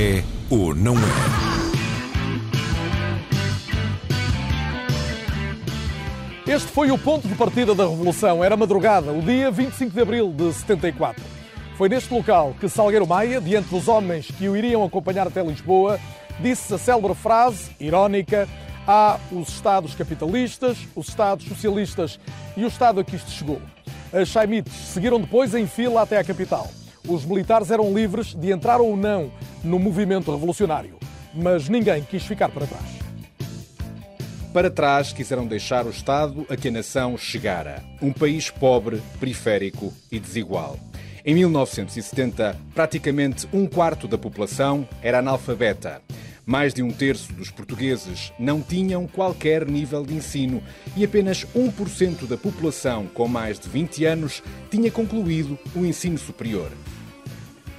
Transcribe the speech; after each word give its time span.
É 0.00 0.22
ou 0.48 0.76
não 0.76 0.94
é? 0.94 1.00
Este 6.46 6.68
foi 6.68 6.92
o 6.92 6.96
ponto 6.96 7.26
de 7.26 7.34
partida 7.34 7.74
da 7.74 7.82
Revolução. 7.82 8.44
Era 8.44 8.56
madrugada, 8.56 9.10
o 9.10 9.20
dia 9.20 9.50
25 9.50 9.92
de 9.92 10.00
abril 10.00 10.32
de 10.32 10.52
74. 10.52 11.20
Foi 11.76 11.88
neste 11.88 12.14
local 12.14 12.54
que 12.60 12.68
Salgueiro 12.68 13.08
Maia, 13.08 13.40
diante 13.40 13.70
dos 13.70 13.88
homens 13.88 14.30
que 14.30 14.48
o 14.48 14.56
iriam 14.56 14.84
acompanhar 14.84 15.26
até 15.26 15.42
Lisboa, 15.42 15.98
disse 16.38 16.72
a 16.72 16.78
célebre 16.78 17.16
frase, 17.16 17.72
irónica, 17.80 18.48
há 18.86 19.18
os 19.32 19.48
Estados 19.48 19.96
capitalistas, 19.96 20.78
os 20.94 21.08
Estados 21.08 21.44
socialistas 21.44 22.20
e 22.56 22.64
o 22.64 22.68
Estado 22.68 23.00
a 23.00 23.04
que 23.04 23.16
isto 23.16 23.32
chegou. 23.32 23.60
As 24.12 24.28
Chaimites 24.28 24.74
seguiram 24.74 25.20
depois 25.20 25.56
em 25.56 25.66
fila 25.66 26.02
até 26.02 26.18
a 26.18 26.22
capital. 26.22 26.70
Os 27.08 27.24
militares 27.24 27.70
eram 27.70 27.94
livres 27.94 28.34
de 28.34 28.50
entrar 28.50 28.82
ou 28.82 28.94
não 28.94 29.32
no 29.64 29.78
movimento 29.78 30.30
revolucionário, 30.30 30.98
mas 31.34 31.66
ninguém 31.66 32.02
quis 32.02 32.22
ficar 32.22 32.50
para 32.50 32.66
trás. 32.66 32.84
Para 34.52 34.70
trás 34.70 35.10
quiseram 35.10 35.46
deixar 35.46 35.86
o 35.86 35.90
Estado 35.90 36.44
a 36.50 36.56
que 36.56 36.68
a 36.68 36.70
nação 36.70 37.16
chegara. 37.16 37.82
Um 38.02 38.12
país 38.12 38.50
pobre, 38.50 39.00
periférico 39.18 39.92
e 40.12 40.18
desigual. 40.20 40.78
Em 41.24 41.34
1970, 41.34 42.56
praticamente 42.74 43.48
um 43.54 43.66
quarto 43.66 44.06
da 44.06 44.18
população 44.18 44.86
era 45.02 45.20
analfabeta. 45.20 46.02
Mais 46.44 46.72
de 46.72 46.82
um 46.82 46.90
terço 46.90 47.32
dos 47.32 47.50
portugueses 47.50 48.32
não 48.38 48.60
tinham 48.60 49.06
qualquer 49.06 49.66
nível 49.66 50.04
de 50.04 50.14
ensino 50.14 50.62
e 50.96 51.04
apenas 51.04 51.46
1% 51.54 52.26
da 52.26 52.36
população 52.36 53.06
com 53.06 53.28
mais 53.28 53.58
de 53.58 53.68
20 53.68 54.04
anos 54.06 54.42
tinha 54.70 54.90
concluído 54.90 55.58
o 55.74 55.84
ensino 55.84 56.16
superior. 56.16 56.70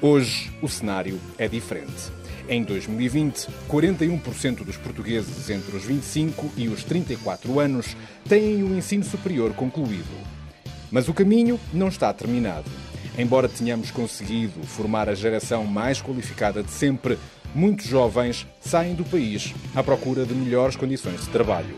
Hoje, 0.02 0.50
o 0.62 0.70
cenário 0.70 1.20
é 1.38 1.46
diferente. 1.46 2.10
Em 2.48 2.64
2020, 2.64 3.50
41% 3.70 4.64
dos 4.64 4.78
portugueses 4.78 5.50
entre 5.50 5.76
os 5.76 5.84
25 5.84 6.52
e 6.56 6.70
os 6.70 6.86
34 6.86 7.60
anos 7.60 7.98
têm 8.28 8.64
o 8.64 8.78
ensino 8.78 9.04
superior 9.04 9.54
concluído. 9.54 10.08
Mas 10.90 11.10
o 11.10 11.14
caminho 11.14 11.60
não 11.74 11.90
está 11.90 12.14
terminado. 12.14 12.72
Embora 13.18 13.50
tenhamos 13.50 13.92
conseguido 13.92 14.64
formar 14.64 15.10
a 15.10 15.14
geração 15.14 15.66
mais 15.66 16.02
qualificada 16.02 16.64
de 16.64 16.72
sempre, 16.72 17.20
muitos 17.54 17.86
jovens 17.86 18.48
saem 18.62 18.96
do 18.96 19.04
país 19.04 19.54
à 19.76 19.84
procura 19.84 20.26
de 20.26 20.34
melhores 20.34 20.78
condições 20.78 21.26
de 21.26 21.30
trabalho. 21.30 21.76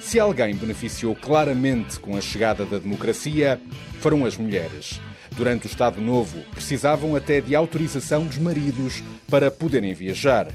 Se 0.00 0.18
alguém 0.18 0.56
beneficiou 0.56 1.14
claramente 1.14 2.00
com 2.00 2.16
a 2.16 2.20
chegada 2.22 2.64
da 2.64 2.78
democracia, 2.78 3.60
foram 4.00 4.24
as 4.24 4.38
mulheres. 4.38 4.98
Durante 5.36 5.66
o 5.66 5.68
Estado 5.68 6.00
Novo, 6.00 6.38
precisavam 6.52 7.16
até 7.16 7.40
de 7.40 7.56
autorização 7.56 8.24
dos 8.24 8.38
maridos 8.38 9.02
para 9.28 9.50
poderem 9.50 9.92
viajar. 9.92 10.46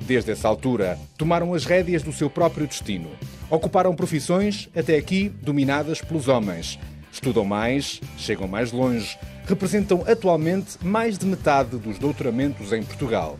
Desde 0.00 0.32
essa 0.32 0.46
altura, 0.46 0.98
tomaram 1.16 1.54
as 1.54 1.64
rédeas 1.64 2.02
do 2.02 2.12
seu 2.12 2.28
próprio 2.28 2.66
destino. 2.66 3.08
Ocuparam 3.48 3.94
profissões, 3.94 4.68
até 4.76 4.96
aqui, 4.96 5.30
dominadas 5.40 6.02
pelos 6.02 6.28
homens. 6.28 6.78
Estudam 7.10 7.44
mais, 7.44 8.00
chegam 8.18 8.46
mais 8.46 8.70
longe, 8.70 9.16
representam 9.46 10.04
atualmente 10.06 10.76
mais 10.82 11.16
de 11.16 11.24
metade 11.24 11.78
dos 11.78 11.98
doutoramentos 11.98 12.70
em 12.70 12.82
Portugal. 12.82 13.38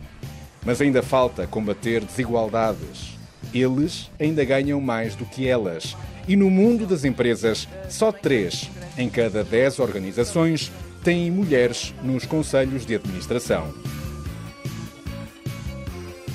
Mas 0.65 0.81
ainda 0.81 1.03
falta 1.03 1.45
combater 1.45 2.03
desigualdades. 2.03 3.15
Eles 3.53 4.09
ainda 4.19 4.43
ganham 4.43 4.81
mais 4.81 5.15
do 5.15 5.25
que 5.25 5.47
elas. 5.47 5.95
E 6.27 6.35
no 6.35 6.49
mundo 6.49 6.87
das 6.87 7.03
empresas, 7.03 7.67
só 7.87 8.11
três 8.11 8.69
em 8.97 9.09
cada 9.09 9.43
10 9.43 9.79
organizações 9.79 10.71
têm 11.03 11.29
mulheres 11.29 11.93
nos 12.01 12.25
conselhos 12.25 12.85
de 12.85 12.95
administração. 12.95 13.71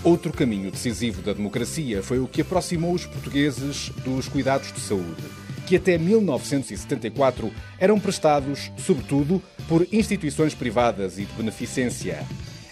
Outro 0.04 0.32
caminho 0.32 0.70
decisivo 0.70 1.20
da 1.20 1.32
democracia 1.32 2.02
foi 2.02 2.20
o 2.20 2.28
que 2.28 2.40
aproximou 2.40 2.94
os 2.94 3.04
portugueses 3.04 3.90
dos 4.04 4.28
cuidados 4.28 4.72
de 4.72 4.80
saúde, 4.80 5.22
que 5.66 5.76
até 5.76 5.98
1974 5.98 7.52
eram 7.78 7.98
prestados, 7.98 8.70
sobretudo, 8.78 9.42
por 9.68 9.86
instituições 9.92 10.54
privadas 10.54 11.18
e 11.18 11.24
de 11.24 11.32
beneficência. 11.34 12.24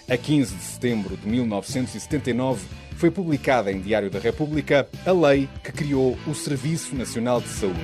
A 0.09 0.17
15 0.17 0.55
de 0.55 0.63
setembro 0.63 1.15
de 1.15 1.27
1979 1.29 2.65
foi 2.95 3.11
publicada 3.11 3.71
em 3.71 3.79
Diário 3.79 4.09
da 4.09 4.17
República 4.17 4.89
a 5.05 5.11
lei 5.11 5.47
que 5.63 5.71
criou 5.71 6.17
o 6.25 6.33
Serviço 6.33 6.95
Nacional 6.95 7.39
de 7.39 7.47
Saúde. 7.49 7.79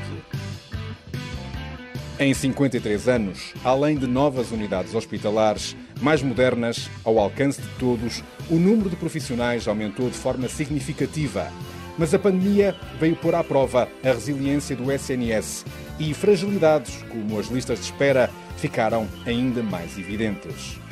Em 2.19 2.34
53 2.34 3.08
anos, 3.08 3.53
além 3.64 3.96
de 3.96 4.08
novas 4.08 4.52
unidades 4.52 4.96
hospitalares 4.96 5.78
mais 6.02 6.24
modernas, 6.24 6.90
ao 7.03 7.19
alcance 7.19 7.62
de 7.62 7.68
todos, 7.78 8.24
o 8.50 8.56
número 8.56 8.90
de 8.90 8.96
profissionais 8.96 9.68
aumentou 9.68 10.09
de 10.09 10.18
forma 10.18 10.50
significativa. 10.50 11.52
Mas 11.96 12.12
a 12.12 12.18
pandemia 12.18 12.75
veio 13.00 13.16
pôr 13.16 13.35
à 13.35 13.44
prova 13.44 13.88
a 14.03 14.08
resiliência 14.08 14.75
do 14.75 14.91
SNS 14.91 15.64
e 16.00 16.12
fragilidades, 16.16 17.03
como 17.03 17.40
as 17.40 17.47
listas 17.50 17.78
de 17.78 17.85
espera, 17.85 18.31
ficaram 18.58 19.08
ainda 19.28 19.62
mais 19.62 19.96
evidentes. 19.96 20.84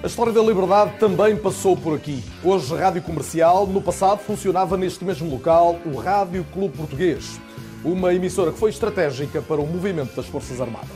A 0.00 0.06
história 0.06 0.32
da 0.32 0.40
liberdade 0.40 0.92
também 1.00 1.36
passou 1.36 1.76
por 1.76 1.96
aqui. 1.96 2.22
Hoje, 2.44 2.72
rádio 2.72 3.02
comercial, 3.02 3.66
no 3.66 3.82
passado 3.82 4.20
funcionava 4.20 4.76
neste 4.76 5.04
mesmo 5.04 5.28
local 5.28 5.76
o 5.84 5.98
Rádio 5.98 6.46
Clube 6.52 6.76
Português 6.76 7.40
uma 7.84 8.14
emissora 8.14 8.52
que 8.52 8.58
foi 8.58 8.70
estratégica 8.70 9.42
para 9.42 9.60
o 9.60 9.66
movimento 9.66 10.14
das 10.14 10.26
Forças 10.26 10.60
Armadas. 10.60 10.88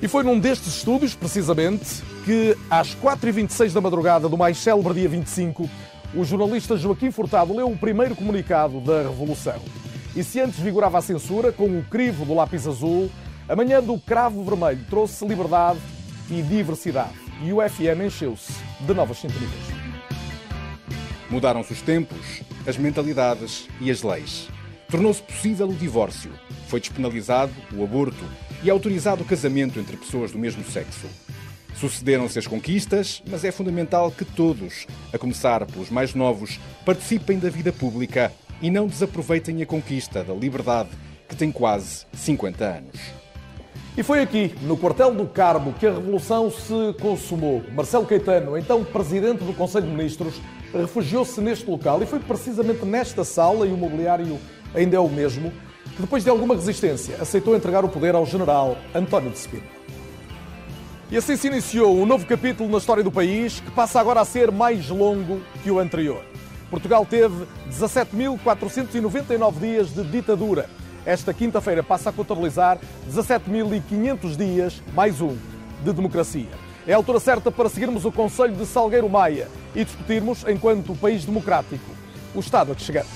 E 0.00 0.06
foi 0.06 0.22
num 0.22 0.38
destes 0.38 0.76
estúdios, 0.76 1.16
precisamente, 1.16 2.00
que 2.24 2.56
às 2.70 2.94
4h26 2.94 3.72
da 3.72 3.80
madrugada 3.80 4.28
do 4.28 4.38
mais 4.38 4.56
célebre 4.58 4.94
dia 4.94 5.08
25, 5.08 5.68
o 6.14 6.24
jornalista 6.24 6.76
Joaquim 6.76 7.10
Furtado 7.10 7.52
leu 7.52 7.68
o 7.68 7.76
primeiro 7.76 8.14
comunicado 8.14 8.80
da 8.80 9.02
Revolução. 9.02 9.60
E 10.14 10.22
se 10.22 10.40
antes 10.40 10.60
vigorava 10.60 10.98
a 10.98 11.02
censura, 11.02 11.50
com 11.50 11.66
o 11.66 11.84
crivo 11.90 12.24
do 12.24 12.34
lápis 12.34 12.68
azul, 12.68 13.10
a 13.48 13.56
manhã 13.56 13.82
do 13.82 13.98
cravo 13.98 14.44
vermelho 14.44 14.84
trouxe 14.88 15.26
liberdade 15.26 15.80
e 16.30 16.40
diversidade. 16.40 17.27
E 17.40 17.52
o 17.52 17.58
FM 17.60 18.06
encheu-se 18.06 18.52
de 18.80 18.92
novas 18.92 19.18
sintonias. 19.18 19.52
Mudaram-se 21.30 21.72
os 21.72 21.82
tempos, 21.82 22.42
as 22.66 22.76
mentalidades 22.76 23.68
e 23.80 23.90
as 23.90 24.02
leis. 24.02 24.48
Tornou-se 24.90 25.22
possível 25.22 25.68
o 25.68 25.74
divórcio, 25.74 26.32
foi 26.66 26.80
despenalizado 26.80 27.52
o 27.72 27.84
aborto 27.84 28.24
e 28.62 28.68
autorizado 28.68 29.22
o 29.22 29.26
casamento 29.26 29.78
entre 29.78 29.96
pessoas 29.96 30.32
do 30.32 30.38
mesmo 30.38 30.64
sexo. 30.64 31.06
Sucederam-se 31.76 32.40
as 32.40 32.46
conquistas, 32.46 33.22
mas 33.28 33.44
é 33.44 33.52
fundamental 33.52 34.10
que 34.10 34.24
todos, 34.24 34.86
a 35.12 35.18
começar 35.18 35.64
pelos 35.66 35.90
mais 35.90 36.14
novos, 36.14 36.58
participem 36.84 37.38
da 37.38 37.48
vida 37.48 37.72
pública 37.72 38.32
e 38.60 38.68
não 38.68 38.88
desaproveitem 38.88 39.62
a 39.62 39.66
conquista 39.66 40.24
da 40.24 40.34
liberdade 40.34 40.88
que 41.28 41.36
tem 41.36 41.52
quase 41.52 42.04
50 42.14 42.64
anos. 42.64 43.17
E 43.98 44.02
foi 44.04 44.20
aqui, 44.22 44.54
no 44.62 44.76
quartel 44.76 45.12
do 45.12 45.26
Carmo, 45.26 45.72
que 45.72 45.84
a 45.84 45.90
revolução 45.90 46.52
se 46.52 46.94
consumou. 47.00 47.64
Marcelo 47.74 48.06
Caetano, 48.06 48.56
então 48.56 48.84
presidente 48.84 49.42
do 49.42 49.52
Conselho 49.52 49.86
de 49.86 49.92
Ministros, 49.92 50.40
refugiou-se 50.72 51.40
neste 51.40 51.68
local 51.68 52.00
e 52.00 52.06
foi 52.06 52.20
precisamente 52.20 52.84
nesta 52.84 53.24
sala 53.24 53.66
e 53.66 53.72
o 53.72 53.76
mobiliário 53.76 54.38
ainda 54.72 54.96
é 54.96 55.00
o 55.00 55.08
mesmo, 55.08 55.52
que 55.96 56.02
depois 56.02 56.22
de 56.22 56.30
alguma 56.30 56.54
resistência 56.54 57.16
aceitou 57.20 57.56
entregar 57.56 57.84
o 57.84 57.88
poder 57.88 58.14
ao 58.14 58.24
general 58.24 58.78
António 58.94 59.32
de 59.32 59.38
Spínola. 59.38 59.68
E 61.10 61.16
assim 61.16 61.36
se 61.36 61.48
iniciou 61.48 61.96
um 61.96 62.06
novo 62.06 62.24
capítulo 62.24 62.70
na 62.70 62.78
história 62.78 63.02
do 63.02 63.10
país, 63.10 63.58
que 63.58 63.70
passa 63.72 63.98
agora 63.98 64.20
a 64.20 64.24
ser 64.24 64.52
mais 64.52 64.88
longo 64.90 65.40
que 65.64 65.72
o 65.72 65.80
anterior. 65.80 66.22
Portugal 66.70 67.04
teve 67.04 67.44
17.499 67.68 69.58
dias 69.58 69.92
de 69.92 70.04
ditadura. 70.04 70.70
Esta 71.08 71.32
quinta-feira 71.32 71.82
passa 71.82 72.10
a 72.10 72.12
contabilizar 72.12 72.78
17.500 73.10 74.36
dias, 74.36 74.82
mais 74.92 75.22
um, 75.22 75.34
de 75.82 75.90
democracia. 75.90 76.50
É 76.86 76.92
a 76.92 76.96
altura 76.96 77.18
certa 77.18 77.50
para 77.50 77.70
seguirmos 77.70 78.04
o 78.04 78.12
Conselho 78.12 78.54
de 78.54 78.66
Salgueiro 78.66 79.08
Maia 79.08 79.48
e 79.74 79.82
discutirmos, 79.86 80.44
enquanto 80.46 80.94
país 80.94 81.24
democrático, 81.24 81.90
o 82.34 82.40
estado 82.40 82.72
a 82.72 82.74
que 82.74 82.82
chegamos. 82.82 83.08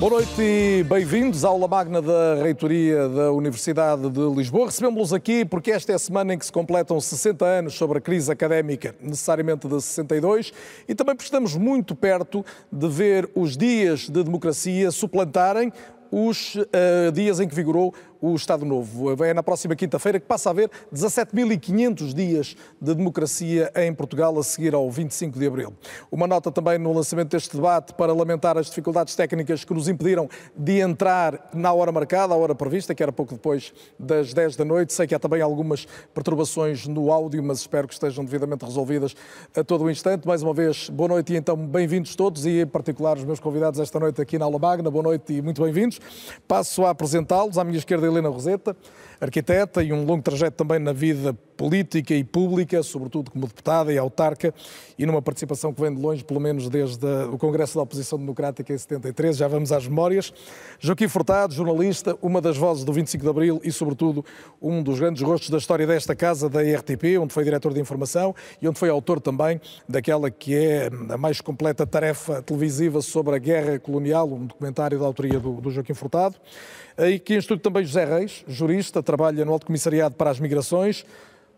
Boa 0.00 0.12
noite 0.12 0.40
e 0.40 0.82
bem-vindos 0.82 1.44
à 1.44 1.48
aula 1.48 1.68
magna 1.68 2.00
da 2.00 2.36
Reitoria 2.42 3.06
da 3.06 3.32
Universidade 3.32 4.08
de 4.08 4.34
Lisboa. 4.34 4.64
Recebemos-los 4.64 5.12
aqui 5.12 5.44
porque 5.44 5.70
esta 5.70 5.92
é 5.92 5.94
a 5.94 5.98
semana 5.98 6.32
em 6.32 6.38
que 6.38 6.46
se 6.46 6.50
completam 6.50 6.98
60 6.98 7.44
anos 7.44 7.74
sobre 7.74 7.98
a 7.98 8.00
crise 8.00 8.32
académica, 8.32 8.94
necessariamente 8.98 9.68
de 9.68 9.78
62, 9.78 10.54
e 10.88 10.94
também 10.94 11.14
porque 11.14 11.26
estamos 11.26 11.54
muito 11.54 11.94
perto 11.94 12.42
de 12.72 12.88
ver 12.88 13.30
os 13.34 13.58
dias 13.58 14.08
de 14.08 14.24
democracia 14.24 14.90
suplantarem 14.90 15.70
os 16.10 16.54
uh, 16.54 17.12
dias 17.12 17.38
em 17.38 17.46
que 17.46 17.54
vigorou 17.54 17.94
o 18.20 18.34
Estado 18.34 18.64
Novo. 18.64 19.24
É 19.24 19.32
na 19.32 19.42
próxima 19.42 19.74
quinta-feira 19.74 20.20
que 20.20 20.26
passa 20.26 20.50
a 20.50 20.52
haver 20.52 20.70
17.500 20.94 22.12
dias 22.12 22.56
de 22.80 22.94
democracia 22.94 23.72
em 23.76 23.92
Portugal 23.94 24.38
a 24.38 24.42
seguir 24.42 24.74
ao 24.74 24.90
25 24.90 25.38
de 25.38 25.46
abril. 25.46 25.72
Uma 26.10 26.26
nota 26.26 26.50
também 26.50 26.78
no 26.78 26.92
lançamento 26.92 27.30
deste 27.30 27.56
debate 27.56 27.94
para 27.94 28.12
lamentar 28.12 28.58
as 28.58 28.66
dificuldades 28.66 29.14
técnicas 29.14 29.64
que 29.64 29.72
nos 29.72 29.88
impediram 29.88 30.28
de 30.56 30.80
entrar 30.80 31.50
na 31.54 31.72
hora 31.72 31.90
marcada, 31.90 32.34
a 32.34 32.36
hora 32.36 32.54
prevista, 32.54 32.94
que 32.94 33.02
era 33.02 33.12
pouco 33.12 33.34
depois 33.34 33.72
das 33.98 34.34
10 34.34 34.56
da 34.56 34.64
noite. 34.64 34.92
Sei 34.92 35.06
que 35.06 35.14
há 35.14 35.18
também 35.18 35.40
algumas 35.40 35.86
perturbações 36.12 36.86
no 36.86 37.12
áudio, 37.12 37.42
mas 37.42 37.60
espero 37.60 37.88
que 37.88 37.94
estejam 37.94 38.24
devidamente 38.24 38.64
resolvidas 38.64 39.14
a 39.56 39.64
todo 39.64 39.84
o 39.84 39.90
instante. 39.90 40.26
Mais 40.26 40.42
uma 40.42 40.52
vez, 40.52 40.90
boa 40.90 41.08
noite 41.08 41.32
e 41.32 41.36
então 41.36 41.56
bem-vindos 41.56 42.14
todos 42.14 42.44
e 42.44 42.60
em 42.60 42.66
particular 42.66 43.16
os 43.16 43.24
meus 43.24 43.40
convidados 43.40 43.80
esta 43.80 43.98
noite 43.98 44.20
aqui 44.20 44.38
na 44.38 44.44
Aula 44.44 44.58
Magna. 44.58 44.90
Boa 44.90 45.02
noite 45.02 45.32
e 45.32 45.42
muito 45.42 45.62
bem-vindos. 45.62 46.00
Passo 46.46 46.84
a 46.84 46.90
apresentá-los. 46.90 47.58
À 47.58 47.64
minha 47.64 47.78
esquerda, 47.78 48.09
Helena 48.10 48.28
Roseta, 48.28 48.76
arquiteta 49.20 49.82
e 49.82 49.92
um 49.92 50.04
longo 50.04 50.22
trajeto 50.22 50.56
também 50.56 50.78
na 50.78 50.92
vida 50.92 51.34
política 51.60 52.14
e 52.14 52.24
pública, 52.24 52.82
sobretudo 52.82 53.30
como 53.30 53.46
deputada 53.46 53.92
e 53.92 53.98
autarca, 53.98 54.54
e 54.98 55.04
numa 55.04 55.20
participação 55.20 55.74
que 55.74 55.80
vem 55.82 55.94
de 55.94 56.00
longe, 56.00 56.24
pelo 56.24 56.40
menos 56.40 56.70
desde 56.70 57.06
o 57.30 57.36
Congresso 57.36 57.76
da 57.76 57.82
Oposição 57.82 58.18
Democrática 58.18 58.72
em 58.72 58.78
73, 58.78 59.36
já 59.36 59.46
vamos 59.46 59.70
às 59.70 59.86
memórias. 59.86 60.32
Joaquim 60.78 61.06
Furtado, 61.06 61.52
jornalista, 61.52 62.16
uma 62.22 62.40
das 62.40 62.56
vozes 62.56 62.82
do 62.82 62.94
25 62.94 63.22
de 63.22 63.28
Abril 63.28 63.60
e, 63.62 63.70
sobretudo, 63.70 64.24
um 64.60 64.82
dos 64.82 64.98
grandes 64.98 65.22
rostos 65.22 65.50
da 65.50 65.58
história 65.58 65.86
desta 65.86 66.16
casa, 66.16 66.48
da 66.48 66.62
RTP, 66.62 67.18
onde 67.20 67.34
foi 67.34 67.44
diretor 67.44 67.74
de 67.74 67.80
informação 67.80 68.34
e 68.62 68.66
onde 68.66 68.78
foi 68.78 68.88
autor 68.88 69.20
também 69.20 69.60
daquela 69.86 70.30
que 70.30 70.54
é 70.56 70.88
a 71.10 71.18
mais 71.18 71.42
completa 71.42 71.86
tarefa 71.86 72.40
televisiva 72.40 73.02
sobre 73.02 73.36
a 73.36 73.38
guerra 73.38 73.78
colonial, 73.78 74.26
um 74.32 74.46
documentário 74.46 74.98
da 74.98 75.04
autoria 75.04 75.38
do, 75.38 75.60
do 75.60 75.70
Joaquim 75.70 75.92
Furtado. 75.92 76.36
Aí 77.00 77.18
que 77.18 77.32
estúdio 77.32 77.62
também 77.62 77.82
José 77.82 78.04
Reis, 78.04 78.44
jurista, 78.46 79.02
trabalha 79.02 79.42
no 79.42 79.52
Alto 79.54 79.64
Comissariado 79.64 80.16
para 80.16 80.28
as 80.28 80.38
Migrações, 80.38 81.06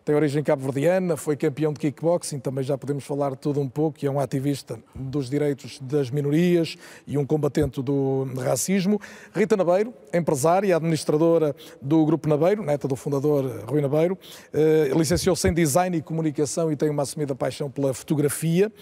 tem 0.04 0.14
origem 0.14 0.40
cabo-verdiana, 0.42 1.16
foi 1.16 1.36
campeão 1.36 1.72
de 1.72 1.80
kickboxing, 1.80 2.38
também 2.38 2.62
já 2.62 2.78
podemos 2.78 3.02
falar 3.02 3.34
tudo 3.34 3.60
um 3.60 3.68
pouco, 3.68 3.98
e 4.02 4.06
é 4.06 4.10
um 4.10 4.20
ativista 4.20 4.78
dos 4.94 5.28
direitos 5.28 5.80
das 5.80 6.10
minorias 6.10 6.76
e 7.08 7.18
um 7.18 7.24
combatente 7.24 7.82
do 7.82 8.28
racismo. 8.36 9.00
Rita 9.34 9.56
Nabeiro, 9.56 9.92
empresária 10.14 10.68
e 10.68 10.72
administradora 10.72 11.56
do 11.80 12.04
Grupo 12.04 12.28
Nabeiro, 12.28 12.62
neta 12.62 12.86
do 12.86 12.94
fundador 12.94 13.64
Rui 13.66 13.80
Nabeiro, 13.80 14.16
eh, 14.52 14.90
licenciou-se 14.96 15.48
em 15.48 15.52
Design 15.52 15.96
e 15.96 16.02
Comunicação 16.02 16.70
e 16.70 16.76
tem 16.76 16.88
uma 16.88 17.02
assumida 17.02 17.34
paixão 17.34 17.68
pela 17.68 17.92
fotografia. 17.92 18.72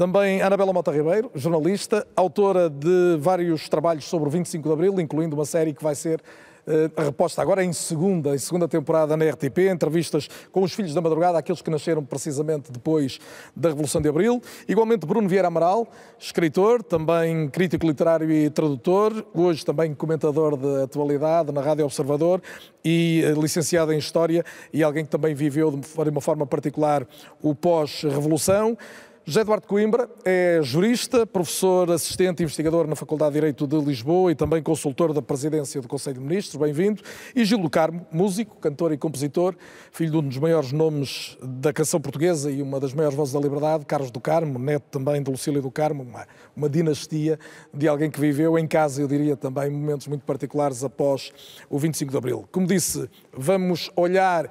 Também 0.00 0.40
Anabela 0.40 0.72
Mota 0.72 0.90
Ribeiro, 0.90 1.30
jornalista, 1.34 2.06
autora 2.16 2.70
de 2.70 3.18
vários 3.18 3.68
trabalhos 3.68 4.06
sobre 4.06 4.30
o 4.30 4.32
25 4.32 4.66
de 4.66 4.72
Abril, 4.72 4.98
incluindo 4.98 5.36
uma 5.36 5.44
série 5.44 5.74
que 5.74 5.82
vai 5.82 5.94
ser 5.94 6.22
eh, 6.66 6.90
a 6.96 7.02
reposta 7.02 7.42
agora 7.42 7.62
em 7.62 7.70
segunda, 7.74 8.34
em 8.34 8.38
segunda 8.38 8.66
temporada 8.66 9.14
na 9.14 9.28
RTP, 9.28 9.68
entrevistas 9.70 10.26
com 10.50 10.62
os 10.62 10.72
filhos 10.72 10.94
da 10.94 11.02
madrugada, 11.02 11.36
aqueles 11.36 11.60
que 11.60 11.68
nasceram 11.68 12.02
precisamente 12.02 12.72
depois 12.72 13.18
da 13.54 13.68
Revolução 13.68 14.00
de 14.00 14.08
Abril. 14.08 14.40
Igualmente 14.66 15.06
Bruno 15.06 15.28
Vieira 15.28 15.48
Amaral, 15.48 15.86
escritor, 16.18 16.82
também 16.82 17.50
crítico 17.50 17.86
literário 17.86 18.32
e 18.32 18.48
tradutor, 18.48 19.26
hoje 19.34 19.66
também 19.66 19.92
comentador 19.92 20.56
de 20.56 20.82
atualidade 20.82 21.52
na 21.52 21.60
Rádio 21.60 21.84
Observador 21.84 22.40
e 22.82 23.22
eh, 23.22 23.32
licenciado 23.32 23.92
em 23.92 23.98
História 23.98 24.44
e 24.72 24.82
alguém 24.82 25.04
que 25.04 25.10
também 25.10 25.34
viveu 25.34 25.70
de 25.70 26.08
uma 26.08 26.22
forma 26.22 26.46
particular 26.46 27.06
o 27.42 27.54
pós-revolução. 27.54 28.78
José 29.26 29.42
Eduardo 29.42 29.66
Coimbra 29.66 30.08
é 30.24 30.60
jurista, 30.62 31.26
professor 31.26 31.90
assistente 31.90 32.42
investigador 32.42 32.86
na 32.86 32.96
Faculdade 32.96 33.32
de 33.32 33.34
Direito 33.34 33.66
de 33.66 33.76
Lisboa 33.76 34.32
e 34.32 34.34
também 34.34 34.62
consultor 34.62 35.12
da 35.12 35.20
presidência 35.20 35.78
do 35.80 35.86
Conselho 35.86 36.16
de 36.16 36.22
Ministros, 36.22 36.56
bem-vindo. 36.56 37.02
E 37.36 37.44
Gil 37.44 37.58
do 37.58 37.68
Carmo, 37.68 38.06
músico, 38.10 38.56
cantor 38.56 38.92
e 38.92 38.96
compositor, 38.96 39.54
filho 39.92 40.10
de 40.10 40.16
um 40.16 40.22
dos 40.22 40.38
maiores 40.38 40.72
nomes 40.72 41.36
da 41.42 41.70
canção 41.70 42.00
portuguesa 42.00 42.50
e 42.50 42.62
uma 42.62 42.80
das 42.80 42.94
maiores 42.94 43.14
vozes 43.14 43.34
da 43.34 43.40
liberdade, 43.40 43.84
Carlos 43.84 44.10
do 44.10 44.20
Carmo, 44.20 44.58
neto 44.58 44.84
também 44.90 45.22
de 45.22 45.30
Lucília 45.30 45.60
do 45.60 45.70
Carmo, 45.70 46.02
uma, 46.02 46.26
uma 46.56 46.68
dinastia 46.68 47.38
de 47.74 47.86
alguém 47.86 48.10
que 48.10 48.18
viveu 48.18 48.58
em 48.58 48.66
casa, 48.66 49.02
eu 49.02 49.06
diria 49.06 49.36
também, 49.36 49.68
momentos 49.68 50.08
muito 50.08 50.24
particulares 50.24 50.82
após 50.82 51.30
o 51.68 51.78
25 51.78 52.10
de 52.10 52.16
Abril. 52.16 52.48
Como 52.50 52.66
disse, 52.66 53.08
vamos 53.36 53.90
olhar 53.94 54.50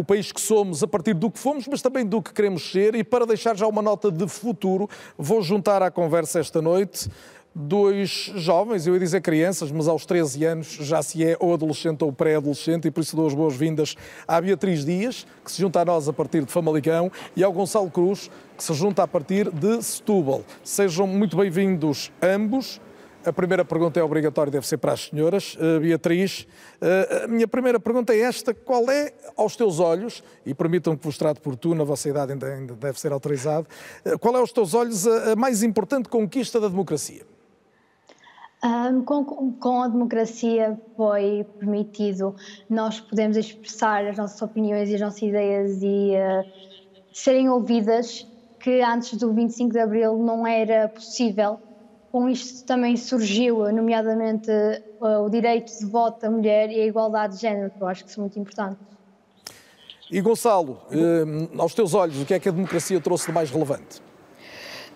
o 0.00 0.04
país 0.04 0.32
que 0.32 0.40
somos 0.40 0.82
a 0.82 0.86
partir 0.86 1.12
do 1.12 1.30
que 1.30 1.38
fomos, 1.38 1.68
mas 1.68 1.82
também 1.82 2.06
do 2.06 2.22
que 2.22 2.32
queremos 2.32 2.72
ser. 2.72 2.94
E 2.94 3.04
para 3.04 3.26
deixar 3.26 3.54
já 3.54 3.66
uma 3.66 3.82
nota 3.82 4.10
de 4.10 4.26
futuro, 4.26 4.88
vou 5.18 5.42
juntar 5.42 5.82
à 5.82 5.90
conversa 5.90 6.40
esta 6.40 6.62
noite 6.62 7.10
dois 7.54 8.30
jovens, 8.36 8.86
eu 8.86 8.94
ia 8.94 9.00
dizer 9.00 9.20
crianças, 9.20 9.72
mas 9.72 9.88
aos 9.88 10.06
13 10.06 10.44
anos 10.44 10.68
já 10.68 11.02
se 11.02 11.24
é 11.24 11.36
ou 11.40 11.52
adolescente 11.52 12.02
ou 12.04 12.12
pré-adolescente, 12.12 12.86
e 12.86 12.92
por 12.92 13.00
isso 13.00 13.16
dou 13.16 13.26
as 13.26 13.34
boas-vindas 13.34 13.96
à 14.26 14.40
Beatriz 14.40 14.84
Dias, 14.84 15.26
que 15.44 15.50
se 15.50 15.60
junta 15.60 15.80
a 15.80 15.84
nós 15.84 16.08
a 16.08 16.12
partir 16.12 16.44
de 16.44 16.52
Famalicão, 16.52 17.10
e 17.34 17.42
ao 17.42 17.52
Gonçalo 17.52 17.90
Cruz, 17.90 18.30
que 18.56 18.62
se 18.62 18.72
junta 18.72 19.02
a 19.02 19.08
partir 19.08 19.50
de 19.50 19.82
Setúbal. 19.82 20.44
Sejam 20.62 21.08
muito 21.08 21.36
bem-vindos 21.36 22.12
ambos. 22.22 22.80
A 23.22 23.34
primeira 23.34 23.62
pergunta 23.66 24.00
é 24.00 24.02
obrigatória, 24.02 24.50
deve 24.50 24.66
ser 24.66 24.78
para 24.78 24.92
as 24.92 25.08
senhoras. 25.08 25.54
Uh, 25.54 25.78
Beatriz, 25.78 26.46
uh, 26.80 27.24
a 27.24 27.28
minha 27.28 27.46
primeira 27.46 27.78
pergunta 27.78 28.14
é 28.14 28.20
esta: 28.20 28.54
qual 28.54 28.90
é, 28.90 29.12
aos 29.36 29.54
teus 29.54 29.78
olhos, 29.78 30.24
e 30.46 30.54
permitam 30.54 30.96
que 30.96 31.04
vos 31.04 31.18
trate 31.18 31.38
por 31.38 31.54
tu, 31.54 31.74
na 31.74 31.84
vossa 31.84 32.08
idade 32.08 32.32
ainda, 32.32 32.46
ainda 32.46 32.74
deve 32.74 32.98
ser 32.98 33.12
autorizado, 33.12 33.68
uh, 34.06 34.18
qual 34.18 34.34
é, 34.36 34.38
aos 34.38 34.52
teus 34.52 34.72
olhos, 34.72 35.06
a, 35.06 35.32
a 35.32 35.36
mais 35.36 35.62
importante 35.62 36.08
conquista 36.08 36.58
da 36.58 36.68
democracia? 36.68 37.22
Um, 38.64 39.02
com, 39.02 39.52
com, 39.52 39.82
a 39.82 39.88
democracia 39.88 40.80
foi 40.96 41.46
permitido 41.58 42.34
nós 42.70 43.00
podermos 43.00 43.36
expressar 43.36 44.06
as 44.06 44.16
nossas 44.16 44.40
opiniões 44.40 44.88
e 44.88 44.94
as 44.94 45.00
nossas 45.00 45.22
ideias 45.22 45.82
e 45.82 46.12
serem 47.12 47.50
ouvidas, 47.50 48.26
que 48.58 48.80
antes 48.80 49.18
do 49.18 49.32
25 49.32 49.72
de 49.72 49.78
Abril 49.78 50.16
não 50.16 50.46
era 50.46 50.88
possível 50.88 51.58
com 52.10 52.28
isto 52.28 52.64
também 52.64 52.96
surgiu, 52.96 53.72
nomeadamente, 53.72 54.50
o 55.00 55.28
direito 55.28 55.72
de 55.78 55.86
voto 55.86 56.20
da 56.20 56.30
mulher 56.30 56.70
e 56.70 56.80
a 56.80 56.86
igualdade 56.86 57.36
de 57.36 57.42
género, 57.42 57.70
que 57.70 57.80
eu 57.80 57.86
acho 57.86 58.04
que 58.04 58.12
são 58.12 58.22
muito 58.22 58.38
importantes. 58.38 58.84
E 60.10 60.20
Gonçalo, 60.20 60.82
eh, 60.90 61.56
aos 61.56 61.72
teus 61.72 61.94
olhos, 61.94 62.20
o 62.20 62.26
que 62.26 62.34
é 62.34 62.40
que 62.40 62.48
a 62.48 62.52
democracia 62.52 63.00
trouxe 63.00 63.26
de 63.26 63.32
mais 63.32 63.48
relevante? 63.48 64.02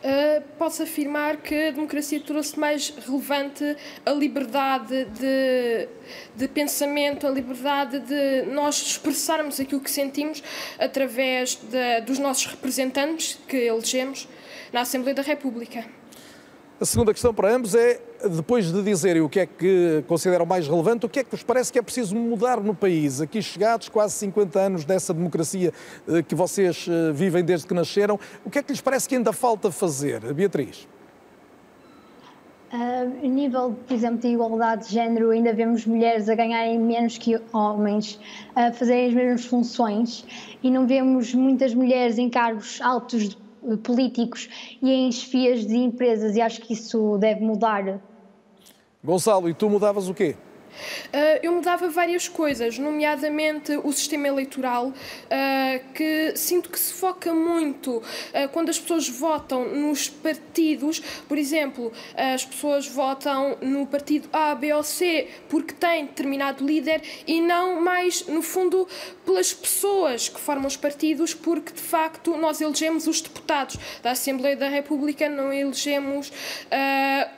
Uh, 0.04 0.42
posso 0.58 0.82
afirmar 0.82 1.38
que 1.38 1.68
a 1.68 1.70
democracia 1.70 2.20
trouxe 2.20 2.60
mais 2.60 2.90
relevante 2.90 3.74
a 4.04 4.10
liberdade 4.10 5.06
de, 5.06 5.88
de 6.36 6.48
pensamento, 6.48 7.26
a 7.26 7.30
liberdade 7.30 8.00
de 8.00 8.42
nós 8.52 8.82
expressarmos 8.82 9.58
aquilo 9.58 9.80
que 9.80 9.90
sentimos 9.90 10.42
através 10.78 11.54
de, 11.54 12.02
dos 12.02 12.18
nossos 12.18 12.44
representantes 12.44 13.38
que 13.48 13.56
elegemos 13.56 14.28
na 14.74 14.82
Assembleia 14.82 15.14
da 15.14 15.22
República. 15.22 15.86
A 16.80 16.84
segunda 16.84 17.12
questão 17.12 17.32
para 17.32 17.54
ambos 17.54 17.72
é, 17.76 18.00
depois 18.36 18.72
de 18.72 18.82
dizerem 18.82 19.22
o 19.22 19.28
que 19.28 19.38
é 19.38 19.46
que 19.46 20.02
consideram 20.08 20.44
mais 20.44 20.66
relevante, 20.66 21.06
o 21.06 21.08
que 21.08 21.20
é 21.20 21.24
que 21.24 21.30
vos 21.30 21.44
parece 21.44 21.72
que 21.72 21.78
é 21.78 21.82
preciso 21.82 22.16
mudar 22.16 22.60
no 22.60 22.74
país? 22.74 23.20
Aqui 23.20 23.40
chegados, 23.40 23.88
quase 23.88 24.14
50 24.14 24.58
anos 24.58 24.84
dessa 24.84 25.14
democracia 25.14 25.72
eh, 26.08 26.20
que 26.20 26.34
vocês 26.34 26.86
eh, 26.88 27.12
vivem 27.12 27.44
desde 27.44 27.68
que 27.68 27.74
nasceram, 27.74 28.18
o 28.44 28.50
que 28.50 28.58
é 28.58 28.62
que 28.62 28.72
lhes 28.72 28.80
parece 28.80 29.08
que 29.08 29.14
ainda 29.14 29.32
falta 29.32 29.70
fazer? 29.70 30.34
Beatriz? 30.34 30.88
Uh, 32.72 33.28
nível, 33.28 33.76
por 33.86 33.94
exemplo, 33.94 34.18
de 34.18 34.26
igualdade 34.26 34.88
de 34.88 34.94
género, 34.94 35.30
ainda 35.30 35.52
vemos 35.52 35.86
mulheres 35.86 36.28
a 36.28 36.34
ganharem 36.34 36.76
menos 36.76 37.16
que 37.16 37.40
homens, 37.52 38.18
a 38.56 38.72
fazerem 38.72 39.06
as 39.06 39.14
mesmas 39.14 39.44
funções 39.44 40.26
e 40.60 40.72
não 40.72 40.84
vemos 40.84 41.32
muitas 41.34 41.72
mulheres 41.72 42.18
em 42.18 42.28
cargos 42.28 42.80
altos 42.80 43.28
de 43.28 43.43
políticos 43.82 44.48
e 44.82 44.90
em 44.90 45.12
chefias 45.12 45.66
de 45.66 45.76
empresas, 45.76 46.36
e 46.36 46.40
acho 46.40 46.60
que 46.60 46.72
isso 46.72 47.18
deve 47.18 47.40
mudar. 47.40 48.00
Gonçalo, 49.02 49.48
e 49.48 49.54
tu 49.54 49.68
mudavas 49.68 50.08
o 50.08 50.14
quê? 50.14 50.36
Uh, 51.12 51.40
eu 51.42 51.52
mudava 51.52 51.88
várias 51.88 52.28
coisas, 52.28 52.78
nomeadamente 52.78 53.76
o 53.82 53.92
sistema 53.92 54.28
eleitoral, 54.28 54.88
uh, 54.88 55.92
que 55.92 56.32
sinto 56.36 56.70
que 56.70 56.78
se 56.78 56.92
foca 56.94 57.32
muito 57.32 57.98
uh, 57.98 58.02
quando 58.52 58.68
as 58.68 58.78
pessoas 58.78 59.08
votam 59.08 59.68
nos 59.68 60.08
partidos. 60.08 61.00
Por 61.28 61.38
exemplo, 61.38 61.92
as 62.16 62.44
pessoas 62.44 62.86
votam 62.86 63.56
no 63.60 63.86
partido 63.86 64.28
A, 64.32 64.54
B 64.54 64.72
ou 64.72 64.82
C 64.82 65.28
porque 65.48 65.74
tem 65.74 66.06
determinado 66.06 66.64
líder 66.64 67.02
e 67.26 67.40
não 67.40 67.80
mais, 67.80 68.26
no 68.26 68.42
fundo, 68.42 68.86
pelas 69.24 69.52
pessoas 69.52 70.28
que 70.28 70.40
formam 70.40 70.66
os 70.66 70.76
partidos, 70.76 71.34
porque 71.34 71.72
de 71.72 71.80
facto 71.80 72.36
nós 72.36 72.60
elegemos 72.60 73.06
os 73.06 73.20
deputados 73.20 73.76
da 74.02 74.12
Assembleia 74.12 74.56
da 74.56 74.68
República, 74.68 75.28
não 75.28 75.52
elegemos 75.52 76.32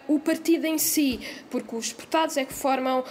o 0.09 0.19
partido 0.19 0.67
em 0.67 0.79
si, 0.79 1.21
porque 1.51 1.75
os 1.75 1.91
deputados 1.91 2.37
é 2.37 2.45
que 2.45 2.53
formam 2.53 3.05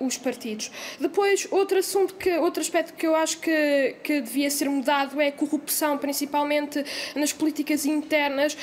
os 0.00 0.16
partidos. 0.16 0.70
Depois, 0.98 1.46
outro 1.50 1.78
assunto 1.78 2.14
que, 2.14 2.30
outro 2.38 2.60
aspecto 2.60 2.94
que 2.94 3.06
eu 3.06 3.14
acho 3.14 3.38
que, 3.38 3.96
que 4.02 4.20
devia 4.20 4.50
ser 4.50 4.68
mudado 4.68 5.20
é 5.20 5.28
a 5.28 5.32
corrupção, 5.32 5.98
principalmente 5.98 6.84
nas 7.14 7.32
políticas 7.32 7.86
internas. 7.86 8.56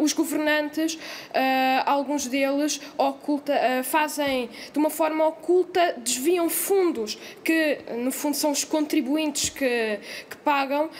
os 0.00 0.12
governantes, 0.12 0.98
alguns 1.84 2.26
deles, 2.26 2.80
oculta, 2.96 3.54
fazem 3.84 4.48
de 4.72 4.78
uma 4.78 4.90
forma 4.90 5.26
oculta, 5.26 5.94
desviam 5.98 6.48
fundos 6.48 7.18
que, 7.44 7.78
no 7.98 8.12
fundo, 8.12 8.36
são 8.36 8.50
os 8.50 8.64
contribuintes 8.64 9.48
que, 9.48 9.98
que 10.28 10.36
pagam 10.38 10.90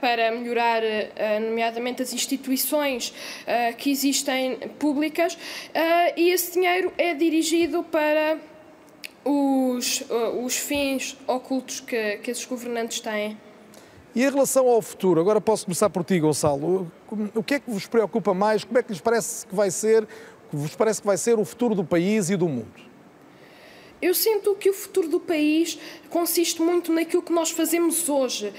para 0.00 0.30
melhorar, 0.32 0.82
nomeadamente, 1.40 2.02
as 2.02 2.12
instituições 2.12 3.12
que 3.78 3.90
existem 3.90 4.56
públicas 4.78 5.36
e 6.16 6.30
esse 6.30 6.52
dinheiro 6.52 6.92
é 6.96 7.14
dirigido 7.14 7.82
para 7.82 8.38
os, 9.24 10.00
uh, 10.02 10.44
os 10.44 10.56
fins 10.56 11.16
ocultos 11.26 11.80
que, 11.80 12.18
que 12.18 12.30
esses 12.30 12.44
governantes 12.44 13.00
têm. 13.00 13.36
E 14.14 14.22
em 14.22 14.30
relação 14.30 14.68
ao 14.68 14.80
futuro, 14.80 15.20
agora 15.20 15.40
posso 15.40 15.64
começar 15.64 15.90
por 15.90 16.04
ti, 16.04 16.20
Gonçalo. 16.20 16.90
O 17.34 17.42
que 17.42 17.54
é 17.54 17.60
que 17.60 17.68
vos 17.68 17.86
preocupa 17.86 18.32
mais? 18.32 18.62
Como 18.62 18.78
é 18.78 18.82
que 18.82 18.92
lhes 18.92 19.00
parece 19.00 19.46
que 19.46 19.54
vai 19.54 19.70
ser, 19.70 20.06
vos 20.52 20.76
parece 20.76 21.00
que 21.00 21.06
vai 21.06 21.16
ser 21.16 21.38
o 21.38 21.44
futuro 21.44 21.74
do 21.74 21.84
país 21.84 22.30
e 22.30 22.36
do 22.36 22.48
mundo? 22.48 22.93
Eu 24.02 24.12
sinto 24.12 24.54
que 24.54 24.68
o 24.68 24.74
futuro 24.74 25.08
do 25.08 25.20
país 25.20 25.78
consiste 26.10 26.62
muito 26.62 26.92
naquilo 26.92 27.22
que 27.22 27.32
nós 27.32 27.50
fazemos 27.50 28.08
hoje. 28.08 28.48
Uh, 28.48 28.52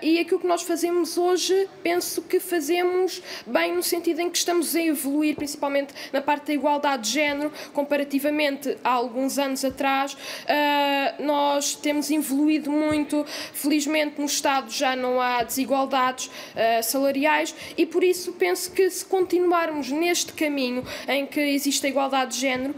e 0.00 0.18
aquilo 0.18 0.40
que 0.40 0.46
nós 0.46 0.62
fazemos 0.62 1.18
hoje, 1.18 1.68
penso 1.82 2.22
que 2.22 2.40
fazemos 2.40 3.22
bem 3.46 3.74
no 3.74 3.82
sentido 3.82 4.20
em 4.20 4.30
que 4.30 4.38
estamos 4.38 4.74
a 4.74 4.80
evoluir, 4.80 5.36
principalmente 5.36 5.92
na 6.10 6.22
parte 6.22 6.46
da 6.46 6.54
igualdade 6.54 7.02
de 7.02 7.10
género, 7.10 7.52
comparativamente 7.74 8.78
a 8.82 8.90
alguns 8.90 9.38
anos 9.38 9.62
atrás. 9.62 10.14
Uh, 10.14 11.22
nós 11.22 11.74
temos 11.74 12.10
evoluído 12.10 12.70
muito, 12.70 13.26
felizmente 13.52 14.18
no 14.18 14.26
Estado 14.26 14.70
já 14.70 14.96
não 14.96 15.20
há 15.20 15.42
desigualdades 15.42 16.26
uh, 16.26 16.82
salariais 16.82 17.54
e 17.76 17.84
por 17.84 18.02
isso 18.04 18.32
penso 18.32 18.70
que 18.72 18.88
se 18.88 19.04
continuarmos 19.04 19.90
neste 19.90 20.32
caminho 20.32 20.82
em 21.08 21.26
que 21.26 21.40
existe 21.40 21.86
a 21.86 21.90
igualdade 21.90 22.34
de 22.34 22.40
género 22.40 22.74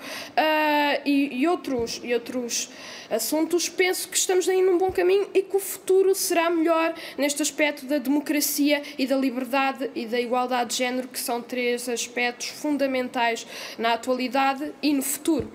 e, 1.04 1.40
e 1.40 1.46
outros 1.46 1.97
e 2.02 2.14
outros 2.14 2.70
assuntos, 3.10 3.68
penso 3.68 4.08
que 4.08 4.16
estamos 4.16 4.48
aí 4.48 4.62
num 4.62 4.78
bom 4.78 4.90
caminho 4.90 5.28
e 5.34 5.42
que 5.42 5.56
o 5.56 5.60
futuro 5.60 6.14
será 6.14 6.50
melhor 6.50 6.94
neste 7.16 7.42
aspecto 7.42 7.86
da 7.86 7.98
democracia 7.98 8.82
e 8.98 9.06
da 9.06 9.16
liberdade 9.16 9.90
e 9.94 10.06
da 10.06 10.20
igualdade 10.20 10.70
de 10.70 10.76
género, 10.76 11.08
que 11.08 11.18
são 11.18 11.40
três 11.40 11.88
aspectos 11.88 12.48
fundamentais 12.48 13.46
na 13.78 13.94
atualidade 13.94 14.72
e 14.82 14.92
no 14.92 15.02
futuro. 15.02 15.50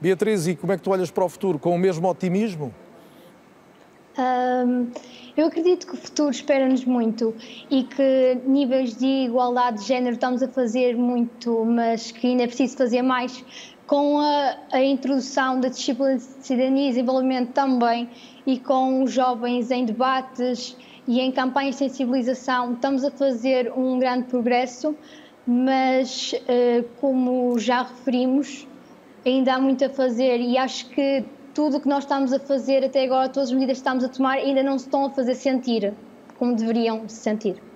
Beatriz, 0.00 0.46
e 0.46 0.56
como 0.56 0.72
é 0.72 0.76
que 0.76 0.82
tu 0.82 0.90
olhas 0.90 1.10
para 1.10 1.24
o 1.24 1.28
futuro? 1.28 1.58
Com 1.58 1.74
o 1.74 1.78
mesmo 1.78 2.08
otimismo? 2.08 2.74
Um, 4.18 4.90
eu 5.36 5.46
acredito 5.46 5.86
que 5.86 5.94
o 5.94 5.96
futuro 5.96 6.30
espera-nos 6.30 6.84
muito 6.84 7.34
e 7.70 7.84
que 7.84 8.38
níveis 8.44 8.96
de 8.96 9.06
igualdade 9.06 9.80
de 9.80 9.86
género 9.86 10.14
estamos 10.14 10.42
a 10.42 10.48
fazer 10.48 10.96
muito, 10.96 11.64
mas 11.64 12.10
que 12.10 12.26
ainda 12.26 12.42
é 12.42 12.46
preciso 12.46 12.76
fazer 12.76 13.02
mais 13.02 13.44
com 13.90 14.20
a, 14.20 14.56
a 14.70 14.84
introdução 14.84 15.58
da 15.58 15.68
disciplina 15.68 16.14
de 16.14 16.22
cidadania 16.22 16.84
e 16.84 16.88
desenvolvimento 16.90 17.50
também 17.50 18.08
e 18.46 18.56
com 18.56 19.02
os 19.02 19.10
jovens 19.10 19.72
em 19.72 19.84
debates 19.84 20.76
e 21.08 21.18
em 21.18 21.32
campanhas 21.32 21.74
de 21.74 21.88
sensibilização, 21.88 22.74
estamos 22.74 23.02
a 23.02 23.10
fazer 23.10 23.72
um 23.76 23.98
grande 23.98 24.26
progresso, 24.28 24.94
mas 25.44 26.32
eh, 26.46 26.84
como 27.00 27.58
já 27.58 27.82
referimos, 27.82 28.64
ainda 29.26 29.54
há 29.54 29.60
muito 29.60 29.84
a 29.84 29.88
fazer 29.88 30.38
e 30.38 30.56
acho 30.56 30.88
que 30.90 31.24
tudo 31.52 31.78
o 31.78 31.80
que 31.80 31.88
nós 31.88 32.04
estamos 32.04 32.32
a 32.32 32.38
fazer 32.38 32.84
até 32.84 33.02
agora, 33.02 33.28
todas 33.28 33.48
as 33.48 33.52
medidas 33.52 33.78
que 33.78 33.80
estamos 33.80 34.04
a 34.04 34.08
tomar, 34.08 34.36
ainda 34.36 34.62
não 34.62 34.78
se 34.78 34.84
estão 34.84 35.06
a 35.06 35.10
fazer 35.10 35.34
sentir 35.34 35.92
como 36.38 36.54
deveriam 36.54 37.08
se 37.08 37.16
sentir. 37.16 37.69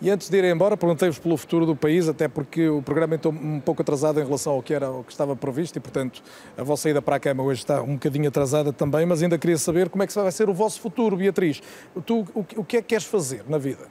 E 0.00 0.10
antes 0.10 0.28
de 0.28 0.38
ir 0.38 0.44
embora, 0.44 0.76
perguntei-vos 0.76 1.18
pelo 1.18 1.36
futuro 1.36 1.66
do 1.66 1.74
país, 1.74 2.08
até 2.08 2.28
porque 2.28 2.68
o 2.68 2.80
programa 2.80 3.16
está 3.16 3.28
um 3.30 3.58
pouco 3.58 3.82
atrasado 3.82 4.20
em 4.20 4.24
relação 4.24 4.52
ao 4.52 4.62
que 4.62 4.72
era 4.72 4.88
o 4.88 5.02
que 5.02 5.10
estava 5.10 5.34
previsto 5.34 5.76
e, 5.76 5.80
portanto, 5.80 6.22
a 6.56 6.62
vossa 6.62 6.88
ida 6.88 7.02
para 7.02 7.16
a 7.16 7.20
cama 7.20 7.42
hoje 7.42 7.62
está 7.62 7.82
um 7.82 7.94
bocadinho 7.94 8.28
atrasada 8.28 8.72
também, 8.72 9.04
mas 9.04 9.24
ainda 9.24 9.36
queria 9.36 9.58
saber 9.58 9.88
como 9.88 10.04
é 10.04 10.06
que 10.06 10.14
vai 10.14 10.30
ser 10.30 10.48
o 10.48 10.54
vosso 10.54 10.80
futuro, 10.80 11.16
Beatriz. 11.16 11.60
Tu, 12.06 12.24
o, 12.32 12.46
o 12.56 12.64
que 12.64 12.76
é 12.76 12.80
que 12.82 12.88
queres 12.88 13.06
fazer 13.06 13.42
na 13.48 13.58
vida? 13.58 13.88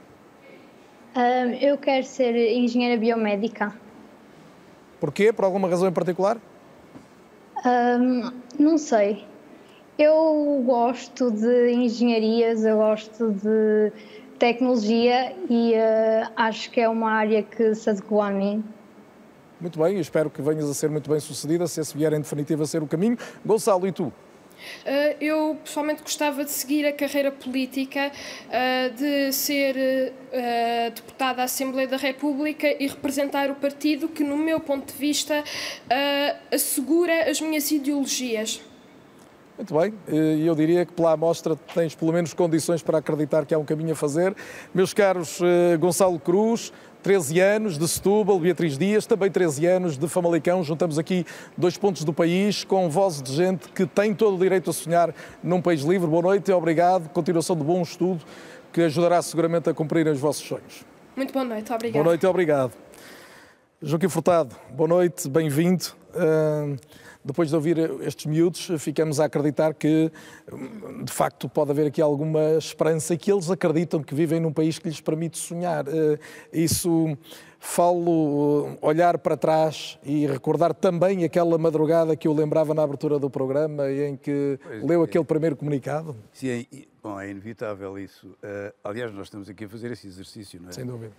Um, 1.14 1.52
eu 1.60 1.76
quero 1.76 2.06
ser 2.06 2.34
engenheira 2.54 2.98
biomédica. 2.98 3.74
Porquê? 4.98 5.30
Por 5.30 5.44
alguma 5.44 5.68
razão 5.68 5.88
em 5.88 5.92
particular? 5.92 6.38
Um, 7.66 8.32
não 8.58 8.78
sei. 8.78 9.26
Eu 9.98 10.62
gosto 10.64 11.30
de 11.30 11.72
engenharias, 11.72 12.64
eu 12.64 12.76
gosto 12.76 13.32
de 13.32 13.92
tecnologia 14.38 15.34
e 15.50 15.72
uh, 15.72 16.32
acho 16.36 16.70
que 16.70 16.80
é 16.80 16.88
uma 16.88 17.10
área 17.10 17.42
que 17.42 17.74
se 17.74 17.90
adequa 17.90 18.26
a 18.26 18.30
mim. 18.30 18.64
Muito 19.60 19.78
bem, 19.78 19.98
espero 19.98 20.30
que 20.30 20.40
venhas 20.40 20.70
a 20.70 20.74
ser 20.74 20.88
muito 20.88 21.10
bem 21.10 21.18
sucedida, 21.18 21.66
se 21.66 21.80
esse 21.80 21.96
vier 21.96 22.12
em 22.12 22.20
definitiva 22.20 22.62
a 22.62 22.66
ser 22.66 22.82
o 22.82 22.86
caminho. 22.86 23.18
Gonçalo, 23.44 23.86
e 23.86 23.92
tu? 23.92 24.04
Uh, 24.04 24.14
eu 25.20 25.58
pessoalmente 25.62 26.02
gostava 26.02 26.44
de 26.44 26.50
seguir 26.50 26.86
a 26.86 26.92
carreira 26.92 27.30
política, 27.30 28.10
uh, 28.46 28.94
de 28.94 29.32
ser 29.32 29.76
uh, 29.76 30.90
deputada 30.94 31.42
à 31.42 31.44
Assembleia 31.44 31.86
da 31.86 31.96
República 31.96 32.66
e 32.78 32.86
representar 32.86 33.50
o 33.50 33.54
partido 33.54 34.08
que, 34.08 34.24
no 34.24 34.36
meu 34.36 34.60
ponto 34.60 34.92
de 34.92 34.98
vista, 34.98 35.42
assegura 36.52 37.30
as 37.30 37.40
minhas 37.40 37.70
ideologias. 37.70 38.60
Muito 39.58 39.76
bem, 39.76 39.92
e 40.06 40.46
eu 40.46 40.54
diria 40.54 40.86
que 40.86 40.92
pela 40.92 41.10
amostra 41.10 41.56
tens 41.74 41.92
pelo 41.92 42.12
menos 42.12 42.32
condições 42.32 42.80
para 42.80 42.98
acreditar 42.98 43.44
que 43.44 43.52
há 43.52 43.58
um 43.58 43.64
caminho 43.64 43.90
a 43.90 43.96
fazer. 43.96 44.32
Meus 44.72 44.94
caros 44.94 45.40
eh, 45.42 45.76
Gonçalo 45.76 46.16
Cruz, 46.20 46.72
13 47.02 47.40
anos 47.40 47.76
de 47.76 47.88
Setúbal, 47.88 48.38
Beatriz 48.38 48.78
Dias, 48.78 49.04
também 49.04 49.28
13 49.28 49.66
anos 49.66 49.98
de 49.98 50.06
Famalicão. 50.06 50.62
Juntamos 50.62 50.96
aqui 50.96 51.26
dois 51.56 51.76
pontos 51.76 52.04
do 52.04 52.12
país 52.12 52.62
com 52.62 52.88
vozes 52.88 53.20
de 53.20 53.32
gente 53.32 53.68
que 53.70 53.84
tem 53.84 54.14
todo 54.14 54.36
o 54.36 54.38
direito 54.38 54.70
a 54.70 54.72
sonhar 54.72 55.12
num 55.42 55.60
país 55.60 55.82
livre. 55.82 56.06
Boa 56.06 56.22
noite 56.22 56.52
e 56.52 56.54
obrigado. 56.54 57.08
Continuação 57.08 57.56
de 57.56 57.64
bom 57.64 57.82
estudo 57.82 58.24
que 58.72 58.82
ajudará 58.82 59.20
seguramente 59.22 59.68
a 59.68 59.74
cumprir 59.74 60.06
os 60.06 60.20
vossos 60.20 60.46
sonhos. 60.46 60.84
Muito 61.16 61.32
boa 61.32 61.44
noite, 61.44 61.72
obrigado. 61.72 61.94
Boa 61.94 62.04
noite 62.04 62.22
e 62.22 62.26
obrigado. 62.28 62.72
Joaquim 63.82 64.08
Furtado, 64.08 64.54
boa 64.70 64.88
noite, 64.88 65.28
bem-vindo. 65.28 65.86
Uh 66.14 66.76
depois 67.28 67.50
de 67.50 67.54
ouvir 67.54 67.78
estes 68.00 68.24
miúdos, 68.24 68.70
ficamos 68.78 69.20
a 69.20 69.26
acreditar 69.26 69.74
que, 69.74 70.10
de 71.04 71.12
facto, 71.12 71.46
pode 71.46 71.70
haver 71.70 71.86
aqui 71.86 72.00
alguma 72.00 72.56
esperança 72.56 73.12
e 73.12 73.18
que 73.18 73.30
eles 73.30 73.50
acreditam 73.50 74.02
que 74.02 74.14
vivem 74.14 74.40
num 74.40 74.52
país 74.52 74.78
que 74.78 74.88
lhes 74.88 75.00
permite 75.00 75.36
sonhar. 75.36 75.84
Eh, 75.86 76.18
isso 76.50 77.16
falo 77.60 78.66
eh, 78.66 78.78
olhar 78.80 79.18
para 79.18 79.36
trás 79.36 79.98
e 80.02 80.26
recordar 80.26 80.72
também 80.72 81.22
aquela 81.22 81.58
madrugada 81.58 82.16
que 82.16 82.26
eu 82.26 82.32
lembrava 82.32 82.72
na 82.72 82.82
abertura 82.82 83.18
do 83.18 83.28
programa 83.28 83.90
em 83.90 84.16
que 84.16 84.58
pois 84.62 84.82
leu 84.82 85.02
é. 85.02 85.04
aquele 85.04 85.24
primeiro 85.24 85.54
comunicado. 85.54 86.16
Sim, 86.32 86.48
é, 86.48 86.66
bom, 87.02 87.20
é 87.20 87.30
inevitável 87.30 87.98
isso. 87.98 88.28
Uh, 88.28 88.72
aliás, 88.82 89.12
nós 89.12 89.26
estamos 89.26 89.50
aqui 89.50 89.66
a 89.66 89.68
fazer 89.68 89.92
esse 89.92 90.06
exercício, 90.06 90.60
não 90.62 90.70
é? 90.70 90.72
Sem 90.72 90.86
dúvida. 90.86 91.12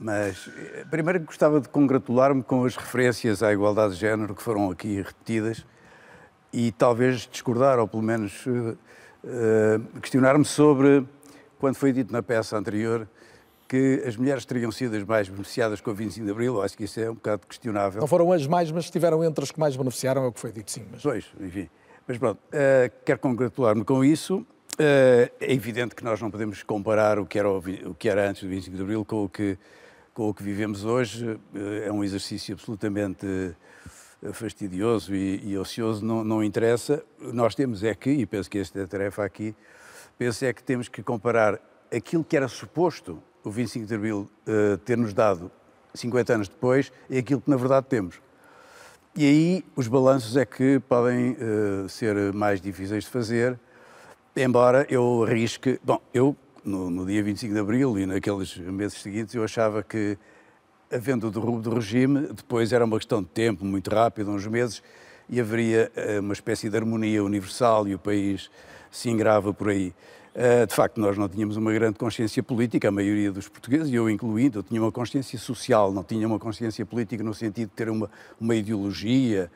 Mas, 0.00 0.48
eh, 0.56 0.86
primeiro, 0.90 1.20
gostava 1.20 1.60
de 1.60 1.68
congratular-me 1.68 2.42
com 2.42 2.64
as 2.64 2.74
referências 2.74 3.42
à 3.42 3.52
igualdade 3.52 3.92
de 3.92 4.00
género 4.00 4.34
que 4.34 4.42
foram 4.42 4.70
aqui 4.70 4.96
repetidas 4.96 5.66
e 6.50 6.72
talvez 6.72 7.28
discordar, 7.30 7.78
ou 7.78 7.86
pelo 7.86 8.02
menos 8.02 8.46
uh, 8.46 8.78
uh, 9.22 10.00
questionar-me 10.00 10.44
sobre, 10.44 11.06
quando 11.58 11.76
foi 11.76 11.92
dito 11.92 12.14
na 12.14 12.22
peça 12.22 12.56
anterior, 12.56 13.06
que 13.68 14.02
as 14.06 14.16
mulheres 14.16 14.46
teriam 14.46 14.72
sido 14.72 14.96
as 14.96 15.04
mais 15.04 15.28
beneficiadas 15.28 15.82
com 15.82 15.90
o 15.90 15.94
25 15.94 16.24
de 16.24 16.32
Abril. 16.32 16.62
Acho 16.62 16.78
que 16.78 16.84
isso 16.84 16.98
é 16.98 17.10
um 17.10 17.14
bocado 17.14 17.46
questionável. 17.46 18.00
Não 18.00 18.08
foram 18.08 18.32
as 18.32 18.46
mais, 18.46 18.70
mas 18.72 18.84
estiveram 18.84 19.22
entre 19.22 19.44
as 19.44 19.50
que 19.50 19.60
mais 19.60 19.76
beneficiaram, 19.76 20.24
é 20.24 20.28
o 20.28 20.32
que 20.32 20.40
foi 20.40 20.50
dito, 20.50 20.70
sim. 20.70 20.86
Mas... 20.90 21.02
Pois, 21.02 21.26
enfim. 21.38 21.68
Mas 22.08 22.16
pronto, 22.16 22.38
uh, 22.38 22.90
quero 23.04 23.18
congratular-me 23.18 23.84
com 23.84 24.02
isso. 24.02 24.46
é 24.78 25.30
evidente 25.40 25.94
que 25.94 26.02
nós 26.02 26.18
não 26.22 26.30
podemos 26.30 26.62
comparar 26.62 27.18
o 27.18 27.26
que, 27.26 27.38
era 27.38 27.50
o, 27.50 27.58
o 27.58 27.94
que 27.94 28.08
era 28.08 28.30
antes 28.30 28.42
do 28.42 28.48
25 28.48 28.76
de 28.78 28.82
Abril 28.82 29.04
com 29.04 29.24
o 29.24 29.28
que 29.28 29.58
com 30.14 30.28
o 30.28 30.34
que 30.34 30.42
vivemos 30.42 30.84
hoje 30.84 31.38
eh, 31.54 31.86
é 31.86 31.92
um 31.92 32.02
exercício 32.02 32.54
absolutamente 32.54 33.26
eh, 34.22 34.32
fastidioso 34.32 35.14
e, 35.14 35.50
e 35.50 35.58
ocioso, 35.58 36.04
não, 36.04 36.24
não, 36.24 36.44
interessa. 36.44 37.02
Nós 37.18 37.54
temos 37.54 37.82
é 37.82 37.94
que, 37.94 38.10
e 38.10 38.26
penso 38.26 38.50
que 38.50 38.58
esta 38.58 38.78
é 38.80 38.82
a 38.82 38.86
tarefa 38.86 39.24
aqui, 39.24 39.54
penso 40.18 40.44
é 40.44 40.52
que 40.52 40.62
temos 40.62 40.88
que 40.88 41.02
comparar 41.02 41.60
aquilo 41.94 42.24
que 42.24 42.36
era 42.36 42.48
suposto 42.48 43.22
o 43.42 43.50
25 43.50 43.86
de 43.86 43.94
Abril 43.94 44.30
uh, 44.46 44.76
ter-nos 44.78 45.14
dado 45.14 45.50
50 45.94 46.34
anos 46.34 46.48
depois 46.48 46.92
e 47.08 47.18
aquilo 47.18 47.40
que 47.40 47.48
na 47.48 47.56
verdade 47.56 47.86
temos. 47.88 48.20
E 49.16 49.24
aí 49.24 49.64
os 49.74 49.88
balanços 49.88 50.36
é 50.36 50.44
que 50.44 50.78
podem 50.80 51.32
uh, 51.32 51.88
ser 51.88 52.32
mais 52.32 52.60
difíceis 52.60 53.04
de 53.04 53.10
fazer, 53.10 53.58
embora 54.36 54.86
eu 54.90 55.24
arrisque. 55.24 55.80
Bom, 55.82 56.00
eu 56.12 56.36
no, 56.64 56.90
no, 56.90 57.06
dia 57.06 57.22
25 57.22 57.52
de 57.52 57.60
Abril 57.60 57.98
e 57.98 58.06
naqueles 58.06 58.56
meses 58.56 58.98
seguintes, 58.98 59.34
eu 59.34 59.44
achava 59.44 59.82
que, 59.82 60.18
havendo 60.92 61.28
o 61.28 61.30
derrubo 61.30 61.60
do 61.60 61.74
regime, 61.74 62.28
depois 62.32 62.72
era 62.72 62.84
uma 62.84 62.96
questão 62.96 63.22
de 63.22 63.28
tempo, 63.28 63.64
muito 63.64 63.90
rápido, 63.90 64.30
uns 64.30 64.46
meses, 64.46 64.82
e 65.28 65.40
haveria 65.40 65.90
uh, 65.96 66.20
uma 66.20 66.32
espécie 66.32 66.68
de 66.68 66.76
harmonia 66.76 67.22
universal 67.22 67.86
e 67.86 67.94
o 67.94 67.98
país 67.98 68.50
se 68.90 69.08
engrava 69.08 69.54
por 69.54 69.68
aí. 69.68 69.94
Uh, 70.34 70.66
de 70.66 70.74
facto, 70.74 71.00
nós 71.00 71.16
não 71.16 71.28
tínhamos 71.28 71.56
uma 71.56 71.72
grande 71.72 71.98
consciência 71.98 72.42
política, 72.42 72.88
a 72.88 72.92
maioria 72.92 73.32
dos 73.32 73.48
portugueses, 73.48 73.88
e 73.88 73.94
eu 73.94 74.10
incluindo, 74.10 74.58
eu 74.58 74.62
tinha 74.62 74.80
uma 74.80 74.92
consciência 74.92 75.38
social, 75.38 75.92
não 75.92 76.02
tinha 76.02 76.26
uma 76.26 76.38
consciência 76.38 76.84
política 76.84 77.22
no 77.22 77.34
sentido 77.34 77.68
de 77.68 77.74
ter 77.74 77.88
uma, 77.88 78.10
uma 78.40 78.54
ideologia 78.54 79.50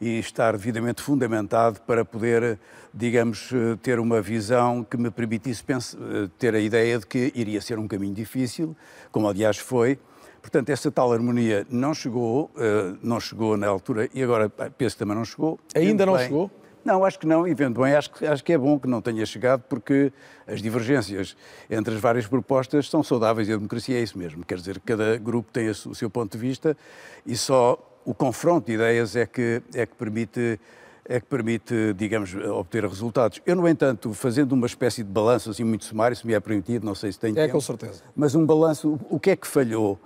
e 0.00 0.18
estar 0.18 0.52
devidamente 0.52 1.02
fundamentado 1.02 1.80
para 1.82 2.04
poder, 2.04 2.58
digamos, 2.92 3.50
ter 3.82 3.98
uma 3.98 4.20
visão 4.20 4.84
que 4.84 4.96
me 4.96 5.10
permitisse 5.10 5.62
pensar, 5.62 5.98
ter 6.38 6.54
a 6.54 6.60
ideia 6.60 6.98
de 6.98 7.06
que 7.06 7.32
iria 7.34 7.60
ser 7.60 7.78
um 7.78 7.88
caminho 7.88 8.14
difícil, 8.14 8.76
como 9.10 9.28
aliás 9.28 9.58
foi, 9.58 9.98
Portanto, 10.44 10.68
essa 10.68 10.90
tal 10.90 11.10
harmonia 11.10 11.66
não 11.70 11.94
chegou, 11.94 12.50
uh, 12.54 12.98
não 13.02 13.18
chegou 13.18 13.56
na 13.56 13.66
altura 13.66 14.10
e 14.12 14.22
agora 14.22 14.50
penso 14.50 14.94
que 14.94 14.98
também 14.98 15.16
não 15.16 15.24
chegou. 15.24 15.58
Ainda 15.74 16.04
não 16.04 16.12
bem, 16.12 16.24
chegou? 16.24 16.50
Não, 16.84 17.02
acho 17.02 17.18
que 17.18 17.26
não, 17.26 17.48
e 17.48 17.54
vendo 17.54 17.80
bem, 17.80 17.94
acho 17.94 18.10
que, 18.10 18.26
acho 18.26 18.44
que 18.44 18.52
é 18.52 18.58
bom 18.58 18.78
que 18.78 18.86
não 18.86 19.00
tenha 19.00 19.24
chegado, 19.24 19.62
porque 19.62 20.12
as 20.46 20.60
divergências 20.60 21.34
entre 21.70 21.94
as 21.94 22.00
várias 22.00 22.26
propostas 22.26 22.90
são 22.90 23.02
saudáveis 23.02 23.48
e 23.48 23.54
a 23.54 23.56
democracia 23.56 23.98
é 23.98 24.02
isso 24.02 24.18
mesmo. 24.18 24.44
Quer 24.44 24.58
dizer, 24.58 24.80
cada 24.80 25.16
grupo 25.16 25.50
tem 25.50 25.70
o 25.70 25.94
seu 25.94 26.10
ponto 26.10 26.32
de 26.32 26.38
vista 26.38 26.76
e 27.24 27.34
só 27.38 27.78
o 28.04 28.14
confronto 28.14 28.66
de 28.66 28.74
ideias 28.74 29.16
é 29.16 29.26
que, 29.26 29.62
é 29.74 29.86
que 29.86 29.94
permite 29.94 30.60
é 31.06 31.20
que 31.20 31.26
permite, 31.26 31.92
digamos, 31.94 32.34
obter 32.34 32.82
resultados. 32.82 33.38
Eu, 33.44 33.54
no 33.56 33.68
entanto, 33.68 34.14
fazendo 34.14 34.52
uma 34.52 34.66
espécie 34.66 35.02
de 35.02 35.10
balanço 35.10 35.50
assim 35.50 35.62
muito 35.62 35.84
sumário, 35.84 36.16
se 36.16 36.26
me 36.26 36.32
é 36.32 36.40
permitido, 36.40 36.84
não 36.84 36.94
sei 36.94 37.12
se 37.12 37.18
tem 37.18 37.32
é, 37.32 37.34
tempo. 37.34 37.48
É, 37.48 37.52
com 37.52 37.60
certeza. 37.60 38.02
Mas 38.16 38.34
um 38.34 38.46
balanço, 38.46 38.98
o 39.10 39.20
que 39.20 39.30
é 39.30 39.36
que 39.36 39.46
falhou? 39.46 39.98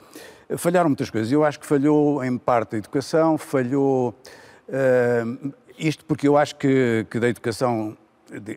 Falharam 0.56 0.88
muitas 0.88 1.08
coisas. 1.08 1.30
Eu 1.30 1.44
acho 1.44 1.60
que 1.60 1.66
falhou, 1.66 2.24
em 2.24 2.36
parte, 2.36 2.74
a 2.74 2.78
educação, 2.78 3.38
falhou... 3.38 4.12
Uh, 4.68 5.52
isto 5.78 6.04
porque 6.04 6.26
eu 6.26 6.36
acho 6.36 6.56
que, 6.56 7.06
que 7.08 7.20
da 7.20 7.28
educação 7.28 7.96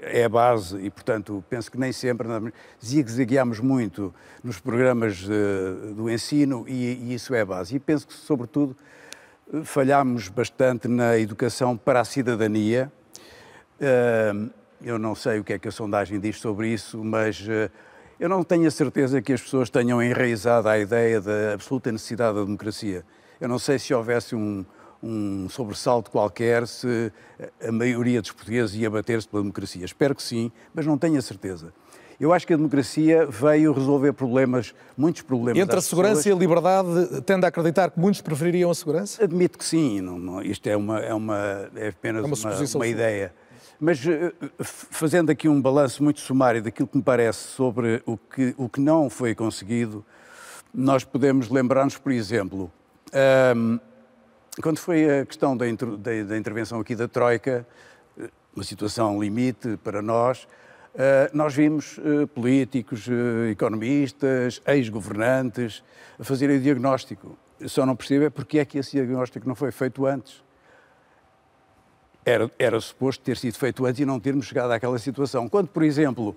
é 0.01 0.23
a 0.23 0.29
base 0.29 0.77
e, 0.79 0.89
portanto, 0.89 1.43
penso 1.49 1.71
que 1.71 1.79
nem 1.79 1.91
sempre 1.91 2.27
zigue-zagueamos 2.83 3.59
muito 3.59 4.13
nos 4.43 4.59
programas 4.59 5.23
uh, 5.23 5.93
do 5.93 6.09
ensino 6.09 6.65
e, 6.67 6.93
e, 6.93 7.13
isso 7.13 7.33
é 7.33 7.41
a 7.41 7.45
base. 7.45 7.75
E 7.75 7.79
penso 7.79 8.07
que, 8.07 8.13
sobretudo, 8.13 8.75
falhámos 9.63 10.29
bastante 10.29 10.87
na 10.87 11.17
educação 11.17 11.75
para 11.75 11.99
a 11.99 12.05
cidadania. 12.05 12.91
Eu 14.83 14.97
não 14.97 15.13
sei 15.13 15.39
o 15.39 15.43
que 15.43 15.53
é 15.53 15.59
que 15.59 15.67
a 15.67 15.71
sondagem 15.71 16.19
diz 16.19 16.39
sobre 16.39 16.69
isso, 16.69 17.03
mas 17.03 17.45
eh, 17.47 17.69
eu 18.19 18.27
não 18.27 18.43
tenho 18.43 18.67
a 18.67 18.71
certeza 18.71 19.21
que 19.21 19.31
as 19.31 19.41
pessoas 19.41 19.69
tenham 19.69 20.01
enraizado 20.01 20.67
a 20.67 20.79
ideia 20.79 21.21
da 21.21 21.53
absoluta 21.53 21.91
necessidade 21.91 22.35
da 22.35 22.43
democracia. 22.43 23.05
Eu 23.39 23.47
não 23.47 23.59
sei 23.59 23.77
se 23.77 23.93
houvesse 23.93 24.35
um, 24.35 24.65
um 25.03 25.47
sobressalto 25.49 26.09
qualquer, 26.09 26.67
se 26.67 27.11
a 27.63 27.71
maioria 27.71 28.21
dos 28.21 28.31
portugueses 28.31 28.75
ia 28.75 28.89
bater-se 28.89 29.27
pela 29.27 29.43
democracia. 29.43 29.85
Espero 29.85 30.15
que 30.15 30.23
sim, 30.23 30.51
mas 30.73 30.85
não 30.85 30.97
tenho 30.97 31.19
a 31.19 31.21
certeza. 31.21 31.73
Eu 32.21 32.31
acho 32.31 32.45
que 32.45 32.53
a 32.53 32.55
democracia 32.55 33.25
veio 33.25 33.73
resolver 33.73 34.13
problemas, 34.13 34.75
muitos 34.95 35.23
problemas. 35.23 35.59
Entre 35.59 35.75
a 35.75 35.81
segurança 35.81 36.17
pessoas. 36.17 36.27
e 36.27 36.31
a 36.31 36.35
liberdade, 36.35 37.21
tende 37.23 37.45
a 37.45 37.49
acreditar 37.49 37.89
que 37.89 37.99
muitos 37.99 38.21
prefeririam 38.21 38.69
a 38.69 38.75
segurança? 38.75 39.23
Admito 39.23 39.57
que 39.57 39.65
sim. 39.65 40.01
Não, 40.01 40.19
não, 40.19 40.39
isto 40.39 40.67
é, 40.67 40.77
uma, 40.77 40.99
é, 40.99 41.11
uma, 41.15 41.71
é 41.75 41.87
apenas 41.87 42.23
é 42.23 42.27
uma, 42.27 42.55
uma, 42.55 42.75
uma 42.75 42.87
ideia. 42.87 43.33
Mas 43.79 44.05
eh, 44.05 44.31
fazendo 44.59 45.31
aqui 45.31 45.49
um 45.49 45.59
balanço 45.59 46.03
muito 46.03 46.19
sumário 46.19 46.61
daquilo 46.61 46.87
que 46.87 46.95
me 46.95 47.01
parece 47.01 47.39
sobre 47.39 48.03
o 48.05 48.15
que, 48.15 48.53
o 48.55 48.69
que 48.69 48.79
não 48.79 49.09
foi 49.09 49.33
conseguido, 49.33 50.05
nós 50.71 51.03
podemos 51.03 51.49
lembrar-nos, 51.49 51.97
por 51.97 52.11
exemplo, 52.11 52.71
um, 53.55 53.79
quando 54.61 54.77
foi 54.77 55.21
a 55.21 55.25
questão 55.25 55.57
da, 55.57 55.65
da, 55.65 56.23
da 56.23 56.37
intervenção 56.37 56.79
aqui 56.79 56.95
da 56.95 57.07
Troika, 57.07 57.65
eh, 58.15 58.29
uma 58.55 58.63
situação 58.63 59.19
limite 59.19 59.75
para 59.83 60.03
nós, 60.03 60.47
nós 61.33 61.53
vimos 61.53 61.99
eh, 61.99 62.25
políticos, 62.25 63.07
eh, 63.07 63.51
economistas, 63.51 64.61
ex-governantes 64.67 65.83
fazerem 66.19 66.57
o 66.57 66.61
diagnóstico. 66.61 67.37
Só 67.65 67.85
não 67.85 67.95
percebo 67.95 68.25
é 68.25 68.29
porque 68.29 68.59
é 68.59 68.65
que 68.65 68.77
esse 68.77 68.91
diagnóstico 68.91 69.47
não 69.47 69.55
foi 69.55 69.71
feito 69.71 70.05
antes. 70.05 70.43
Era, 72.25 72.51
era 72.59 72.79
suposto 72.79 73.23
ter 73.23 73.37
sido 73.37 73.57
feito 73.57 73.85
antes 73.85 74.01
e 74.01 74.05
não 74.05 74.19
termos 74.19 74.45
chegado 74.45 74.71
àquela 74.71 74.99
situação. 74.99 75.47
Quando, 75.47 75.69
por 75.69 75.83
exemplo, 75.83 76.35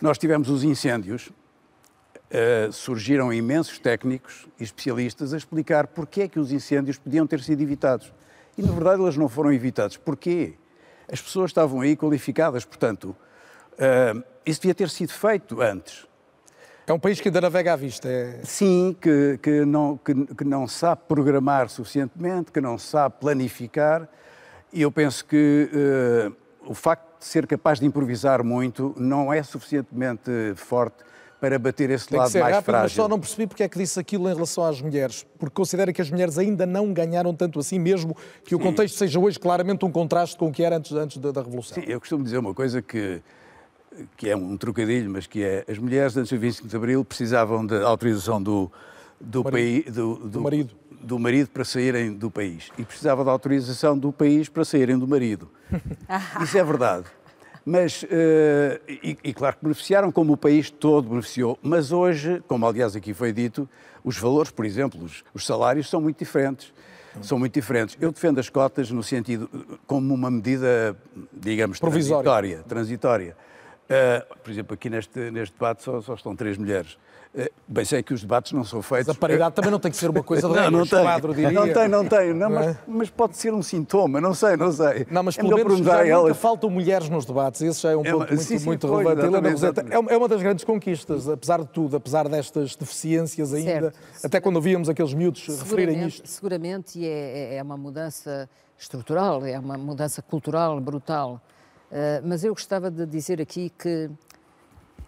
nós 0.00 0.16
tivemos 0.16 0.48
os 0.48 0.64
incêndios, 0.64 1.28
uh, 2.30 2.72
surgiram 2.72 3.32
imensos 3.32 3.78
técnicos 3.78 4.46
e 4.58 4.64
especialistas 4.64 5.34
a 5.34 5.36
explicar 5.36 5.88
porque 5.88 6.22
é 6.22 6.28
que 6.28 6.38
os 6.38 6.52
incêndios 6.52 6.96
podiam 6.96 7.26
ter 7.26 7.40
sido 7.40 7.60
evitados. 7.60 8.12
E, 8.56 8.62
na 8.62 8.72
verdade, 8.72 9.02
eles 9.02 9.16
não 9.16 9.28
foram 9.28 9.52
evitados. 9.52 9.98
Porquê? 9.98 10.54
As 11.10 11.20
pessoas 11.20 11.50
estavam 11.50 11.80
aí 11.82 11.96
qualificadas, 11.96 12.64
portanto, 12.64 13.14
Uh, 13.80 14.22
isso 14.44 14.60
devia 14.60 14.74
ter 14.74 14.90
sido 14.90 15.12
feito 15.12 15.60
antes. 15.60 16.06
É 16.86 16.92
um 16.92 16.98
país 16.98 17.20
que 17.20 17.28
ainda 17.28 17.40
navega 17.40 17.72
à 17.72 17.76
vista. 17.76 18.08
É... 18.08 18.40
Sim, 18.42 18.96
que, 19.00 19.38
que, 19.42 19.64
não, 19.64 19.96
que, 19.96 20.12
que, 20.34 20.44
não 20.44 20.66
sabe 20.66 21.02
programar 21.06 21.68
suficientemente, 21.68 22.50
que 22.50 22.60
não 22.60 22.76
sabe 22.76 23.14
planificar. 23.20 24.08
E 24.72 24.82
eu 24.82 24.90
penso 24.90 25.24
que 25.24 25.70
uh, 25.72 26.36
o 26.70 26.74
facto 26.74 27.20
de 27.20 27.24
ser 27.24 27.46
capaz 27.46 27.78
de 27.78 27.86
improvisar 27.86 28.42
muito 28.42 28.94
não 28.96 29.32
é 29.32 29.42
suficientemente 29.42 30.30
forte 30.56 31.04
para 31.40 31.58
bater 31.58 31.90
esse 31.90 32.08
Tem 32.08 32.18
lado 32.18 32.32
mais 32.32 32.54
rápido, 32.54 32.64
frágil. 32.64 32.82
Mas 32.82 32.92
só 32.92 33.08
não 33.08 33.18
percebi 33.18 33.46
porque 33.46 33.62
é 33.62 33.68
que 33.68 33.78
disse 33.78 33.98
aquilo 33.98 34.28
em 34.28 34.34
relação 34.34 34.64
às 34.64 34.80
mulheres, 34.80 35.26
porque 35.38 35.54
considera 35.54 35.92
que 35.92 36.02
as 36.02 36.10
mulheres 36.10 36.38
ainda 36.38 36.66
não 36.66 36.92
ganharam 36.92 37.34
tanto 37.34 37.58
assim, 37.58 37.78
mesmo 37.78 38.14
que 38.44 38.50
Sim. 38.50 38.56
o 38.56 38.58
contexto 38.58 38.98
seja 38.98 39.18
hoje 39.18 39.38
claramente 39.38 39.84
um 39.84 39.90
contraste 39.90 40.36
com 40.36 40.48
o 40.48 40.52
que 40.52 40.62
era 40.62 40.76
antes, 40.76 40.92
antes 40.92 41.16
da, 41.16 41.32
da 41.32 41.40
Revolução. 41.40 41.82
Sim, 41.82 41.88
eu 41.88 41.98
costumo 41.98 42.22
dizer 42.22 42.38
uma 42.38 42.52
coisa 42.52 42.82
que 42.82 43.22
que 44.16 44.28
é 44.28 44.36
um 44.36 44.56
trocadilho, 44.56 45.10
mas 45.10 45.26
que 45.26 45.42
é 45.42 45.64
as 45.68 45.78
mulheres 45.78 46.16
antes 46.16 46.32
do 46.32 46.38
25 46.38 46.68
de 46.68 46.76
Abril 46.76 47.04
precisavam 47.04 47.66
da 47.66 47.86
autorização 47.86 48.42
do, 48.42 48.70
do, 49.20 49.42
país, 49.42 49.84
do, 49.86 50.14
do, 50.14 50.28
do, 50.28 50.40
marido. 50.40 50.74
do 50.90 51.18
marido 51.18 51.50
para 51.50 51.64
saírem 51.64 52.12
do 52.12 52.30
país 52.30 52.70
e 52.78 52.84
precisavam 52.84 53.24
da 53.24 53.32
autorização 53.32 53.98
do 53.98 54.12
país 54.12 54.48
para 54.48 54.64
saírem 54.64 54.98
do 54.98 55.08
marido. 55.08 55.50
Isso 56.42 56.56
é 56.56 56.64
verdade. 56.64 57.06
Mas, 57.64 58.02
uh, 58.04 58.06
e, 58.88 59.18
e, 59.22 59.34
claro 59.34 59.56
que 59.56 59.62
beneficiaram, 59.62 60.10
como 60.10 60.32
o 60.32 60.36
país 60.36 60.70
todo 60.70 61.10
beneficiou, 61.10 61.58
mas 61.62 61.92
hoje, 61.92 62.42
como 62.48 62.66
aliás 62.66 62.96
aqui 62.96 63.12
foi 63.12 63.32
dito, 63.32 63.68
os 64.02 64.16
valores, 64.16 64.50
por 64.50 64.64
exemplo, 64.64 65.02
os, 65.04 65.22
os 65.34 65.44
salários 65.44 65.88
são 65.88 66.00
muito 66.00 66.18
diferentes. 66.18 66.72
São 67.20 67.38
muito 67.38 67.52
diferentes. 67.52 67.98
Eu 68.00 68.12
defendo 68.12 68.38
as 68.38 68.48
cotas 68.48 68.90
no 68.90 69.02
sentido, 69.02 69.50
como 69.84 70.14
uma 70.14 70.30
medida, 70.30 70.96
digamos, 71.32 71.78
Provisória. 71.78 72.22
transitória. 72.22 72.64
transitória 72.66 73.36
Uh, 73.90 74.36
por 74.36 74.50
exemplo, 74.52 74.74
aqui 74.74 74.88
neste, 74.88 75.18
neste 75.32 75.52
debate 75.52 75.82
só, 75.82 76.00
só 76.00 76.14
estão 76.14 76.36
três 76.36 76.56
mulheres. 76.56 76.96
Uh, 77.34 77.50
bem, 77.66 77.84
sei 77.84 78.04
que 78.04 78.14
os 78.14 78.20
debates 78.20 78.52
não 78.52 78.62
são 78.62 78.80
feitos. 78.80 79.08
Mas 79.08 79.16
a 79.16 79.18
paridade 79.18 79.52
também 79.52 79.70
não 79.72 79.80
tem 79.80 79.90
que 79.90 79.96
ser 79.96 80.08
uma 80.10 80.22
coisa 80.22 80.48
de 80.48 80.54
não, 80.54 80.70
não 80.70 80.86
tem. 80.86 81.02
quadro, 81.02 81.34
diria. 81.34 81.50
Não 81.50 81.72
tem, 81.72 81.88
não 81.88 82.04
tem. 82.06 82.32
Não, 82.32 82.50
mas, 82.50 82.66
é? 82.68 82.78
mas, 82.86 83.10
pode 83.10 83.36
ser 83.36 83.52
um 83.52 83.60
sintoma, 83.60 84.20
não 84.20 84.32
sei, 84.32 84.56
não 84.56 84.70
sei. 84.70 85.08
Não, 85.10 85.24
mas 85.24 85.36
é 85.36 85.42
pelo 85.42 85.56
menos 85.56 85.78
já 85.80 86.04
nunca 86.04 86.34
faltam 86.34 86.70
mulheres 86.70 87.08
nos 87.08 87.24
debates. 87.24 87.62
Esse 87.62 87.82
já 87.82 87.90
é 87.90 87.96
um 87.96 88.04
é, 88.04 88.12
ponto 88.12 88.28
muito, 88.28 88.44
sim, 88.44 88.58
sim, 88.60 88.64
muito 88.64 88.86
pois, 88.86 89.04
relevante. 89.04 89.80
É, 89.80 90.14
é 90.14 90.16
uma 90.16 90.28
das 90.28 90.40
grandes 90.40 90.64
conquistas, 90.64 91.28
apesar 91.28 91.58
de 91.58 91.68
tudo, 91.68 91.96
apesar 91.96 92.28
destas 92.28 92.76
deficiências 92.76 93.52
ainda, 93.52 93.90
certo. 93.90 93.98
até 94.22 94.40
quando 94.40 94.54
ouvíamos 94.56 94.88
aqueles 94.88 95.12
miúdos 95.14 95.44
referirem 95.48 96.06
isto. 96.06 96.28
Seguramente 96.28 97.04
é, 97.04 97.56
é 97.56 97.62
uma 97.62 97.76
mudança 97.76 98.48
estrutural, 98.78 99.44
é 99.44 99.58
uma 99.58 99.76
mudança 99.76 100.22
cultural 100.22 100.80
brutal. 100.80 101.40
Uh, 101.90 102.22
mas 102.24 102.44
eu 102.44 102.54
gostava 102.54 102.90
de 102.90 103.04
dizer 103.04 103.40
aqui 103.40 103.70
que 103.70 104.08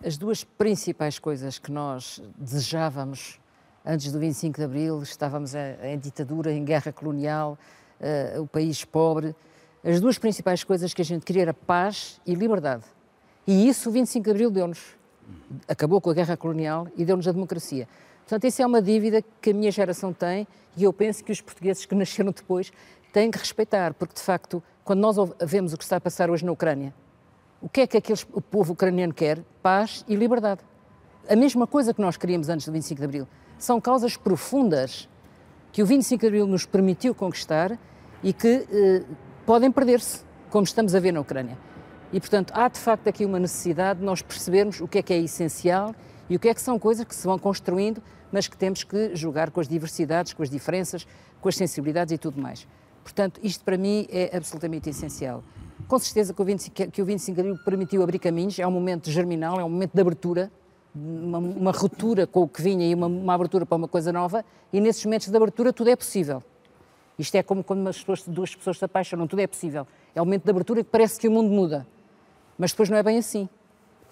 as 0.05 0.17
duas 0.17 0.43
principais 0.43 1.17
coisas 1.17 1.57
que 1.59 1.71
nós 1.71 2.21
desejávamos 2.37 3.39
antes 3.87 4.11
do 4.11 4.19
25 4.19 4.59
de 4.59 4.65
Abril, 4.65 5.03
estávamos 5.03 5.55
em 5.55 5.99
ditadura, 5.99 6.53
em 6.53 6.65
guerra 6.65 6.93
colonial, 6.93 7.57
uh, 8.01 8.43
o 8.43 8.47
país 8.47 8.85
pobre. 8.85 9.35
As 9.85 10.01
duas 10.01 10.19
principais 10.19 10.65
coisas 10.65 10.93
que 10.93 11.03
a 11.03 11.05
gente 11.05 11.25
queria 11.25 11.43
era 11.43 11.55
paz 11.55 12.21
e 12.27 12.35
liberdade. 12.35 12.85
E 13.47 13.69
isso 13.69 13.89
o 13.89 13.93
25 13.93 14.25
de 14.25 14.31
Abril 14.31 14.51
deu-nos. 14.51 14.97
Acabou 15.69 16.01
com 16.01 16.11
a 16.11 16.15
guerra 16.15 16.37
colonial 16.37 16.89
e 16.97 17.05
deu-nos 17.05 17.27
a 17.29 17.33
democracia. 17.33 17.89
Portanto, 18.21 18.45
essa 18.45 18.63
é 18.63 18.67
uma 18.67 18.81
dívida 18.81 19.23
que 19.41 19.51
a 19.51 19.55
minha 19.55 19.71
geração 19.71 20.13
tem 20.13 20.47
e 20.77 20.85
eu 20.85 20.93
penso 20.93 21.23
que 21.23 21.33
os 21.33 21.41
portugueses 21.41 21.85
que 21.85 21.95
nasceram 21.95 22.33
depois 22.33 22.73
têm 23.13 23.31
que 23.31 23.39
respeitar, 23.39 23.95
porque 23.95 24.15
de 24.15 24.21
facto 24.21 24.63
quando 24.85 25.01
nós 25.01 25.17
vemos 25.41 25.73
o 25.73 25.79
que 25.79 25.85
está 25.85 25.97
a 25.97 26.01
passar 26.01 26.31
hoje 26.31 26.45
na 26.45 26.53
Ucrânia, 26.53 26.93
o 27.61 27.69
que 27.69 27.83
é 27.83 27.87
que 27.87 27.97
aqueles, 27.97 28.27
o 28.33 28.41
povo 28.41 28.73
ucraniano 28.73 29.15
quer? 29.15 29.41
Paz 29.63 30.05
e 30.09 30.17
liberdade. 30.17 30.61
A 31.29 31.37
mesma 31.37 31.67
coisa 31.67 31.95
que 31.95 32.01
nós 32.01 32.17
queríamos 32.17 32.49
antes 32.49 32.67
do 32.67 32.73
25 32.73 32.99
de 32.99 33.05
Abril. 33.05 33.29
São 33.57 33.81
causas 33.81 34.17
profundas 34.17 35.09
que 35.71 35.81
o 35.81 35.87
25 35.87 36.21
de 36.21 36.27
Abril 36.27 36.47
nos 36.49 36.67
permitiu 36.67 37.15
conquistar 37.15 37.79
e 38.23 38.33
que 38.33 38.67
eh, 38.69 39.05
podem 39.47 39.71
perder-se, 39.71 40.25
como 40.51 40.65
estamos 40.65 40.95
a 40.95 41.01
ver 41.01 41.13
na 41.13 41.21
Ucrânia. 41.21 41.57
E, 42.13 42.19
portanto, 42.19 42.53
há 42.57 42.69
de 42.69 42.81
facto 42.81 43.07
aqui 43.07 43.25
uma 43.25 43.39
necessidade 43.39 44.01
de 44.01 44.05
nós 44.05 44.21
percebermos 44.21 44.81
o 44.81 44.89
que 44.89 44.99
é 44.99 45.03
que 45.03 45.13
é 45.13 45.19
essencial 45.19 45.95
e 46.29 46.35
o 46.35 46.41
que 46.41 46.49
é 46.49 46.55
que 46.55 46.61
são 46.61 46.79
coisas 46.79 47.05
que 47.05 47.15
se 47.15 47.25
vão 47.25 47.39
construindo, 47.39 48.03
mas 48.33 48.49
que 48.49 48.57
temos 48.57 48.83
que 48.83 49.15
jogar 49.15 49.51
com 49.53 49.61
as 49.61 49.69
diversidades, 49.69 50.33
com 50.33 50.43
as 50.43 50.51
diferenças, 50.51 51.07
com 51.41 51.49
as 51.49 51.55
sensibilidades 51.55 52.13
e 52.13 52.19
tudo 52.19 52.41
mais. 52.41 52.67
Portanto, 53.03 53.41
isto 53.43 53.65
para 53.65 53.77
mim 53.77 54.07
é 54.11 54.37
absolutamente 54.37 54.89
essencial. 54.89 55.43
Com 55.89 55.99
certeza 55.99 56.33
que 56.33 56.41
o 56.41 56.45
25, 56.45 56.91
que 56.91 57.03
o 57.03 57.05
25 57.05 57.35
de 57.35 57.41
Abril 57.41 57.65
permitiu 57.65 58.03
abrir 58.03 58.19
caminhos, 58.19 58.59
é 58.59 58.67
um 58.67 58.71
momento 58.71 59.11
germinal, 59.11 59.59
é 59.59 59.65
um 59.65 59.69
momento 59.69 59.93
de 59.93 60.01
abertura, 60.01 60.51
uma, 60.95 61.39
uma 61.39 61.73
ruptura 61.73 62.27
com 62.27 62.43
o 62.43 62.49
que 62.49 62.63
vinha 62.63 62.89
e 62.89 62.95
uma, 62.95 63.07
uma, 63.07 63.35
abertura 63.35 63.67
para 63.67 63.77
uma 63.77 63.89
coisa 63.89 64.13
nova, 64.13 64.45
e 64.73 64.81
nesses 64.81 65.05
momentos 65.05 65.29
de 65.29 65.37
abertura 65.37 65.73
tudo 65.73 65.91
é 65.91 65.97
possível. 65.97 66.43
Isto 67.19 67.35
é 67.37 67.43
como 67.43 67.63
quando 67.63 67.85
pessoas, 67.85 68.23
duas 68.27 68.55
pessoas 68.55 68.79
se 68.79 68.85
apaixonam, 68.85 69.27
tudo 69.27 69.41
é 69.41 69.47
possível. 69.47 69.87
É 70.15 70.23
um 70.23 70.25
momento 70.25 70.45
de 70.45 70.51
abertura 70.51 70.83
que 70.83 70.91
parece 70.91 71.19
que 71.19 71.29
o 71.29 71.31
mundo 71.31 71.51
muda, 71.51 71.87
mas 72.57 72.71
depois 72.71 72.89
não 72.89 72.97
é 72.97 73.03
bem 73.03 73.19
assim. 73.19 73.49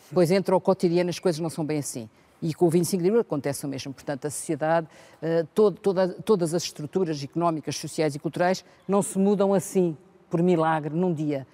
Depois 0.08 0.30
entra 0.30 0.56
o 0.56 0.60
cotidiano 0.60 1.08
as 1.08 1.18
coisas 1.18 1.40
não 1.40 1.48
são 1.48 1.64
bem 1.64 1.78
assim. 1.78 2.08
E 2.42 2.54
com 2.54 2.66
o 2.66 2.70
25 2.70 3.02
de 3.02 3.08
Abril 3.08 3.20
acontece 3.20 3.66
o 3.66 3.68
mesmo. 3.68 3.92
Portanto, 3.92 4.26
a 4.26 4.30
sociedade, 4.30 4.86
eh, 5.20 5.44
todo, 5.54 5.78
toda, 5.78 6.08
todas 6.08 6.54
as 6.54 6.62
estruturas 6.62 7.22
económicas, 7.22 7.76
sociais 7.76 8.14
e 8.14 8.18
culturais 8.18 8.64
não 8.88 9.02
se 9.02 9.18
mudam 9.18 9.52
assim, 9.52 9.96
por 10.30 10.42
milagre, 10.42 10.94
num 10.94 11.12
dia. 11.12 11.46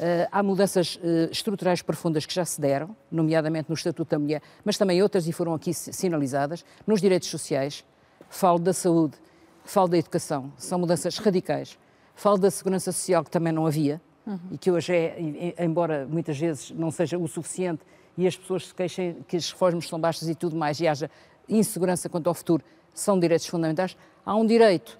Uh, 0.00 0.26
há 0.32 0.42
mudanças 0.42 0.96
uh, 0.96 1.30
estruturais 1.30 1.82
profundas 1.82 2.24
que 2.24 2.34
já 2.34 2.46
se 2.46 2.58
deram, 2.58 2.96
nomeadamente 3.10 3.68
no 3.68 3.74
Estatuto 3.74 4.10
da 4.10 4.18
Mulher, 4.18 4.40
mas 4.64 4.78
também 4.78 5.02
outras 5.02 5.28
e 5.28 5.32
foram 5.32 5.52
aqui 5.52 5.74
sinalizadas, 5.74 6.64
nos 6.86 7.00
direitos 7.00 7.28
sociais. 7.28 7.84
Falo 8.30 8.58
da 8.58 8.72
saúde, 8.72 9.18
falo 9.64 9.88
da 9.88 9.98
educação, 9.98 10.50
são 10.56 10.78
mudanças 10.78 11.18
radicais. 11.18 11.78
Falo 12.14 12.38
da 12.38 12.50
segurança 12.50 12.90
social, 12.90 13.22
que 13.22 13.30
também 13.30 13.52
não 13.52 13.66
havia, 13.66 14.00
uhum. 14.26 14.38
e 14.52 14.58
que 14.58 14.70
hoje 14.70 14.94
é, 14.94 15.54
embora 15.58 16.06
muitas 16.08 16.38
vezes 16.38 16.70
não 16.70 16.90
seja 16.90 17.18
o 17.18 17.28
suficiente, 17.28 17.82
e 18.16 18.26
as 18.26 18.36
pessoas 18.36 18.68
se 18.68 18.74
queixem 18.74 19.24
que 19.26 19.36
as 19.36 19.50
reformas 19.50 19.88
são 19.88 19.98
baixas 19.98 20.28
e 20.28 20.34
tudo 20.34 20.56
mais, 20.56 20.80
e 20.80 20.88
haja 20.88 21.10
insegurança 21.48 22.08
quanto 22.08 22.28
ao 22.28 22.34
futuro, 22.34 22.64
são 22.92 23.18
direitos 23.18 23.46
fundamentais. 23.46 23.96
Há 24.24 24.34
um 24.34 24.46
direito 24.46 24.98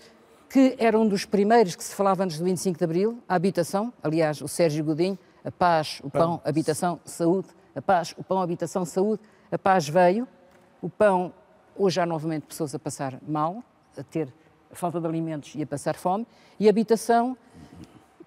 que 0.48 0.76
era 0.78 0.98
um 0.98 1.08
dos 1.08 1.24
primeiros 1.24 1.74
que 1.74 1.82
se 1.82 1.94
falava 1.94 2.24
antes 2.24 2.38
do 2.38 2.44
25 2.44 2.78
de 2.78 2.84
Abril, 2.84 3.18
a 3.28 3.34
habitação, 3.34 3.92
aliás, 4.02 4.42
o 4.42 4.48
Sérgio 4.48 4.84
Godinho, 4.84 5.18
a 5.44 5.50
paz, 5.50 6.00
o 6.04 6.10
pão, 6.10 6.40
habitação, 6.44 7.00
saúde, 7.04 7.48
a 7.74 7.80
paz, 7.80 8.14
o 8.18 8.22
pão, 8.22 8.40
habitação, 8.40 8.84
saúde, 8.84 9.22
a 9.50 9.58
paz 9.58 9.88
veio, 9.88 10.28
o 10.80 10.90
pão, 10.90 11.32
hoje 11.76 12.00
há 12.00 12.06
novamente 12.06 12.42
pessoas 12.42 12.74
a 12.74 12.78
passar 12.78 13.18
mal, 13.26 13.62
a 13.96 14.02
ter 14.02 14.28
falta 14.72 15.00
de 15.00 15.06
alimentos 15.06 15.54
e 15.54 15.62
a 15.62 15.66
passar 15.66 15.94
fome, 15.94 16.26
e 16.60 16.66
a 16.66 16.70
habitação, 16.70 17.36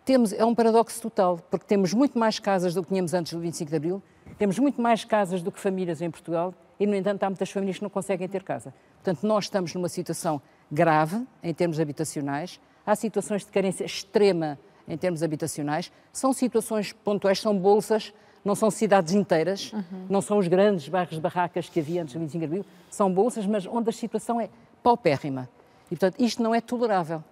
temos, 0.03 0.33
é 0.33 0.43
um 0.43 0.55
paradoxo 0.55 1.01
total, 1.01 1.39
porque 1.49 1.65
temos 1.65 1.93
muito 1.93 2.17
mais 2.17 2.39
casas 2.39 2.73
do 2.73 2.81
que 2.81 2.89
tínhamos 2.89 3.13
antes 3.13 3.33
do 3.33 3.39
25 3.39 3.69
de 3.69 3.77
Abril, 3.77 4.03
temos 4.37 4.59
muito 4.59 4.81
mais 4.81 5.05
casas 5.05 5.41
do 5.41 5.51
que 5.51 5.59
famílias 5.59 6.01
em 6.01 6.11
Portugal, 6.11 6.53
e, 6.79 6.85
no 6.85 6.95
entanto, 6.95 7.23
há 7.23 7.29
muitas 7.29 7.49
famílias 7.49 7.77
que 7.77 7.83
não 7.83 7.89
conseguem 7.89 8.27
ter 8.27 8.43
casa. 8.43 8.73
Portanto, 8.95 9.25
nós 9.25 9.45
estamos 9.45 9.73
numa 9.73 9.87
situação 9.87 10.41
grave 10.69 11.25
em 11.41 11.53
termos 11.53 11.79
habitacionais, 11.79 12.59
há 12.85 12.95
situações 12.95 13.45
de 13.45 13.51
carência 13.51 13.85
extrema 13.85 14.59
em 14.87 14.97
termos 14.97 15.23
habitacionais, 15.23 15.91
são 16.11 16.33
situações 16.33 16.91
pontuais, 16.91 17.39
são 17.39 17.57
bolsas, 17.57 18.13
não 18.43 18.53
são 18.53 18.69
cidades 18.69 19.13
inteiras, 19.13 19.73
uhum. 19.73 20.05
não 20.09 20.21
são 20.21 20.37
os 20.37 20.47
grandes 20.47 20.87
bairros 20.87 21.15
de 21.15 21.21
barracas 21.21 21.67
que 21.67 21.79
havia 21.79 22.03
antes 22.03 22.13
do 22.13 22.19
25 22.19 22.39
de 22.39 22.45
Abril, 22.45 22.65
são 22.89 23.11
bolsas, 23.11 23.45
mas 23.45 23.65
onde 23.65 23.89
a 23.89 23.93
situação 23.93 24.39
é 24.39 24.49
paupérrima. 24.83 25.49
E, 25.87 25.95
portanto, 25.95 26.19
isto 26.19 26.43
não 26.43 26.53
é 26.53 26.61
tolerável. 26.61 27.23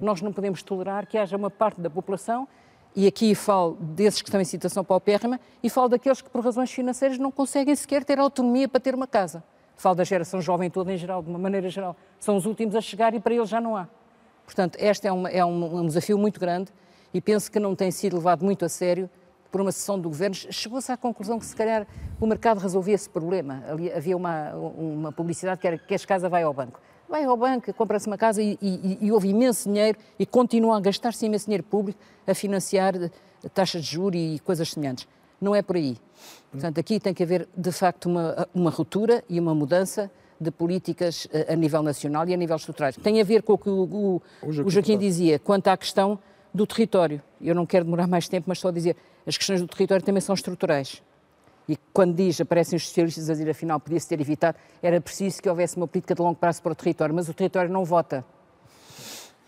Nós 0.00 0.22
não 0.22 0.32
podemos 0.32 0.62
tolerar 0.62 1.06
que 1.06 1.18
haja 1.18 1.36
uma 1.36 1.50
parte 1.50 1.80
da 1.80 1.90
população, 1.90 2.46
e 2.94 3.06
aqui 3.06 3.34
falo 3.34 3.76
desses 3.80 4.20
que 4.22 4.28
estão 4.28 4.40
em 4.40 4.44
situação 4.44 4.84
paupérrima, 4.84 5.40
e 5.62 5.70
falo 5.70 5.88
daqueles 5.88 6.20
que, 6.20 6.30
por 6.30 6.44
razões 6.44 6.70
financeiras, 6.70 7.18
não 7.18 7.30
conseguem 7.30 7.74
sequer 7.74 8.04
ter 8.04 8.18
autonomia 8.18 8.68
para 8.68 8.80
ter 8.80 8.94
uma 8.94 9.06
casa 9.06 9.42
falo 9.80 9.94
da 9.94 10.04
geração 10.04 10.40
jovem 10.42 10.68
toda 10.68 10.92
em 10.92 10.96
geral, 10.98 11.22
de 11.22 11.30
uma 11.30 11.38
maneira 11.38 11.68
geral, 11.70 11.96
são 12.18 12.36
os 12.36 12.44
últimos 12.44 12.76
a 12.76 12.80
chegar 12.80 13.14
e 13.14 13.20
para 13.20 13.34
eles 13.34 13.48
já 13.48 13.60
não 13.60 13.74
há. 13.74 13.88
Portanto, 14.44 14.76
este 14.78 15.06
é, 15.06 15.12
uma, 15.12 15.30
é 15.30 15.44
um, 15.44 15.80
um, 15.80 15.86
desafio 15.86 16.18
muito 16.18 16.38
grande 16.38 16.70
e 17.14 17.20
penso 17.20 17.50
que 17.50 17.58
não 17.58 17.74
tem 17.74 17.90
sido 17.90 18.16
levado 18.16 18.44
muito 18.44 18.64
a 18.64 18.68
sério 18.68 19.08
por 19.50 19.60
uma 19.60 19.72
sessão 19.72 19.98
do 19.98 20.08
governo. 20.08 20.34
Chegou-se 20.34 20.92
à 20.92 20.96
conclusão 20.96 21.38
que, 21.38 21.46
se 21.46 21.56
calhar, 21.56 21.86
o 22.20 22.26
mercado 22.26 22.58
resolvia 22.58 22.94
esse 22.94 23.08
problema. 23.08 23.64
Ali 23.68 23.90
havia 23.90 24.16
uma, 24.16 24.52
uma 24.54 25.12
publicidade 25.12 25.60
que 25.60 25.66
era 25.66 25.78
que 25.78 25.94
as 25.94 26.04
casas 26.04 26.30
vai 26.30 26.42
ao 26.42 26.52
banco. 26.52 26.78
Vai 27.10 27.24
ao 27.24 27.36
banco, 27.36 27.74
compra-se 27.74 28.06
uma 28.06 28.16
casa 28.16 28.40
e, 28.40 28.56
e, 28.62 28.98
e 29.00 29.10
houve 29.10 29.28
imenso 29.28 29.68
dinheiro 29.68 29.98
e 30.16 30.24
continua 30.24 30.76
a 30.76 30.80
gastar-se 30.80 31.26
imenso 31.26 31.46
dinheiro 31.46 31.64
público 31.64 31.98
a 32.24 32.32
financiar 32.32 32.94
taxas 33.52 33.84
de 33.84 33.90
juros 33.90 34.20
e 34.20 34.38
coisas 34.44 34.70
semelhantes. 34.70 35.08
Não 35.40 35.52
é 35.52 35.60
por 35.60 35.74
aí. 35.74 35.96
Portanto, 36.52 36.78
aqui 36.78 37.00
tem 37.00 37.12
que 37.12 37.24
haver, 37.24 37.48
de 37.56 37.72
facto, 37.72 38.06
uma, 38.06 38.48
uma 38.54 38.70
ruptura 38.70 39.24
e 39.28 39.40
uma 39.40 39.52
mudança 39.52 40.08
de 40.40 40.52
políticas 40.52 41.26
a, 41.32 41.38
eh, 41.38 41.52
a 41.52 41.56
nível 41.56 41.82
nacional 41.82 42.28
e 42.28 42.32
a 42.32 42.36
nível 42.36 42.54
estrutural. 42.54 42.92
Tem 42.92 43.20
a 43.20 43.24
ver 43.24 43.42
com 43.42 43.54
o 43.54 43.58
que 43.58 43.68
o, 43.68 43.82
o, 43.82 44.22
o 44.64 44.70
Joaquim 44.70 44.96
dizia 44.96 45.38
quanto 45.38 45.66
à 45.66 45.76
questão 45.76 46.16
do 46.54 46.64
território. 46.64 47.20
Eu 47.40 47.56
não 47.56 47.66
quero 47.66 47.84
demorar 47.84 48.06
mais 48.06 48.28
tempo, 48.28 48.44
mas 48.48 48.60
só 48.60 48.70
dizer, 48.70 48.96
as 49.26 49.36
questões 49.36 49.60
do 49.60 49.66
território 49.66 50.04
também 50.04 50.20
são 50.20 50.34
estruturais. 50.34 51.02
E 51.70 51.78
quando 51.92 52.16
diz, 52.16 52.40
aparecem 52.40 52.76
os 52.76 52.88
socialistas 52.88 53.30
a 53.30 53.32
dizer, 53.32 53.48
afinal, 53.48 53.78
podia-se 53.78 54.08
ter 54.08 54.20
evitado, 54.20 54.58
era 54.82 55.00
preciso 55.00 55.40
que 55.40 55.48
houvesse 55.48 55.76
uma 55.76 55.86
política 55.86 56.16
de 56.16 56.20
longo 56.20 56.34
prazo 56.34 56.60
para 56.60 56.72
o 56.72 56.74
território, 56.74 57.14
mas 57.14 57.28
o 57.28 57.32
território 57.32 57.70
não 57.70 57.84
vota. 57.84 58.24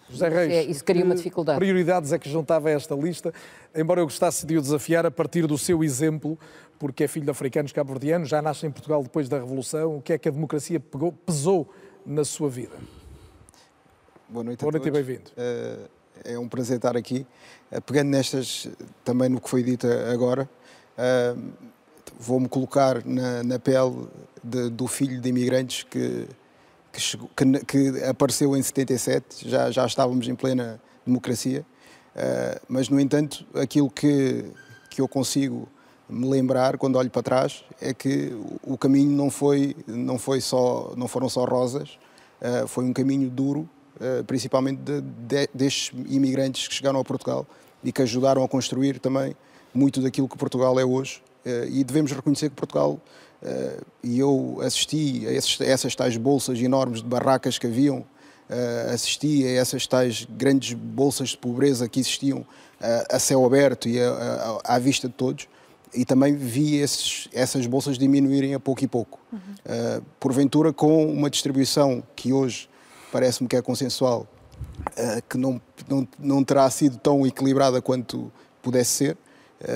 José 0.09 0.29
Reis, 0.29 0.53
é, 0.53 0.63
isso 0.63 0.85
cria 0.85 1.05
uma 1.05 1.17
dificuldade. 1.17 1.59
prioridades 1.59 2.13
é 2.13 2.19
que 2.21 2.31
juntava 2.31 2.69
a 2.69 2.71
esta 2.71 2.95
lista? 2.95 3.35
Embora 3.75 4.01
eu 4.01 4.05
gostasse 4.05 4.47
de 4.47 4.57
o 4.57 4.61
desafiar 4.61 5.05
a 5.05 5.11
partir 5.11 5.49
do 5.49 5.59
seu 5.59 5.83
exemplo, 5.83 6.39
porque 6.79 7.03
é 7.03 7.09
filho 7.09 7.25
de 7.25 7.31
africanos 7.33 7.73
cabo-verdianos, 7.73 8.29
já 8.29 8.41
nasce 8.41 8.69
em 8.69 8.71
Portugal 8.71 9.03
depois 9.03 9.29
da 9.29 9.39
Revolução, 9.39 9.97
o 9.97 10.01
que 10.01 10.13
é 10.13 10.19
que 10.19 10.29
a 10.29 10.33
democracia 10.33 10.79
pegou, 10.79 11.11
pesou 11.11 11.69
na 12.07 12.25
sua 12.25 12.49
vida? 12.49 12.77
Boa 14.29 14.45
noite 14.45 14.61
Boa 14.61 14.71
noite 14.71 14.87
e 14.87 14.91
bem-vindo. 14.93 15.29
Eh, 15.37 15.89
é 16.25 16.39
um 16.39 16.49
prazer 16.49 16.77
estar 16.77 16.97
aqui. 16.97 17.27
Eh, 17.69 17.81
pegando 17.81 18.11
nestas, 18.11 18.69
também 19.05 19.29
no 19.29 19.41
que 19.41 19.51
foi 19.51 19.65
dito 19.65 19.89
agora, 20.13 20.49
eh, 20.97 21.35
vou-me 22.19 22.49
colocar 22.49 23.05
na, 23.05 23.43
na 23.43 23.59
pele 23.59 24.09
de, 24.43 24.71
do 24.71 24.87
filho 24.87 25.21
de 25.21 25.29
imigrantes 25.29 25.85
que 25.85 26.27
que, 26.93 27.01
chegou, 27.01 27.31
que, 27.35 27.65
que, 27.65 28.05
apareceu 28.05 28.57
em 28.57 28.63
77, 28.63 29.49
já, 29.49 29.71
já 29.71 29.87
estávamos 29.87 30.29
em 30.29 30.35
plena 30.35 30.81
democracia, 31.07 31.65
uh, 32.15 32.61
mas, 32.69 32.89
no 32.89 33.01
entanto, 33.01 33.47
aquilo 33.55 33.91
que, 33.91 34.45
que 34.91 35.01
eu 35.01 35.09
consigo 35.09 35.67
me 36.09 36.29
lembrar 36.29 36.77
quando 36.77 36.97
olho 36.97 37.11
para 37.11 37.23
trás 37.23 37.65
é 37.81 37.95
que 37.95 38.37
o 38.63 38.77
caminho 38.77 39.11
não 39.17 39.31
foi 39.31 39.75
não 39.87 40.19
foi 40.19 40.43
só 40.43 40.93
não 40.95 41.09
foram 41.09 41.27
só 41.27 41.47
rosas 41.47 41.99
uh, 42.43 42.69
foi 42.69 42.85
um 42.85 42.93
caminho 42.93 43.31
duro 43.31 43.67
uh, 43.97 44.23
principalmente 44.25 44.81
de, 44.83 45.01
de, 45.01 45.49
destes 45.55 45.91
imigrantes 46.07 46.69
que 46.69 46.75
chegaram 46.75 47.01
a 47.01 47.05
Portugal 47.05 47.47
e 47.83 47.91
que 47.91 48.03
ajudaram 48.03 48.45
a 48.45 48.49
construir 48.49 48.99
também 48.99 49.35
muito 49.73 50.03
daquilo 50.03 50.29
que 50.29 50.37
Portugal 50.37 50.79
é 50.79 50.85
hoje 50.85 51.23
e 51.71 51.83
devemos 51.83 52.13
reconhecer 52.13 52.51
que 52.51 52.57
Portugal 52.57 53.01
Uh, 53.43 53.85
e 54.05 54.21
eu 54.21 54.61
assisti 54.63 55.27
a, 55.27 55.33
esses, 55.33 55.61
a, 55.61 55.65
essas 55.65 55.97
tais 55.97 56.17
bolsas 56.17 56.61
enormes 56.61 57.03
de 57.03 57.09
barracas 57.09 57.59
que 57.59 57.67
haviam, 57.67 57.99
uh, 57.99 58.95
assisti 58.95 59.45
a 59.45 59.51
essas 59.51 59.85
tais 59.85 60.29
grandes 60.31 60.75
bolsas 60.75 61.31
de 61.31 61.39
pobreza 61.39 61.89
que 61.89 61.99
existiam 61.99 62.39
uh, 62.39 62.47
a 63.11 63.19
céu 63.19 63.45
aberto 63.45 63.89
e 63.89 64.01
a, 64.01 64.61
a, 64.65 64.77
à 64.77 64.79
vista 64.79 65.09
de 65.09 65.15
todos, 65.15 65.49
e 65.93 66.05
também 66.05 66.37
vi 66.37 66.77
esses, 66.77 67.29
essas 67.33 67.67
bolsas 67.67 67.99
diminuírem 67.99 68.55
a 68.55 68.61
pouco 68.61 68.85
e 68.85 68.89
pouco. 68.89 69.19
Uhum. 69.33 70.03
porventura, 70.21 70.73
com 70.73 71.07
uma 71.07 71.29
distribuição 71.29 72.03
que 72.15 72.33
hoje 72.33 72.69
parece-me 73.11 73.49
que 73.49 73.57
é 73.57 73.61
consensual, 73.61 74.27
que 75.29 75.37
não, 75.37 75.61
não, 75.89 76.09
não 76.19 76.45
terá 76.45 76.71
sido 76.71 76.97
tão 76.97 77.27
equilibrada 77.27 77.83
quanto 77.83 78.33
pudesse 78.63 78.91
ser, 78.91 79.17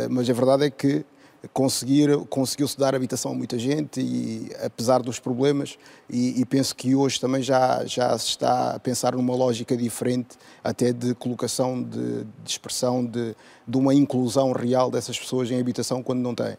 mas 0.09 0.29
a 0.31 0.33
verdade 0.33 0.65
é 0.65 0.71
que 0.71 1.05
conseguir, 1.53 2.17
conseguiu-se 2.27 2.79
dar 2.79 2.95
habitação 2.95 3.33
a 3.33 3.35
muita 3.35 3.59
gente 3.59 4.01
e 4.01 4.51
apesar 4.63 5.03
dos 5.03 5.19
problemas 5.19 5.79
e, 6.09 6.41
e, 6.41 6.45
penso 6.45 6.75
que 6.75 6.95
hoje 6.95 7.21
também 7.21 7.43
já, 7.43 7.85
já 7.85 8.17
se 8.19 8.29
está 8.29 8.75
a 8.75 8.79
pensar 8.79 9.15
numa 9.15 9.35
lógica 9.35 9.77
diferente 9.77 10.37
até 10.63 10.93
de 10.93 11.15
colocação, 11.15 11.83
de, 11.83 12.25
de 12.25 12.51
expressão, 12.51 13.05
de, 13.05 13.35
de 13.67 13.77
uma 13.77 13.95
inclusão 13.95 14.53
real 14.53 14.91
dessas 14.91 15.19
pessoas 15.19 15.51
em 15.51 15.61
habitação 15.61 16.03
quando 16.03 16.21
não 16.21 16.35
têm. 16.35 16.57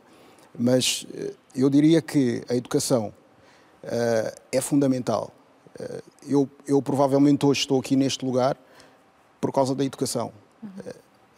Mas 0.58 1.06
eh, 1.14 1.34
eu 1.56 1.70
diria 1.70 2.02
que 2.02 2.44
a 2.50 2.56
educação 2.56 3.14
uh, 3.84 4.42
é 4.52 4.60
fundamental. 4.60 5.32
Uh, 5.80 6.02
eu, 6.28 6.50
eu 6.68 6.82
provavelmente 6.82 7.46
hoje 7.46 7.62
estou 7.62 7.80
aqui 7.80 7.96
neste 7.96 8.26
lugar 8.26 8.58
por 9.40 9.52
causa 9.52 9.76
da 9.76 9.86
educação. 9.86 10.32
Uhum. 10.64 10.70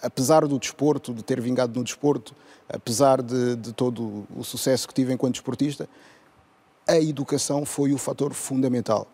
Apesar 0.02 0.48
do 0.48 0.58
desporto, 0.58 1.14
de 1.14 1.24
ter 1.24 1.42
vingado 1.42 1.78
no 1.78 1.84
desporto, 1.84 2.34
apesar 2.68 3.22
de, 3.22 3.56
de 3.56 3.74
todo 3.74 4.26
o 4.36 4.44
sucesso 4.44 4.88
que 4.88 4.94
tive 4.94 5.14
enquanto 5.14 5.34
desportista, 5.34 5.90
a 6.88 6.98
educação 6.98 7.66
foi 7.66 7.94
o 7.94 7.98
fator 7.98 8.34
fundamental. 8.34 9.08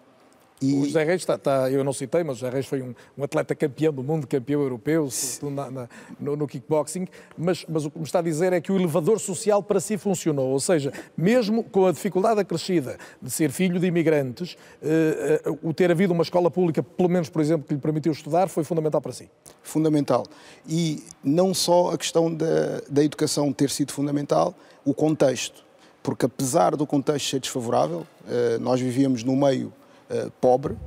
E... 0.62 0.74
O 0.74 0.86
José 0.86 1.04
Reis 1.04 1.22
está, 1.22 1.36
está, 1.36 1.70
eu 1.70 1.84
não 1.84 1.92
citei, 1.92 2.24
mas 2.24 2.38
o 2.38 2.40
José 2.40 2.52
Reis 2.52 2.66
foi 2.66 2.82
um, 2.82 2.96
um 3.18 3.24
atleta 3.24 3.54
campeão 3.54 3.92
do 3.92 4.02
mundo, 4.02 4.26
campeão 4.26 4.62
europeu 4.62 5.10
na, 5.44 5.70
na, 5.70 5.90
no, 6.20 6.36
no, 6.38 6.48
kickboxing, 6.48 7.08
mas, 7.38 7.66
mas 7.68 7.86
o 7.86 7.92
que 7.92 7.98
me 8.00 8.06
está 8.06 8.20
a 8.20 8.22
dizer 8.22 8.54
é 8.54 8.62
que 8.62 8.72
o 8.72 8.78
elevador 8.78 9.20
social 9.20 9.62
para 9.62 9.82
si 9.82 9.98
funcionou, 9.98 10.50
ou 10.50 10.60
seja, 10.60 10.94
mesmo 11.18 11.64
com 11.64 11.86
a 11.86 11.92
dificuldade 11.92 12.40
acrescida 12.40 12.98
de 13.22 13.30
ser 13.30 13.52
filho 13.52 13.80
de 13.80 13.88
imigrantes, 13.88 14.56
eh, 14.82 15.42
eh, 15.46 15.50
o 15.62 15.74
ter 15.74 15.92
havido 15.92 16.14
uma 16.14 16.24
escola 16.24 16.50
pública, 16.50 16.82
pelo 16.82 17.10
menos, 17.10 17.28
por 17.28 17.42
exemplo, 17.42 17.68
que 17.68 17.74
lhe 17.74 17.80
permitiu 17.80 18.14
estudar, 18.14 18.48
foi 18.48 18.64
fundamental 18.64 19.02
para 19.02 19.12
si. 19.12 19.30
Fundamental. 19.62 20.26
E 20.68 21.04
não 21.22 21.54
só 21.54 21.92
a 21.92 21.98
questão 21.98 22.34
da, 22.34 22.82
da 22.90 23.04
educação 23.04 23.52
ter 23.52 23.70
sido 23.70 23.92
fundamental, 23.92 24.56
o 24.86 24.94
contexto. 24.94 25.66
Porque 26.02 26.26
apesar 26.26 26.76
do 26.76 26.86
contexto 26.86 27.30
ser 27.30 27.40
desfavorável, 27.40 28.06
eh, 28.30 28.58
nós 28.60 28.80
vivíamos 28.80 29.24
no 29.24 29.36
meio 29.36 29.74
eh, 30.08 30.30
pobre, 30.40 30.74
uh, 30.74 30.80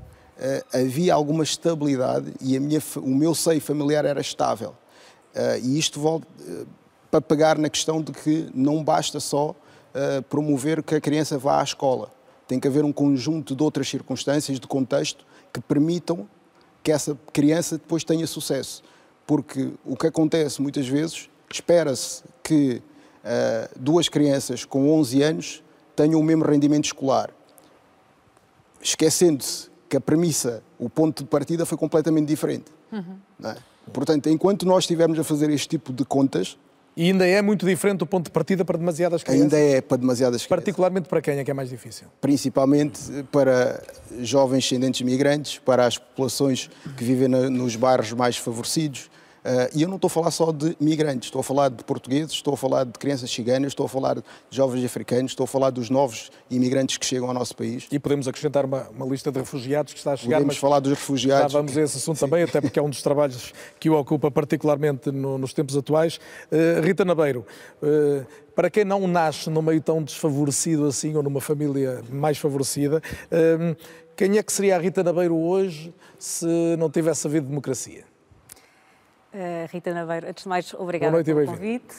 havia 0.73 1.13
alguma 1.13 1.43
estabilidade 1.43 2.33
e 2.41 2.57
a 2.57 2.61
minha, 2.61 2.81
o 2.99 3.09
meu 3.09 3.35
seio 3.35 3.61
familiar 3.61 4.05
era 4.05 4.21
estável. 4.21 4.77
Uh, 5.35 5.59
e 5.61 5.77
isto 5.77 5.99
volta 5.99 6.27
para 7.11 7.21
pegar 7.21 7.59
na 7.59 7.69
questão 7.69 8.01
de 8.01 8.13
que 8.13 8.49
não 8.55 8.85
basta 8.85 9.19
só 9.19 9.55
promover 10.29 10.83
que 10.83 10.95
a 10.95 11.01
criança 11.01 11.39
vá 11.39 11.61
à 11.61 11.65
escola. 11.65 12.11
Tem 12.47 12.61
que 12.61 12.69
haver 12.69 12.85
um 12.85 12.93
conjunto 12.93 13.57
de 13.57 13.63
outras 13.63 13.89
circunstâncias, 13.89 14.61
de 14.61 14.67
contexto, 14.67 15.27
que 15.53 15.61
permitam 15.61 16.29
que 16.85 16.93
essa 16.93 17.19
criança 17.33 17.79
depois 17.79 18.05
tenha 18.05 18.27
sucesso. 18.27 18.83
Porque 19.27 19.73
o 19.85 19.97
que 19.97 20.07
acontece 20.07 20.61
muitas 20.61 20.87
vezes, 20.87 21.31
espera-se 21.51 22.23
que 22.45 22.83
duas 23.75 24.11
crianças 24.11 24.65
com 24.67 24.93
11 24.93 25.23
anos 25.23 25.65
tenham 25.97 26.21
o 26.21 26.23
mesmo 26.23 26.45
rendimento 26.45 26.85
escolar 26.85 27.31
esquecendo-se 28.81 29.69
que 29.89 29.97
a 29.97 30.01
premissa, 30.01 30.63
o 30.79 30.89
ponto 30.89 31.23
de 31.23 31.29
partida 31.29 31.65
foi 31.65 31.79
completamente 31.79 32.27
diferente. 32.29 32.67
Uhum. 32.93 33.17
É? 33.45 33.57
Portanto, 33.93 34.29
enquanto 34.29 34.67
nós 34.67 34.85
estivermos 34.85 35.19
a 35.19 35.25
fazer 35.25 35.51
este 35.51 35.69
tipo 35.69 35.93
de 35.93 36.05
contas. 36.05 36.59
E 36.97 37.05
ainda 37.05 37.27
é 37.27 37.41
muito 37.41 37.65
diferente 37.65 38.03
o 38.03 38.07
ponto 38.07 38.25
de 38.25 38.31
partida 38.31 38.65
para 38.65 38.77
demasiadas 38.77 39.23
crianças? 39.23 39.45
Ainda 39.45 39.59
é 39.59 39.81
para 39.81 39.97
demasiadas 39.97 40.43
crianças. 40.43 40.49
Particularmente 40.49 41.09
para 41.09 41.23
quem 41.23 41.39
é 41.39 41.45
que 41.45 41.51
é 41.51 41.55
mais 41.55 41.71
difícil? 41.71 42.09
Principalmente 42.21 43.01
para 43.31 43.83
jovens 44.21 44.65
descendentes 44.65 45.01
migrantes, 45.03 45.59
para 45.59 45.87
as 45.87 45.97
populações 45.97 46.69
que 46.97 47.05
vivem 47.05 47.29
nos 47.29 47.77
bairros 47.77 48.13
mais 48.13 48.37
favorecidos, 48.37 49.09
e 49.75 49.83
eu 49.83 49.89
não 49.89 49.97
estou 49.97 50.09
a 50.09 50.11
falar 50.11 50.31
só 50.31 50.53
de 50.53 50.77
migrantes, 50.81 51.29
estou 51.29 51.41
a 51.41 51.45
falar 51.45 51.69
de 51.69 51.85
portugueses, 51.85 52.33
estou 52.33 52.55
a 52.55 52.57
falar 52.57 52.85
de 52.85 52.93
crianças 52.93 53.31
ciganas, 53.31 53.69
estou 53.69 53.87
a 53.87 53.89
falar 53.89 54.17
de 54.17 54.23
jovens 54.51 54.85
africanos, 54.85 55.33
estou 55.33 55.45
a 55.45 55.47
falar 55.47 55.71
dos 55.71 55.91
novos 55.91 56.31
imigrantes 56.51 56.97
que 56.97 57.07
chegam 57.07 57.29
ao 57.29 57.35
nosso 57.35 57.57
país. 57.57 57.87
E 57.91 57.99
podemos 57.99 58.29
acrescentar 58.29 58.65
uma, 58.65 58.89
uma 58.91 59.07
lista 59.07 59.31
de 59.31 59.39
refugiados 59.39 59.93
que 59.93 59.99
está 59.99 60.13
a 60.13 60.17
chegar. 60.17 60.37
Podemos 60.37 60.57
falar 60.57 60.81
dos 60.81 60.91
refugiados. 60.91 61.53
Já 61.53 61.59
vamos 61.59 61.77
a 61.77 61.83
esse 61.83 61.97
assunto 61.97 62.19
também, 62.19 62.43
até 62.43 62.61
porque 62.61 62.79
é 62.79 62.83
um 62.83 62.91
dos 62.91 63.03
trabalhos 63.03 63.53
que 63.79 63.89
o 63.89 63.99
ocupa 63.99 64.31
particularmente 64.31 65.11
no, 65.11 65.39
nos 65.39 65.53
tempos 65.53 65.77
atuais. 65.77 66.19
Uh, 66.51 66.83
Rita 66.83 67.05
Nabeiro, 67.05 67.47
uh, 67.83 68.27
para 68.55 68.71
quem 68.71 68.85
não 68.85 69.07
nasce 69.07 69.49
num 69.51 69.63
meio 69.63 69.81
tão 69.81 70.03
desfavorecido 70.03 70.87
assim, 70.87 71.15
ou 71.15 71.23
numa 71.23 71.41
família 71.41 72.03
mais 72.11 72.39
favorecida, 72.39 73.01
quem 74.17 74.37
é 74.37 74.43
que 74.43 74.53
seria 74.53 74.75
a 74.75 74.81
Rita 74.81 75.05
Nabeiro 75.05 75.37
hoje 75.37 75.95
se 76.19 76.45
não 76.77 76.91
tivesse 76.91 77.25
havido 77.29 77.47
democracia? 77.47 78.08
Uh, 79.33 79.69
Rita 79.71 79.93
Naveiro, 79.93 80.29
antes 80.29 80.45
de 80.45 80.49
mais, 80.49 80.73
obrigada 80.75 81.23
pelo 81.23 81.47
convite. 81.47 81.95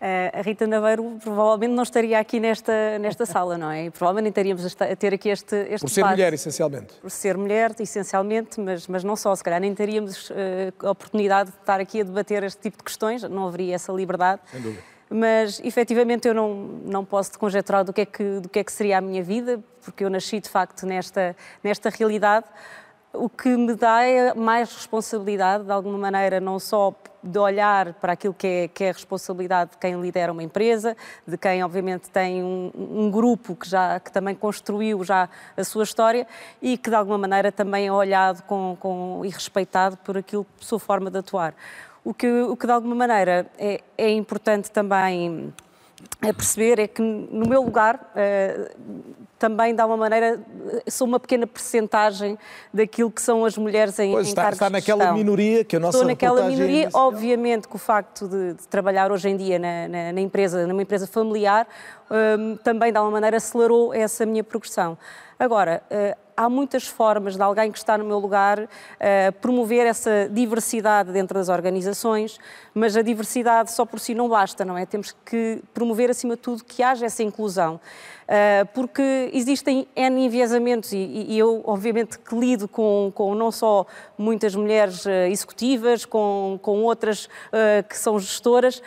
Uh, 0.00 0.38
a 0.38 0.42
Rita 0.42 0.64
Naveiro 0.64 1.18
provavelmente 1.20 1.72
não 1.72 1.82
estaria 1.82 2.20
aqui 2.20 2.38
nesta, 2.38 2.98
nesta 3.00 3.26
sala, 3.26 3.58
não 3.58 3.68
é? 3.68 3.86
E 3.86 3.90
provavelmente 3.90 4.24
nem 4.24 4.32
teríamos 4.32 4.80
a 4.80 4.96
ter 4.96 5.12
aqui 5.12 5.28
este, 5.28 5.56
este 5.56 5.80
Por 5.80 5.90
ser 5.90 6.02
debate. 6.02 6.12
mulher, 6.12 6.34
essencialmente. 6.34 6.94
Por 6.94 7.10
ser 7.10 7.36
mulher, 7.36 7.74
essencialmente, 7.80 8.60
mas, 8.60 8.86
mas 8.86 9.02
não 9.02 9.16
só. 9.16 9.34
Se 9.34 9.42
calhar 9.42 9.60
nem 9.60 9.74
teríamos 9.74 10.30
uh, 10.30 10.34
a 10.84 10.90
oportunidade 10.92 11.50
de 11.50 11.56
estar 11.56 11.80
aqui 11.80 12.00
a 12.00 12.04
debater 12.04 12.44
este 12.44 12.60
tipo 12.60 12.78
de 12.78 12.84
questões, 12.84 13.24
não 13.24 13.48
haveria 13.48 13.74
essa 13.74 13.92
liberdade. 13.92 14.40
Sem 14.52 14.60
dúvida. 14.60 14.82
Mas, 15.10 15.58
efetivamente, 15.64 16.28
eu 16.28 16.34
não, 16.34 16.54
não 16.84 17.04
posso 17.04 17.36
conjecturar 17.38 17.82
do 17.82 17.92
que, 17.92 18.02
é 18.02 18.06
que, 18.06 18.40
do 18.40 18.48
que 18.48 18.58
é 18.58 18.64
que 18.64 18.70
seria 18.70 18.98
a 18.98 19.00
minha 19.00 19.22
vida, 19.22 19.58
porque 19.82 20.04
eu 20.04 20.10
nasci, 20.10 20.38
de 20.38 20.48
facto, 20.48 20.86
nesta, 20.86 21.34
nesta 21.64 21.88
realidade 21.88 22.46
o 23.12 23.28
que 23.28 23.48
me 23.56 23.74
dá 23.74 24.02
é 24.04 24.34
mais 24.34 24.72
responsabilidade, 24.72 25.64
de 25.64 25.72
alguma 25.72 25.98
maneira, 25.98 26.40
não 26.40 26.58
só 26.58 26.94
de 27.22 27.38
olhar 27.38 27.94
para 27.94 28.12
aquilo 28.12 28.34
que 28.34 28.46
é, 28.46 28.68
que 28.68 28.84
é 28.84 28.90
a 28.90 28.92
responsabilidade 28.92 29.72
de 29.72 29.78
quem 29.78 30.00
lidera 30.00 30.32
uma 30.32 30.42
empresa, 30.42 30.96
de 31.26 31.36
quem, 31.36 31.62
obviamente, 31.64 32.10
tem 32.10 32.42
um, 32.42 32.70
um, 32.74 33.10
grupo 33.10 33.56
que, 33.56 33.68
já, 33.68 33.98
que 33.98 34.12
também 34.12 34.34
construiu 34.34 35.02
já 35.02 35.28
a 35.56 35.64
sua 35.64 35.82
história 35.82 36.26
e 36.62 36.78
que, 36.78 36.90
de 36.90 36.96
alguma 36.96 37.18
maneira, 37.18 37.50
também 37.50 37.86
é 37.86 37.92
olhado 37.92 38.42
com, 38.44 38.76
com, 38.78 39.22
e 39.24 39.28
respeitado 39.30 39.96
por 39.98 40.16
aquilo, 40.16 40.46
sua 40.58 40.78
forma 40.78 41.10
de 41.10 41.18
atuar. 41.18 41.54
O 42.04 42.14
que, 42.14 42.30
o 42.42 42.56
que 42.56 42.66
de 42.66 42.72
alguma 42.72 42.94
maneira, 42.94 43.50
é, 43.58 43.80
é 43.96 44.10
importante 44.10 44.70
também 44.70 45.52
a 46.20 46.32
perceber 46.32 46.78
é 46.78 46.86
que, 46.88 47.02
no 47.02 47.48
meu 47.48 47.62
lugar, 47.62 48.10
eh, 48.14 48.72
também 49.38 49.74
dá 49.74 49.86
uma 49.86 49.96
maneira, 49.96 50.40
sou 50.88 51.06
uma 51.06 51.20
pequena 51.20 51.46
percentagem 51.46 52.36
daquilo 52.74 53.10
que 53.10 53.22
são 53.22 53.44
as 53.44 53.56
mulheres 53.56 53.98
em, 53.98 54.12
pois, 54.12 54.26
em 54.26 54.30
está, 54.30 54.42
cargos 54.42 54.56
está 54.56 54.70
naquela 54.70 55.12
minoria 55.12 55.64
que 55.64 55.76
a 55.76 55.80
nossa 55.80 55.98
Estou 55.98 56.08
naquela 56.08 56.42
minoria, 56.42 56.88
obviamente 56.92 57.68
que 57.68 57.76
o 57.76 57.78
facto 57.78 58.26
de, 58.26 58.54
de 58.54 58.66
trabalhar 58.66 59.12
hoje 59.12 59.28
em 59.28 59.36
dia 59.36 59.58
na, 59.58 59.88
na, 59.88 60.12
na 60.12 60.20
empresa, 60.20 60.66
numa 60.66 60.82
empresa 60.82 61.06
familiar, 61.06 61.68
um, 62.10 62.56
também 62.56 62.90
de 62.90 62.98
alguma 62.98 63.12
maneira 63.12 63.36
acelerou 63.36 63.94
essa 63.94 64.26
minha 64.26 64.42
progressão. 64.42 64.98
Agora, 65.38 65.82
uh, 65.88 66.27
há 66.38 66.48
muitas 66.48 66.86
formas 66.86 67.34
de 67.34 67.42
alguém 67.42 67.72
que 67.72 67.78
está 67.78 67.98
no 67.98 68.04
meu 68.04 68.20
lugar 68.20 68.60
uh, 68.60 68.68
promover 69.40 69.84
essa 69.84 70.28
diversidade 70.30 71.10
dentro 71.10 71.36
das 71.36 71.48
organizações, 71.48 72.38
mas 72.72 72.96
a 72.96 73.02
diversidade 73.02 73.72
só 73.72 73.84
por 73.84 73.98
si 73.98 74.14
não 74.14 74.28
basta, 74.28 74.64
não 74.64 74.78
é? 74.78 74.86
Temos 74.86 75.16
que 75.24 75.60
promover, 75.74 76.10
acima 76.10 76.36
de 76.36 76.42
tudo, 76.42 76.62
que 76.62 76.80
haja 76.80 77.06
essa 77.06 77.24
inclusão. 77.24 77.80
Uh, 78.28 78.66
porque 78.74 79.30
existem 79.32 79.88
N 79.96 80.26
enviesamentos 80.26 80.92
e, 80.92 80.98
e, 80.98 81.38
eu, 81.38 81.62
obviamente, 81.64 82.18
que 82.18 82.36
lido 82.36 82.68
com, 82.68 83.10
com 83.14 83.34
não 83.34 83.50
só 83.50 83.86
muitas 84.18 84.54
mulheres 84.54 85.06
uh, 85.06 85.10
executivas, 85.30 86.04
com, 86.04 86.58
com 86.60 86.82
outras 86.82 87.24
uh, 87.24 87.88
que 87.88 87.96
são 87.96 88.18
gestoras, 88.18 88.82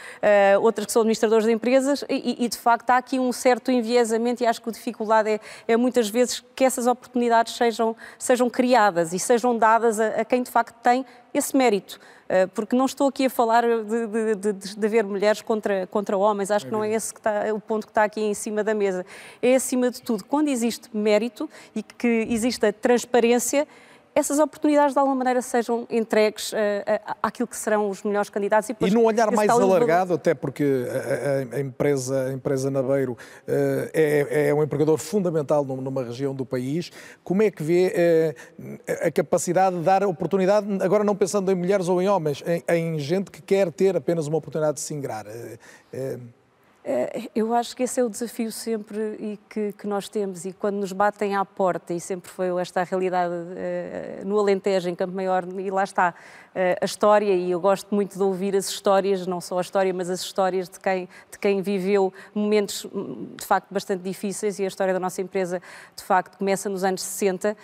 outras 0.61 0.85
que 0.85 0.91
são 0.91 1.01
administradoras 1.01 1.45
de 1.45 1.51
empresas 1.51 2.05
e, 2.07 2.45
e, 2.45 2.47
de 2.47 2.57
facto, 2.57 2.91
há 2.91 2.97
aqui 2.97 3.17
um 3.17 3.31
certo 3.31 3.71
enviesamento 3.71 4.43
e 4.43 4.45
acho 4.45 4.61
que 4.61 4.69
a 4.69 4.71
dificuldade 4.71 5.29
é, 5.29 5.39
é 5.67 5.75
muitas 5.75 6.07
vezes 6.07 6.43
que 6.55 6.63
essas 6.63 6.85
oportunidades 6.85 7.55
sejam, 7.55 7.95
sejam 8.19 8.47
criadas 8.47 9.11
e 9.11 9.17
sejam 9.17 9.57
dadas 9.57 9.99
a, 9.99 10.21
a 10.21 10.25
quem, 10.25 10.43
de 10.43 10.51
facto, 10.51 10.75
tem 10.83 11.03
esse 11.33 11.57
mérito. 11.57 11.99
Eh, 12.33 12.47
porque 12.47 12.77
não 12.77 12.85
estou 12.85 13.09
aqui 13.09 13.25
a 13.25 13.29
falar 13.29 13.61
de, 13.61 14.07
de, 14.07 14.53
de, 14.53 14.75
de 14.77 14.85
haver 14.85 15.03
mulheres 15.03 15.41
contra, 15.41 15.85
contra 15.87 16.15
homens, 16.15 16.49
acho 16.49 16.65
que 16.65 16.71
não 16.71 16.81
é 16.81 16.89
esse 16.93 17.13
que 17.13 17.19
está, 17.19 17.53
o 17.53 17.59
ponto 17.59 17.85
que 17.85 17.91
está 17.91 18.05
aqui 18.05 18.21
em 18.21 18.33
cima 18.33 18.63
da 18.63 18.73
mesa. 18.73 19.05
É, 19.41 19.53
acima 19.53 19.91
de 19.91 20.01
tudo, 20.01 20.23
quando 20.23 20.47
existe 20.47 20.89
mérito 20.93 21.49
e 21.75 21.83
que 21.83 22.07
existe 22.29 22.65
a 22.65 22.71
transparência, 22.71 23.67
essas 24.13 24.39
oportunidades 24.39 24.93
de 24.93 24.99
alguma 24.99 25.15
maneira 25.15 25.41
sejam 25.41 25.87
entregues 25.89 26.51
uh, 26.51 26.55
àquilo 27.21 27.47
que 27.47 27.55
serão 27.55 27.89
os 27.89 28.03
melhores 28.03 28.29
candidatos. 28.29 28.69
E, 28.69 28.75
e 28.79 28.91
num 28.91 29.05
olhar 29.05 29.31
mais 29.31 29.49
alargado, 29.49 30.13
até 30.13 30.33
porque 30.33 30.85
a, 31.51 31.55
a, 31.55 31.59
empresa, 31.59 32.25
a 32.25 32.33
empresa 32.33 32.69
Nabeiro 32.69 33.13
uh, 33.13 33.17
é, 33.93 34.47
é, 34.49 34.53
um 34.53 34.63
empregador 34.63 34.97
fundamental 34.97 35.63
numa 35.63 36.03
região 36.03 36.35
do 36.35 36.45
país, 36.45 36.91
como 37.23 37.41
é 37.41 37.49
que 37.51 37.63
vê 37.63 38.35
uh, 38.59 38.79
a 39.07 39.11
capacidade 39.11 39.77
de 39.77 39.83
dar 39.83 40.03
oportunidade, 40.03 40.67
agora 40.81 41.03
não 41.03 41.15
pensando 41.15 41.51
em 41.51 41.55
mulheres 41.55 41.87
ou 41.87 42.01
em 42.01 42.07
homens, 42.07 42.43
em, 42.45 42.63
em 42.75 42.99
gente 42.99 43.31
que 43.31 43.41
quer 43.41 43.71
ter 43.71 43.95
apenas 43.95 44.27
uma 44.27 44.37
oportunidade 44.37 44.75
de 44.75 44.81
se 44.81 44.93
ingrar? 44.93 45.25
Eh, 45.93 46.17
eu 47.35 47.53
acho 47.53 47.75
que 47.75 47.83
esse 47.83 47.99
é 47.99 48.03
o 48.03 48.09
desafio 48.09 48.51
sempre 48.51 49.15
e 49.19 49.39
que, 49.47 49.71
que, 49.73 49.85
nós 49.85 50.09
temos. 50.09 50.45
E 50.45 50.53
quando 50.53 50.77
nos 50.77 50.91
batem 50.91 51.35
à 51.35 51.45
porta 51.45 51.93
e 51.93 51.99
sempre 51.99 52.31
foi 52.31 52.47
esta 52.59 52.81
a 52.81 52.83
realidade 52.83 53.33
uh, 53.33 54.25
no 54.25 54.39
Alentejo, 54.39 54.89
em 54.89 54.95
Campo 54.95 55.13
Maior 55.13 55.45
e 55.59 55.69
lá 55.69 55.83
está 55.83 56.09
uh, 56.09 56.59
a 56.81 56.85
história 56.85 57.35
e 57.35 57.51
eu 57.51 57.59
gosto 57.59 57.93
muito 57.93 58.17
de 58.17 58.23
ouvir 58.23 58.55
as 58.55 58.67
histórias, 58.67 59.27
não 59.27 59.39
só 59.39 59.59
a 59.59 59.61
história 59.61 59.93
mas 59.93 60.09
as 60.09 60.21
histórias 60.21 60.67
de 60.67 60.79
quem, 60.79 61.07
de 61.29 61.37
quem 61.37 61.61
viveu 61.61 62.11
momentos 62.33 62.87
de 63.35 63.45
facto 63.45 63.71
bastante 63.71 64.01
difíceis 64.01 64.57
e 64.57 64.63
a 64.63 64.67
história 64.67 64.91
da 64.91 64.99
nossa 64.99 65.21
empresa 65.21 65.61
de 65.95 66.03
facto 66.03 66.37
começa 66.37 66.67
nos 66.67 66.83
anos 66.83 67.03
60 67.03 67.51
uh, 67.51 67.55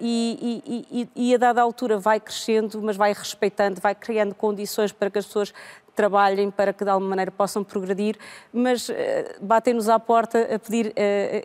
e, 0.00 0.62
e, 0.66 1.08
e, 1.16 1.30
e 1.30 1.34
a 1.34 1.38
dada 1.38 1.62
altura 1.62 1.96
vai 1.96 2.18
crescendo 2.18 2.82
mas 2.82 2.96
vai 2.96 3.12
respeitando, 3.12 3.80
vai 3.80 3.94
criando 3.94 4.34
condições 4.34 4.90
para 4.90 5.10
que 5.10 5.18
as 5.18 5.26
pessoas 5.26 5.54
trabalhem 5.96 6.50
para 6.50 6.72
que 6.72 6.84
de 6.84 6.90
alguma 6.90 7.08
maneira 7.08 7.30
possam 7.30 7.64
progredir, 7.64 8.16
mas 8.52 8.88
uh, 8.88 8.92
batem-nos 9.40 9.88
à 9.88 9.98
porta 9.98 10.54
a 10.54 10.58
pedir 10.58 10.88
uh, 10.88 10.92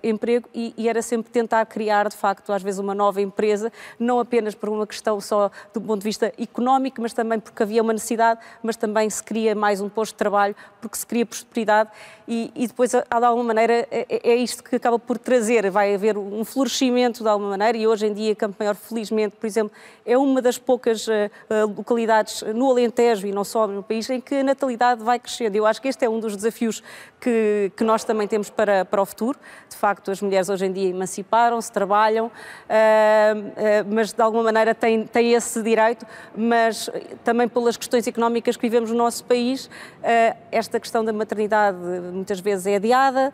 emprego 0.04 0.48
e, 0.54 0.74
e, 0.78 0.90
era 0.90 1.02
sempre 1.02 1.32
tentar 1.32 1.66
criar, 1.66 2.10
de 2.10 2.16
facto, 2.16 2.52
às 2.52 2.62
vezes 2.62 2.80
uma 2.80 2.94
nova 2.94 3.22
empresa, 3.22 3.72
não 3.98 4.20
apenas 4.20 4.54
por 4.54 4.70
uma 4.70 4.86
questão 4.86 5.20
só 5.22 5.50
do 5.74 5.80
ponto 5.80 6.00
de 6.00 6.06
vista 6.06 6.34
económico, 6.38 7.02
mas 7.02 7.14
também 7.14 7.40
porque 7.40 7.64
havia 7.64 7.82
uma 7.82 7.94
necessidade, 7.94 8.40
mas 8.62 8.76
também 8.76 9.10
se 9.10 9.24
cria 9.24 9.56
mais 9.56 9.80
um 9.80 9.88
posto 9.88 10.12
de 10.12 10.18
trabalho, 10.18 10.56
porque 10.82 10.98
se 10.98 11.06
cria 11.08 11.26
prosperidade 11.26 11.90
e, 12.28 12.52
e 12.56 12.68
depois, 12.68 12.92
de 12.92 13.04
alguma 13.10 13.44
maneira, 13.44 13.88
é, 13.92 14.06
é, 14.10 14.36
isto 14.36 14.64
que 14.64 14.76
acaba 14.76 14.98
por 14.98 15.18
trazer, 15.18 15.70
vai 15.70 15.94
haver 15.94 16.18
um 16.18 16.46
florescimento 16.46 17.24
de 17.24 17.30
alguma 17.30 17.52
maneira 17.52 17.78
e 17.78 17.86
hoje 17.86 18.08
em 18.08 18.14
dia 18.14 18.34
Campo 18.36 18.56
Maior, 18.60 18.76
felizmente, 18.76 19.36
por 19.36 19.46
exemplo, 19.46 19.72
é 20.06 20.18
uma 20.18 20.42
das 20.42 20.58
poucas 20.58 21.08
uh, 21.08 21.12
localidades 21.76 22.42
no 22.56 22.70
Alentejo 22.70 23.28
e 23.28 23.32
não 23.32 23.44
só 23.44 23.68
no 23.68 23.84
país 23.84 24.10
em 24.10 24.22
que 24.22 24.41
a 24.42 24.44
natalidade 24.44 25.04
vai 25.04 25.20
crescendo. 25.20 25.56
Eu 25.56 25.66
acho 25.66 25.82
que 25.82 25.88
este 25.88 26.06
é 26.06 26.10
um 26.10 26.20
dos 26.20 26.36
desafios 26.36 26.84
que, 27.20 27.72
que 27.76 27.84
nós 27.84 28.04
também 28.04 28.28
temos 28.28 28.50
para, 28.50 28.84
para 28.84 29.02
o 29.02 29.06
futuro. 29.06 29.38
De 29.70 29.78
facto, 29.78 30.12
as 30.12 30.22
mulheres 30.22 30.50
hoje 30.50 30.66
em 30.66 30.72
dia 30.72 30.90
emanciparam-se, 30.90 31.72
trabalham, 31.72 32.26
uh, 32.28 32.30
uh, 32.30 33.94
mas 33.94 34.12
de 34.12 34.22
alguma 34.22 34.44
maneira 34.44 34.74
têm, 34.74 35.06
têm 35.06 35.34
esse 35.34 35.62
direito, 35.62 36.06
mas 36.36 36.90
também 37.24 37.48
pelas 37.48 37.78
questões 37.78 38.08
económicas 38.08 38.56
que 38.58 38.62
vivemos 38.62 38.90
no 38.90 38.98
nosso 38.98 39.24
país, 39.26 39.70
esta 40.52 40.80
questão 40.80 41.04
da 41.06 41.14
maternidade 41.14 41.78
muitas 41.78 42.40
vezes 42.40 42.66
é 42.66 42.76
adiada, 42.76 43.32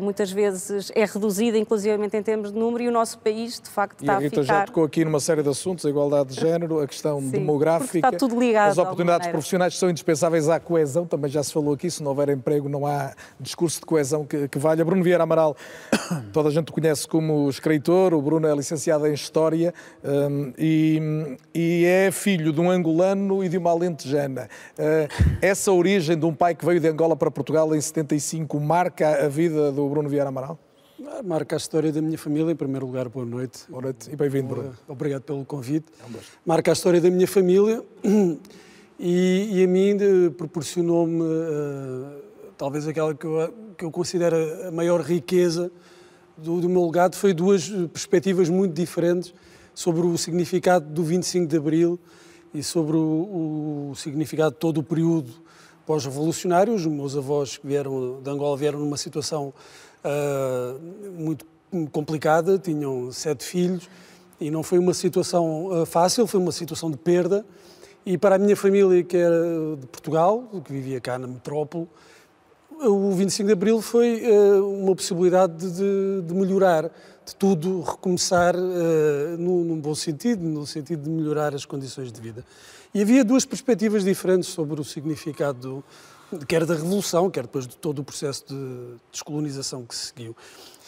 muitas 0.00 0.30
vezes 0.30 0.90
é 0.94 1.04
reduzida, 1.04 1.58
inclusivamente 1.58 2.16
em 2.16 2.22
termos 2.22 2.52
de 2.52 2.58
número, 2.58 2.84
e 2.84 2.88
o 2.88 2.92
nosso 2.92 3.18
país, 3.18 3.60
de 3.60 3.68
facto, 3.68 4.00
está 4.00 4.16
a, 4.16 4.18
Rita 4.18 4.40
a 4.40 4.42
ficar... 4.42 4.60
já 4.60 4.66
tocou 4.66 4.84
aqui 4.84 5.04
numa 5.04 5.20
série 5.20 5.42
de 5.42 5.48
assuntos, 5.48 5.84
a 5.84 5.90
igualdade 5.90 6.34
de 6.34 6.40
género, 6.40 6.80
a 6.80 6.86
questão 6.86 7.20
Sim, 7.20 7.30
demográfica, 7.30 8.08
está 8.08 8.12
tudo 8.12 8.38
ligado, 8.38 8.70
as 8.70 8.78
oportunidades 8.78 9.28
profissionais 9.28 9.78
são 9.78 9.90
indispensáveis 9.90 10.29
à 10.48 10.60
coesão, 10.60 11.06
também 11.06 11.30
já 11.30 11.42
se 11.42 11.52
falou 11.52 11.74
aqui, 11.74 11.90
se 11.90 12.02
não 12.02 12.10
houver 12.10 12.28
emprego 12.28 12.68
não 12.68 12.86
há 12.86 13.12
discurso 13.38 13.80
de 13.80 13.86
coesão 13.86 14.24
que, 14.24 14.48
que 14.48 14.58
valha. 14.58 14.84
Bruno 14.84 15.02
Vieira 15.02 15.22
Amaral, 15.22 15.56
toda 16.32 16.48
a 16.48 16.52
gente 16.52 16.70
o 16.70 16.72
conhece 16.72 17.06
como 17.06 17.48
escritor, 17.48 18.14
o 18.14 18.22
Bruno 18.22 18.46
é 18.46 18.54
licenciado 18.54 19.06
em 19.06 19.12
História 19.12 19.74
um, 20.04 20.52
e, 20.58 21.36
e, 21.54 21.84
é 21.84 22.10
filho 22.10 22.52
de 22.52 22.60
um 22.60 22.70
angolano 22.70 23.44
e 23.44 23.48
de 23.48 23.58
uma 23.58 23.70
alentejana. 23.70 24.48
Uh, 24.78 25.36
essa 25.42 25.72
origem 25.72 26.18
de 26.18 26.24
um 26.24 26.34
pai 26.34 26.54
que 26.54 26.64
veio 26.64 26.80
de 26.80 26.88
Angola 26.88 27.16
para 27.16 27.30
Portugal 27.30 27.74
em 27.74 27.80
75 27.80 28.58
marca 28.60 29.24
a 29.24 29.28
vida 29.28 29.72
do 29.72 29.88
Bruno 29.88 30.08
Vieira 30.08 30.28
Amaral? 30.28 30.58
Marca 31.24 31.56
a 31.56 31.58
história 31.58 31.90
da 31.90 32.02
minha 32.02 32.18
família, 32.18 32.52
em 32.52 32.56
primeiro 32.56 32.86
lugar, 32.86 33.08
boa 33.08 33.24
noite. 33.24 33.60
Boa 33.68 33.82
noite 33.82 34.10
e 34.12 34.16
bem-vindo, 34.16 34.48
Bruno. 34.48 34.74
Obrigado 34.86 35.22
pelo 35.22 35.44
convite. 35.44 35.86
É 35.98 36.18
Marca 36.44 36.70
a 36.70 36.74
história 36.74 37.00
da 37.00 37.10
minha 37.10 37.26
família 37.26 37.82
e, 39.02 39.48
e 39.52 39.64
a 39.64 39.66
mim 39.66 39.96
proporcionou-me 40.36 41.22
uh, 41.22 42.22
talvez 42.58 42.86
aquela 42.86 43.14
que 43.14 43.24
eu, 43.24 43.54
que 43.78 43.84
eu 43.86 43.90
considero 43.90 44.36
a 44.68 44.70
maior 44.70 45.00
riqueza 45.00 45.72
do, 46.36 46.60
do 46.60 46.68
meu 46.68 46.84
legado, 46.84 47.16
foi 47.16 47.32
duas 47.32 47.66
perspectivas 47.90 48.50
muito 48.50 48.74
diferentes 48.74 49.32
sobre 49.74 50.06
o 50.06 50.18
significado 50.18 50.84
do 50.84 51.02
25 51.02 51.46
de 51.46 51.56
Abril 51.56 51.98
e 52.52 52.62
sobre 52.62 52.94
o, 52.94 53.90
o 53.90 53.96
significado 53.96 54.52
de 54.52 54.58
todo 54.58 54.78
o 54.78 54.82
período 54.82 55.32
pós-revolucionário. 55.86 56.74
Os 56.74 56.84
meus 56.84 57.16
avós 57.16 57.56
que 57.56 57.66
vieram 57.66 58.20
de 58.22 58.28
Angola 58.28 58.54
vieram 58.58 58.78
numa 58.80 58.98
situação 58.98 59.54
uh, 60.04 61.10
muito 61.18 61.46
complicada, 61.90 62.58
tinham 62.58 63.10
sete 63.10 63.44
filhos 63.44 63.88
e 64.38 64.50
não 64.50 64.62
foi 64.62 64.78
uma 64.78 64.92
situação 64.92 65.66
uh, 65.66 65.86
fácil, 65.86 66.26
foi 66.26 66.40
uma 66.40 66.52
situação 66.52 66.90
de 66.90 66.98
perda. 66.98 67.46
E 68.04 68.16
para 68.16 68.36
a 68.36 68.38
minha 68.38 68.56
família, 68.56 69.02
que 69.04 69.16
era 69.16 69.76
de 69.76 69.86
Portugal, 69.86 70.48
que 70.64 70.72
vivia 70.72 71.00
cá 71.00 71.18
na 71.18 71.26
metrópole, 71.26 71.86
o 72.82 73.12
25 73.12 73.46
de 73.46 73.52
Abril 73.52 73.82
foi 73.82 74.22
uh, 74.22 74.82
uma 74.82 74.96
possibilidade 74.96 75.70
de, 75.70 76.22
de, 76.22 76.34
melhorar, 76.34 76.84
de 76.84 77.36
tudo 77.36 77.82
recomeçar 77.82 78.56
uh, 78.56 79.36
no, 79.38 79.64
num 79.64 79.78
bom 79.78 79.94
sentido, 79.94 80.42
no 80.42 80.66
sentido 80.66 81.02
de 81.02 81.10
melhorar 81.10 81.54
as 81.54 81.66
condições 81.66 82.10
de 82.10 82.20
vida. 82.20 82.44
E 82.94 83.02
havia 83.02 83.22
duas 83.22 83.44
perspectivas 83.44 84.02
diferentes 84.02 84.48
sobre 84.48 84.80
o 84.80 84.84
significado 84.84 85.84
do, 86.30 86.46
quer 86.46 86.64
da 86.64 86.74
Revolução, 86.74 87.30
quer 87.30 87.42
depois 87.42 87.66
de 87.66 87.76
todo 87.76 87.98
o 87.98 88.04
processo 88.04 88.46
de 88.48 88.94
descolonização 89.12 89.84
que 89.84 89.94
se 89.94 90.06
seguiu. 90.06 90.34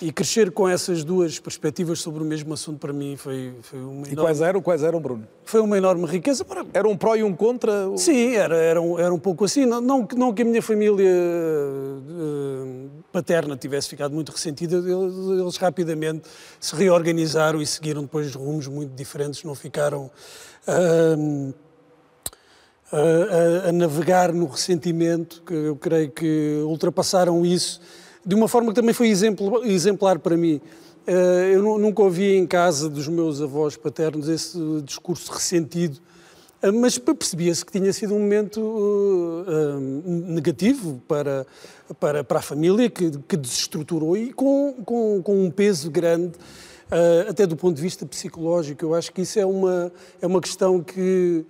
E 0.02 0.10
crescer 0.10 0.50
com 0.50 0.68
essas 0.68 1.04
duas 1.04 1.38
perspectivas 1.38 2.00
sobre 2.00 2.24
o 2.24 2.26
mesmo 2.26 2.52
assunto 2.52 2.80
para 2.80 2.92
mim 2.92 3.16
foi, 3.16 3.54
foi 3.62 3.78
uma 3.78 3.92
enorme... 3.92 4.12
E 4.12 4.16
quais 4.16 4.40
eram, 4.40 4.60
quais 4.60 4.82
eram, 4.82 5.00
Bruno? 5.00 5.28
Foi 5.44 5.60
uma 5.60 5.78
enorme 5.78 6.06
riqueza. 6.06 6.44
Para... 6.44 6.66
Era 6.74 6.88
um 6.88 6.96
pró 6.96 7.14
e 7.14 7.22
um 7.22 7.32
contra? 7.32 7.96
Sim, 7.96 8.34
era, 8.34 8.56
era, 8.56 8.82
um, 8.82 8.98
era 8.98 9.14
um 9.14 9.18
pouco 9.18 9.44
assim. 9.44 9.64
Não, 9.64 9.80
não, 9.80 10.08
não 10.16 10.34
que 10.34 10.42
a 10.42 10.44
minha 10.44 10.60
família 10.60 11.08
uh, 11.08 12.90
paterna 13.12 13.56
tivesse 13.56 13.90
ficado 13.90 14.12
muito 14.12 14.32
ressentida, 14.32 14.78
eles, 14.78 15.40
eles, 15.40 15.56
rapidamente 15.56 16.28
se 16.58 16.74
reorganizaram 16.74 17.62
e 17.62 17.66
seguiram 17.66 18.02
depois 18.02 18.34
rumos 18.34 18.66
muito 18.66 18.92
diferentes, 18.96 19.44
não 19.44 19.54
ficaram... 19.54 20.10
Uh, 20.66 21.54
a, 22.90 23.68
a, 23.68 23.72
navegar 23.72 24.34
no 24.34 24.46
ressentimento, 24.46 25.42
que 25.46 25.54
eu 25.54 25.76
creio 25.76 26.10
que 26.10 26.60
ultrapassaram 26.66 27.46
isso 27.46 27.80
de 28.24 28.34
uma 28.34 28.48
forma 28.48 28.68
que 28.68 28.74
também 28.74 28.94
foi 28.94 29.08
exemplar 29.08 30.18
para 30.18 30.36
mim. 30.36 30.60
Eh, 31.06 31.52
eu 31.54 31.78
nunca 31.78 32.02
ouvi 32.02 32.36
em 32.36 32.46
casa 32.46 32.88
dos 32.88 33.08
meus 33.08 33.42
avós 33.42 33.76
paternos 33.76 34.28
esse 34.28 34.58
discurso 34.84 35.32
ressentido, 35.32 35.98
eh, 36.62 36.70
mas 36.70 36.96
percebia-se 36.96 37.64
que 37.64 37.72
tinha 37.72 37.92
sido 37.92 38.14
um 38.14 38.20
momento 38.20 39.44
eh, 39.48 39.80
negativo 40.32 41.02
para, 41.08 41.44
para, 41.98 42.22
para 42.22 42.38
a 42.38 42.42
família, 42.42 42.88
que, 42.88 43.10
que 43.26 43.36
desestruturou 43.36 44.16
e 44.16 44.32
com, 44.32 44.74
com, 44.84 45.20
com 45.22 45.44
um 45.44 45.50
peso 45.50 45.90
grande, 45.90 46.32
até 47.26 47.46
do 47.46 47.56
ponto 47.56 47.74
de 47.74 47.80
vista 47.80 48.04
psicológico. 48.04 48.84
Eu 48.84 48.94
acho 48.94 49.10
que 49.14 49.22
isso 49.22 49.38
é 49.40 49.46
uma, 49.46 49.90
é 50.20 50.26
uma 50.26 50.42
questão 50.42 50.82
que, 50.82 51.42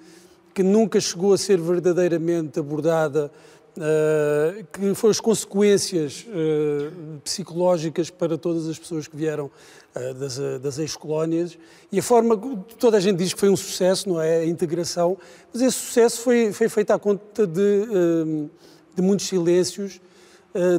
que 0.54 0.62
nunca 0.62 1.00
chegou 1.00 1.32
a 1.32 1.38
ser 1.38 1.60
verdadeiramente 1.60 2.60
abordada 2.60 3.28
Uh, 3.74 4.64
que 4.70 4.94
foram 4.94 5.10
as 5.10 5.18
consequências 5.18 6.26
uh, 6.28 7.20
psicológicas 7.24 8.10
para 8.10 8.36
todas 8.36 8.68
as 8.68 8.78
pessoas 8.78 9.08
que 9.08 9.16
vieram 9.16 9.46
uh, 9.46 10.12
das, 10.12 10.36
das 10.60 10.78
ex-colónias 10.78 11.56
e 11.90 11.98
a 11.98 12.02
forma, 12.02 12.36
toda 12.78 12.98
a 12.98 13.00
gente 13.00 13.16
diz 13.16 13.32
que 13.32 13.40
foi 13.40 13.48
um 13.48 13.56
sucesso, 13.56 14.10
não 14.10 14.20
é? 14.20 14.40
A 14.40 14.46
integração, 14.46 15.16
mas 15.50 15.62
esse 15.62 15.78
sucesso 15.78 16.20
foi, 16.20 16.52
foi 16.52 16.68
feito 16.68 16.90
à 16.90 16.98
conta 16.98 17.46
de, 17.46 17.86
de 18.94 19.00
muitos 19.00 19.26
silêncios, 19.26 20.02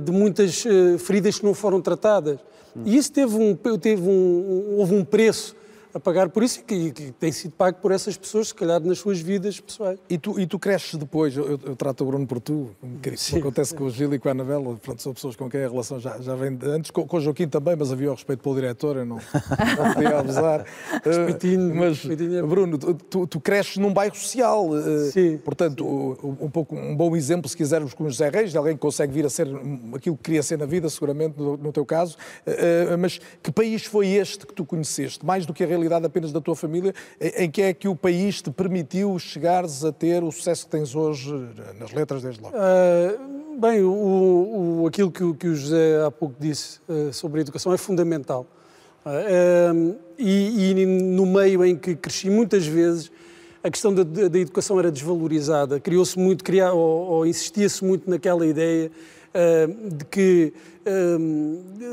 de 0.03 0.11
muitas 0.11 0.63
feridas 0.99 1.39
que 1.39 1.45
não 1.45 1.55
foram 1.55 1.81
tratadas. 1.81 2.37
E 2.85 2.95
isso 2.95 3.11
teve 3.11 3.35
um, 3.35 3.55
teve 3.55 4.07
um, 4.07 4.75
houve 4.77 4.93
um 4.93 5.03
preço 5.03 5.55
a 5.93 5.99
pagar 5.99 6.29
por 6.29 6.41
isso 6.41 6.59
e 6.59 6.91
que, 6.91 7.11
tem 7.11 7.31
sido 7.31 7.51
pago 7.51 7.77
por 7.77 7.91
essas 7.91 8.17
pessoas, 8.17 8.47
se 8.47 8.55
calhar 8.55 8.79
nas 8.81 8.97
suas 8.97 9.19
vidas 9.19 9.59
pessoais. 9.59 9.99
E 10.09 10.17
tu, 10.17 10.39
e 10.39 10.47
tu 10.47 10.57
cresces 10.57 10.95
depois, 10.95 11.37
eu, 11.37 11.59
eu 11.63 11.75
trato 11.75 12.03
o 12.03 12.07
Bruno 12.07 12.25
por 12.25 12.39
tu, 12.39 12.71
como 12.81 13.39
acontece 13.39 13.75
com 13.75 13.83
o 13.83 13.89
Gil 13.91 14.11
e 14.13 14.19
com 14.19 14.27
a 14.27 14.31
Anabela, 14.31 14.75
pronto, 14.77 15.01
são 15.01 15.13
pessoas 15.13 15.35
com 15.35 15.47
quem 15.47 15.63
a 15.63 15.69
relação 15.69 15.99
já, 15.99 16.19
já 16.19 16.33
vem 16.35 16.55
de 16.55 16.67
antes, 16.67 16.89
com, 16.89 17.05
com 17.05 17.17
o 17.17 17.21
Joaquim 17.21 17.47
também, 17.47 17.75
mas 17.75 17.91
havia 17.91 18.09
o 18.09 18.15
respeito 18.15 18.41
pelo 18.41 18.55
diretor, 18.55 18.97
eu 18.97 19.05
não, 19.05 19.17
não 19.17 19.93
podia 19.93 20.17
abusar. 20.19 20.65
Respeitinho. 21.03 21.71
Uh, 21.71 21.75
mas, 21.75 21.97
respeitinho. 21.97 22.47
Bruno, 22.47 22.77
tu, 22.77 23.27
tu, 23.27 23.39
cresces 23.39 23.77
num 23.77 23.93
bairro 23.93 24.15
social, 24.15 24.67
uh, 24.69 25.11
sim, 25.11 25.37
portanto, 25.37 26.17
sim. 26.19 26.37
um, 26.41 26.49
pouco, 26.49 26.75
um 26.75 26.95
bom 26.95 27.15
exemplo, 27.15 27.47
se 27.47 27.55
quisermos, 27.55 27.93
com 27.93 28.05
o 28.05 28.09
José 28.09 28.29
Reis, 28.29 28.51
de 28.51 28.57
alguém 28.57 28.73
que 28.73 28.81
consegue 28.81 29.13
vir 29.13 29.25
a 29.25 29.29
ser 29.29 29.47
aquilo 29.95 30.17
que 30.17 30.23
queria 30.23 30.41
ser 30.41 30.57
na 30.57 30.65
vida, 30.65 30.89
seguramente, 30.89 31.37
no, 31.37 31.55
no 31.55 31.71
teu 31.71 31.85
caso, 31.85 32.17
uh, 32.47 32.97
mas 32.97 33.19
que 33.43 33.51
país 33.51 33.85
foi 33.85 34.07
este 34.07 34.47
que 34.47 34.53
tu 34.53 34.65
conheceste, 34.65 35.23
mais 35.23 35.45
do 35.45 35.53
que 35.53 35.63
a 35.63 35.67
realidade 35.67 35.82
apenas 35.91 36.31
da 36.31 36.39
tua 36.39 36.55
família, 36.55 36.93
em 37.19 37.49
que 37.49 37.61
é 37.61 37.73
que 37.73 37.87
o 37.87 37.95
país 37.95 38.41
te 38.41 38.51
permitiu 38.51 39.17
chegares 39.19 39.83
a 39.83 39.91
ter 39.91 40.23
o 40.23 40.31
sucesso 40.31 40.65
que 40.65 40.71
tens 40.71 40.95
hoje 40.95 41.33
nas 41.79 41.91
letras 41.91 42.21
desde 42.21 42.41
logo? 42.41 42.55
Uh, 42.55 43.59
bem, 43.59 43.81
o, 43.81 44.81
o, 44.81 44.87
aquilo 44.87 45.11
que, 45.11 45.33
que, 45.33 45.47
o 45.47 45.55
José 45.55 46.03
há 46.05 46.11
pouco 46.11 46.35
disse 46.39 46.79
uh, 46.87 47.11
sobre 47.11 47.39
a 47.39 47.41
educação 47.41 47.73
é 47.73 47.77
fundamental. 47.77 48.45
Uh, 49.05 49.95
e, 50.17 50.71
e, 50.71 50.85
no 50.85 51.25
meio 51.25 51.65
em 51.65 51.75
que 51.75 51.95
cresci 51.95 52.29
muitas 52.29 52.65
vezes, 52.65 53.11
a 53.63 53.69
questão 53.69 53.93
da, 53.93 54.03
da 54.03 54.39
educação 54.39 54.79
era 54.79 54.91
desvalorizada. 54.91 55.79
Criou-se 55.79 56.17
muito, 56.17 56.43
criar, 56.43 56.73
ou, 56.73 57.09
ou 57.09 57.25
insistia-se 57.25 57.83
muito 57.83 58.09
naquela 58.09 58.45
ideia 58.45 58.91
de 59.91 60.05
que 60.05 60.53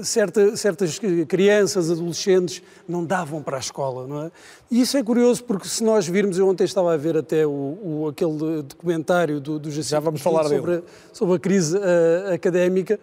certa, 0.02 0.56
certas 0.56 0.98
crianças, 1.28 1.90
adolescentes, 1.90 2.62
não 2.88 3.04
davam 3.04 3.42
para 3.42 3.56
a 3.56 3.60
escola, 3.60 4.06
não 4.06 4.24
é? 4.24 4.30
E 4.70 4.80
isso 4.80 4.96
é 4.96 5.02
curioso 5.02 5.44
porque 5.44 5.68
se 5.68 5.82
nós 5.82 6.06
virmos, 6.06 6.38
eu 6.38 6.48
ontem 6.48 6.64
estava 6.64 6.92
a 6.92 6.96
ver 6.96 7.16
até 7.16 7.46
o, 7.46 7.50
o 7.50 8.08
aquele 8.08 8.62
documentário 8.62 9.40
do, 9.40 9.58
do 9.58 9.70
Já 9.70 10.00
vamos 10.00 10.20
falar 10.20 10.44
sobre, 10.44 10.76
a, 10.76 10.82
sobre 11.12 11.36
a 11.36 11.38
crise 11.38 11.76
uh, 11.76 12.34
académica, 12.34 12.98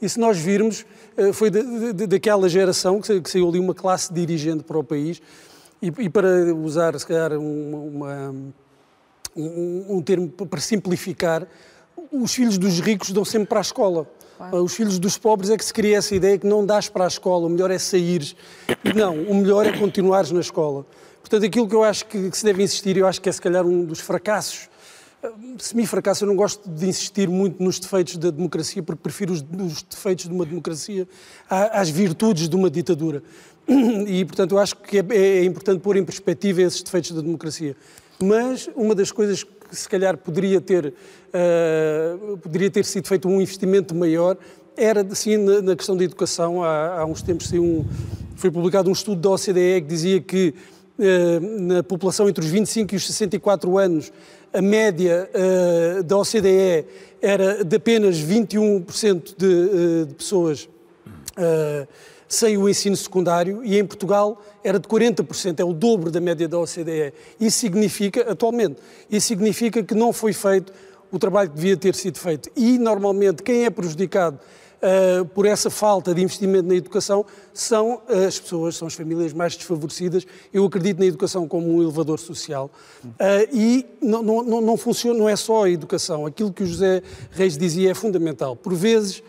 e 0.00 0.08
se 0.08 0.18
nós 0.18 0.38
virmos, 0.38 0.84
uh, 1.16 1.32
foi 1.32 1.50
de, 1.50 1.92
de, 1.92 2.06
daquela 2.06 2.48
geração 2.48 3.00
que, 3.00 3.20
que, 3.20 3.30
saiu 3.30 3.48
ali 3.48 3.58
uma 3.58 3.74
classe 3.74 4.12
dirigente 4.12 4.62
para 4.62 4.78
o 4.78 4.84
país, 4.84 5.20
e, 5.82 5.88
e 5.98 6.10
para 6.10 6.54
usar, 6.54 6.98
se 6.98 7.06
calhar, 7.06 7.32
uma, 7.32 7.78
uma, 7.78 8.34
um, 9.36 9.96
um 9.96 10.02
termo 10.02 10.28
para 10.28 10.60
simplificar, 10.60 11.46
os 12.12 12.34
filhos 12.34 12.58
dos 12.58 12.80
ricos 12.80 13.10
dão 13.10 13.24
sempre 13.24 13.48
para 13.48 13.60
a 13.60 13.62
escola. 13.62 14.06
Claro. 14.36 14.64
Os 14.64 14.74
filhos 14.74 14.98
dos 14.98 15.18
pobres 15.18 15.50
é 15.50 15.56
que 15.56 15.64
se 15.64 15.72
cria 15.72 15.98
essa 15.98 16.14
ideia 16.14 16.38
que 16.38 16.46
não 16.46 16.64
dás 16.64 16.88
para 16.88 17.04
a 17.04 17.08
escola, 17.08 17.46
o 17.46 17.50
melhor 17.50 17.70
é 17.70 17.78
sair. 17.78 18.34
Não, 18.94 19.14
o 19.14 19.34
melhor 19.34 19.66
é 19.66 19.76
continuares 19.76 20.30
na 20.30 20.40
escola. 20.40 20.86
Portanto, 21.20 21.44
aquilo 21.44 21.68
que 21.68 21.74
eu 21.74 21.84
acho 21.84 22.06
que, 22.06 22.30
que 22.30 22.36
se 22.36 22.44
deve 22.44 22.62
insistir, 22.62 22.96
eu 22.96 23.06
acho 23.06 23.20
que 23.20 23.28
é 23.28 23.32
se 23.32 23.40
calhar 23.40 23.66
um 23.66 23.84
dos 23.84 24.00
fracassos 24.00 24.70
semi-fracasso. 25.58 26.24
Eu 26.24 26.28
não 26.28 26.36
gosto 26.36 26.68
de 26.68 26.88
insistir 26.88 27.28
muito 27.28 27.62
nos 27.62 27.78
defeitos 27.78 28.16
da 28.16 28.30
democracia, 28.30 28.82
porque 28.82 29.02
prefiro 29.02 29.32
os, 29.32 29.40
os 29.40 29.82
defeitos 29.82 30.26
de 30.26 30.34
uma 30.34 30.46
democracia 30.46 31.06
às 31.48 31.90
virtudes 31.90 32.48
de 32.48 32.56
uma 32.56 32.70
ditadura. 32.70 33.22
E, 33.68 34.24
portanto, 34.24 34.52
eu 34.52 34.58
acho 34.58 34.76
que 34.76 34.98
é, 34.98 35.04
é 35.10 35.44
importante 35.44 35.80
pôr 35.80 35.96
em 35.96 36.04
perspectiva 36.04 36.62
esses 36.62 36.82
defeitos 36.82 37.12
da 37.12 37.20
democracia. 37.20 37.76
Mas 38.22 38.68
uma 38.74 38.94
das 38.94 39.12
coisas 39.12 39.46
se 39.70 39.88
calhar 39.88 40.16
poderia 40.16 40.60
ter, 40.60 40.86
uh, 40.86 42.36
poderia 42.38 42.70
ter 42.70 42.84
sido 42.84 43.06
feito 43.06 43.28
um 43.28 43.40
investimento 43.40 43.94
maior 43.94 44.36
era, 44.76 45.06
sim, 45.14 45.36
na, 45.36 45.60
na 45.60 45.76
questão 45.76 45.96
da 45.96 46.04
educação. 46.04 46.62
Há, 46.62 47.00
há 47.00 47.04
uns 47.04 47.22
tempos 47.22 47.52
um, 47.52 47.84
foi 48.34 48.50
publicado 48.50 48.88
um 48.88 48.92
estudo 48.92 49.20
da 49.20 49.30
OCDE 49.30 49.82
que 49.82 49.86
dizia 49.86 50.20
que 50.20 50.54
uh, 50.98 51.60
na 51.60 51.82
população 51.82 52.28
entre 52.28 52.42
os 52.42 52.50
25 52.50 52.94
e 52.94 52.96
os 52.96 53.06
64 53.06 53.76
anos 53.78 54.12
a 54.52 54.62
média 54.62 55.28
uh, 55.34 56.02
da 56.02 56.16
OCDE 56.16 56.86
era 57.20 57.62
de 57.64 57.76
apenas 57.76 58.16
21% 58.16 59.34
de, 59.36 60.06
de, 60.06 60.14
pessoas 60.14 60.68
sem 62.30 62.56
o 62.56 62.68
ensino 62.68 62.96
secundário 62.96 63.60
e 63.64 63.76
em 63.76 63.84
Portugal 63.84 64.40
era 64.62 64.78
de 64.78 64.86
40%, 64.86 65.58
é 65.58 65.64
o 65.64 65.72
dobro 65.72 66.12
da 66.12 66.20
média 66.20 66.46
da 66.46 66.60
OCDE. 66.60 67.12
Isso 67.40 67.58
significa, 67.58 68.30
atualmente, 68.30 68.76
isso 69.10 69.26
significa 69.26 69.82
que 69.82 69.96
não 69.96 70.12
foi 70.12 70.32
feito 70.32 70.72
o 71.10 71.18
trabalho 71.18 71.50
que 71.50 71.56
devia 71.56 71.76
ter 71.76 71.92
sido 71.96 72.20
feito. 72.20 72.48
E, 72.54 72.78
normalmente, 72.78 73.42
quem 73.42 73.64
é 73.64 73.70
prejudicado 73.70 74.38
uh, 74.80 75.24
por 75.24 75.44
essa 75.44 75.68
falta 75.70 76.14
de 76.14 76.22
investimento 76.22 76.68
na 76.68 76.76
educação 76.76 77.26
são 77.52 78.00
as 78.08 78.38
pessoas, 78.38 78.76
são 78.76 78.86
as 78.86 78.94
famílias 78.94 79.32
mais 79.32 79.56
desfavorecidas. 79.56 80.24
Eu 80.54 80.64
acredito 80.64 81.00
na 81.00 81.06
educação 81.06 81.48
como 81.48 81.68
um 81.68 81.82
elevador 81.82 82.20
social. 82.20 82.70
Uh, 83.04 83.10
e 83.52 83.86
não, 84.00 84.22
não, 84.22 84.60
não 84.60 84.76
funciona, 84.76 85.18
não 85.18 85.28
é 85.28 85.34
só 85.34 85.64
a 85.64 85.70
educação. 85.70 86.26
Aquilo 86.26 86.52
que 86.52 86.62
o 86.62 86.66
José 86.66 87.02
Reis 87.32 87.58
dizia 87.58 87.90
é 87.90 87.94
fundamental. 87.94 88.54
Por 88.54 88.72
vezes 88.72 89.20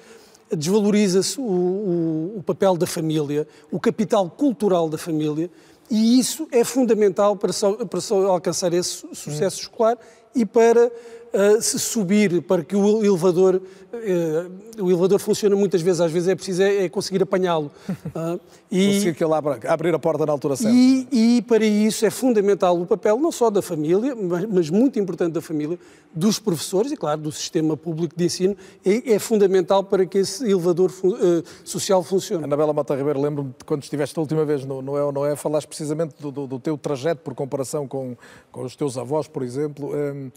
desvaloriza-se 0.56 1.40
o, 1.40 1.44
o, 1.44 2.38
o 2.38 2.44
papel 2.44 2.76
da 2.78 2.88
família, 2.88 3.48
o 3.72 3.80
capital 3.80 4.30
cultural 4.30 4.90
da 4.90 4.98
família, 4.98 5.50
e 5.90 6.20
isso 6.20 6.48
é 6.52 6.64
fundamental 6.64 7.36
para, 7.36 7.52
para 7.54 8.00
alcançar 8.28 8.74
esse 8.74 9.06
sucesso 9.14 9.58
hum. 9.58 9.64
escolar 9.64 9.98
e 10.34 10.46
para 10.46 10.92
uh, 11.34 11.62
se 11.62 11.80
subir 11.80 12.42
para 12.42 12.64
que 12.64 12.76
o 12.76 13.04
elevador, 13.04 13.56
uh, 13.56 14.84
o 14.84 14.90
elevador 14.90 15.20
funciona 15.20 15.56
muitas 15.56 15.82
vezes, 15.82 16.02
às 16.02 16.12
vezes 16.12 16.30
é 16.30 16.36
preciso 16.36 16.64
é, 16.64 16.86
é 16.86 16.90
conseguir 16.90 17.24
apanhá-lo. 17.24 17.72
Uh, 17.90 18.40
e, 18.72 18.88
conseguir 18.88 19.16
que 19.16 19.24
ele 19.24 19.34
abra, 19.34 19.60
abrir 19.68 19.94
a 19.94 20.00
porta 20.00 20.26
na 20.26 20.32
altura 20.32 20.56
certa. 20.56 20.74
E, 20.74 21.08
e, 21.12 21.42
para 21.42 21.66
isso 21.66 22.06
é 22.06 22.10
fundamental 22.10 22.80
o 22.80 22.86
papel 22.86 23.18
não 23.18 23.32
só 23.32 23.50
da 23.50 23.62
família, 23.62 24.16
mas, 24.16 24.46
mas, 24.46 24.70
muito 24.70 25.00
importante 25.00 25.34
da 25.34 25.42
família, 25.42 25.78
dos 26.14 26.40
professores 26.40 26.92
e, 26.92 26.98
claro, 26.98 27.22
do 27.22 27.32
sistema 27.32 27.78
público 27.78 28.16
de 28.16 28.26
ensino, 28.26 28.56
é, 28.86 29.14
é 29.14 29.20
fundamental 29.20 29.84
para 29.84 30.06
que 30.06 30.18
esse 30.18 30.44
elevador 30.50 30.92
uh, 31.04 31.44
social 31.64 32.04
funcione. 32.04 32.44
Anabela 32.44 32.74
Mata 32.74 32.96
Ribeiro, 32.96 33.22
lembro-me 33.22 33.50
de 33.58 33.66
quando 33.66 33.84
estiveste 33.84 34.18
a 34.18 34.22
última 34.22 34.44
vez 34.46 34.66
no, 34.66 34.82
no 34.82 34.98
É 34.98 35.04
ou 35.04 35.12
Não 35.12 35.26
É, 35.26 35.36
falaste 35.36 35.68
precisamente 35.68 36.16
do, 36.20 36.32
do, 36.32 36.48
do, 36.48 36.60
teu 36.60 36.78
trajeto 36.78 37.22
por 37.22 37.34
comparação 37.34 37.88
com, 37.88 38.16
com 38.52 38.64
os 38.64 38.76
teus 38.76 38.98
avós, 38.98 39.28
por 39.28 39.44
exemplo. 39.44 39.92
Um, 39.96 40.32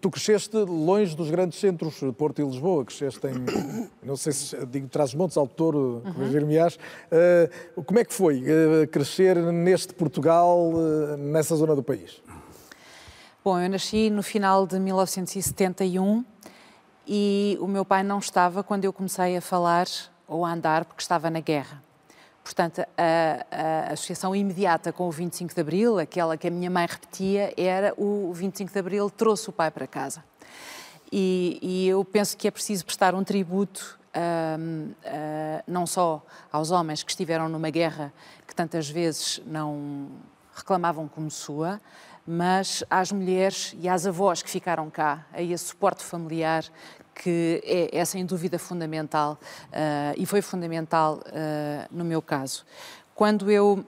tu 0.00 0.10
cresceste 0.10 0.31
longe 0.68 1.16
dos 1.16 1.30
grandes 1.30 1.58
centros, 1.58 2.00
Porto 2.16 2.40
e 2.40 2.44
Lisboa, 2.44 2.84
cresceste 2.84 3.26
em, 3.26 3.34
não 4.02 4.16
sei 4.16 4.32
se 4.32 4.66
digo 4.66 4.88
Trás-os-Montes, 4.88 5.36
Alto 5.36 5.54
Touro, 5.54 6.02
uhum. 6.04 6.12
corrigir-me-ás. 6.12 6.76
Uh, 6.76 7.82
como 7.82 7.98
é 7.98 8.04
que 8.04 8.12
foi 8.12 8.42
uh, 8.42 8.86
crescer 8.88 9.36
neste 9.36 9.94
Portugal, 9.94 10.72
uh, 10.72 11.16
nessa 11.16 11.56
zona 11.56 11.74
do 11.74 11.82
país? 11.82 12.22
Bom, 13.44 13.58
eu 13.58 13.68
nasci 13.68 14.08
no 14.08 14.22
final 14.22 14.66
de 14.66 14.78
1971 14.78 16.24
e 17.06 17.58
o 17.60 17.66
meu 17.66 17.84
pai 17.84 18.02
não 18.02 18.18
estava 18.18 18.62
quando 18.62 18.84
eu 18.84 18.92
comecei 18.92 19.36
a 19.36 19.40
falar 19.40 19.86
ou 20.28 20.44
a 20.44 20.52
andar 20.52 20.84
porque 20.84 21.02
estava 21.02 21.28
na 21.28 21.40
guerra. 21.40 21.82
Portanto, 22.42 22.80
a, 22.80 23.46
a, 23.50 23.92
associação 23.92 24.34
imediata 24.34 24.92
com 24.92 25.06
o 25.06 25.10
25 25.10 25.54
de 25.54 25.60
Abril, 25.60 25.98
aquela 25.98 26.36
que 26.36 26.48
a 26.48 26.50
minha 26.50 26.70
mãe 26.70 26.86
repetia, 26.86 27.54
era 27.56 27.94
o 27.96 28.32
25 28.32 28.72
de 28.72 28.78
Abril 28.78 29.08
trouxe 29.10 29.48
o 29.48 29.52
pai 29.52 29.70
para 29.70 29.86
casa. 29.86 30.24
E, 31.10 31.58
e 31.62 31.88
eu 31.88 32.04
penso 32.04 32.36
que 32.36 32.48
é 32.48 32.50
preciso 32.50 32.84
prestar 32.84 33.14
um 33.14 33.22
tributo 33.22 33.98
uh, 34.16 35.62
não 35.66 35.86
só 35.86 36.24
aos 36.50 36.70
homens 36.70 37.02
que 37.02 37.10
estiveram 37.10 37.48
numa 37.48 37.70
guerra 37.70 38.12
que 38.46 38.54
tantas 38.54 38.88
vezes 38.88 39.40
não 39.46 40.08
reclamavam 40.54 41.08
como 41.08 41.30
sua, 41.30 41.80
mas 42.26 42.84
às 42.88 43.10
mulheres 43.10 43.74
e 43.78 43.88
às 43.88 44.06
avós 44.06 44.42
que 44.42 44.50
ficaram 44.50 44.88
cá, 44.90 45.26
a 45.32 45.42
esse 45.42 45.64
suporte 45.64 46.02
familiar 46.02 46.64
que 47.14 47.62
é, 47.64 47.98
é 47.98 48.04
sem 48.04 48.24
dúvida 48.24 48.58
fundamental 48.58 49.38
uh, 49.68 50.14
e 50.16 50.26
foi 50.26 50.42
fundamental 50.42 51.20
uh, 51.26 51.88
no 51.90 52.04
meu 52.04 52.22
caso. 52.22 52.64
Quando 53.14 53.50
eu, 53.50 53.84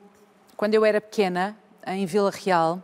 quando 0.56 0.74
eu 0.74 0.84
era 0.84 1.00
pequena, 1.00 1.56
em 1.86 2.06
Vila 2.06 2.30
Real, 2.30 2.82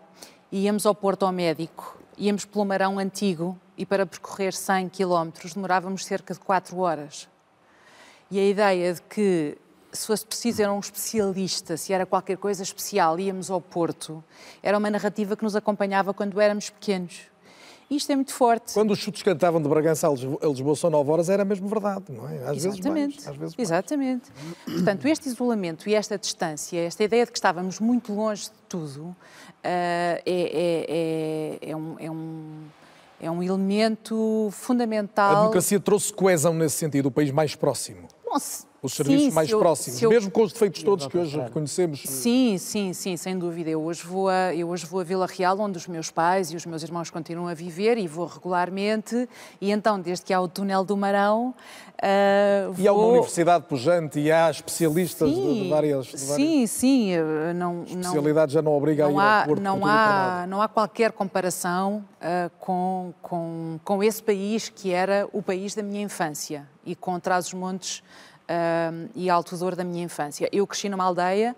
íamos 0.51 0.87
ao 0.87 0.95
Porto 0.95 1.25
ao 1.25 1.33
médico, 1.33 1.99
íamos 2.17 2.45
pelo 2.45 2.65
Marão 2.65 2.99
Antigo 2.99 3.59
e 3.77 3.87
para 3.87 4.05
percorrer 4.05 4.53
100 4.53 4.89
quilómetros 4.89 5.55
demorávamos 5.55 6.05
cerca 6.05 6.35
de 6.35 6.41
4 6.41 6.77
horas. 6.79 7.29
E 8.31 8.39
a 8.39 8.45
ideia 8.45 8.95
de 8.95 9.03
que 9.03 9.59
se 9.93 10.07
fosse 10.07 10.25
preciso, 10.25 10.63
era 10.63 10.73
um 10.73 10.79
especialista, 10.79 11.77
se 11.77 11.93
era 11.93 12.07
qualquer 12.07 12.37
coisa 12.37 12.63
especial, 12.63 13.19
íamos 13.19 13.51
ao 13.51 13.61
Porto. 13.61 14.23
Era 14.63 14.79
uma 14.79 14.91
narrativa 14.91 15.37
que 15.37 15.43
nos 15.43 15.57
acompanhava 15.57 16.15
quando 16.15 16.41
éramos 16.41 16.71
pequenos. 16.71 17.30
Isto 17.91 18.13
é 18.13 18.15
muito 18.15 18.33
forte. 18.33 18.73
Quando 18.73 18.93
os 18.93 18.99
chutes 19.01 19.23
cantavam 19.23 19.61
de 19.61 19.69
Bragança 19.69 20.07
a 20.07 20.47
Lisboa 20.47 20.77
são 20.77 20.91
9 20.91 21.11
horas, 21.11 21.29
era 21.29 21.45
mesmo 21.45 21.69
verdade, 21.69 22.05
não 22.09 22.29
é? 22.29 22.37
Às 22.45 22.59
Exatamente. 22.59 22.65
vezes 22.65 22.85
mais, 22.85 23.29
às 23.29 23.37
vezes 23.37 23.57
mais. 23.57 23.69
Exatamente. 23.69 24.31
Portanto, 24.65 25.07
este 25.07 25.29
isolamento 25.29 25.89
e 25.89 25.95
esta 25.95 26.17
distância, 26.17 26.79
esta 26.79 27.03
ideia 27.03 27.27
de 27.27 27.33
que 27.33 27.39
estávamos 27.39 27.81
muito 27.81 28.13
longe 28.13 28.45
de 28.45 28.51
tudo, 28.69 29.03
uh, 29.07 29.17
é, 29.65 30.21
é, 30.25 31.59
é, 31.71 31.77
um, 31.77 31.97
é 31.99 32.11
um 32.11 32.65
é 33.23 33.31
um 33.31 33.43
elemento 33.43 34.49
fundamental. 34.51 35.37
A 35.37 35.41
democracia 35.41 35.79
trouxe 35.79 36.11
coesão 36.11 36.55
nesse 36.55 36.77
sentido, 36.77 37.07
o 37.07 37.11
país 37.11 37.31
mais 37.31 37.55
próximo. 37.55 38.09
Bom, 38.25 38.39
os 38.83 38.95
serviços 38.95 39.27
sim, 39.27 39.31
mais 39.31 39.51
eu, 39.51 39.59
próximos, 39.59 40.01
eu... 40.01 40.09
mesmo 40.09 40.31
com 40.31 40.43
os 40.43 40.53
defeitos 40.53 40.83
todos 40.83 41.07
que 41.07 41.19
hoje 41.19 41.39
reconhecemos. 41.39 42.03
Sim, 42.03 42.57
sim, 42.57 42.93
sim, 42.95 43.17
sem 43.17 43.39
dúvida. 43.39 43.69
Eu 43.69 43.83
hoje, 43.83 44.03
vou 44.03 44.29
a, 44.29 44.55
eu 44.55 44.69
hoje 44.71 44.87
vou 44.87 45.01
a 45.01 45.05
Vila 45.05 45.27
Real, 45.27 45.59
onde 45.61 45.77
os 45.77 45.87
meus 45.87 46.11
pais 46.11 46.51
e 46.51 46.57
os 46.57 46.65
meus 46.65 46.83
irmãos 46.83 47.11
continuam 47.11 47.49
a 47.49 47.55
viver 47.55 47.99
e 47.99 48.09
vou 48.09 48.27
regularmente. 48.27 49.29
E 49.61 49.71
então, 49.71 50.01
desde 50.01 50.25
que 50.25 50.33
há 50.33 50.41
o 50.41 50.49
túnel 50.49 50.83
do 50.83 50.97
Marão. 50.97 51.55
Uh, 51.99 52.73
vou... 52.73 52.85
E 52.85 52.89
há 52.89 52.93
uma 52.95 53.07
universidade 53.09 53.67
pujante 53.67 54.19
e 54.19 54.33
há 54.33 54.51
especialistas 54.51 55.29
sim, 55.29 55.55
de, 55.55 55.63
de, 55.65 55.69
várias, 55.69 56.07
de 56.07 56.13
várias. 56.13 56.37
Sim, 56.37 56.67
sim. 56.67 57.13
Não, 57.55 57.83
especialidade 57.85 58.55
já 58.55 58.63
não 58.63 58.73
obriga 58.73 59.07
não 59.07 59.19
a 59.19 59.23
ir 59.23 59.27
há, 59.27 59.41
ao 59.41 59.47
Porto, 59.47 59.61
não 59.61 59.87
há, 59.87 60.47
não 60.49 60.63
há 60.63 60.69
qualquer 60.69 61.13
comparação 61.13 62.03
uh, 62.23 62.51
com, 62.59 63.13
com, 63.21 63.79
com 63.85 64.03
esse 64.03 64.23
país 64.23 64.71
que 64.71 64.91
era 64.91 65.29
o 65.35 65.43
país 65.43 65.75
da 65.75 65.83
minha 65.83 66.03
infância 66.03 66.67
e 66.87 66.95
com 66.95 67.21
Trás-os-Montes 67.21 68.03
e 69.15 69.31
Alto 69.31 69.57
Douro 69.57 69.77
da 69.77 69.85
minha 69.85 70.05
infância. 70.05 70.49
Eu 70.53 70.67
cresci 70.67 70.89
numa 70.89 71.05
aldeia 71.05 71.55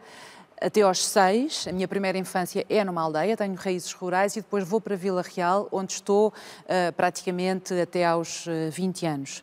até 0.62 0.82
aos 0.82 1.04
seis, 1.04 1.66
a 1.66 1.72
minha 1.72 1.88
primeira 1.88 2.16
infância 2.16 2.64
é 2.68 2.84
numa 2.84 3.02
aldeia, 3.02 3.36
tenho 3.36 3.54
raízes 3.54 3.92
rurais 3.92 4.36
e 4.36 4.40
depois 4.40 4.66
vou 4.66 4.80
para 4.80 4.94
Vila 4.94 5.22
Real, 5.22 5.68
onde 5.72 5.94
estou 5.94 6.28
uh, 6.28 6.92
praticamente 6.96 7.74
até 7.74 8.04
aos 8.04 8.46
uh, 8.46 8.68
ah, 8.68 8.70
20 8.70 9.06
anos. 9.06 9.42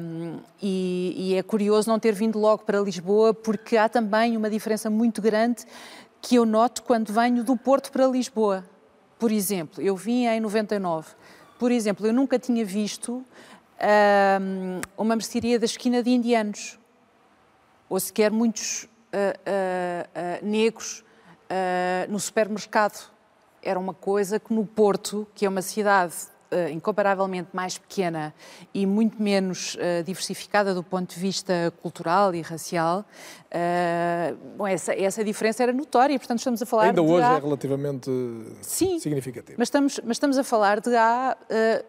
Um, 0.00 0.38
e, 0.62 1.14
e, 1.16 1.34
é 1.34 1.42
curioso 1.42 1.90
não 1.90 1.98
ter 1.98 2.12
vindo 2.12 2.38
logo 2.38 2.64
para 2.64 2.80
Lisboa, 2.80 3.34
porque 3.34 3.76
há 3.76 3.88
também 3.88 4.36
uma 4.36 4.48
diferença 4.48 4.88
muito 4.88 5.20
grande 5.20 5.66
que 6.22 6.36
eu 6.36 6.46
noto 6.46 6.82
quando 6.84 7.12
venho 7.12 7.44
do 7.44 7.56
Porto 7.56 7.92
para 7.92 8.06
Lisboa. 8.06 8.64
Por 9.18 9.30
exemplo, 9.30 9.82
eu 9.82 9.94
vim 9.94 10.24
em 10.24 10.40
99. 10.40 11.08
Por 11.58 11.70
exemplo, 11.70 12.06
eu 12.06 12.12
nunca 12.12 12.38
tinha 12.38 12.64
visto 12.64 13.22
uma 14.96 15.16
mercearia 15.16 15.58
da 15.58 15.64
esquina 15.64 16.02
de 16.02 16.10
indianos, 16.10 16.78
ou 17.88 17.98
sequer 17.98 18.30
muitos 18.30 18.84
uh, 18.84 18.88
uh, 20.42 20.46
negros 20.46 21.04
no 22.08 22.20
supermercado. 22.20 23.10
Era 23.60 23.76
uma 23.76 23.92
coisa 23.92 24.38
que 24.38 24.54
no 24.54 24.64
Porto, 24.64 25.26
que 25.34 25.44
é 25.44 25.48
uma 25.48 25.62
cidade 25.62 26.14
uh, 26.52 26.68
incomparavelmente 26.70 27.48
mais 27.52 27.78
pequena 27.78 28.34
e 28.72 28.86
muito 28.86 29.22
menos 29.22 29.74
uh, 29.74 30.02
diversificada 30.04 30.74
do 30.74 30.82
ponto 30.82 31.14
de 31.14 31.20
vista 31.20 31.72
cultural 31.82 32.34
e 32.34 32.42
racial, 32.42 33.04
uh, 33.46 34.36
bom, 34.56 34.66
essa, 34.66 34.94
essa 34.94 35.24
diferença 35.24 35.62
era 35.62 35.72
notória, 35.72 36.18
portanto 36.18 36.38
estamos 36.38 36.62
a 36.62 36.66
falar 36.66 36.84
Ainda 36.84 37.02
hoje 37.02 37.24
há... 37.24 37.36
é 37.36 37.40
relativamente 37.40 38.10
Sim, 38.60 38.98
significativa. 38.98 39.56
Mas 39.58 39.68
estamos, 39.68 40.00
mas 40.04 40.16
estamos 40.16 40.38
a 40.38 40.44
falar 40.44 40.80
de 40.80 40.94
há 40.94 41.36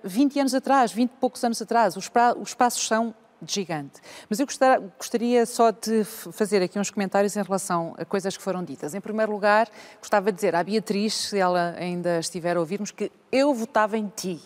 20 0.03 0.39
anos 0.39 0.55
atrás, 0.55 0.91
20 0.91 1.09
e 1.09 1.13
poucos 1.19 1.43
anos 1.43 1.61
atrás. 1.61 1.95
Os, 1.95 2.07
pra, 2.09 2.35
os 2.37 2.53
passos 2.53 2.87
são 2.87 3.13
gigante. 3.45 3.99
Mas 4.29 4.39
eu 4.39 4.47
gostaria 4.97 5.45
só 5.45 5.71
de 5.71 6.03
fazer 6.03 6.61
aqui 6.61 6.77
uns 6.77 6.89
comentários 6.89 7.35
em 7.35 7.41
relação 7.41 7.93
a 7.97 8.05
coisas 8.05 8.37
que 8.37 8.43
foram 8.43 8.63
ditas. 8.63 8.93
Em 8.93 9.01
primeiro 9.01 9.31
lugar, 9.31 9.67
gostava 9.99 10.31
de 10.31 10.35
dizer 10.35 10.55
à 10.55 10.63
Beatriz, 10.63 11.13
se 11.13 11.37
ela 11.37 11.75
ainda 11.77 12.19
estiver 12.19 12.55
a 12.57 12.59
ouvir-nos, 12.59 12.91
que 12.91 13.11
eu 13.31 13.53
votava 13.53 13.97
em 13.97 14.07
ti. 14.07 14.39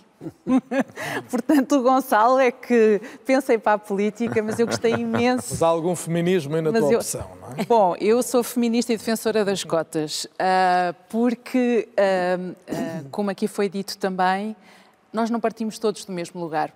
Portanto, 1.30 1.76
o 1.78 1.84
Gonçalo 1.84 2.40
é 2.40 2.52
que 2.52 3.02
pensei 3.26 3.58
para 3.58 3.74
a 3.74 3.78
política, 3.78 4.42
mas 4.42 4.60
eu 4.60 4.66
gostei 4.66 4.94
imenso. 4.94 5.48
Mas 5.52 5.64
há 5.64 5.68
algum 5.68 5.96
feminismo 5.96 6.56
aí 6.56 6.62
na 6.62 6.72
mas 6.72 6.82
tua 6.82 6.94
eu... 6.94 6.98
opção, 7.00 7.30
não 7.42 7.58
é? 7.58 7.66
Bom, 7.66 7.96
eu 8.00 8.24
sou 8.24 8.44
feminista 8.44 8.94
e 8.94 8.98
defensora 8.98 9.44
das 9.44 9.64
cotas, 9.64 10.26
uh, 10.26 10.96
porque, 11.10 11.88
uh, 11.92 12.52
uh, 12.52 13.10
como 13.12 13.30
aqui 13.30 13.48
foi 13.48 13.70
dito 13.70 13.98
também, 13.98 14.56
nós 15.12 15.30
não 15.30 15.40
partimos 15.40 15.80
todos 15.80 16.06
do 16.06 16.12
mesmo 16.12 16.42
lugar 16.42 16.74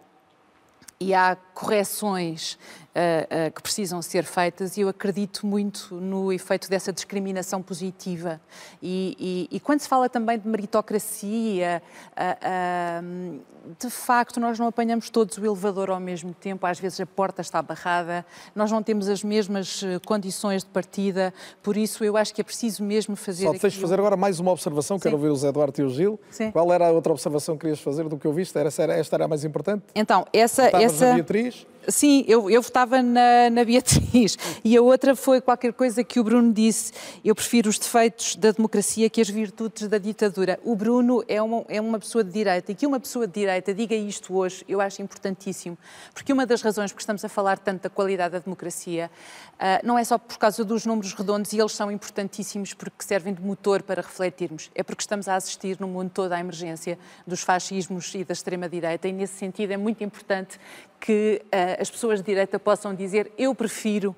e 1.00 1.14
há 1.14 1.38
correções 1.54 2.58
uh, 3.00 3.48
uh, 3.48 3.52
que 3.52 3.62
precisam 3.62 4.02
ser 4.02 4.24
feitas 4.24 4.78
e 4.78 4.82
eu 4.82 4.90
acredito 4.90 5.48
muito 5.48 5.96
no 5.96 6.34
efeito 6.34 6.70
dessa 6.70 6.92
discriminação 6.92 7.62
positiva. 7.62 8.42
E, 8.82 9.48
e, 9.52 9.56
e 9.56 9.60
quando 9.60 9.80
se 9.80 9.88
fala 9.88 10.10
também 10.10 10.38
de 10.38 10.48
meritocracia, 10.48 11.82
uh, 12.12 13.40
de 13.80 13.90
facto 13.90 14.40
nós 14.40 14.60
não 14.60 14.68
apanhamos 14.68 15.10
todos 15.10 15.38
o 15.38 15.46
elevador 15.46 15.90
ao 15.90 16.00
mesmo 16.00 16.34
tempo, 16.34 16.66
às 16.66 16.80
vezes 16.80 17.00
a 17.00 17.06
porta 17.06 17.42
está 17.42 17.62
barrada, 17.62 18.26
nós 18.56 18.72
não 18.72 18.82
temos 18.82 19.08
as 19.08 19.24
mesmas 19.24 19.84
condições 20.06 20.64
de 20.64 20.70
partida, 20.70 21.34
por 21.62 21.78
isso 21.78 22.04
eu 22.04 22.18
acho 22.18 22.34
que 22.34 22.42
é 22.42 22.44
preciso 22.44 22.84
mesmo 22.84 23.16
fazer. 23.16 23.46
Só 23.46 23.54
tens 23.54 23.74
de 23.74 23.80
fazer 23.80 24.00
agora 24.00 24.18
mais 24.18 24.40
uma 24.40 24.52
observação, 24.52 24.98
Sim. 24.98 25.04
quero 25.04 25.16
ouvir 25.16 25.30
o 25.30 25.36
Zé 25.36 25.52
Duarte 25.52 25.82
e 25.82 25.84
o 25.84 25.90
Gil. 25.90 26.20
Sim. 26.30 26.52
Qual 26.52 26.72
era 26.74 26.88
a 26.88 26.92
outra 26.92 27.12
observação 27.12 27.56
que 27.56 27.62
querias 27.62 27.80
fazer 27.80 28.08
do 28.08 28.18
que 28.18 28.26
eu 28.26 28.34
viste? 28.34 28.58
Era, 28.58 28.70
esta 28.70 29.16
era 29.16 29.26
a 29.26 29.28
mais 29.28 29.44
importante? 29.44 29.84
Então, 29.94 30.26
essa. 30.34 30.64
essa... 30.76 31.14
Beatriz? 31.14 31.68
Sim, 31.92 32.24
eu, 32.28 32.50
eu 32.50 32.62
votava 32.62 33.02
na, 33.02 33.50
na 33.52 33.64
Beatriz. 33.64 34.38
E 34.62 34.76
a 34.76 34.82
outra 34.82 35.16
foi 35.16 35.40
qualquer 35.40 35.74
coisa 35.74 36.04
que 36.04 36.20
o 36.20 36.24
Bruno 36.24 36.52
disse. 36.52 36.92
Eu 37.24 37.34
prefiro 37.34 37.70
os 37.70 37.80
defeitos 37.80 38.36
da 38.36 38.52
democracia 38.52 39.10
que 39.10 39.22
as 39.22 39.30
virtudes 39.30 39.88
da 39.88 39.98
ditadura. 39.98 40.60
O 40.64 40.76
Bruno 40.76 41.24
é 41.28 41.42
uma, 41.42 41.66
é 41.70 41.80
uma 41.80 41.98
pessoa 41.98 42.24
de 42.24 42.32
direita. 42.32 42.72
E 42.72 42.76
que 42.76 42.86
uma 42.86 43.00
pessoa 43.00 43.26
de 43.26 43.34
direita 43.34 43.74
diga 43.74 43.96
isto 43.96 44.36
hoje, 44.36 44.66
eu 44.68 44.82
acho 44.82 45.02
importantíssimo. 45.02 45.78
Porque 46.14 46.34
uma 46.34 46.46
das 46.46 46.62
razões 46.62 46.92
por 46.92 46.98
que 46.98 47.04
estamos 47.04 47.24
a 47.24 47.30
falar 47.30 47.58
tanto 47.58 47.84
da 47.84 47.90
qualidade 47.90 48.34
da 48.34 48.40
democracia 48.40 49.10
uh, 49.54 49.86
não 49.86 49.98
é 49.98 50.04
só 50.04 50.18
por 50.18 50.38
causa 50.38 50.64
dos 50.66 50.86
números 50.86 51.14
redondos, 51.14 51.54
e 51.54 51.60
eles 51.60 51.72
são 51.72 51.92
importantíssimos 51.92 52.74
porque 52.74 53.04
servem 53.04 53.34
de 53.34 53.42
motor 53.42 53.82
para 53.82 54.02
refletirmos. 54.02 54.70
É 54.76 54.84
porque 54.84 55.02
estamos 55.02 55.28
a 55.28 55.36
assistir 55.36 55.78
no 55.80 55.88
mundo 55.88 56.12
todo 56.14 56.34
à 56.34 56.40
emergência 56.40 57.00
dos 57.26 57.42
fascismos 57.42 58.14
e 58.14 58.24
da 58.24 58.34
extrema-direita. 58.34 59.08
E 59.08 59.14
nesse 59.14 59.36
sentido 59.36 59.72
é 59.72 59.78
muito 59.78 60.04
importante 60.04 60.60
que 61.00 61.42
uh, 61.46 61.82
as 61.82 61.90
pessoas 61.90 62.20
de 62.20 62.26
direita 62.26 62.60
possam 62.60 62.94
dizer 62.94 63.32
eu 63.38 63.56
prefiro 63.56 64.16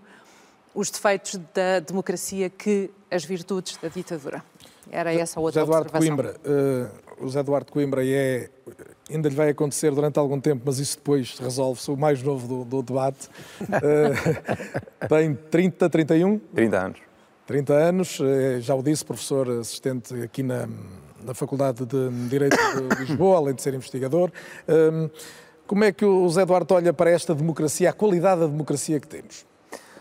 os 0.73 0.89
defeitos 0.89 1.39
da 1.53 1.79
democracia 1.79 2.49
que 2.49 2.89
as 3.09 3.23
virtudes 3.25 3.77
da 3.77 3.89
ditadura. 3.89 4.43
Era 4.89 5.13
essa 5.13 5.39
a 5.39 5.43
outra 5.43 5.61
José 5.61 5.71
Eduardo 5.71 5.91
Coimbra, 5.91 6.35
uh, 6.45 7.23
o 7.23 7.23
José 7.23 7.39
Eduardo 7.39 7.71
Coimbra 7.71 8.05
é, 8.05 8.49
ainda 9.09 9.29
lhe 9.29 9.35
vai 9.35 9.49
acontecer 9.49 9.91
durante 9.91 10.17
algum 10.17 10.39
tempo, 10.39 10.63
mas 10.65 10.79
isso 10.79 10.97
depois 10.97 11.37
resolve-se, 11.39 11.91
o 11.91 11.97
mais 11.97 12.21
novo 12.23 12.47
do, 12.47 12.65
do 12.65 12.81
debate. 12.81 13.29
Uh, 13.61 15.07
tem 15.07 15.35
30, 15.35 15.89
31? 15.89 16.39
30 16.39 16.77
anos. 16.77 16.99
30 17.45 17.73
anos, 17.73 18.19
já 18.61 18.73
o 18.73 18.81
disse, 18.81 19.03
professor 19.03 19.49
assistente 19.49 20.13
aqui 20.21 20.41
na, 20.41 20.69
na 21.21 21.33
Faculdade 21.33 21.85
de 21.85 22.09
Direito 22.29 22.55
de 22.55 23.01
Lisboa, 23.01 23.37
além 23.37 23.53
de 23.53 23.61
ser 23.61 23.73
investigador. 23.73 24.31
Como 25.71 25.85
é 25.85 25.93
que 25.93 26.03
o 26.03 26.27
Zé 26.27 26.41
Eduardo 26.41 26.75
olha 26.75 26.91
para 26.91 27.09
esta 27.09 27.33
democracia, 27.33 27.91
a 27.91 27.93
qualidade 27.93 28.41
da 28.41 28.47
democracia 28.47 28.99
que 28.99 29.07
temos? 29.07 29.45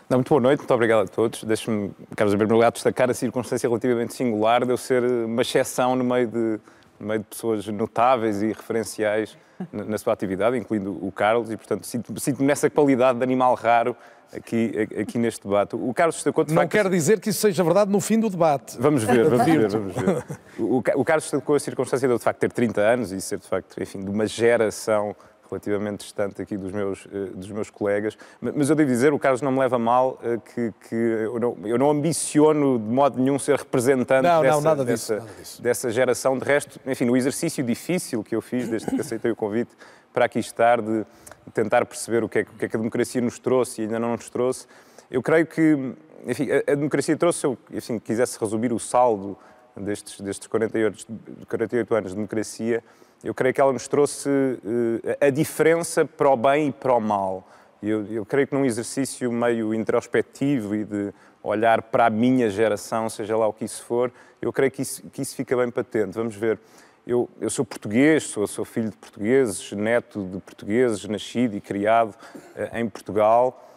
Não, 0.09 0.17
muito 0.17 0.27
boa 0.27 0.41
noite, 0.41 0.59
muito 0.59 0.73
obrigado 0.73 1.03
a 1.03 1.07
todos. 1.07 1.45
Deixe-me, 1.45 1.93
Carlos, 2.13 2.33
em 2.33 2.37
primeiro 2.37 2.55
lugar, 2.55 2.73
destacar 2.73 3.09
a 3.09 3.13
circunstância 3.13 3.69
relativamente 3.69 4.13
singular 4.13 4.65
de 4.65 4.71
eu 4.73 4.75
ser 4.75 5.01
uma 5.01 5.41
exceção 5.41 5.95
no 5.95 6.03
meio 6.03 6.27
de, 6.27 6.59
no 6.99 7.07
meio 7.07 7.19
de 7.21 7.25
pessoas 7.25 7.65
notáveis 7.67 8.41
e 8.41 8.47
referenciais 8.47 9.37
na, 9.71 9.85
na 9.85 9.97
sua 9.97 10.11
atividade, 10.11 10.57
incluindo 10.57 10.91
o 10.91 11.09
Carlos, 11.09 11.49
e, 11.49 11.55
portanto, 11.55 11.87
sinto-me 11.87 12.19
sinto 12.19 12.43
nessa 12.43 12.69
qualidade 12.69 13.19
de 13.19 13.23
animal 13.23 13.55
raro 13.55 13.95
aqui, 14.35 14.73
aqui 14.99 15.17
neste 15.17 15.41
debate. 15.41 15.77
O 15.77 15.93
Carlos 15.93 16.15
destacou... 16.15 16.43
De 16.43 16.53
Não 16.53 16.63
facto, 16.63 16.71
quer 16.73 16.89
dizer 16.89 17.21
que 17.21 17.29
isso 17.29 17.39
seja 17.39 17.63
verdade 17.63 17.89
no 17.89 18.01
fim 18.01 18.19
do 18.19 18.29
debate. 18.29 18.75
Vamos 18.77 19.05
ver, 19.05 19.23
vamos 19.23 19.45
ver, 19.45 19.69
vamos 19.69 19.95
ver. 19.95 20.25
O, 20.59 20.79
o 20.95 21.05
Carlos 21.05 21.23
destacou 21.23 21.55
a 21.55 21.59
circunstância 21.61 22.09
de, 22.09 22.13
de 22.13 22.21
facto, 22.21 22.39
ter 22.39 22.51
30 22.51 22.81
anos 22.81 23.11
e 23.13 23.21
ser, 23.21 23.39
de 23.39 23.47
facto, 23.47 23.81
enfim, 23.81 24.01
de 24.01 24.09
uma 24.09 24.27
geração 24.27 25.15
relativamente 25.51 25.99
distante 25.99 26.41
aqui 26.41 26.55
dos 26.55 26.71
meus, 26.71 27.05
eh, 27.11 27.31
dos 27.35 27.51
meus 27.51 27.69
colegas. 27.69 28.17
Mas 28.39 28.69
eu 28.69 28.75
devo 28.75 28.89
dizer, 28.89 29.11
o 29.11 29.19
Carlos 29.19 29.41
não 29.41 29.51
me 29.51 29.59
leva 29.59 29.77
mal, 29.77 30.17
eh, 30.23 30.37
que, 30.37 30.73
que 30.87 30.95
eu, 30.95 31.39
não, 31.39 31.57
eu 31.65 31.77
não 31.77 31.89
ambiciono 31.91 32.79
de 32.79 32.85
modo 32.85 33.21
nenhum 33.21 33.37
ser 33.37 33.57
representante 33.57 34.23
não, 34.23 34.41
dessa, 34.41 34.55
não, 34.55 34.61
nada 34.61 34.85
dessa, 34.85 35.19
disso. 35.37 35.61
dessa 35.61 35.89
geração. 35.91 36.37
De 36.37 36.45
resto, 36.45 36.79
enfim, 36.85 37.09
o 37.09 37.17
exercício 37.17 37.61
difícil 37.63 38.23
que 38.23 38.33
eu 38.33 38.41
fiz 38.41 38.69
desde 38.69 38.89
que 38.89 39.01
aceitei 39.01 39.29
o 39.29 39.35
convite 39.35 39.71
para 40.13 40.25
aqui 40.25 40.39
estar, 40.39 40.81
de 40.81 41.05
tentar 41.53 41.85
perceber 41.85 42.23
o 42.23 42.29
que 42.29 42.39
é, 42.39 42.41
o 42.43 42.57
que, 42.57 42.65
é 42.65 42.69
que 42.69 42.75
a 42.77 42.79
democracia 42.79 43.19
nos 43.19 43.37
trouxe 43.37 43.81
e 43.81 43.83
ainda 43.83 43.99
não 43.99 44.11
nos 44.11 44.29
trouxe, 44.29 44.67
eu 45.09 45.21
creio 45.21 45.45
que, 45.45 45.93
enfim, 46.25 46.47
a, 46.49 46.71
a 46.71 46.75
democracia 46.75 47.17
trouxe, 47.17 47.39
se 47.39 47.45
eu 47.45 47.57
enfim, 47.73 47.99
quisesse 47.99 48.39
resumir 48.39 48.71
o 48.71 48.79
saldo 48.79 49.37
destes, 49.75 50.21
destes 50.21 50.47
48, 50.47 51.07
48 51.49 51.95
anos 51.95 52.11
de 52.11 52.15
democracia, 52.15 52.81
eu 53.23 53.33
creio 53.33 53.53
que 53.53 53.61
ela 53.61 53.71
nos 53.71 53.87
trouxe 53.87 54.29
uh, 54.29 55.25
a 55.25 55.29
diferença 55.29 56.05
para 56.05 56.29
o 56.29 56.35
bem 56.35 56.69
e 56.69 56.71
para 56.71 56.93
o 56.93 56.99
mal. 56.99 57.47
Eu, 57.81 58.05
eu 58.07 58.25
creio 58.25 58.47
que 58.47 58.53
num 58.53 58.65
exercício 58.65 59.31
meio 59.31 59.73
introspectivo 59.73 60.75
e 60.75 60.83
de 60.83 61.13
olhar 61.43 61.81
para 61.81 62.05
a 62.07 62.09
minha 62.09 62.49
geração, 62.49 63.09
seja 63.09 63.35
lá 63.35 63.47
o 63.47 63.53
que 63.53 63.65
isso 63.65 63.83
for, 63.83 64.11
eu 64.41 64.51
creio 64.53 64.71
que 64.71 64.81
isso, 64.81 65.03
que 65.09 65.21
isso 65.21 65.35
fica 65.35 65.55
bem 65.55 65.69
patente. 65.71 66.15
Vamos 66.15 66.35
ver. 66.35 66.59
Eu, 67.05 67.27
eu 67.39 67.49
sou 67.49 67.65
português, 67.65 68.23
sou, 68.23 68.45
sou, 68.45 68.63
filho 68.63 68.91
de 68.91 68.95
portugueses, 68.95 69.71
neto 69.71 70.23
de 70.23 70.39
portugueses, 70.39 71.03
nascido 71.05 71.55
e 71.55 71.61
criado 71.61 72.15
uh, 72.55 72.77
em 72.77 72.87
Portugal 72.87 73.70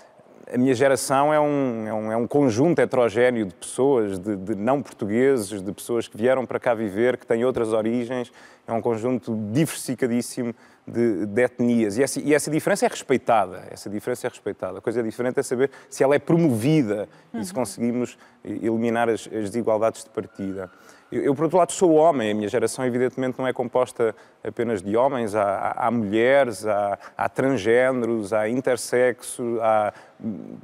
a 0.53 0.59
minha 0.59 0.75
geração 0.75 1.33
é 1.33 1.41
um, 1.41 1.87
é 1.87 1.95
um, 1.95 2.13
é 2.13 2.17
um 2.17 2.27
conjunto 2.27 2.79
heterogéneo 2.79 3.47
de 3.47 3.55
pessoas, 3.55 4.19
de, 4.19 4.37
de, 4.37 4.55
não 4.55 4.83
portugueses, 4.83 5.63
de 5.63 5.73
pessoas 5.73 6.07
que 6.07 6.17
vieram 6.17 6.45
para 6.45 6.61
cá 6.61 6.75
viver, 6.75 7.17
que 7.17 7.27
têm 7.27 7.45
outras 7.45 7.73
origens, 7.73 8.31
é 8.67 8.73
um 8.73 8.81
conjunto 8.81 9.35
diversificadíssimo 9.53 10.55
de, 10.87 11.27
de 11.27 11.43
etnias. 11.43 11.97
E 11.97 12.03
essa, 12.03 12.21
e 12.21 12.35
essa, 12.35 12.51
diferença 12.51 12.85
é 12.85 12.89
respeitada, 12.89 13.65
essa 13.71 13.89
diferença 13.89 14.27
é 14.27 14.31
respeitada. 14.31 14.79
A 14.79 14.81
coisa 14.81 15.03
diferente 15.03 15.41
é 15.41 15.43
saber 15.43 15.71
se 15.89 16.03
ela 16.03 16.15
é 16.15 16.19
promovida 16.19 17.09
uhum. 17.33 17.41
e 17.41 17.45
se 17.45 17.51
uhum. 17.53 17.57
conseguimos 17.57 18.19
eliminar 18.45 19.09
as, 19.09 19.27
as 19.27 19.51
desigualdades 19.51 20.05
de 20.05 20.11
partida. 20.11 20.71
Eu, 21.19 21.35
por 21.35 21.45
outro 21.45 21.59
lado, 21.59 21.73
sou 21.73 21.93
homem, 21.95 22.33
a 22.33 22.35
minha 22.35 22.49
geração, 22.49 22.85
evidentemente, 22.85 23.39
não 23.39 23.47
é 23.47 23.53
composta 23.53 24.15
apenas 24.43 24.83
de 24.83 24.97
homens, 24.97 25.35
há, 25.35 25.73
há, 25.77 25.91
mulheres, 25.91 26.67
há, 26.67 26.99
há 27.17 27.29
transgêneros, 27.29 28.33
há 28.33 28.49
intersexo, 28.49 29.59
há 29.63 29.93
hum, 30.21 30.57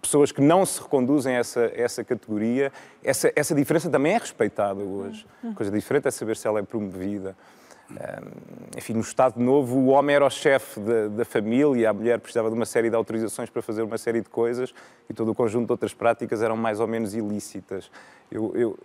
pessoas 0.00 0.30
que 0.30 0.40
não 0.40 0.64
se 0.64 0.80
reconduzem 0.80 1.34
a 1.36 1.38
essa, 1.38 1.72
essa 1.74 2.04
categoria. 2.04 2.72
Essa, 3.02 3.32
essa 3.34 3.54
diferença 3.54 3.90
também 3.90 4.14
é 4.14 4.18
respeitada 4.18 4.82
hoje. 4.82 5.26
A 5.44 5.54
coisa 5.54 5.72
diferente 5.72 6.06
é 6.06 6.10
saber 6.10 6.36
se 6.36 6.46
ela 6.46 6.60
é 6.60 6.62
promovida. 6.62 7.36
Um, 7.90 7.96
enfim, 8.76 8.92
no 8.92 9.00
Estado 9.00 9.40
Novo, 9.40 9.78
o 9.78 9.86
homem 9.86 10.14
era 10.14 10.26
o 10.26 10.30
chefe 10.30 10.78
da, 10.78 11.08
da, 11.08 11.24
família, 11.24 11.88
a 11.88 11.92
mulher 11.92 12.20
precisava 12.20 12.50
de 12.50 12.54
uma 12.54 12.66
série 12.66 12.90
de 12.90 12.96
autorizações 12.96 13.48
para 13.48 13.62
fazer 13.62 13.82
uma 13.82 13.96
série 13.96 14.20
de 14.20 14.28
coisas 14.28 14.74
e 15.08 15.14
todo 15.14 15.30
o 15.30 15.34
conjunto 15.34 15.66
de 15.66 15.72
outras 15.72 15.94
práticas 15.94 16.42
eram 16.42 16.54
mais 16.54 16.80
ou 16.80 16.86
menos 16.86 17.14
ilícitas. 17.14 17.90
Eu, 18.30 18.52
eu, 18.54 18.78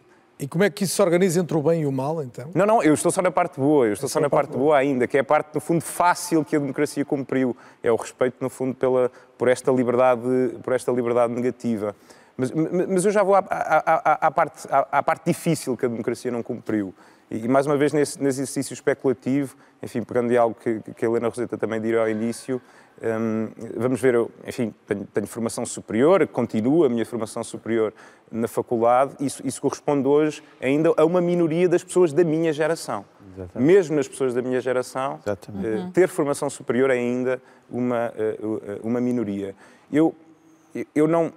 e 0.43 0.47
como 0.47 0.65
é 0.65 0.69
que 0.69 0.83
isso 0.83 0.95
se 0.95 1.01
organiza 1.01 1.39
entre 1.39 1.55
o 1.55 1.63
bem 1.63 1.83
e 1.83 1.85
o 1.85 1.91
mal, 1.91 2.21
então? 2.21 2.51
Não, 2.53 2.65
não, 2.65 2.83
eu 2.83 2.93
estou 2.93 3.09
só 3.09 3.21
na 3.21 3.31
parte 3.31 3.57
boa, 3.57 3.85
eu 3.85 3.93
estou 3.93 4.09
só 4.09 4.19
na 4.19 4.29
parte 4.29 4.49
boa. 4.49 4.59
boa 4.59 4.77
ainda, 4.77 5.07
que 5.07 5.15
é 5.15 5.21
a 5.21 5.23
parte, 5.23 5.55
no 5.55 5.61
fundo, 5.61 5.79
fácil 5.79 6.43
que 6.43 6.53
a 6.57 6.59
democracia 6.59 7.05
cumpriu. 7.05 7.55
É 7.81 7.89
o 7.89 7.95
respeito, 7.95 8.35
no 8.41 8.49
fundo, 8.49 8.75
pela, 8.75 9.09
por, 9.37 9.47
esta 9.47 9.71
liberdade, 9.71 10.21
por 10.61 10.73
esta 10.73 10.91
liberdade 10.91 11.31
negativa. 11.31 11.95
Mas, 12.35 12.51
mas 12.51 13.05
eu 13.05 13.11
já 13.11 13.23
vou 13.23 13.35
à, 13.35 13.39
à, 13.49 14.11
à, 14.11 14.27
à 14.27 14.31
parte, 14.31 14.67
à, 14.69 15.01
parte 15.01 15.27
difícil 15.27 15.77
que 15.77 15.85
a 15.85 15.87
democracia 15.87 16.29
não 16.29 16.43
cumpriu. 16.43 16.93
E, 17.29 17.47
mais 17.47 17.65
uma 17.65 17.77
vez, 17.77 17.93
nesse, 17.93 18.21
nesse 18.21 18.41
exercício 18.41 18.73
especulativo, 18.73 19.55
enfim, 19.81 20.03
pegando 20.03 20.31
em 20.31 20.37
algo 20.37 20.55
que, 20.55 20.79
que 20.93 21.05
a 21.05 21.09
Helena 21.09 21.27
Roseta 21.27 21.57
também 21.57 21.81
disse 21.81 21.97
ao 21.97 22.09
início, 22.09 22.61
um, 23.01 23.49
vamos 23.75 23.99
ver, 23.99 24.13
eu, 24.13 24.31
enfim, 24.47 24.73
tenho, 24.87 25.05
tenho, 25.13 25.27
formação 25.27 25.65
superior, 25.65 26.25
continuo 26.27 26.85
a 26.85 26.89
minha 26.89 27.05
formação 27.05 27.43
superior 27.43 27.93
na 28.31 28.47
faculdade, 28.47 29.15
isso, 29.19 29.45
isso 29.45 29.59
corresponde 29.61 30.07
hoje 30.07 30.43
ainda 30.61 30.93
a 30.95 31.03
uma 31.03 31.19
minoria 31.19 31.67
das 31.67 31.83
pessoas 31.83 32.13
da 32.13 32.23
minha 32.23 32.53
geração. 32.53 33.03
Exatamente. 33.35 33.67
Mesmo 33.67 33.95
nas 33.95 34.07
pessoas 34.07 34.33
da 34.33 34.41
minha 34.41 34.61
geração, 34.61 35.15
uh, 35.15 35.91
ter 35.91 36.07
formação 36.07 36.49
superior 36.49 36.91
é 36.91 36.93
ainda 36.93 37.41
uma, 37.69 38.13
uh, 38.41 38.87
uma 38.87 39.01
minoria. 39.01 39.55
Eu, 39.91 40.15
eu, 40.93 41.07
não, 41.07 41.33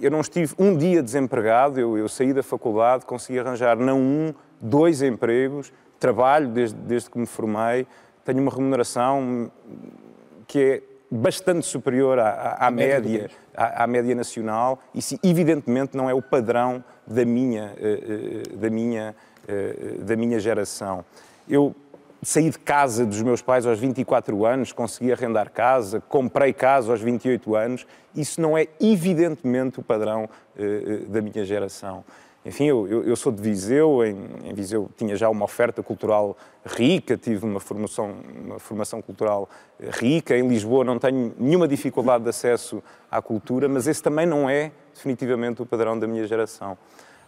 eu 0.00 0.10
não 0.10 0.20
estive 0.20 0.54
um 0.58 0.76
dia 0.76 1.02
desempregado, 1.02 1.80
eu, 1.80 1.96
eu 1.96 2.08
saí 2.08 2.32
da 2.32 2.42
faculdade, 2.42 3.06
consegui 3.06 3.38
arranjar 3.38 3.76
não 3.76 3.98
um, 4.00 4.34
dois 4.60 5.02
empregos, 5.02 5.72
trabalho 5.98 6.48
desde, 6.48 6.76
desde 6.76 7.10
que 7.10 7.18
me 7.18 7.26
formei, 7.26 7.86
tenho 8.24 8.40
uma 8.40 8.50
remuneração 8.50 9.50
que 10.46 10.58
é 10.58 10.82
bastante 11.10 11.66
superior 11.66 12.18
à, 12.18 12.28
à, 12.28 12.66
à 12.66 12.70
média, 12.70 13.30
à, 13.56 13.84
à, 13.84 13.86
média 13.86 14.14
nacional. 14.14 14.78
Isso, 14.94 15.18
evidentemente, 15.22 15.96
não 15.96 16.08
é 16.08 16.14
o 16.14 16.20
padrão 16.22 16.84
da 17.06 17.24
minha, 17.24 17.72
eh, 17.78 18.42
eh, 18.52 18.56
da 18.56 18.70
minha, 18.70 19.16
eh, 19.46 19.96
da 20.00 20.16
minha 20.16 20.38
geração. 20.38 21.04
Eu 21.48 21.74
saí 22.22 22.50
de 22.50 22.58
casa 22.58 23.06
dos 23.06 23.22
meus 23.22 23.40
pais 23.40 23.64
aos 23.64 23.78
24 23.78 24.44
anos, 24.44 24.72
consegui 24.72 25.12
arrendar 25.12 25.50
casa, 25.50 26.02
comprei 26.08 26.52
casa 26.52 26.92
aos 26.92 27.00
28 27.00 27.54
anos. 27.56 27.86
Isso 28.14 28.40
não 28.40 28.58
é, 28.58 28.66
evidentemente, 28.80 29.80
o 29.80 29.82
padrão 29.82 30.28
da 31.08 31.22
minha 31.22 31.44
geração. 31.44 32.04
Enfim, 32.46 32.66
eu, 32.66 32.86
eu, 33.04 33.16
sou 33.16 33.32
de 33.32 33.42
Viseu, 33.42 34.04
em, 34.04 34.16
em, 34.44 34.54
Viseu 34.54 34.88
tinha 34.96 35.16
já 35.16 35.28
uma 35.28 35.44
oferta 35.44 35.82
cultural 35.82 36.36
rica, 36.64 37.16
tive 37.16 37.44
uma 37.44 37.60
formação, 37.60 38.14
uma 38.44 38.58
formação 38.58 39.02
cultural 39.02 39.48
rica, 40.00 40.36
em 40.36 40.46
Lisboa 40.46 40.84
não 40.84 40.98
tenho 40.98 41.34
nenhuma 41.38 41.66
dificuldade 41.66 42.24
de 42.24 42.30
acesso 42.30 42.82
à 43.10 43.20
cultura, 43.20 43.68
mas 43.68 43.86
esse 43.86 44.02
também 44.02 44.24
não 44.24 44.48
é 44.48 44.70
definitivamente 44.94 45.60
o 45.60 45.66
padrão 45.66 45.98
da 45.98 46.06
minha 46.06 46.26
geração. 46.26 46.78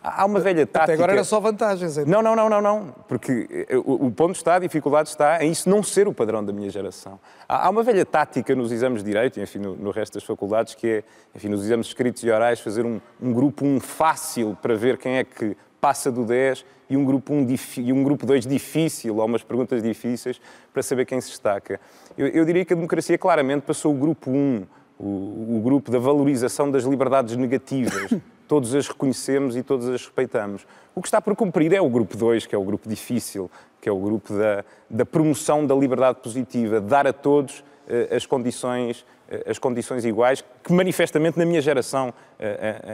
Há 0.02 0.24
uma 0.24 0.40
velha 0.40 0.66
tática... 0.66 0.84
Até 0.84 0.94
agora 0.94 1.12
era 1.12 1.24
só 1.24 1.38
vantagens. 1.38 1.98
Então. 1.98 2.10
Não, 2.10 2.22
não, 2.22 2.34
não, 2.34 2.48
não, 2.48 2.60
não, 2.60 2.94
porque 3.06 3.66
eh, 3.68 3.76
o, 3.76 4.10
ponto 4.10 4.34
está, 4.34 4.54
a 4.54 4.58
dificuldade 4.58 5.10
está 5.10 5.44
em 5.44 5.50
isso 5.50 5.68
não 5.68 5.82
ser 5.82 6.08
o 6.08 6.14
padrão 6.14 6.42
da 6.42 6.52
minha 6.52 6.70
geração. 6.70 7.20
Há, 7.46 7.68
uma 7.68 7.82
velha 7.82 8.06
tática 8.06 8.54
nos 8.54 8.72
exames 8.72 9.02
de 9.02 9.10
Direito, 9.10 9.38
e 9.38 9.42
enfim, 9.42 9.58
no, 9.58 9.76
no, 9.76 9.90
resto 9.90 10.14
das 10.14 10.24
faculdades, 10.24 10.74
que 10.74 10.88
é, 10.88 11.04
enfim, 11.34 11.48
nos 11.48 11.62
exames 11.64 11.88
escritos 11.88 12.22
e 12.22 12.30
orais, 12.30 12.60
fazer 12.60 12.86
um, 12.86 12.98
um 13.20 13.32
grupo 13.32 13.64
1 13.64 13.76
um 13.76 13.80
fácil 13.80 14.56
para 14.62 14.74
ver 14.74 14.96
quem 14.96 15.18
é 15.18 15.24
que 15.24 15.54
passa 15.80 16.10
do 16.10 16.24
10 16.24 16.64
e 16.88 16.96
um 16.96 17.04
grupo 17.04 17.34
1 17.34 17.36
um 17.36 17.46
e 17.76 17.92
um 17.92 18.02
grupo 18.02 18.24
2 18.24 18.46
difícil, 18.46 19.16
ou 19.16 19.26
umas 19.26 19.42
perguntas 19.42 19.82
difíceis, 19.82 20.40
para 20.72 20.82
saber 20.82 21.04
quem 21.04 21.20
se 21.20 21.28
destaca. 21.28 21.78
Eu, 22.16 22.26
eu 22.28 22.44
diria 22.46 22.64
que 22.64 22.72
a 22.72 22.76
democracia 22.76 23.18
claramente 23.18 23.62
passou 23.62 23.94
o 23.94 23.98
grupo 23.98 24.30
1, 24.30 24.66
o, 24.98 25.56
o 25.56 25.60
grupo 25.62 25.90
da 25.90 25.98
valorização 25.98 26.70
das 26.70 26.84
liberdades 26.84 27.36
negativas, 27.36 28.14
todos 28.50 28.74
as 28.74 28.88
reconhecemos 28.88 29.56
e 29.56 29.62
todos 29.62 29.86
as 29.86 30.02
respeitamos. 30.02 30.66
O 30.92 31.00
que 31.00 31.06
está 31.06 31.22
por 31.22 31.36
cumprir 31.36 31.72
é 31.72 31.80
o 31.80 31.88
grupo 31.88 32.16
2, 32.16 32.46
que 32.46 32.54
é 32.56 32.58
o 32.58 32.64
grupo 32.64 32.88
difícil, 32.88 33.48
que 33.80 33.88
é 33.88 33.92
o 33.92 33.98
grupo 34.00 34.34
da, 34.34 34.64
da 34.90 35.06
promoção 35.06 35.64
da 35.64 35.72
liberdade 35.72 36.18
positiva, 36.20 36.80
dar 36.80 37.06
a 37.06 37.12
todos 37.12 37.60
uh, 37.60 38.12
as 38.12 38.26
condições 38.26 39.02
uh, 39.02 39.48
as 39.48 39.56
condições 39.56 40.04
iguais, 40.04 40.44
que 40.64 40.72
manifestamente 40.72 41.38
na 41.38 41.46
minha 41.46 41.60
geração 41.60 42.12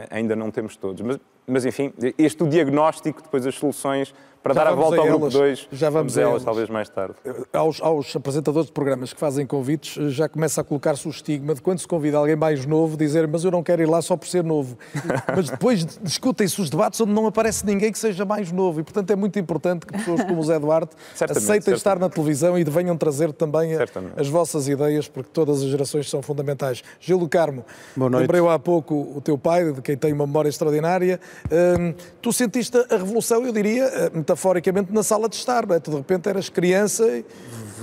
ainda 0.09 0.35
não 0.35 0.51
temos 0.51 0.75
todos. 0.75 1.01
Mas, 1.01 1.19
mas, 1.45 1.65
enfim, 1.65 1.93
este 2.17 2.43
o 2.43 2.47
diagnóstico, 2.47 3.21
depois 3.21 3.45
as 3.45 3.55
soluções 3.55 4.13
para 4.47 4.53
já 4.53 4.63
dar 4.63 4.71
a 4.71 4.75
volta 4.75 4.97
a 4.97 4.99
ao 5.01 5.07
grupo 5.07 5.29
2, 5.29 5.67
já 5.71 5.89
vamos, 5.89 6.13
vamos 6.13 6.17
a 6.17 6.21
elas, 6.21 6.43
talvez 6.43 6.69
mais 6.69 6.87
tarde. 6.89 7.15
Aos, 7.51 7.81
aos, 7.81 8.15
apresentadores 8.15 8.67
de 8.67 8.73
programas 8.73 9.11
que 9.11 9.19
fazem 9.19 9.45
convites, 9.45 10.13
já 10.13 10.29
começa 10.29 10.61
a 10.61 10.63
colocar-se 10.63 11.07
o 11.07 11.11
estigma 11.11 11.53
de 11.53 11.61
quando 11.61 11.79
se 11.79 11.87
convida 11.87 12.17
alguém 12.17 12.35
mais 12.35 12.65
novo, 12.65 12.95
dizer 12.95 13.27
mas 13.27 13.43
eu 13.43 13.51
não 13.51 13.61
quero 13.61 13.81
ir 13.81 13.87
lá 13.87 14.01
só 14.01 14.15
por 14.15 14.27
ser 14.27 14.43
novo. 14.43 14.77
mas 15.35 15.49
depois 15.49 15.85
discutem-se 16.01 16.61
os 16.61 16.69
debates 16.69 16.99
onde 17.01 17.11
não 17.11 17.27
aparece 17.27 17.65
ninguém 17.65 17.91
que 17.91 17.99
seja 17.99 18.23
mais 18.23 18.51
novo 18.51 18.79
e, 18.79 18.83
portanto, 18.83 19.11
é 19.11 19.15
muito 19.15 19.37
importante 19.37 19.85
que 19.85 19.93
pessoas 19.93 20.23
como 20.23 20.39
o 20.39 20.43
Zé 20.43 20.59
Duarte 20.59 20.95
aceitem 21.15 21.41
certamente. 21.41 21.73
estar 21.73 21.99
na 21.99 22.09
televisão 22.09 22.57
e 22.57 22.63
venham 22.63 22.95
trazer 22.95 23.33
também 23.33 23.75
a, 23.75 23.85
as 24.15 24.29
vossas 24.29 24.67
ideias, 24.67 25.07
porque 25.07 25.29
todas 25.33 25.61
as 25.61 25.69
gerações 25.69 26.09
são 26.09 26.21
fundamentais. 26.21 26.83
Gil 26.99 27.27
Carmo, 27.27 27.65
lembrei 27.97 28.45
há 28.47 28.59
pouco 28.59 29.13
o 29.15 29.21
teu 29.21 29.36
pai, 29.37 29.71
de 29.71 29.81
quem 29.81 29.97
tem 29.97 30.13
uma 30.13 30.25
memória 30.25 30.49
extraordinária. 30.49 31.19
Hum, 31.51 31.93
tu 32.21 32.31
sentiste 32.31 32.77
a 32.77 32.97
revolução, 32.97 33.45
eu 33.45 33.51
diria, 33.51 33.85
eh, 33.85 34.11
metaforicamente, 34.13 34.91
na 34.91 35.03
sala 35.03 35.29
de 35.29 35.35
estar, 35.35 35.65
não 35.65 35.75
é? 35.75 35.79
Tu 35.79 35.91
de 35.91 35.97
repente 35.97 36.29
eras 36.29 36.49
criança 36.49 37.05
e, 37.07 37.25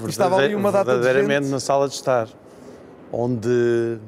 e 0.04 0.08
estava 0.08 0.36
ali 0.36 0.54
uma 0.54 0.72
data 0.72 0.92
de. 0.92 1.02
Verdadeiramente 1.02 1.48
na 1.48 1.60
sala 1.60 1.88
de 1.88 1.94
estar, 1.94 2.28
onde 3.12 3.98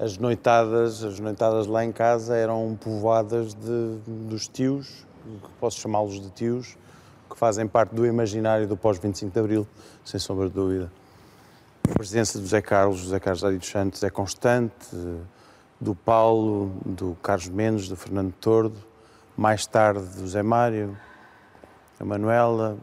as 0.00 0.18
noitadas, 0.18 1.04
as 1.04 1.20
noitadas 1.20 1.66
lá 1.66 1.84
em 1.84 1.92
casa 1.92 2.36
eram 2.36 2.76
povoadas 2.80 3.54
de, 3.54 3.98
dos 4.06 4.48
tios, 4.48 5.06
posso 5.60 5.80
chamá-los 5.80 6.20
de 6.20 6.30
tios, 6.30 6.76
que 7.30 7.38
fazem 7.38 7.66
parte 7.66 7.94
do 7.94 8.06
imaginário 8.06 8.66
do 8.66 8.76
pós-25 8.76 9.30
de 9.30 9.38
Abril, 9.38 9.66
sem 10.04 10.18
sombra 10.18 10.48
de 10.48 10.54
dúvida. 10.54 10.90
A 11.88 11.94
presença 11.94 12.38
do 12.38 12.44
José 12.44 12.60
Carlos, 12.60 12.98
José 12.98 13.20
Carlos 13.20 13.44
Ari 13.44 13.58
dos 13.58 13.68
Santos 13.68 14.02
é 14.02 14.10
constante, 14.10 14.74
do 15.80 15.94
Paulo, 15.94 16.72
do 16.84 17.16
Carlos 17.22 17.48
Mendes, 17.48 17.88
do 17.88 17.96
Fernando 17.96 18.32
Tordo, 18.40 18.76
mais 19.36 19.66
tarde 19.66 20.04
do 20.16 20.26
Zé 20.26 20.42
Mário, 20.42 20.96
a 22.00 22.04
Manuela 22.04 22.78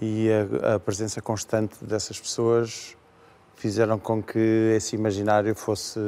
e 0.00 0.28
a, 0.30 0.74
a, 0.74 0.80
presença 0.80 1.20
constante 1.20 1.84
dessas 1.84 2.18
pessoas 2.18 2.96
fizeram 3.56 3.98
com 3.98 4.22
que 4.22 4.38
esse 4.74 4.96
imaginário 4.96 5.54
fosse, 5.54 6.00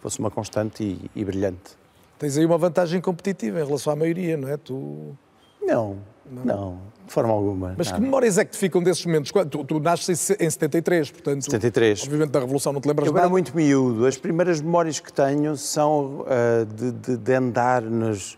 fosse 0.00 0.18
uma 0.18 0.30
constante 0.30 0.82
e, 0.82 1.10
e 1.14 1.24
brilhante. 1.24 1.76
Tens 2.18 2.36
aí 2.36 2.44
uma 2.44 2.58
vantagem 2.58 3.00
competitiva 3.00 3.60
em 3.60 3.64
relação 3.64 3.92
à 3.92 3.96
maioria, 3.96 4.36
não 4.36 4.48
é? 4.48 4.56
Tu... 4.56 5.16
Não, 5.62 5.98
não, 6.30 6.44
não 6.44 6.78
de 7.06 7.14
forma 7.14 7.32
alguma. 7.32 7.74
Mas 7.76 7.86
nada. 7.86 7.98
que 7.98 8.04
memórias 8.04 8.36
é 8.36 8.44
que 8.44 8.50
te 8.50 8.58
ficam 8.58 8.82
desses 8.82 9.04
momentos? 9.06 9.32
Tu, 9.50 9.64
tu 9.64 9.80
nasces 9.80 10.30
em 10.38 10.50
73, 10.50 11.10
portanto. 11.10 11.44
73. 11.44 12.02
Obviamente 12.02 12.30
da 12.30 12.40
Revolução 12.40 12.70
não 12.70 12.82
te 12.82 12.86
lembras 12.86 13.06
Eu 13.06 13.14
nada. 13.14 13.24
era 13.24 13.30
muito 13.30 13.56
miúdo. 13.56 14.04
As 14.04 14.18
primeiras 14.18 14.60
memórias 14.60 15.00
que 15.00 15.10
tenho 15.10 15.56
são 15.56 16.20
uh, 16.20 16.66
de, 16.66 16.92
de, 16.92 17.16
de 17.16 17.32
andar 17.32 17.80
nos 17.80 18.36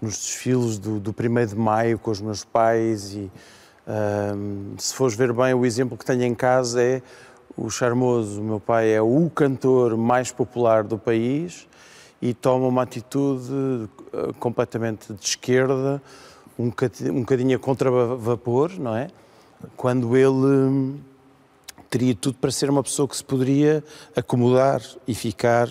nos 0.00 0.16
desfiles 0.16 0.78
do, 0.78 0.98
do 0.98 1.10
1 1.10 1.46
de 1.46 1.56
Maio 1.56 1.98
com 1.98 2.10
os 2.10 2.20
meus 2.20 2.44
pais 2.44 3.12
e 3.12 3.30
um, 3.86 4.74
se 4.78 4.94
fores 4.94 5.14
ver 5.14 5.32
bem 5.32 5.52
o 5.52 5.66
exemplo 5.66 5.96
que 5.96 6.04
tenho 6.04 6.22
em 6.22 6.34
casa 6.34 6.82
é 6.82 7.02
o 7.56 7.68
Charmoso, 7.68 8.40
o 8.40 8.44
meu 8.44 8.60
pai 8.60 8.92
é 8.92 9.02
o 9.02 9.30
cantor 9.34 9.96
mais 9.96 10.32
popular 10.32 10.84
do 10.84 10.96
país 10.96 11.66
e 12.22 12.32
toma 12.32 12.66
uma 12.66 12.82
atitude 12.82 13.52
uh, 13.52 14.32
completamente 14.38 15.12
de 15.12 15.24
esquerda, 15.24 16.00
um, 16.60 16.72
um 17.12 17.20
bocadinho 17.20 17.56
a 17.56 17.58
contra-vapor, 17.58 18.78
não 18.78 18.94
é? 18.94 19.08
Quando 19.76 20.16
ele 20.16 20.28
hum, 20.28 20.98
teria 21.88 22.14
tudo 22.14 22.38
para 22.38 22.50
ser 22.50 22.70
uma 22.70 22.82
pessoa 22.82 23.08
que 23.08 23.16
se 23.16 23.24
poderia 23.24 23.84
acomodar 24.16 24.82
e 25.06 25.14
ficar 25.14 25.68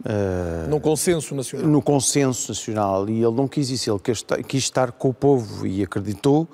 Uh, 0.00 0.70
no 0.70 0.78
consenso 0.78 1.34
nacional. 1.34 1.66
No 1.66 1.82
consenso 1.82 2.52
nacional. 2.52 3.08
E 3.08 3.20
ele 3.20 3.34
não 3.34 3.48
quis 3.48 3.68
isso, 3.68 3.90
ele 3.90 3.98
quis 3.98 4.18
estar, 4.18 4.42
quis 4.44 4.62
estar 4.62 4.92
com 4.92 5.08
o 5.08 5.14
povo 5.14 5.66
e 5.66 5.82
acreditou 5.82 6.46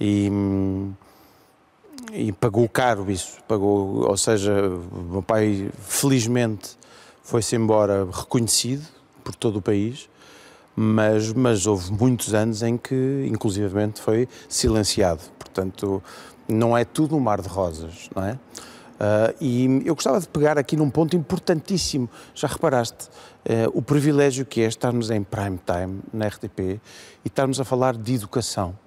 e, 0.00 0.30
e 2.10 2.32
pagou 2.32 2.66
caro 2.70 3.10
isso. 3.10 3.36
Pagou, 3.46 4.08
ou 4.08 4.16
seja, 4.16 4.66
o 4.66 5.12
meu 5.12 5.22
pai, 5.22 5.70
felizmente, 5.78 6.78
foi-se 7.22 7.54
embora 7.54 8.08
reconhecido 8.10 8.86
por 9.22 9.34
todo 9.34 9.56
o 9.58 9.62
país, 9.62 10.08
mas, 10.76 11.32
mas 11.32 11.66
houve 11.66 11.92
muitos 11.92 12.34
anos 12.34 12.62
em 12.62 12.76
que, 12.76 13.26
inclusivamente, 13.28 14.00
foi 14.00 14.28
silenciado. 14.48 15.22
Portanto, 15.38 16.02
não 16.48 16.76
é 16.76 16.84
tudo 16.84 17.16
um 17.16 17.20
mar 17.20 17.40
de 17.40 17.48
rosas, 17.48 18.08
não 18.14 18.24
é? 18.24 18.38
Uh, 19.00 19.34
e 19.40 19.82
eu 19.86 19.94
gostava 19.94 20.20
de 20.20 20.28
pegar 20.28 20.58
aqui 20.58 20.76
num 20.76 20.90
ponto 20.90 21.16
importantíssimo. 21.16 22.08
Já 22.34 22.46
reparaste 22.46 23.08
uh, 23.08 23.70
o 23.72 23.80
privilégio 23.80 24.44
que 24.44 24.60
é 24.60 24.66
estarmos 24.66 25.10
em 25.10 25.22
prime 25.22 25.58
time 25.64 26.00
na 26.12 26.26
RTP 26.26 26.60
e 26.60 26.80
estarmos 27.24 27.58
a 27.58 27.64
falar 27.64 27.96
de 27.96 28.14
educação. 28.14 28.78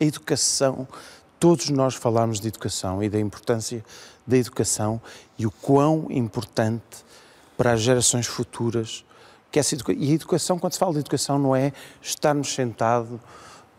A 0.00 0.04
educação, 0.04 0.86
todos 1.38 1.70
nós 1.70 1.94
falamos 1.94 2.40
de 2.40 2.48
educação 2.48 3.00
e 3.02 3.08
da 3.08 3.20
importância 3.20 3.84
da 4.26 4.36
educação 4.36 5.00
e 5.38 5.46
o 5.46 5.50
quão 5.50 6.08
importante 6.10 7.04
para 7.56 7.72
as 7.72 7.80
gerações 7.80 8.26
futuras 8.26 9.05
que 9.56 9.60
essa. 9.60 9.74
E 9.92 10.10
a 10.10 10.14
educação, 10.14 10.58
quando 10.58 10.74
se 10.74 10.78
fala 10.78 10.92
de 10.92 10.98
educação, 10.98 11.38
não 11.38 11.56
é 11.56 11.72
estarmos 12.02 12.52
sentados 12.52 13.18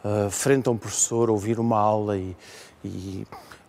uh, 0.03 0.29
frente 0.31 0.67
a 0.67 0.71
um 0.71 0.77
professor, 0.77 1.29
ouvir 1.29 1.59
uma 1.59 1.77
aula 1.77 2.17
e, 2.17 2.35
e 2.83 3.27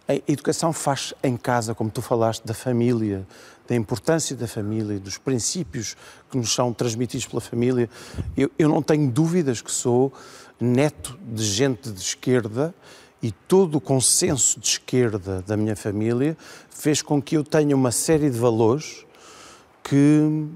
A 0.08 0.14
educação 0.26 0.72
faz 0.72 1.12
em 1.22 1.36
casa, 1.36 1.74
como 1.74 1.90
tu 1.90 2.00
falaste, 2.00 2.44
da 2.46 2.54
família, 2.54 3.26
da 3.68 3.76
importância 3.76 4.34
da 4.34 4.48
família, 4.48 4.98
dos 4.98 5.18
princípios 5.18 5.96
que 6.30 6.38
nos 6.38 6.54
são 6.54 6.72
transmitidos 6.72 7.26
pela 7.26 7.42
família. 7.42 7.90
Eu, 8.34 8.50
eu 8.58 8.68
não 8.70 8.82
tenho 8.82 9.10
dúvidas 9.10 9.60
que 9.60 9.70
sou 9.70 10.10
neto 10.58 11.18
de 11.22 11.44
gente 11.44 11.90
de 11.90 12.00
esquerda 12.00 12.74
e 13.22 13.30
todo 13.30 13.74
o 13.76 13.80
consenso 13.80 14.58
de 14.58 14.66
esquerda 14.66 15.42
da 15.46 15.56
minha 15.56 15.76
família 15.76 16.36
fez 16.70 17.02
com 17.02 17.20
que 17.20 17.36
eu 17.36 17.44
tenha 17.44 17.76
uma 17.76 17.92
série 17.92 18.30
de 18.30 18.38
valores 18.38 19.04
que 19.82 20.48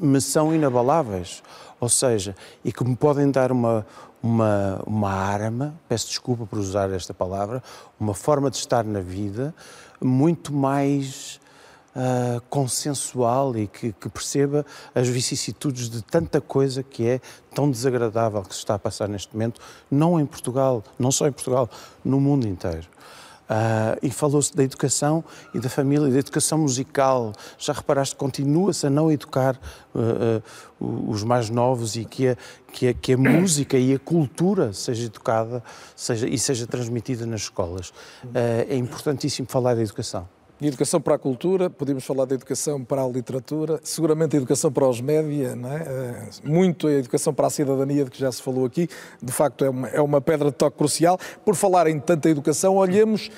me 0.00 0.20
são 0.20 0.54
inabaláveis, 0.54 1.42
ou 1.80 1.88
seja, 1.88 2.34
e 2.64 2.72
que 2.72 2.84
me 2.84 2.96
podem 2.96 3.30
dar 3.30 3.50
uma, 3.50 3.86
uma, 4.22 4.80
uma 4.86 5.10
arma, 5.10 5.74
peço 5.88 6.08
desculpa 6.08 6.46
por 6.46 6.58
usar 6.58 6.90
esta 6.92 7.12
palavra, 7.12 7.62
uma 7.98 8.14
forma 8.14 8.50
de 8.50 8.56
estar 8.56 8.84
na 8.84 9.00
vida 9.00 9.54
muito 10.00 10.52
mais 10.52 11.40
uh, 11.94 12.40
consensual 12.48 13.56
e 13.56 13.66
que, 13.66 13.92
que, 13.92 14.08
perceba 14.08 14.64
as 14.94 15.08
vicissitudes 15.08 15.88
de 15.88 16.02
tanta 16.02 16.40
coisa 16.40 16.82
que 16.82 17.06
é 17.06 17.20
tão 17.54 17.70
desagradável 17.70 18.42
que 18.42 18.54
se 18.54 18.60
está 18.60 18.74
a 18.74 18.78
passar 18.78 19.08
neste 19.08 19.32
momento, 19.32 19.60
não 19.90 20.18
em 20.20 20.26
Portugal, 20.26 20.82
não 20.98 21.10
só 21.10 21.26
em 21.26 21.32
Portugal, 21.32 21.68
no 22.04 22.20
mundo 22.20 22.46
inteiro. 22.46 22.88
Uh, 23.44 24.00
e 24.02 24.10
falou-se 24.10 24.56
da 24.56 24.64
educação 24.64 25.22
e 25.52 25.60
da 25.60 25.68
família, 25.68 26.10
da 26.10 26.18
educação 26.18 26.58
musical. 26.58 27.32
Já 27.58 27.74
reparaste, 27.74 28.16
continua-se 28.16 28.86
a 28.86 28.90
não 28.90 29.12
educar 29.12 29.60
uh, 29.94 30.40
uh, 30.80 31.10
os 31.10 31.22
mais 31.22 31.50
novos 31.50 31.94
e 31.94 32.06
que 32.06 32.28
a, 32.28 32.36
que, 32.72 32.88
a, 32.88 32.94
que 32.94 33.12
a 33.12 33.18
música 33.18 33.76
e 33.76 33.92
a 33.92 33.98
cultura 33.98 34.72
seja 34.72 35.06
educada 35.06 35.62
seja, 35.94 36.26
e 36.26 36.38
seja 36.38 36.66
transmitida 36.66 37.26
nas 37.26 37.42
escolas. 37.42 37.92
é 38.68 38.76
importantíssimo 38.76 39.46
falar 39.48 39.74
da 39.74 39.82
educação. 39.82 40.26
E 40.64 40.68
educação 40.68 40.98
para 40.98 41.16
a 41.16 41.18
cultura, 41.18 41.68
podemos 41.68 42.06
falar 42.06 42.24
de 42.24 42.32
educação 42.32 42.82
para 42.82 43.04
a 43.04 43.06
literatura, 43.06 43.78
seguramente 43.82 44.34
a 44.34 44.38
educação 44.38 44.72
para 44.72 44.88
os 44.88 44.98
média, 44.98 45.54
não 45.54 45.70
é? 45.70 45.82
Eh, 45.82 46.28
muito 46.42 46.86
a 46.86 46.92
educação 46.92 47.34
para 47.34 47.48
a 47.48 47.50
cidadania, 47.50 48.02
de 48.02 48.10
que 48.10 48.18
já 48.18 48.32
se 48.32 48.40
falou 48.40 48.64
aqui, 48.64 48.88
de 49.22 49.30
facto 49.30 49.62
é 49.62 49.68
uma, 49.68 49.88
é 49.88 50.00
uma 50.00 50.22
pedra 50.22 50.50
de 50.50 50.56
toque 50.56 50.78
crucial. 50.78 51.18
Por 51.44 51.54
falar 51.54 51.86
em 51.86 52.00
tanta 52.00 52.30
educação, 52.30 52.76
olhemos 52.76 53.30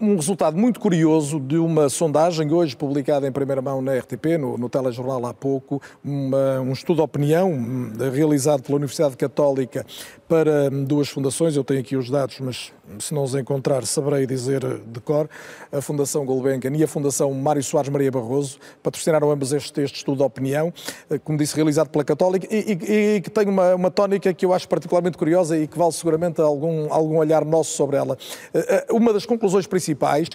um 0.00 0.16
resultado 0.16 0.56
muito 0.56 0.80
curioso 0.80 1.38
de 1.38 1.56
uma 1.56 1.88
sondagem 1.88 2.52
hoje 2.52 2.76
publicada 2.76 3.26
em 3.26 3.32
primeira 3.32 3.62
mão 3.62 3.80
na 3.80 3.94
RTP, 3.94 4.36
no, 4.38 4.58
no 4.58 4.68
telejornal 4.68 5.24
há 5.26 5.32
pouco, 5.32 5.80
uma, 6.04 6.60
um 6.60 6.72
estudo 6.72 6.96
de 6.96 7.02
opinião 7.02 7.52
hum, 7.52 7.92
realizado 8.12 8.62
pela 8.62 8.76
Universidade 8.76 9.16
Católica 9.16 9.86
para 10.28 10.68
hum, 10.72 10.84
duas 10.84 11.08
fundações, 11.08 11.54
eu 11.54 11.62
tenho 11.62 11.80
aqui 11.80 11.96
os 11.96 12.10
dados, 12.10 12.40
mas 12.40 12.72
se 12.98 13.12
não 13.12 13.22
os 13.22 13.34
encontrar 13.34 13.84
saberei 13.86 14.26
dizer 14.26 14.62
de 14.86 15.00
cor, 15.00 15.28
a 15.72 15.80
Fundação 15.80 16.24
Gulbenkian 16.24 16.72
e 16.76 16.84
a 16.84 16.88
Fundação 16.88 17.32
Mário 17.34 17.62
Soares 17.62 17.90
Maria 17.90 18.10
Barroso, 18.10 18.58
patrocinaram 18.82 19.30
ambos 19.30 19.52
este, 19.52 19.80
este 19.80 19.96
estudo 19.96 20.18
de 20.18 20.22
opinião, 20.22 20.72
eh, 21.10 21.18
como 21.18 21.38
disse, 21.38 21.54
realizado 21.54 21.88
pela 21.88 22.04
Católica, 22.04 22.46
e, 22.50 22.72
e, 22.72 23.16
e 23.16 23.20
que 23.20 23.30
tem 23.30 23.48
uma, 23.48 23.74
uma 23.74 23.90
tónica 23.90 24.32
que 24.32 24.44
eu 24.44 24.52
acho 24.52 24.68
particularmente 24.68 25.18
curiosa 25.18 25.58
e 25.58 25.66
que 25.66 25.78
vale 25.78 25.92
seguramente 25.92 26.40
algum, 26.40 26.92
algum 26.92 27.16
olhar 27.18 27.44
nosso 27.44 27.72
sobre 27.72 27.96
ela. 27.96 28.16
Eh, 28.54 28.66
eh, 28.68 28.92
uma 28.92 29.12
das 29.12 29.26
conclusões 29.26 29.66
principais 29.66 30.28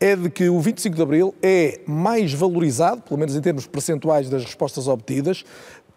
é 0.00 0.16
de 0.16 0.30
que 0.30 0.48
o 0.48 0.60
25 0.60 0.96
de 0.96 1.02
Abril 1.02 1.34
é 1.42 1.80
mais 1.86 2.32
valorizado, 2.32 3.02
pelo 3.02 3.18
menos 3.18 3.34
em 3.34 3.40
termos 3.40 3.66
percentuais 3.66 4.28
das 4.28 4.44
respostas 4.44 4.88
obtidas, 4.88 5.44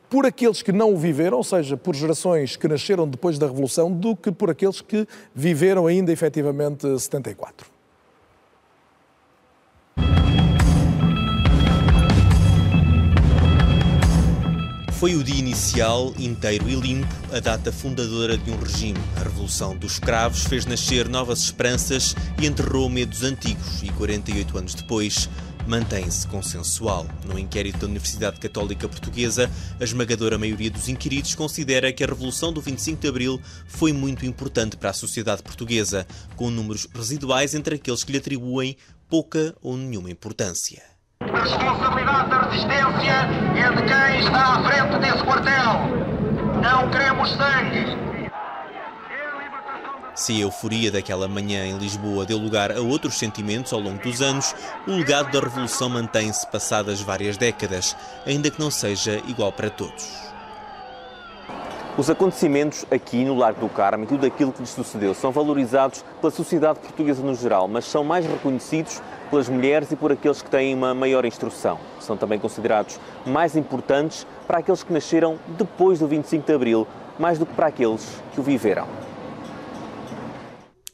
por 0.09 0.25
aqueles 0.25 0.61
que 0.61 0.71
não 0.71 0.93
o 0.93 0.97
viveram, 0.97 1.37
ou 1.37 1.43
seja, 1.43 1.75
por 1.75 1.95
gerações 1.95 2.55
que 2.55 2.67
nasceram 2.67 3.07
depois 3.07 3.37
da 3.37 3.47
Revolução, 3.47 3.91
do 3.91 4.15
que 4.15 4.31
por 4.31 4.49
aqueles 4.49 4.81
que 4.81 5.07
viveram 5.33 5.87
ainda 5.87 6.11
efetivamente 6.11 6.87
74. 6.99 7.77
Foi 14.97 15.13
o 15.13 15.23
dia 15.23 15.37
inicial, 15.37 16.11
inteiro 16.17 16.67
e 16.67 16.73
limpo, 16.73 17.13
a 17.31 17.39
data 17.39 17.71
fundadora 17.71 18.35
de 18.35 18.49
um 18.49 18.57
regime. 18.57 18.97
A 19.15 19.19
Revolução 19.19 19.77
dos 19.77 19.91
Escravos 19.91 20.45
fez 20.45 20.65
nascer 20.65 21.07
novas 21.07 21.43
esperanças 21.43 22.15
e 22.41 22.47
enterrou 22.47 22.89
medos 22.89 23.21
antigos, 23.21 23.83
e 23.83 23.89
48 23.89 24.57
anos 24.57 24.73
depois, 24.73 25.29
mantém-se 25.67 26.25
consensual. 26.27 27.05
No 27.25 27.37
inquérito 27.37 27.79
da 27.79 27.87
Universidade 27.87 28.39
Católica 28.39 28.87
Portuguesa, 28.87 29.51
a 29.79 29.83
esmagadora 29.83 30.37
maioria 30.37 30.71
dos 30.71 30.87
inquiridos 30.87 31.35
considera 31.35 31.91
que 31.91 32.03
a 32.03 32.07
Revolução 32.07 32.53
do 32.53 32.61
25 32.61 33.01
de 33.01 33.07
Abril 33.07 33.41
foi 33.67 33.91
muito 33.91 34.25
importante 34.25 34.77
para 34.77 34.91
a 34.91 34.93
sociedade 34.93 35.43
portuguesa, 35.43 36.07
com 36.35 36.49
números 36.49 36.87
residuais 36.93 37.53
entre 37.53 37.75
aqueles 37.75 38.03
que 38.03 38.11
lhe 38.11 38.17
atribuem 38.17 38.77
pouca 39.09 39.55
ou 39.61 39.75
nenhuma 39.75 40.09
importância. 40.09 40.81
A 41.19 41.41
responsabilidade 41.41 42.29
da 42.29 42.41
resistência 42.49 43.13
é 43.55 43.69
de 43.75 43.81
quem 43.83 44.25
está 44.25 44.55
à 44.55 44.63
frente 44.63 44.99
desse 44.99 45.23
quartel. 45.23 46.07
Não 46.61 46.89
queremos 46.89 47.29
sangue, 47.31 48.06
se 50.17 50.33
a 50.33 50.39
euforia 50.39 50.91
daquela 50.91 51.27
manhã 51.27 51.63
em 51.63 51.77
Lisboa 51.77 52.25
deu 52.25 52.39
lugar 52.39 52.71
a 52.71 52.81
outros 52.81 53.19
sentimentos 53.19 53.71
ao 53.71 53.79
longo 53.79 54.01
dos 54.01 54.19
anos, 54.19 54.55
o 54.87 54.91
legado 54.91 55.31
da 55.31 55.39
Revolução 55.39 55.89
mantém-se 55.89 56.45
passadas 56.47 56.99
várias 56.99 57.37
décadas, 57.37 57.95
ainda 58.25 58.49
que 58.49 58.59
não 58.59 58.71
seja 58.71 59.21
igual 59.27 59.51
para 59.51 59.69
todos. 59.69 60.27
Os 61.95 62.09
acontecimentos 62.09 62.85
aqui 62.91 63.25
no 63.25 63.35
Largo 63.35 63.61
do 63.61 63.69
Carmo 63.69 64.03
e 64.03 64.07
tudo 64.07 64.25
aquilo 64.25 64.51
que 64.51 64.59
lhes 64.59 64.69
sucedeu 64.69 65.13
são 65.13 65.31
valorizados 65.31 66.03
pela 66.19 66.31
sociedade 66.31 66.79
portuguesa 66.79 67.23
no 67.23 67.35
geral, 67.35 67.67
mas 67.67 67.85
são 67.85 68.03
mais 68.03 68.25
reconhecidos 68.25 69.01
pelas 69.29 69.47
mulheres 69.47 69.91
e 69.91 69.95
por 69.95 70.11
aqueles 70.11 70.41
que 70.41 70.49
têm 70.49 70.73
uma 70.73 70.93
maior 70.93 71.25
instrução. 71.25 71.79
São 71.99 72.17
também 72.17 72.39
considerados 72.39 72.99
mais 73.25 73.55
importantes 73.55 74.25
para 74.47 74.59
aqueles 74.59 74.83
que 74.83 74.93
nasceram 74.93 75.37
depois 75.57 75.99
do 75.99 76.07
25 76.07 76.45
de 76.45 76.53
Abril, 76.53 76.87
mais 77.19 77.37
do 77.37 77.45
que 77.45 77.53
para 77.53 77.67
aqueles 77.67 78.21
que 78.33 78.39
o 78.39 78.43
viveram. 78.43 79.06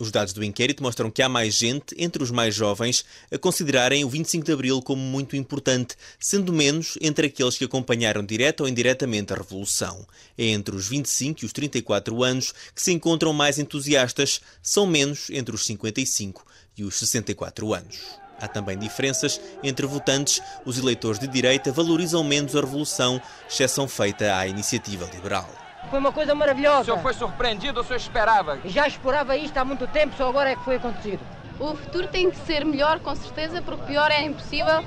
Os 0.03 0.11
dados 0.11 0.33
do 0.33 0.43
inquérito 0.43 0.83
mostram 0.83 1.09
que 1.09 1.21
há 1.21 1.29
mais 1.29 1.55
gente, 1.55 1.95
entre 1.97 2.21
os 2.21 2.29
mais 2.29 2.53
jovens, 2.53 3.05
a 3.31 3.37
considerarem 3.37 4.03
o 4.03 4.09
25 4.09 4.43
de 4.43 4.51
Abril 4.51 4.81
como 4.81 5.01
muito 5.01 5.33
importante, 5.37 5.95
sendo 6.19 6.51
menos 6.51 6.97
entre 6.99 7.27
aqueles 7.27 7.57
que 7.57 7.63
acompanharam 7.63 8.21
direta 8.21 8.63
ou 8.63 8.67
indiretamente 8.67 9.31
a 9.31 9.37
Revolução. 9.37 10.05
É 10.37 10.47
entre 10.47 10.75
os 10.75 10.89
25 10.89 11.39
e 11.41 11.45
os 11.45 11.53
34 11.53 12.21
anos 12.21 12.53
que 12.75 12.81
se 12.81 12.91
encontram 12.91 13.31
mais 13.31 13.57
entusiastas, 13.57 14.41
são 14.61 14.85
menos 14.85 15.29
entre 15.29 15.55
os 15.55 15.65
55 15.65 16.45
e 16.75 16.83
os 16.83 16.99
64 16.99 17.73
anos. 17.73 17.97
Há 18.41 18.49
também 18.49 18.77
diferenças 18.77 19.39
entre 19.63 19.85
votantes. 19.85 20.41
Os 20.65 20.77
eleitores 20.77 21.17
de 21.17 21.29
direita 21.29 21.71
valorizam 21.71 22.25
menos 22.25 22.57
a 22.57 22.59
Revolução, 22.59 23.21
exceção 23.49 23.87
feita 23.87 24.35
à 24.35 24.45
iniciativa 24.45 25.09
liberal. 25.13 25.62
Foi 25.89 25.99
uma 25.99 26.11
coisa 26.11 26.34
maravilhosa. 26.34 26.81
O 26.81 26.86
senhor 26.86 26.99
foi 27.01 27.13
surpreendido 27.13 27.79
ou 27.79 27.84
o 27.84 27.88
senhor 27.88 27.97
esperava? 27.97 28.59
Já 28.65 28.88
esperava 28.88 29.38
isto 29.38 29.57
há 29.57 29.65
muito 29.65 29.86
tempo, 29.88 30.15
só 30.17 30.29
agora 30.29 30.51
é 30.51 30.55
que 30.55 30.63
foi 30.63 30.77
acontecido. 30.77 31.19
O 31.59 31.75
futuro 31.75 32.07
tem 32.07 32.31
que 32.31 32.38
ser 32.45 32.65
melhor, 32.65 32.99
com 32.99 33.15
certeza, 33.15 33.61
porque 33.61 33.84
pior 33.86 34.09
é 34.11 34.23
impossível. 34.23 34.84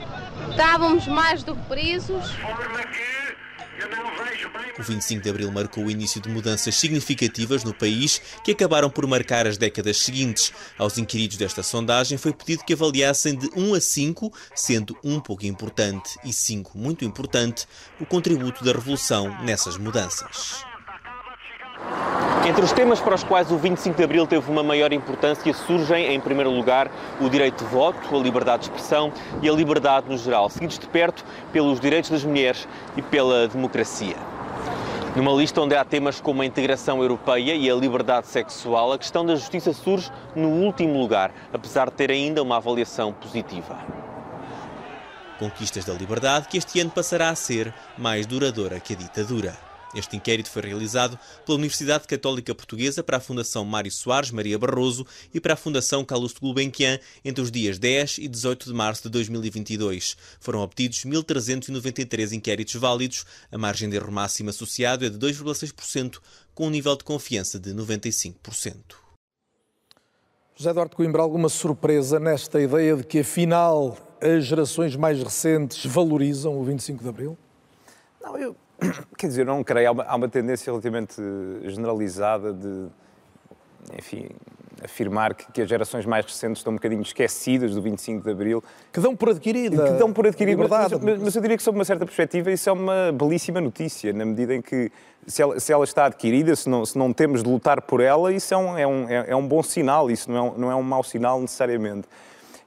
Estávamos 0.50 1.06
mais 1.06 1.42
do 1.42 1.54
que 1.54 1.62
presos. 1.62 2.24
O 4.78 4.82
25 4.82 5.22
de 5.22 5.30
Abril 5.30 5.50
marcou 5.50 5.84
o 5.84 5.90
início 5.90 6.20
de 6.20 6.28
mudanças 6.28 6.74
significativas 6.74 7.62
no 7.62 7.74
país 7.74 8.20
que 8.42 8.52
acabaram 8.52 8.90
por 8.90 9.06
marcar 9.06 9.46
as 9.46 9.58
décadas 9.58 9.98
seguintes. 9.98 10.52
Aos 10.78 10.98
inquiridos 10.98 11.36
desta 11.36 11.62
sondagem 11.62 12.18
foi 12.18 12.32
pedido 12.32 12.64
que 12.64 12.72
avaliassem 12.72 13.36
de 13.36 13.50
1 13.54 13.74
a 13.74 13.80
5, 13.80 14.32
sendo 14.54 14.96
1 15.04 15.20
pouco 15.20 15.44
importante 15.46 16.18
e 16.24 16.32
5 16.32 16.76
muito 16.76 17.04
importante, 17.04 17.66
o 18.00 18.06
contributo 18.06 18.64
da 18.64 18.72
Revolução 18.72 19.42
nessas 19.42 19.76
mudanças. 19.76 20.64
Entre 22.46 22.64
os 22.64 22.70
temas 22.70 23.00
para 23.00 23.16
os 23.16 23.24
quais 23.24 23.50
o 23.50 23.56
25 23.56 23.96
de 23.96 24.04
Abril 24.04 24.24
teve 24.24 24.48
uma 24.48 24.62
maior 24.62 24.92
importância 24.92 25.52
surgem, 25.52 26.14
em 26.14 26.20
primeiro 26.20 26.50
lugar, 26.50 26.88
o 27.20 27.28
direito 27.28 27.64
de 27.64 27.70
voto, 27.70 28.14
a 28.14 28.18
liberdade 28.20 28.62
de 28.62 28.68
expressão 28.68 29.12
e 29.42 29.48
a 29.48 29.52
liberdade 29.52 30.06
no 30.08 30.16
geral, 30.16 30.48
seguidos 30.48 30.78
de 30.78 30.86
perto 30.86 31.24
pelos 31.52 31.80
direitos 31.80 32.08
das 32.10 32.22
mulheres 32.22 32.68
e 32.96 33.02
pela 33.02 33.48
democracia. 33.48 34.14
Numa 35.16 35.32
lista 35.32 35.60
onde 35.60 35.74
há 35.74 35.84
temas 35.84 36.20
como 36.20 36.42
a 36.42 36.46
integração 36.46 37.02
europeia 37.02 37.54
e 37.54 37.68
a 37.68 37.74
liberdade 37.74 38.28
sexual, 38.28 38.92
a 38.92 38.98
questão 38.98 39.26
da 39.26 39.34
justiça 39.34 39.72
surge 39.72 40.08
no 40.36 40.48
último 40.48 41.00
lugar, 41.00 41.32
apesar 41.52 41.86
de 41.86 41.96
ter 41.96 42.12
ainda 42.12 42.42
uma 42.42 42.58
avaliação 42.58 43.12
positiva. 43.12 43.76
Conquistas 45.38 45.84
da 45.84 45.94
liberdade 45.94 46.46
que 46.46 46.58
este 46.58 46.78
ano 46.80 46.90
passará 46.90 47.30
a 47.30 47.34
ser 47.34 47.74
mais 47.98 48.24
duradoura 48.24 48.78
que 48.78 48.92
a 48.92 48.96
ditadura. 48.96 49.65
Este 49.96 50.14
inquérito 50.14 50.50
foi 50.50 50.60
realizado 50.60 51.18
pela 51.46 51.56
Universidade 51.56 52.06
Católica 52.06 52.54
Portuguesa 52.54 53.02
para 53.02 53.16
a 53.16 53.20
Fundação 53.20 53.64
Mário 53.64 53.90
Soares 53.90 54.30
Maria 54.30 54.58
Barroso 54.58 55.06
e 55.32 55.40
para 55.40 55.54
a 55.54 55.56
Fundação 55.56 56.04
Calouste 56.04 56.38
Gulbenkian 56.38 57.00
entre 57.24 57.42
os 57.42 57.50
dias 57.50 57.78
10 57.78 58.18
e 58.18 58.28
18 58.28 58.66
de 58.66 58.74
março 58.74 59.04
de 59.04 59.08
2022. 59.08 60.14
Foram 60.38 60.60
obtidos 60.60 60.98
1.393 61.06 62.32
inquéritos 62.32 62.74
válidos, 62.74 63.24
a 63.50 63.56
margem 63.56 63.88
de 63.88 63.96
erro 63.96 64.12
máximo 64.12 64.50
associado 64.50 65.06
é 65.06 65.08
de 65.08 65.18
2,6%, 65.18 66.18
com 66.54 66.66
um 66.66 66.70
nível 66.70 66.94
de 66.94 67.02
confiança 67.02 67.58
de 67.58 67.72
95%. 67.72 68.74
José 70.54 70.70
Eduardo 70.70 70.94
Coimbra, 70.94 71.22
alguma 71.22 71.48
surpresa 71.48 72.20
nesta 72.20 72.60
ideia 72.60 72.96
de 72.96 73.04
que, 73.04 73.20
afinal, 73.20 73.96
as 74.20 74.44
gerações 74.44 74.94
mais 74.94 75.22
recentes 75.22 75.86
valorizam 75.86 76.58
o 76.58 76.64
25 76.64 77.02
de 77.02 77.08
Abril? 77.08 77.38
Não, 78.22 78.36
eu, 78.36 78.56
quer 79.16 79.26
dizer, 79.26 79.46
não 79.46 79.62
creio. 79.62 79.88
Há 79.88 79.92
uma, 79.92 80.04
há 80.04 80.16
uma 80.16 80.28
tendência 80.28 80.70
relativamente 80.70 81.20
generalizada 81.64 82.52
de, 82.52 82.86
enfim, 83.98 84.28
afirmar 84.82 85.34
que, 85.34 85.50
que, 85.50 85.62
as 85.62 85.68
gerações 85.68 86.04
mais 86.04 86.24
recentes 86.24 86.58
estão 86.58 86.72
um 86.72 86.76
bocadinho 86.76 87.02
esquecidas 87.02 87.74
do 87.74 87.82
25 87.82 88.22
de 88.22 88.30
Abril. 88.30 88.62
Que 88.92 89.00
dão 89.00 89.16
por 89.16 89.30
adquirida. 89.30 89.92
Que 89.92 89.98
dão 89.98 90.12
por 90.12 90.26
adquirida. 90.26 90.66
Mas, 90.68 90.92
mas, 90.92 91.22
mas, 91.22 91.36
eu 91.36 91.42
diria 91.42 91.56
que, 91.56 91.62
sob 91.62 91.78
uma 91.78 91.84
certa 91.84 92.04
perspectiva, 92.04 92.50
isso 92.50 92.68
é 92.68 92.72
uma 92.72 93.12
belíssima 93.12 93.60
notícia, 93.60 94.12
na 94.12 94.24
medida 94.24 94.54
em 94.54 94.62
que, 94.62 94.90
se 95.26 95.42
ela, 95.42 95.58
se 95.58 95.72
ela 95.72 95.84
está 95.84 96.06
adquirida, 96.06 96.54
se 96.54 96.68
não, 96.68 96.84
se 96.84 96.96
não 96.98 97.12
temos 97.12 97.42
de 97.42 97.48
lutar 97.48 97.82
por 97.82 98.00
ela, 98.00 98.32
isso 98.32 98.52
é 98.52 98.56
um, 98.56 98.78
é 98.78 98.86
um, 98.86 99.08
é, 99.08 99.24
é 99.28 99.36
um 99.36 99.46
bom 99.46 99.62
sinal, 99.62 100.10
isso 100.10 100.30
não 100.30 100.46
é, 100.46 100.58
não 100.58 100.70
é 100.70 100.74
um 100.74 100.82
mau 100.82 101.02
sinal 101.02 101.40
necessariamente. 101.40 102.06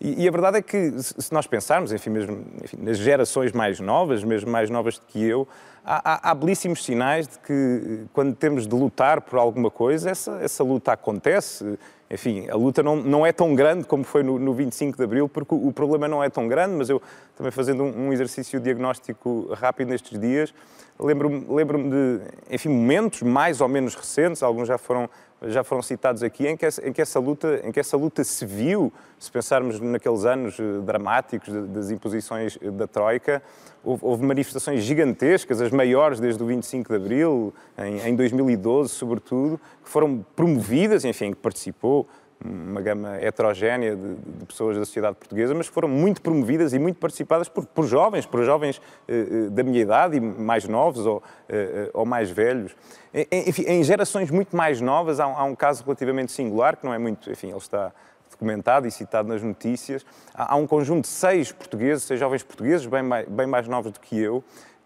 E, 0.01 0.23
e, 0.23 0.27
a 0.27 0.31
verdade 0.31 0.57
é 0.57 0.61
que, 0.61 0.93
se 1.01 1.31
nós 1.33 1.45
pensarmos, 1.45 1.91
enfim, 1.91 2.09
mesmo 2.09 2.45
enfim, 2.63 2.77
nas 2.81 2.97
gerações 2.97 3.51
mais 3.51 3.81
novas, 3.81 4.23
mesmo 4.23 4.49
mais 4.49 4.69
novas 4.69 4.97
do 4.97 5.05
que 5.05 5.21
eu, 5.21 5.45
há, 5.89 6.13
há, 6.13 6.31
há, 6.31 6.35
belíssimos 6.35 6.85
sinais 6.85 7.27
de 7.27 7.39
que, 7.39 8.05
quando 8.13 8.35
temos 8.35 8.67
de 8.67 8.75
lutar 8.75 9.21
por 9.21 9.39
alguma 9.39 9.71
coisa, 9.71 10.11
essa, 10.11 10.39
essa 10.41 10.63
luta 10.63 10.91
acontece. 10.91 11.79
Enfim, 12.11 12.47
a 12.47 12.55
luta 12.55 12.83
não, 12.83 12.95
não 12.95 13.25
é 13.25 13.31
tão 13.31 13.55
grande 13.55 13.85
como 13.85 14.03
foi 14.03 14.21
no, 14.21 14.37
no 14.37 14.53
25 14.53 14.95
de 14.95 15.03
Abril, 15.03 15.27
porque 15.27 15.53
o, 15.53 15.67
o, 15.67 15.73
problema 15.73 16.07
não 16.07 16.23
é 16.23 16.29
tão 16.29 16.47
grande, 16.47 16.75
mas 16.75 16.89
eu 16.89 17.01
também 17.35 17.51
fazendo 17.51 17.83
um, 17.83 18.07
um 18.07 18.13
exercício 18.13 18.59
diagnóstico 18.59 19.51
rápido 19.53 19.89
nestes 19.89 20.19
dias, 20.19 20.53
lembro-me 20.99 21.45
lembro 21.49 21.77
de, 21.77 22.21
enfim, 22.51 22.69
momentos 22.69 23.23
mais 23.23 23.59
ou 23.59 23.67
menos 23.67 23.95
recentes, 23.95 24.43
alguns 24.43 24.67
já 24.67 24.77
foram 24.77 25.09
já 25.43 25.63
foram 25.63 25.81
citados 25.81 26.21
aqui, 26.21 26.47
em 26.47 26.57
que, 26.57 26.67
em 26.83 26.91
que, 26.91 27.01
essa, 27.01 27.19
luta, 27.19 27.61
em 27.63 27.71
que 27.71 27.79
essa 27.79 27.95
luta 27.95 28.23
se 28.23 28.45
viu, 28.45 28.91
se 29.17 29.31
pensarmos 29.31 29.79
naqueles 29.79 30.25
anos 30.25 30.59
eh, 30.59 30.63
dramáticos 30.83 31.53
das 31.69 31.91
imposições 31.91 32.57
eh, 32.61 32.69
da 32.69 32.87
Troika, 32.87 33.41
houve, 33.83 34.05
houve 34.05 34.25
manifestações 34.25 34.83
gigantescas, 34.83 35.61
as 35.61 35.71
maiores 35.71 36.19
desde 36.19 36.43
o 36.43 36.45
25 36.45 36.89
de 36.89 36.95
Abril, 36.95 37.53
em, 37.77 38.09
em 38.09 38.15
2012 38.15 38.89
sobretudo, 38.89 39.59
que 39.83 39.89
foram 39.89 40.25
promovidas, 40.35 41.05
enfim, 41.05 41.31
que 41.31 41.37
participou 41.37 42.07
uma 42.43 42.79
gama 42.79 43.17
heterogénea 43.17 43.95
de, 43.95 44.15
de, 44.15 44.45
pessoas 44.45 44.77
da 44.77 44.85
sociedade 44.85 45.17
portuguesa, 45.17 45.53
mas 45.53 45.67
foram 45.67 45.89
muito 45.89 46.21
promovidas 46.21 46.73
e 46.73 46.79
muito 46.79 46.97
participadas 46.97 47.49
por, 47.49 47.65
por 47.65 47.85
jovens, 47.85 48.25
por 48.25 48.43
jovens 48.43 48.81
eh, 49.07 49.49
da 49.51 49.61
minha 49.61 49.81
idade 49.81 50.17
e 50.17 50.21
mais 50.21 50.65
novos 50.65 51.05
ou, 51.05 51.21
eh, 51.49 51.89
ou 51.93 52.05
mais 52.05 52.31
velhos. 52.31 52.75
Enfim, 53.31 53.63
em 53.67 53.83
gerações 53.83 54.31
muito 54.31 54.55
mais 54.55 54.79
novas 54.79 55.19
há, 55.19 55.25
há, 55.25 55.43
um 55.43 55.55
caso 55.55 55.83
relativamente 55.83 56.31
singular, 56.31 56.77
que 56.77 56.85
não 56.85 56.93
é 56.93 56.97
muito, 56.97 57.29
enfim, 57.29 57.49
ele 57.49 57.57
está 57.57 57.91
documentado 58.31 58.87
e 58.87 58.91
citado 58.91 59.27
nas 59.27 59.43
notícias. 59.43 60.05
Há, 60.33 60.53
há 60.53 60.55
um 60.55 60.65
conjunto 60.65 61.01
de 61.01 61.09
seis 61.09 61.51
portugueses, 61.51 62.03
seis 62.03 62.19
jovens 62.19 62.43
portugueses, 62.43 62.85
bem 62.85 63.03
mais, 63.03 63.27
bem 63.27 63.47
mais 63.47 63.67
novos 63.67 63.91
do 63.91 63.99
que 63.99 64.17
eu, 64.17 64.41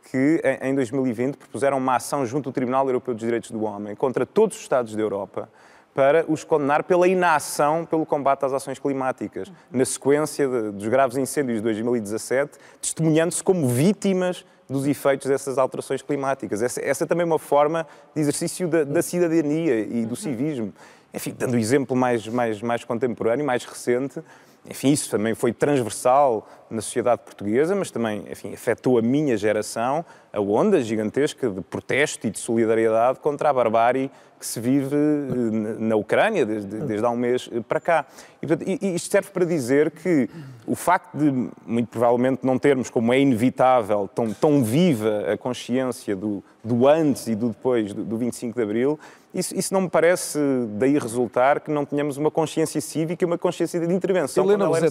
que 0.09 0.41
em 0.61 0.73
2020 0.73 1.37
propuseram 1.37 1.77
uma 1.77 1.97
ação 1.97 2.25
junto 2.25 2.49
ao 2.49 2.53
Tribunal 2.53 2.87
Europeu 2.87 3.13
dos 3.13 3.23
Direitos 3.23 3.51
do 3.51 3.63
Homem 3.63 3.95
contra 3.95 4.25
todos 4.25 4.57
os 4.57 4.63
Estados 4.63 4.95
da 4.95 5.01
Europa 5.01 5.47
para 5.93 6.25
os 6.27 6.43
condenar 6.43 6.83
pela 6.83 7.07
inação 7.07 7.85
pelo 7.85 8.05
combate 8.05 8.45
às 8.45 8.53
ações 8.53 8.79
climáticas, 8.79 9.51
na 9.71 9.85
sequência 9.85 10.47
de, 10.47 10.71
dos 10.71 10.87
graves 10.87 11.17
incêndios 11.17 11.57
de 11.57 11.63
2017, 11.63 12.57
testemunhando-se 12.81 13.43
como 13.43 13.67
vítimas 13.67 14.45
dos 14.67 14.87
efeitos 14.87 15.27
dessas 15.27 15.57
alterações 15.57 16.01
climáticas. 16.01 16.61
Essa, 16.61 16.81
essa 16.83 17.03
é 17.03 17.07
também 17.07 17.25
uma 17.25 17.39
forma 17.39 17.85
de 18.15 18.21
exercício 18.21 18.67
da, 18.67 18.83
da 18.83 19.01
cidadania 19.01 19.79
e 19.79 20.05
do 20.05 20.15
civismo. 20.15 20.73
Enfim, 21.13 21.35
dando 21.37 21.53
o 21.53 21.57
exemplo 21.57 21.95
mais, 21.95 22.27
mais, 22.27 22.61
mais 22.61 22.83
contemporâneo, 22.83 23.45
mais 23.45 23.63
recente, 23.63 24.19
enfim, 24.65 24.91
isso 24.91 25.09
também 25.09 25.35
foi 25.35 25.51
transversal 25.51 26.47
na 26.73 26.81
sociedade 26.81 27.21
portuguesa, 27.23 27.75
mas 27.75 27.91
também, 27.91 28.23
enfim, 28.29 28.53
afetou 28.53 28.97
a 28.97 29.01
minha 29.01 29.37
geração, 29.37 30.03
a 30.31 30.41
onda 30.41 30.81
gigantesca 30.81 31.49
de 31.49 31.61
protesto 31.61 32.27
e 32.27 32.31
de 32.31 32.39
solidariedade 32.39 33.19
contra 33.19 33.49
a 33.49 33.53
barbárie 33.53 34.09
que 34.43 34.47
se 34.47 34.59
vive 34.59 34.93
eh, 34.93 35.79
na 35.79 35.95
Ucrânia 35.95 36.45
desde, 36.45 36.81
desde 36.81 37.05
há 37.05 37.09
um 37.09 37.15
mês 37.15 37.49
eh, 37.49 37.61
para 37.61 37.79
cá. 37.79 38.05
E, 38.41 38.47
portanto, 38.47 38.67
isto 38.67 39.09
serve 39.09 39.29
para 39.31 39.45
dizer 39.45 39.89
que 39.91 40.29
o 40.67 40.75
facto 40.75 41.17
de, 41.17 41.49
muito 41.65 41.87
provavelmente, 41.87 42.41
não 42.43 42.59
termos, 42.59 42.89
como 42.89 43.13
é 43.13 43.19
inevitável, 43.19 44.09
tão, 44.13 44.33
tão 44.33 44.61
viva 44.61 45.31
a 45.31 45.37
consciência 45.37 46.13
do, 46.13 46.43
do 46.61 46.87
antes 46.89 47.27
e 47.27 47.35
do 47.35 47.49
depois 47.49 47.93
do, 47.93 48.03
do 48.03 48.17
25 48.17 48.55
de 48.55 48.61
Abril, 48.61 48.99
isso, 49.33 49.57
isso, 49.57 49.73
não 49.73 49.81
me 49.81 49.89
parece 49.89 50.37
daí 50.77 50.99
resultar 50.99 51.59
que 51.59 51.71
não 51.71 51.85
tenhamos 51.85 52.17
uma 52.17 52.29
consciência 52.29 52.79
cívica 52.79 53.23
e 53.23 53.25
uma 53.25 53.37
consciência 53.37 53.79
de 53.79 53.91
intervenção 53.91 54.43
Helena 54.43 54.67
quando 54.67 54.85
é 54.85 54.89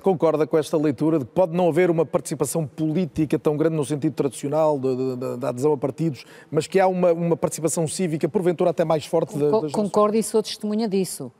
concorda 0.00 0.46
com 0.46 0.56
esta 0.56 0.78
leitura 0.78 1.18
de 1.22 1.28
que 1.28 1.34
pode 1.34 1.56
não 1.56 1.68
haver 1.68 1.90
uma 1.90 2.04
participação 2.04 2.66
política 2.66 3.38
tão 3.38 3.56
grande 3.56 3.76
no 3.76 3.84
sentido 3.84 4.14
tradicional 4.14 4.78
da 5.38 5.48
adesão 5.48 5.72
a 5.72 5.78
partidos, 5.78 6.24
mas 6.50 6.66
que 6.66 6.78
há 6.78 6.86
uma, 6.86 7.12
uma 7.12 7.36
participação 7.36 7.86
cívica, 7.86 8.28
porventura 8.28 8.70
até 8.70 8.84
mais 8.84 9.06
forte 9.06 9.36
da, 9.36 9.60
das 9.60 9.72
Concordo 9.72 10.16
e 10.16 10.22
sou 10.22 10.42
testemunha 10.42 10.88
disso. 10.88 11.32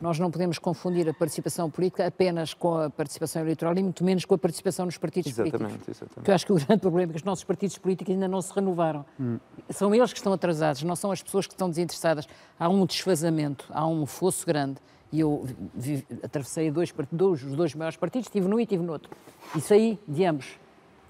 Nós 0.00 0.16
não 0.18 0.30
podemos 0.30 0.58
confundir 0.58 1.08
a 1.08 1.14
participação 1.14 1.68
política 1.68 2.06
apenas 2.06 2.54
com 2.54 2.76
a 2.76 2.88
participação 2.88 3.42
eleitoral 3.42 3.76
e 3.76 3.82
muito 3.82 4.04
menos 4.04 4.24
com 4.24 4.34
a 4.34 4.38
participação 4.38 4.86
nos 4.86 4.96
partidos 4.96 5.32
exatamente, 5.32 5.58
políticos. 5.58 5.88
Exatamente. 5.88 6.14
Porque 6.14 6.30
eu 6.30 6.34
acho 6.34 6.46
que 6.46 6.52
o 6.52 6.54
grande 6.54 6.78
problema 6.80 7.10
é 7.10 7.12
que 7.14 7.18
os 7.18 7.24
nossos 7.24 7.44
partidos 7.44 7.76
políticos 7.78 8.14
ainda 8.14 8.28
não 8.28 8.40
se 8.40 8.52
renovaram. 8.54 9.04
Hum. 9.18 9.38
São 9.70 9.92
eles 9.92 10.12
que 10.12 10.18
estão 10.18 10.32
atrasados, 10.32 10.84
não 10.84 10.94
são 10.94 11.10
as 11.10 11.20
pessoas 11.20 11.48
que 11.48 11.54
estão 11.54 11.68
desinteressadas. 11.68 12.28
Há 12.58 12.68
um 12.68 12.86
desfazamento, 12.86 13.66
há 13.70 13.84
um 13.88 14.06
fosso 14.06 14.46
grande. 14.46 14.76
E 15.10 15.20
eu 15.20 15.46
vi, 15.74 16.06
atravessei 16.22 16.70
dois, 16.70 16.92
dois, 17.10 17.42
os 17.42 17.56
dois 17.56 17.74
maiores 17.74 17.96
partidos, 17.96 18.26
estive 18.26 18.46
num 18.46 18.58
e 18.58 18.62
estive 18.62 18.82
no 18.82 18.92
outro. 18.92 19.10
E 19.56 19.60
saí 19.60 19.98
de 20.06 20.24
ambos. 20.24 20.58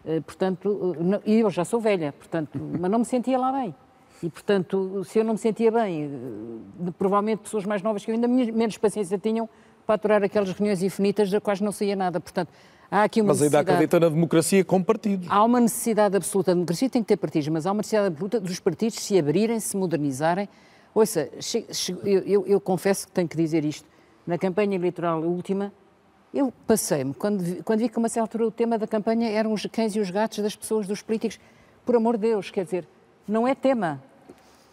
Uh, 0.05 0.23
portanto, 0.23 0.69
uh, 0.69 1.23
e 1.27 1.41
eu 1.41 1.51
já 1.51 1.65
sou 1.65 1.81
velha, 1.81 2.13
portanto, 2.13 2.59
mas 2.59 2.91
não 2.91 3.01
me 3.01 3.05
sentia 3.05 3.39
lá 3.39 3.53
bem. 3.53 3.75
E, 4.23 4.29
portanto, 4.29 5.05
se 5.05 5.19
eu 5.19 5.25
não 5.25 5.35
me 5.35 5.39
sentia 5.39 5.71
bem, 5.71 6.05
eh, 6.05 6.91
provavelmente 6.99 7.41
pessoas 7.41 7.65
mais 7.65 7.83
novas 7.83 8.05
que 8.05 8.11
eu 8.11 8.15
ainda 8.15 8.27
menos 8.27 8.77
paciência 8.77 9.17
tinham 9.17 9.49
para 9.87 9.95
aturar 9.95 10.23
aquelas 10.25 10.51
reuniões 10.51 10.83
infinitas 10.83 11.31
das 11.31 11.41
quais 11.41 11.61
não 11.61 11.71
saía 11.71 11.95
nada. 11.95 12.19
Portanto, 12.19 12.51
há 12.91 13.05
aqui 13.05 13.21
uma 13.21 13.29
Mas 13.29 13.43
ainda 13.43 13.61
acredita 13.61 14.01
na 14.01 14.09
democracia 14.09 14.65
com 14.65 14.83
partidos. 14.83 15.29
Há 15.31 15.45
uma 15.45 15.61
necessidade 15.61 16.17
absoluta, 16.17 16.51
a 16.51 16.55
democracia 16.55 16.91
tem 16.91 17.01
que 17.01 17.09
ter 17.09 17.17
partidos, 17.17 17.49
mas 17.49 17.65
há 17.65 17.71
uma 17.71 17.79
necessidade 17.79 18.09
absoluta 18.09 18.41
dos 18.41 18.59
partidos 18.59 18.99
se 18.99 19.17
abrirem, 19.17 19.61
se 19.61 19.77
modernizarem. 19.77 20.49
Ouça, 20.95 21.29
eu, 22.05 22.21
eu, 22.21 22.47
eu 22.47 22.61
confesso 22.61 23.07
que 23.07 23.13
tenho 23.13 23.29
que 23.29 23.37
dizer 23.37 23.65
isto. 23.65 23.87
Na 24.27 24.37
campanha 24.37 24.75
eleitoral 24.75 25.23
última, 25.23 25.73
eu 26.33 26.53
passei-me, 26.67 27.15
quando, 27.15 27.63
quando 27.65 27.81
vi 27.81 27.89
que 27.89 27.97
uma 27.97 28.09
certa 28.09 28.25
altura 28.25 28.47
o 28.47 28.51
tema 28.51 28.77
da 28.77 28.87
campanha 28.87 29.31
eram 29.31 29.53
os 29.53 29.65
cães 29.67 29.97
e 29.97 30.01
os 30.01 30.11
gatos 30.11 30.39
das 30.41 30.55
pessoas, 30.55 30.87
dos 30.87 31.01
políticos, 31.01 31.41
por 31.87 31.97
amor 31.97 32.17
de 32.17 32.29
Deus, 32.29 32.51
quer 32.51 32.65
dizer, 32.65 32.87
não 33.27 33.49
é 33.49 33.55
tema. 33.55 34.03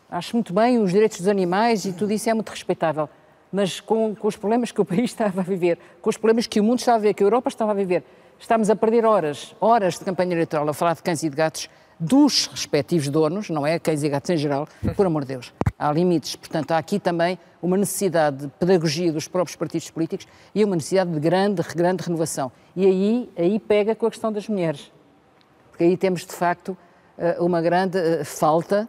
Acho 0.10 0.36
muito 0.36 0.54
bem 0.54 0.78
os 0.80 0.92
direitos 0.92 1.20
dos 1.20 1.28
animais 1.28 1.86
e 1.86 1.94
tudo 1.94 2.12
isso 2.12 2.30
é 2.30 2.34
muito 2.34 2.50
respeitável. 2.50 3.10
Mas 3.52 3.80
com, 3.80 4.14
com, 4.14 4.28
os 4.28 4.36
problemas 4.36 4.72
que 4.72 4.82
o 4.82 4.84
país 4.86 5.12
estava 5.12 5.40
a 5.40 5.44
viver, 5.44 5.80
com 6.02 6.10
os 6.10 6.18
problemas 6.18 6.46
que 6.46 6.60
o 6.60 6.64
mundo 6.64 6.80
estava 6.80 6.98
a 6.98 7.00
viver, 7.00 7.14
que 7.14 7.24
a 7.24 7.26
Europa 7.26 7.48
estava 7.48 7.72
a 7.72 7.76
viver, 7.76 8.04
estamos 8.38 8.70
a 8.70 8.76
perder 8.76 9.06
horas, 9.06 9.56
horas 9.62 9.98
de 9.98 10.04
campanha 10.04 10.34
eleitoral 10.34 10.68
a 10.68 10.74
falar 10.74 10.96
de 10.96 11.04
cães 11.04 11.24
e 11.24 11.30
de 11.30 11.36
gatos 11.36 11.70
dos 12.00 12.48
respectivos 12.48 13.08
donos, 13.10 13.50
não 13.50 13.66
é 13.66 13.80
cães 13.80 14.04
e 14.04 14.10
gatos 14.10 14.30
em 14.30 14.38
geral, 14.38 14.68
por 14.96 15.06
amor 15.06 15.24
de 15.24 15.30
Deus. 15.30 15.54
Há 15.78 15.92
limites. 15.92 16.36
Portanto, 16.36 16.72
há 16.72 16.78
aqui 16.78 17.00
também 17.00 17.38
uma 17.62 17.78
necessidade 17.78 18.46
de 18.46 18.48
pedagogia 18.48 19.12
dos 19.12 19.28
próprios 19.28 19.56
partidos 19.56 19.90
políticos 19.90 20.28
e 20.54 20.64
uma 20.64 20.76
necessidade 20.76 21.12
de 21.12 21.20
grande, 21.20 21.62
grande 21.76 22.04
renovação. 22.04 22.52
E 22.76 22.86
aí, 22.86 23.30
aí 23.38 23.60
pega 23.60 23.96
com 23.96 24.06
a 24.06 24.12
questão 24.12 24.32
das 24.32 24.48
mulheres. 24.48 24.92
Porque 25.70 25.84
aí 25.84 25.98
temos, 25.98 26.26
de 26.26 26.34
facto, 26.34 26.78
eh, 27.18 27.38
uma 27.40 27.62
grande 27.62 27.98
eh, 27.98 28.24
falta 28.24 28.88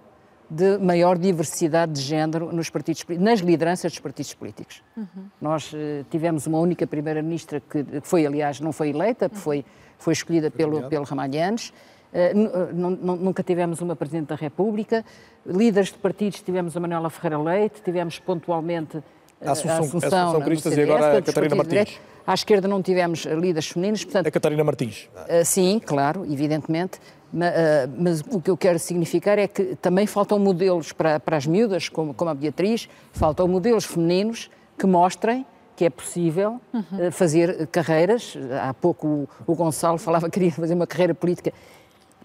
de 0.48 0.78
maior 0.78 1.18
diversidade 1.18 1.92
de 1.92 2.00
género 2.00 2.52
nos 2.52 2.70
partidos, 2.70 3.04
nas 3.18 3.40
lideranças 3.40 3.92
dos 3.92 4.00
partidos 4.00 4.32
políticos. 4.34 4.82
Uhum. 4.96 5.26
Nós 5.40 5.72
uh, 5.72 6.04
tivemos 6.08 6.46
uma 6.46 6.58
única 6.58 6.86
primeira-ministra 6.86 7.60
que, 7.60 7.84
foi, 8.02 8.24
aliás, 8.24 8.60
não 8.60 8.72
foi 8.72 8.90
eleita, 8.90 9.28
uhum. 9.32 9.38
foi, 9.38 9.64
foi 9.98 10.12
escolhida 10.12 10.50
pelo, 10.50 10.88
pelo 10.88 11.04
Ramalhianes. 11.04 11.72
Uh, 12.16 13.16
nunca 13.16 13.42
tivemos 13.42 13.80
uma 13.80 13.94
Presidente 13.94 14.28
da 14.28 14.36
República. 14.36 15.04
Líderes 15.44 15.88
de 15.88 15.98
partidos 15.98 16.40
tivemos 16.40 16.76
a 16.76 16.80
Manuela 16.80 17.10
Ferreira 17.10 17.38
Leite, 17.38 17.82
tivemos 17.84 18.18
pontualmente 18.18 18.96
uh, 18.96 19.02
a 19.44 19.52
Assunção, 19.52 19.76
a 19.76 19.80
Assunção, 19.80 20.28
Assunção 20.28 20.40
Cristas 20.42 20.76
e 20.76 20.82
agora 20.82 21.18
a 21.18 21.22
Catarina 21.22 21.56
Martins. 21.56 22.00
À 22.26 22.34
esquerda 22.34 22.66
não 22.66 22.82
tivemos 22.82 23.24
líderes 23.24 23.68
femininos, 23.68 24.04
portanto... 24.04 24.26
A 24.26 24.30
Catarina 24.30 24.64
Martins. 24.64 25.08
sim, 25.44 25.80
claro, 25.84 26.24
evidentemente. 26.24 26.98
Ah, 27.34 27.88
mas 27.98 28.20
o 28.30 28.40
que 28.40 28.50
eu 28.50 28.56
quero 28.56 28.78
significar 28.78 29.38
é 29.38 29.48
que 29.48 29.76
também 29.76 30.06
faltam 30.06 30.38
modelos 30.38 30.92
para, 30.92 31.18
para 31.20 31.36
as 31.36 31.46
miúdas, 31.46 31.88
como, 31.88 32.14
como 32.14 32.30
a 32.30 32.34
Beatriz, 32.34 32.88
faltam 33.12 33.48
modelos 33.48 33.84
femininos 33.84 34.50
que 34.78 34.86
mostrem 34.86 35.46
que 35.74 35.84
é 35.84 35.90
possível 35.90 36.58
uhum. 36.72 37.10
fazer 37.12 37.66
carreiras. 37.66 38.34
Há 38.62 38.72
pouco 38.72 39.06
o, 39.06 39.28
o 39.46 39.54
Gonçalo 39.54 39.98
falava 39.98 40.26
que 40.26 40.32
queria 40.32 40.50
fazer 40.50 40.74
uma 40.74 40.86
carreira 40.86 41.14
política. 41.14 41.52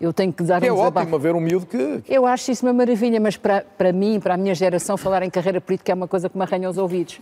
Eu 0.01 0.11
tenho 0.11 0.33
que 0.33 0.41
dar 0.43 0.59
que 0.59 0.65
um 0.69 0.73
é 0.73 0.75
desabafo. 0.75 0.99
ótimo 1.05 1.15
haver 1.15 1.35
um 1.35 1.39
miúdo 1.39 1.67
que... 1.67 2.01
Eu 2.09 2.25
acho 2.25 2.51
isso 2.51 2.65
uma 2.65 2.73
maravilha, 2.73 3.19
mas 3.19 3.37
para, 3.37 3.61
para 3.61 3.93
mim, 3.93 4.19
para 4.19 4.33
a 4.33 4.37
minha 4.37 4.55
geração, 4.55 4.97
falar 4.97 5.21
em 5.21 5.29
carreira 5.29 5.61
política 5.61 5.91
é 5.91 5.95
uma 5.95 6.07
coisa 6.07 6.27
que 6.27 6.35
me 6.35 6.43
arranha 6.43 6.67
os 6.67 6.77
ouvidos. 6.79 7.21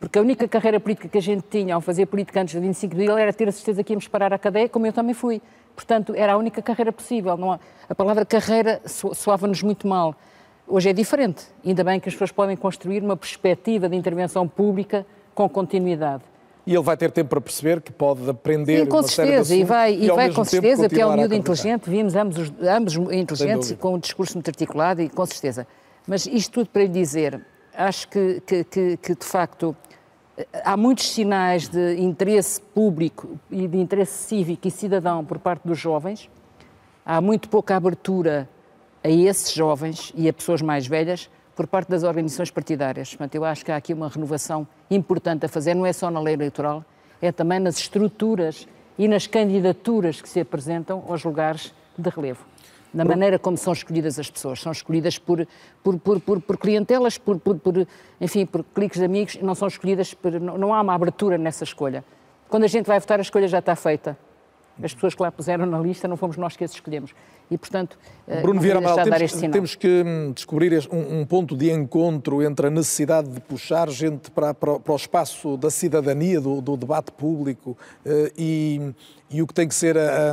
Porque 0.00 0.18
a 0.18 0.22
única 0.22 0.48
carreira 0.48 0.80
política 0.80 1.06
que 1.06 1.18
a 1.18 1.20
gente 1.20 1.44
tinha 1.50 1.74
ao 1.74 1.82
fazer 1.82 2.06
política 2.06 2.40
antes 2.40 2.54
do 2.54 2.62
25 2.62 2.94
de 2.96 3.02
abril 3.02 3.18
era 3.18 3.30
ter 3.32 3.46
a 3.46 3.52
certeza 3.52 3.84
que 3.84 3.92
íamos 3.92 4.08
parar 4.08 4.32
à 4.32 4.38
cadeia, 4.38 4.68
como 4.70 4.86
eu 4.86 4.92
também 4.92 5.12
fui. 5.14 5.42
Portanto, 5.76 6.14
era 6.16 6.32
a 6.32 6.36
única 6.38 6.62
carreira 6.62 6.90
possível. 6.92 7.36
Não. 7.36 7.60
A 7.88 7.94
palavra 7.94 8.24
carreira 8.24 8.80
so- 8.86 9.14
soava-nos 9.14 9.62
muito 9.62 9.86
mal. 9.86 10.14
Hoje 10.66 10.88
é 10.88 10.92
diferente. 10.94 11.44
Ainda 11.62 11.84
bem 11.84 12.00
que 12.00 12.08
as 12.08 12.14
pessoas 12.14 12.32
podem 12.32 12.56
construir 12.56 13.02
uma 13.02 13.18
perspectiva 13.18 13.86
de 13.86 13.96
intervenção 13.96 14.48
pública 14.48 15.04
com 15.34 15.46
continuidade. 15.46 16.22
E 16.66 16.72
ele 16.74 16.82
vai 16.82 16.96
ter 16.96 17.10
tempo 17.10 17.28
para 17.30 17.40
perceber 17.40 17.80
que 17.82 17.92
pode 17.92 18.28
aprender 18.28 18.80
Sim, 18.80 18.86
com 18.86 19.02
certeza, 19.02 19.54
e 19.54 19.64
vai, 19.64 19.94
e 19.94 20.08
ao 20.08 20.16
vai 20.16 20.32
com 20.32 20.44
certeza, 20.44 20.88
porque 20.88 21.00
é 21.02 21.06
um 21.06 21.14
miúdo 21.14 21.34
inteligente, 21.34 21.90
vimos 21.90 22.14
ambos, 22.16 22.38
os- 22.38 22.52
ambos 22.66 22.94
inteligentes, 23.12 23.72
com 23.78 23.94
um 23.94 23.98
discurso 23.98 24.34
muito 24.34 24.48
articulado 24.48 25.02
e 25.02 25.08
com 25.10 25.26
certeza. 25.26 25.66
Mas 26.06 26.24
isto 26.26 26.52
tudo 26.52 26.70
para 26.70 26.82
lhe 26.82 26.88
dizer, 26.88 27.40
acho 27.76 28.08
que, 28.08 28.40
que, 28.46 28.64
que, 28.64 28.96
que, 28.96 29.14
de 29.14 29.24
facto 29.26 29.76
eh, 30.38 30.46
há 30.64 30.74
muitos 30.74 31.10
sinais 31.12 31.68
de 31.68 31.96
interesse 32.00 32.60
público 32.62 33.38
e 33.50 33.68
de 33.68 33.76
interesse 33.78 34.12
cívico 34.26 34.66
e 34.66 34.70
cidadão 34.70 35.22
por 35.22 35.38
parte 35.38 35.66
dos 35.68 35.78
jovens, 35.78 36.30
há 37.04 37.20
muito 37.20 37.48
pouca 37.50 37.76
abertura 37.76 38.48
a 39.02 39.08
esses 39.10 39.52
jovens 39.52 40.12
e 40.16 40.26
a 40.30 40.32
pessoas 40.32 40.62
mais 40.62 40.86
velhas 40.86 41.28
por 41.54 41.66
parte 41.66 41.88
das 41.88 42.02
organizações 42.02 42.50
partidárias. 42.50 43.10
Portanto, 43.10 43.34
eu 43.34 43.44
acho 43.44 43.64
que 43.64 43.72
há 43.72 43.76
aqui 43.76 43.92
uma 43.92 44.08
renovação 44.08 44.66
importante 44.90 45.46
a 45.46 45.48
fazer, 45.48 45.74
não 45.74 45.86
é 45.86 45.92
só 45.92 46.10
na 46.10 46.20
lei 46.20 46.34
eleitoral, 46.34 46.84
é 47.20 47.30
também 47.30 47.58
nas 47.58 47.78
estruturas 47.78 48.66
e 48.98 49.08
nas 49.08 49.26
candidaturas 49.26 50.20
que 50.20 50.28
se 50.28 50.40
apresentam 50.40 51.04
aos 51.08 51.24
lugares 51.24 51.72
de 51.96 52.10
relevo. 52.10 52.44
Na 52.92 53.04
maneira 53.04 53.40
como 53.40 53.56
são 53.56 53.72
escolhidas 53.72 54.20
as 54.20 54.30
pessoas. 54.30 54.60
São 54.60 54.70
escolhidas 54.70 55.18
por, 55.18 55.46
por, 55.82 55.98
por, 55.98 56.20
por, 56.20 56.40
por 56.40 56.56
clientelas, 56.56 57.18
por, 57.18 57.40
por, 57.40 57.58
por, 57.58 57.88
enfim, 58.20 58.46
por 58.46 58.62
cliques 58.62 59.00
de 59.00 59.04
amigos, 59.04 59.36
não 59.42 59.54
são 59.56 59.66
escolhidas 59.66 60.14
por. 60.14 60.40
Não, 60.40 60.56
não 60.56 60.72
há 60.72 60.80
uma 60.80 60.94
abertura 60.94 61.36
nessa 61.36 61.64
escolha. 61.64 62.04
Quando 62.48 62.62
a 62.62 62.68
gente 62.68 62.86
vai 62.86 63.00
votar, 63.00 63.18
a 63.18 63.22
escolha 63.22 63.48
já 63.48 63.58
está 63.58 63.74
feita. 63.74 64.16
As 64.82 64.92
pessoas 64.92 65.14
que 65.14 65.22
lá 65.22 65.30
puseram 65.30 65.64
na 65.66 65.78
lista 65.78 66.08
não 66.08 66.16
fomos 66.16 66.36
nós 66.36 66.56
que 66.56 66.64
as 66.64 66.72
escolhemos. 66.72 67.12
E, 67.50 67.56
portanto, 67.56 67.98
eh, 68.26 68.40
Bruno 68.40 68.60
Vieira 68.60 68.78
Amaral, 68.78 69.04
temos, 69.04 69.32
temos 69.32 69.74
que 69.76 70.02
hum, 70.04 70.32
descobrir 70.32 70.88
um, 70.90 71.20
um 71.20 71.26
ponto 71.26 71.56
de 71.56 71.70
encontro 71.70 72.42
entre 72.42 72.66
a 72.66 72.70
necessidade 72.70 73.28
de 73.28 73.40
puxar 73.40 73.88
gente 73.90 74.30
para, 74.30 74.52
para, 74.52 74.80
para 74.80 74.92
o 74.92 74.96
espaço 74.96 75.56
da 75.56 75.70
cidadania, 75.70 76.40
do, 76.40 76.60
do 76.60 76.76
debate 76.76 77.12
público 77.12 77.76
eh, 78.04 78.32
e, 78.36 78.94
e 79.30 79.42
o 79.42 79.46
que 79.46 79.54
tem 79.54 79.68
que 79.68 79.74
ser 79.74 79.96
a, 79.96 80.32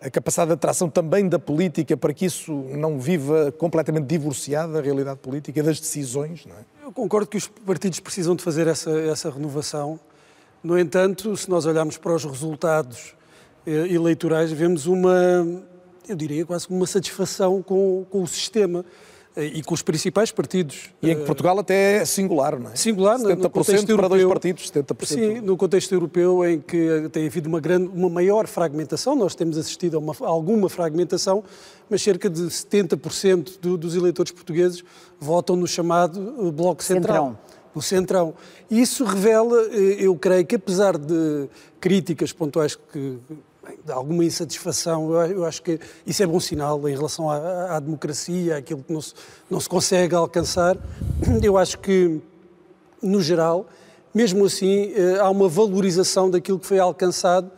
a- 0.00 0.10
capacidade 0.10 0.48
de 0.48 0.54
atração 0.54 0.88
também 0.88 1.28
da 1.28 1.38
política 1.38 1.96
para 1.96 2.14
que 2.14 2.24
isso 2.24 2.52
não 2.70 2.98
viva 2.98 3.52
completamente 3.58 4.06
divorciado 4.06 4.72
da 4.72 4.80
realidade 4.80 5.18
política 5.18 5.58
e 5.58 5.62
das 5.62 5.78
decisões. 5.80 6.46
Não 6.46 6.54
é? 6.54 6.86
Eu 6.86 6.92
concordo 6.92 7.26
que 7.26 7.36
os 7.36 7.48
partidos 7.48 8.00
precisam 8.00 8.34
de 8.36 8.42
fazer 8.42 8.66
essa, 8.66 8.90
essa 9.00 9.28
renovação. 9.28 9.98
No 10.62 10.78
entanto, 10.78 11.36
se 11.36 11.50
nós 11.50 11.66
olharmos 11.66 11.98
para 11.98 12.14
os 12.14 12.24
resultados 12.24 13.14
eleitorais, 13.66 14.52
vemos 14.52 14.86
uma, 14.86 15.62
eu 16.08 16.16
diria, 16.16 16.44
quase 16.44 16.66
uma 16.68 16.86
satisfação 16.86 17.62
com, 17.62 18.04
com 18.10 18.22
o 18.22 18.26
sistema 18.26 18.84
eh, 19.36 19.46
e 19.46 19.62
com 19.62 19.72
os 19.74 19.82
principais 19.82 20.30
partidos. 20.30 20.90
E 21.02 21.10
em 21.10 21.16
que 21.16 21.22
Eh, 21.22 21.24
Portugal 21.24 21.58
até 21.58 21.96
é 21.96 22.04
singular, 22.04 22.58
não 22.58 22.70
é? 22.72 22.76
Singular, 22.76 23.18
no- 23.18 23.24
no 23.28 23.36
70% 23.36 23.50
contexto 23.50 23.86
para 23.96 24.08
dois 24.08 24.20
europeu. 24.22 24.28
partidos, 24.28 24.70
70%. 24.70 25.06
Sim, 25.06 25.40
no 25.40 25.56
contexto 25.56 25.92
europeu 25.92 26.44
em 26.46 26.60
que 26.60 27.08
tem 27.10 27.26
havido 27.26 27.48
uma, 27.48 27.58
grande, 27.60 27.88
uma 27.88 28.08
maior 28.08 28.46
fragmentação, 28.46 29.16
nós 29.16 29.34
temos 29.34 29.56
assistido 29.58 29.96
a, 29.96 29.98
uma- 29.98 30.14
a 30.20 30.26
alguma 30.28 30.68
fragmentação, 30.68 31.42
mas 31.88 32.02
cerca 32.02 32.28
de 32.30 32.42
70% 32.50 33.58
do- 33.60 33.76
dos 33.76 33.94
eleitores 33.96 34.30
portugueses 34.30 34.84
votam 35.18 35.56
no 35.56 35.66
chamado 35.66 36.34
eh, 36.46 36.50
Bloco 36.50 36.82
Central. 36.84 37.24
Centrão. 37.28 37.54
No 37.74 37.82
Centrão. 37.82 38.34
Isso 38.70 39.02
revela, 39.04 39.56
eh, 39.72 39.96
eu 39.98 40.14
creio 40.14 40.46
que 40.46 40.54
apesar 40.54 40.96
de 40.96 41.48
críticas 41.80 42.32
pontuais 42.32 42.76
que 42.76 43.18
alguma 43.88 44.24
insatisfação, 44.24 45.12
eu 45.26 45.44
acho 45.44 45.62
que 45.62 45.78
isso 46.06 46.22
é 46.22 46.26
bom 46.26 46.40
sinal 46.40 46.88
em 46.88 46.94
relação 46.94 47.30
à, 47.30 47.76
à 47.76 47.80
democracia, 47.80 48.56
àquilo 48.58 48.82
que 48.82 48.92
não 48.92 49.00
se, 49.00 49.14
não 49.50 49.60
se 49.60 49.68
consegue 49.68 50.14
alcançar. 50.14 50.76
Eu 51.42 51.56
acho 51.56 51.78
que 51.78 52.20
no 53.02 53.20
geral, 53.20 53.66
mesmo 54.14 54.44
assim, 54.46 54.92
eh, 54.94 55.18
há 55.20 55.28
uma 55.28 55.48
valorização 55.48 56.30
daquilo 56.30 56.58
que 56.58 56.66
foi 56.66 56.78
alcançado 56.78 57.50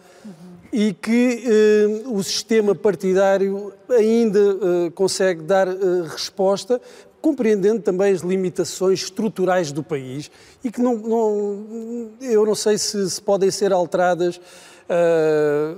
e 0.73 0.93
que 0.93 1.43
eh, 1.47 2.03
o 2.09 2.23
sistema 2.23 2.75
partidário 2.75 3.73
ainda 3.91 4.39
eh, 4.87 4.91
consegue 4.95 5.43
dar 5.43 5.69
eh, 5.69 5.75
resposta, 6.09 6.81
compreendendo 7.21 7.81
também 7.81 8.13
as 8.13 8.21
limitações 8.23 9.03
estruturais 9.05 9.71
do 9.73 9.83
país 9.83 10.31
e 10.65 10.71
que 10.71 10.81
não, 10.81 10.97
não- 10.97 12.11
eu 12.21 12.45
não 12.47 12.55
sei 12.55 12.79
se, 12.79 13.09
se 13.11 13.21
podem 13.21 13.51
ser 13.51 13.73
alteradas 13.73 14.41
eh, 14.89 15.75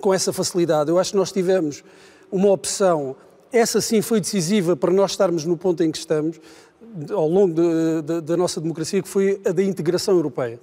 com 0.00 0.12
essa 0.12 0.32
facilidade. 0.32 0.90
Eu 0.90 0.98
acho 0.98 1.10
que 1.12 1.16
nós 1.16 1.32
tivemos 1.32 1.82
uma 2.30 2.50
opção, 2.50 3.16
essa 3.52 3.80
sim 3.80 4.02
foi 4.02 4.20
decisiva 4.20 4.76
para 4.76 4.92
nós 4.92 5.12
estarmos 5.12 5.44
no 5.44 5.56
ponto 5.56 5.82
em 5.82 5.90
que 5.90 5.98
estamos, 5.98 6.40
ao 7.10 7.28
longo 7.28 7.54
de- 7.54 8.02
de- 8.02 8.20
da 8.22 8.36
nossa 8.36 8.60
democracia, 8.60 9.02
que 9.02 9.08
foi 9.08 9.40
a 9.44 9.52
da 9.52 9.62
integração 9.62 10.14
europeia. 10.14 10.58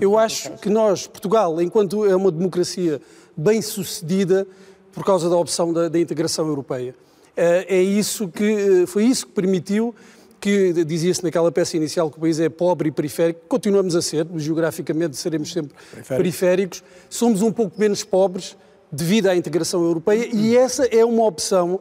Eu 0.00 0.18
acho 0.18 0.50
que 0.58 0.68
nós, 0.68 1.06
Portugal, 1.06 1.60
enquanto 1.60 2.04
é 2.04 2.14
uma 2.14 2.30
democracia 2.30 3.00
bem 3.36 3.62
sucedida 3.62 4.46
por 4.92 5.04
causa 5.04 5.28
da 5.30 5.36
opção 5.36 5.72
da, 5.72 5.88
da 5.88 5.98
integração 5.98 6.46
europeia, 6.46 6.94
eh, 7.36 7.64
é 7.76 7.82
isso 7.82 8.28
que, 8.28 8.84
foi 8.86 9.04
isso 9.04 9.26
que 9.26 9.32
permitiu 9.32 9.94
que, 10.40 10.84
dizia-se 10.84 11.22
naquela 11.22 11.52
peça 11.52 11.76
inicial 11.76 12.10
que 12.10 12.16
o 12.16 12.20
país 12.20 12.40
é 12.40 12.48
pobre 12.48 12.88
e 12.88 12.92
periférico, 12.92 13.40
continuamos 13.48 13.94
a 13.94 14.02
ser, 14.02 14.26
geograficamente 14.36 15.16
seremos 15.16 15.52
sempre 15.52 15.74
periféricos, 16.08 16.82
somos 17.08 17.42
um 17.42 17.52
pouco 17.52 17.78
menos 17.78 18.02
pobres 18.02 18.56
devido 18.90 19.28
à 19.28 19.36
integração 19.36 19.82
europeia 19.84 20.28
e 20.32 20.56
essa 20.56 20.86
é 20.86 21.04
uma 21.04 21.24
opção 21.24 21.78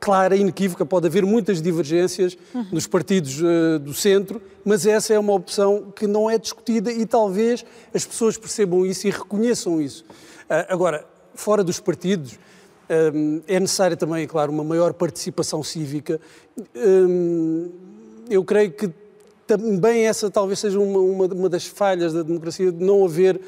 clara 0.00 0.36
e 0.36 0.40
inequívoca. 0.40 0.86
Pode 0.86 1.06
haver 1.06 1.24
muitas 1.26 1.60
divergências 1.60 2.38
nos 2.70 2.86
partidos 2.86 3.40
eh, 3.42 3.78
do 3.78 3.92
centro, 3.92 4.40
mas 4.64 4.86
essa 4.86 5.12
é 5.12 5.18
uma 5.18 5.32
opção 5.32 5.92
que 5.94 6.06
não 6.06 6.30
é 6.30 6.38
discutida 6.38 6.92
e 6.92 7.04
talvez 7.04 7.64
as 7.92 8.04
pessoas 8.04 8.36
percebam 8.36 8.86
isso 8.86 9.06
e 9.06 9.10
reconheçam 9.10 9.80
isso. 9.80 10.04
Ah, 10.48 10.66
agora, 10.68 11.04
fora 11.34 11.64
dos 11.64 11.80
partidos, 11.80 12.38
é 13.46 13.60
necessária 13.60 13.96
também, 13.96 14.26
claro, 14.26 14.50
uma 14.50 14.64
maior 14.64 14.92
participação 14.92 15.62
cívica. 15.62 16.20
Eu 18.30 18.44
creio 18.44 18.72
que 18.72 18.90
também 19.46 20.06
essa 20.06 20.30
talvez 20.30 20.58
seja 20.58 20.78
uma, 20.78 21.26
uma, 21.26 21.48
das 21.48 21.64
falhas 21.64 22.12
da 22.12 22.22
democracia, 22.22 22.70
de 22.70 22.84
não 22.84 23.04
haver 23.04 23.40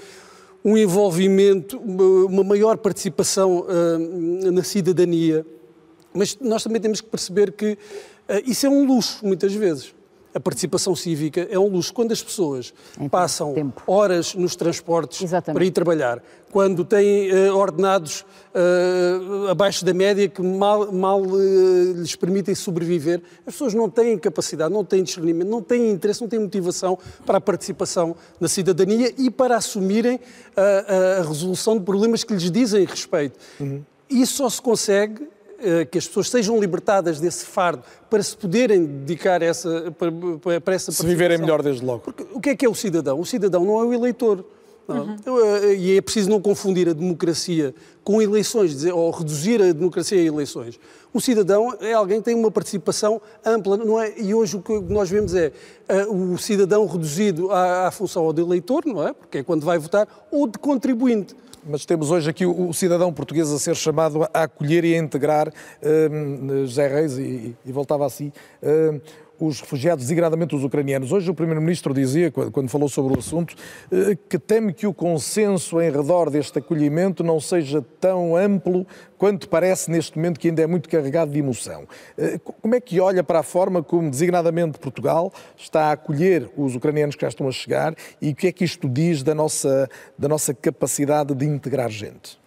um 0.65 0.77
envolvimento, 0.77 1.79
uma, 1.79 2.45
maior 2.45 2.77
participação 2.79 3.67
na 4.53 4.63
cidadania. 4.63 5.45
Mas 6.13 6.37
nós 6.41 6.63
também 6.63 6.81
temos 6.81 7.01
que 7.01 7.09
perceber 7.09 7.53
que 7.53 7.79
eh, 8.29 8.43
isso 8.45 8.67
é 8.67 8.69
um 8.69 8.85
luxo, 8.85 9.25
muitas 9.25 9.55
vezes. 9.55 9.95
A 10.33 10.39
participação 10.39 10.95
cívica 10.95 11.47
é 11.51 11.59
um 11.59 11.67
luxo. 11.69 11.93
Quando 11.93 12.13
as 12.13 12.23
pessoas 12.23 12.73
passam 13.11 13.53
horas 13.87 14.35
nos 14.35 14.55
transportes 14.55 15.21
para 15.55 15.65
ir 15.65 15.71
trabalhar, 15.73 16.23
quando 16.53 16.85
têm 16.85 17.29
eh, 17.31 17.51
ordenados 17.51 18.25
eh, 18.55 19.51
abaixo 19.51 19.85
da 19.85 19.93
média 19.93 20.29
que 20.29 20.41
mal, 20.41 20.93
mal 20.93 21.21
eh, 21.25 21.93
lhes 21.97 22.15
permitem 22.15 22.55
sobreviver, 22.55 23.21
as 23.47 23.55
pessoas 23.55 23.75
não 23.75 23.91
têm 23.91 24.17
capacidade, 24.19 24.73
não 24.73 24.85
têm 24.85 25.03
discernimento, 25.03 25.49
não 25.49 25.63
têm 25.63 25.91
interesse, 25.91 26.21
não 26.21 26.29
têm 26.29 26.39
motivação 26.39 26.97
para 27.27 27.39
a 27.39 27.41
participação 27.41 28.15
na 28.39 28.47
cidadania 28.49 29.13
e 29.19 29.31
para 29.31 29.57
assumirem 29.57 30.21
a, 30.57 31.21
a- 31.21 31.23
resolução 31.23 31.77
de 31.79 31.85
problemas 31.85 32.23
que 32.25 32.33
lhes 32.35 32.51
dizem 32.51 32.85
respeito. 32.85 33.37
Isso 34.09 34.35
só 34.37 34.49
se 34.49 34.61
consegue 34.63 35.29
que 35.91 35.99
as 35.99 36.07
pessoas 36.07 36.31
sejam 36.31 36.59
libertadas 36.59 37.21
desse 37.21 37.45
fardo 37.47 37.83
para 38.09 38.23
se 38.23 38.37
poderem 38.37 38.85
dedicar 38.85 39.43
a 39.43 39.47
essa, 39.47 39.93
para, 39.99 40.61
para 40.61 40.75
essa 40.75 40.91
Se 40.91 41.05
viverem 41.05 41.39
melhor 41.39 41.63
desde 41.63 41.85
logo. 41.85 42.01
Porque 42.01 42.27
o 42.33 42.41
que 42.41 42.51
é 42.51 42.57
que 42.57 42.67
é 42.67 42.69
o 42.69 42.75
cidadão? 42.75 43.21
O 43.21 43.27
cidadão 43.27 43.65
não 43.65 43.81
é 43.81 43.85
o 43.85 43.93
eleitor. 43.93 44.45
não. 44.89 45.17
Eh, 45.39 45.75
E 45.75 45.97
é 45.97 46.01
preciso 46.01 46.29
não 46.31 46.41
confundir 46.41 46.89
a 46.89 46.93
democracia 46.93 47.75
com 48.03 48.21
eleições, 48.21 48.71
dizer, 48.73 48.93
ou 48.93 49.11
reduzir 49.11 49.63
a 49.63 49.73
democracia 49.73 50.19
a 50.19 50.25
eleições. 50.25 50.81
Um 51.15 51.21
cidadão 51.21 51.75
é 51.81 51.93
alguém 51.93 52.19
que 52.19 52.25
tem 52.25 52.35
uma 52.35 52.51
participação 52.51 53.21
ampla, 53.45 53.77
não 53.77 54.01
é? 54.01 54.15
E 54.19 54.33
hoje 54.35 54.57
o 54.57 54.63
que 54.63 54.73
nós 54.89 55.09
vemos 55.11 55.35
é 55.35 55.53
eh, 55.89 56.07
o 56.07 56.37
cidadão 56.39 56.87
reduzido 56.87 57.51
à, 57.53 57.87
à 57.87 57.91
função 57.91 58.25
ou 58.25 58.33
de 58.33 58.41
eleitor, 58.43 58.85
não 58.87 59.07
é? 59.07 59.13
Porque 59.13 59.39
é 59.39 59.43
quando 59.43 59.65
vai 59.65 59.79
votar, 59.79 60.09
ou 60.31 60.47
de 60.47 60.59
contribuinte. 60.59 61.37
Mas 61.65 61.85
temos 61.85 62.11
hoje 62.11 62.31
aqui 62.31 62.47
o, 62.47 62.69
o 62.69 62.75
cidadão 62.75 63.13
português 63.13 63.51
a 63.51 63.59
ser 63.59 63.77
chamado 63.77 64.25
a 64.33 64.43
acolher 64.45 64.85
e 64.85 64.95
a 64.95 64.99
integrar 64.99 65.53
hum, 66.11 66.67
José 66.67 66.89
Reis, 66.89 67.19
e, 67.19 67.57
e 67.65 67.73
voltava 67.73 68.07
assim. 68.07 68.33
hum, 68.63 69.01
os 69.41 69.61
refugiados, 69.61 70.05
designadamente 70.05 70.55
os 70.55 70.63
ucranianos. 70.63 71.11
Hoje 71.11 71.31
o 71.31 71.35
Primeiro-Ministro 71.35 71.95
dizia, 71.95 72.31
quando 72.31 72.69
falou 72.69 72.89
sobre 72.89 73.17
o 73.17 73.19
assunto, 73.19 73.55
eh, 73.91 74.17
que 74.29 74.39
teme 74.39 74.75
que 74.75 74.87
o 74.87 74.93
consenso 74.93 75.81
em 75.81 75.91
redor 75.91 76.29
deste 76.29 76.59
acolhimento 76.59 77.25
não 77.25 77.41
seja 77.41 77.83
tão 77.99 78.37
amplo 78.37 78.87
quanto 79.17 79.49
parece 79.49 79.91
neste 79.91 80.17
momento, 80.17 80.39
que 80.39 80.49
ainda 80.49 80.63
é 80.63 80.67
muito 80.67 80.89
carregado 80.89 81.33
de 81.33 81.39
emoção. 81.39 81.89
Eh, 82.19 82.39
como 82.39 82.75
é 82.75 82.81
que 82.81 83.01
olha 83.01 83.25
para 83.25 83.41
a 83.41 83.43
forma 83.43 83.83
como, 83.83 84.11
designadamente, 84.11 84.79
Portugal 84.79 85.33
está 85.57 85.85
a 85.85 85.93
acolher 85.93 86.51
os 86.57 86.77
ucranianos 86.77 87.17
que 87.17 87.23
já 87.23 87.29
estão 87.29 87.49
a 87.49 87.53
chegar 87.53 87.95
e 88.21 88.31
o 88.31 88.35
que 88.35 88.47
é 88.47 88.53
que 88.53 88.63
isto 88.63 88.89
diz 88.89 89.23
da 89.23 89.35
nossa, 89.35 89.89
da 90.19 90.29
nossa 90.29 90.53
capacidade 90.53 91.35
de 91.35 91.47
integrar 91.47 91.89
gente? 91.89 92.39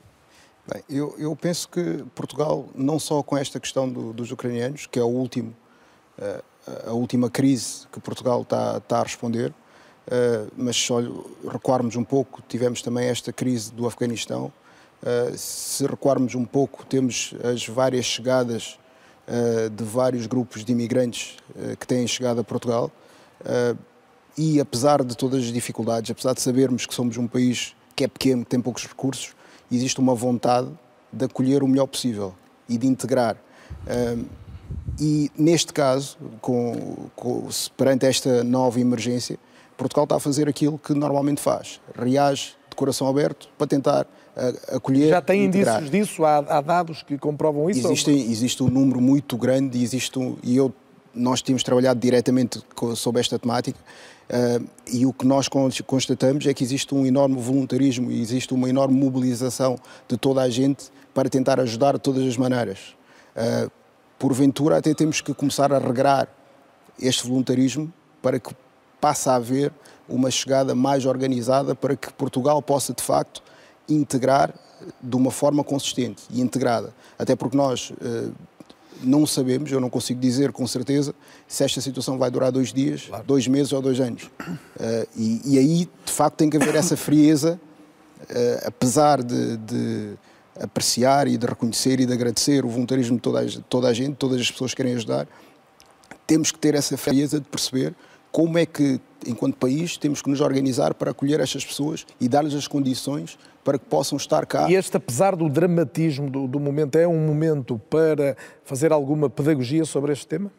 Bem, 0.72 0.82
eu, 0.90 1.14
eu, 1.18 1.36
penso 1.36 1.68
que 1.68 2.06
Portugal, 2.16 2.68
não 2.74 2.98
só 2.98 3.22
com 3.22 3.36
esta 3.36 3.60
questão 3.60 3.90
do, 3.90 4.14
dos 4.14 4.32
ucranianos, 4.32 4.86
que 4.86 4.98
é 4.98 5.04
o 5.04 5.08
último, 5.08 5.54
uh, 6.18 6.42
a 6.86 6.94
última 6.94 7.30
crise 7.30 7.88
que 7.92 8.00
Portugal 8.00 8.42
está, 8.42 8.78
está 8.78 9.00
a 9.00 9.04
responder, 9.04 9.50
uh, 9.52 10.52
mas 10.56 10.76
se 10.78 10.92
recuarmos 11.52 11.96
um 11.96 12.04
pouco, 12.04 12.42
tivemos 12.48 12.82
também 12.82 13.08
esta 13.08 13.34
crise 13.34 13.72
do 13.72 13.86
Afeganistão. 13.86 14.52
Uh, 15.02 15.38
se 15.38 15.86
recuarmos 15.86 16.36
um 16.36 16.46
pouco, 16.46 16.86
temos 16.86 17.34
as 17.44 17.68
várias 17.68 18.06
chegadas 18.06 18.80
de 19.72 19.86
vários 19.86 20.28
grupos 20.28 20.66
de 20.66 20.74
imigrantes 20.74 21.38
que 21.80 21.88
têm 21.88 22.06
chegado 22.06 22.42
a 22.42 22.44
Portugal. 22.44 22.92
e 24.38 24.60
apesar 24.60 25.02
de 25.02 25.16
todas 25.16 25.46
as 25.46 25.54
dificuldades, 25.54 26.12
apesar 26.12 26.34
de 26.34 26.42
sabermos 26.42 26.86
que 26.86 26.94
somos 26.94 27.16
um 27.16 27.26
país 27.26 27.74
que 27.96 28.04
é 28.04 28.08
pequeno, 28.10 28.44
que 28.44 28.50
tem 28.50 28.60
poucos 28.60 28.86
recursos, 28.86 29.34
existe 29.72 29.98
uma 30.02 30.14
vontade 30.14 30.68
de 31.10 31.24
acolher 31.24 31.64
o 31.64 31.68
melhor 31.70 31.88
possível 31.88 32.36
e 32.68 32.78
de 32.78 32.86
integrar. 32.86 33.38
E 35.00 35.32
neste 35.38 35.74
caso, 35.74 36.18
com, 36.42 37.10
com, 37.16 37.48
perante 37.76 38.06
esta 38.06 38.44
nova 38.44 38.80
emergência, 38.80 39.38
Portugal 39.76 40.04
está 40.04 40.16
a 40.18 40.20
fazer 40.20 40.48
aquilo 40.48 40.78
que 40.78 40.94
normalmente 40.94 41.42
faz: 41.42 41.82
reage 41.96 42.54
de 42.70 42.76
coração 42.76 43.08
aberto 43.08 43.50
para 43.58 43.68
tentar 43.68 44.08
acolher. 44.72 45.10
Já 45.10 45.22
tem 45.22 45.46
indícios 45.46 45.90
disso? 45.90 46.26
Há, 46.26 46.38
há, 46.38 46.62
dados 46.62 47.04
que 47.04 47.18
comprovam 47.18 47.70
isso? 47.70 47.88
Existem, 47.88 48.32
existe 48.32 48.64
um 48.64 48.70
número 48.70 49.02
muito 49.02 49.38
grande 49.38 49.78
e, 49.78 49.84
existe 49.84 50.18
um, 50.18 50.38
e 50.44 50.56
eu, 50.58 50.74
nós 51.14 51.42
temos 51.42 51.64
trabalhado 51.64 52.00
diretamente 52.00 52.64
sobre 52.96 53.22
esta 53.22 53.38
temática 53.38 53.80
Uh, 54.24 54.68
e 54.92 55.06
o 55.06 55.12
que 55.12 55.26
nós 55.26 55.48
constatamos 55.86 56.46
é 56.48 56.54
que 56.54 56.64
existe 56.64 56.96
um 56.96 57.06
enorme 57.06 57.36
voluntarismo 57.36 58.10
e 58.10 58.22
existe 58.22 58.54
uma 58.54 58.70
enorme 58.70 58.98
mobilização 58.98 59.78
de 60.08 60.18
toda 60.18 60.42
a 60.42 60.50
gente 60.50 60.86
para 61.14 61.30
tentar 61.30 61.60
ajudar 61.60 61.94
de 61.94 62.00
todas 62.00 62.26
as 62.26 62.38
maneiras. 62.38 62.96
Uh, 63.36 63.70
porventura, 64.24 64.78
até 64.78 64.94
temos 64.94 65.20
que 65.20 65.34
começar 65.34 65.74
a 65.74 65.78
regrar 65.78 66.30
este 66.98 67.28
voluntarismo 67.28 67.92
para 68.22 68.40
que 68.40 68.56
passe 69.02 69.28
a 69.28 69.36
haver 69.36 69.70
uma 70.08 70.32
chegada 70.32 70.74
mais 70.74 71.06
organizada 71.06 71.76
para 71.76 71.94
que 71.94 72.14
Portugal 72.14 72.62
possa, 72.62 72.94
de 72.94 73.04
facto, 73.04 73.44
integrar 73.90 74.54
de 75.02 75.16
uma 75.18 75.30
forma 75.30 75.62
consistente 75.62 76.24
e 76.30 76.40
integrada. 76.40 76.94
Até 77.20 77.36
porque 77.36 77.58
nós. 77.58 77.90
Uh, 77.92 78.32
não 79.04 79.26
sabemos, 79.26 79.70
eu 79.70 79.82
não 79.82 79.90
consigo 79.90 80.22
dizer 80.22 80.54
com 80.54 80.66
certeza 80.66 81.14
se 81.46 81.62
esta 81.62 81.82
situação 81.82 82.18
vai 82.18 82.32
durar 82.32 82.54
dois 82.54 82.72
dias, 82.72 83.08
claro. 83.08 83.24
dois 83.26 83.46
meses 83.48 83.74
ou 83.74 83.82
dois 83.82 84.00
anos. 84.00 84.24
Uh, 84.24 85.06
e, 85.18 85.42
e, 85.44 85.60
aí, 85.60 85.90
de 86.06 86.12
facto, 86.12 86.38
tem 86.38 86.50
que 86.50 86.56
haver 86.56 86.76
essa 86.76 86.96
frieza, 86.96 87.60
uh, 88.22 88.68
apesar 88.68 89.22
de, 89.22 89.58
de, 89.58 90.14
apreciar 90.64 91.28
e 91.28 91.38
de 91.38 91.46
reconhecer 91.46 92.00
e 92.00 92.06
de 92.06 92.14
agradecer 92.14 92.64
o 92.66 92.70
voluntarismo 92.70 93.18
de 93.18 93.22
toda 93.22 93.42
a, 93.42 93.46
toda 93.70 93.88
a 93.88 93.94
gente, 93.94 94.16
todas 94.16 94.40
as 94.40 94.50
pessoas 94.50 94.72
que 94.72 94.78
querem 94.78 94.96
ajudar, 94.96 95.28
temos 96.26 96.52
que 96.52 96.60
ter 96.60 96.74
essa 96.74 96.98
frieza 96.98 97.40
de 97.40 97.46
perceber 97.48 97.94
como 98.32 98.58
é 98.58 98.66
que, 98.66 99.00
enquanto 99.28 99.56
país, 99.58 99.96
temos 99.98 100.22
que 100.22 100.30
nos 100.30 100.42
organizar 100.42 100.96
para 100.96 101.12
acolher 101.12 101.40
estas 101.40 101.64
pessoas 101.64 102.06
e 102.20 102.28
dar-lhes 102.28 102.56
as 102.56 102.68
condições 102.68 103.38
para 103.64 103.78
que 103.78 103.86
possam 103.86 104.18
estar 104.18 104.46
cá. 104.46 104.70
E 104.70 104.76
este, 104.76 104.98
apesar 104.98 105.36
do 105.36 105.48
dramatismo 105.48 106.30
do, 106.30 106.48
do 106.48 106.60
momento, 106.60 106.98
é 106.98 107.08
um 107.08 107.20
momento 107.20 107.80
para 107.90 108.36
fazer 108.64 108.92
alguma 108.92 109.30
pedagogia 109.30 109.86
sobre 109.86 110.14
este 110.14 110.26
tema? 110.26 110.52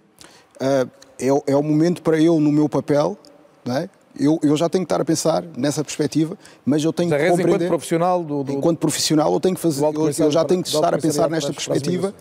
Uh, 0.56 0.88
é, 1.18 1.52
é 1.52 1.56
o 1.56 1.62
momento 1.62 2.02
para 2.02 2.20
eu, 2.20 2.38
no 2.38 2.52
meu 2.52 2.68
papel, 2.68 3.18
não 3.64 3.76
é? 3.76 3.90
Eu, 4.18 4.38
eu, 4.42 4.56
já 4.56 4.68
tenho 4.68 4.84
que 4.84 4.92
estar 4.92 5.00
a 5.00 5.04
pensar 5.04 5.44
nessa 5.56 5.82
perspectiva, 5.82 6.38
mas 6.64 6.84
eu 6.84 6.92
tenho 6.92 7.10
que 7.10 7.16
compreender... 7.16 7.54
enquanto 7.54 7.68
profissional 7.68 8.22
do, 8.22 8.44
do... 8.44 8.52
Enquanto 8.52 8.78
profissional 8.78 9.32
eu 9.32 9.40
tenho 9.40 9.54
que 9.54 9.60
fazer... 9.60 9.84
Eu, 9.84 10.10
eu, 10.18 10.30
já 10.30 10.44
tenho 10.44 10.62
que 10.62 10.68
estar 10.68 10.94
a 10.94 10.98
pensar 10.98 11.28
nesta 11.28 11.52
perspectiva, 11.52 12.14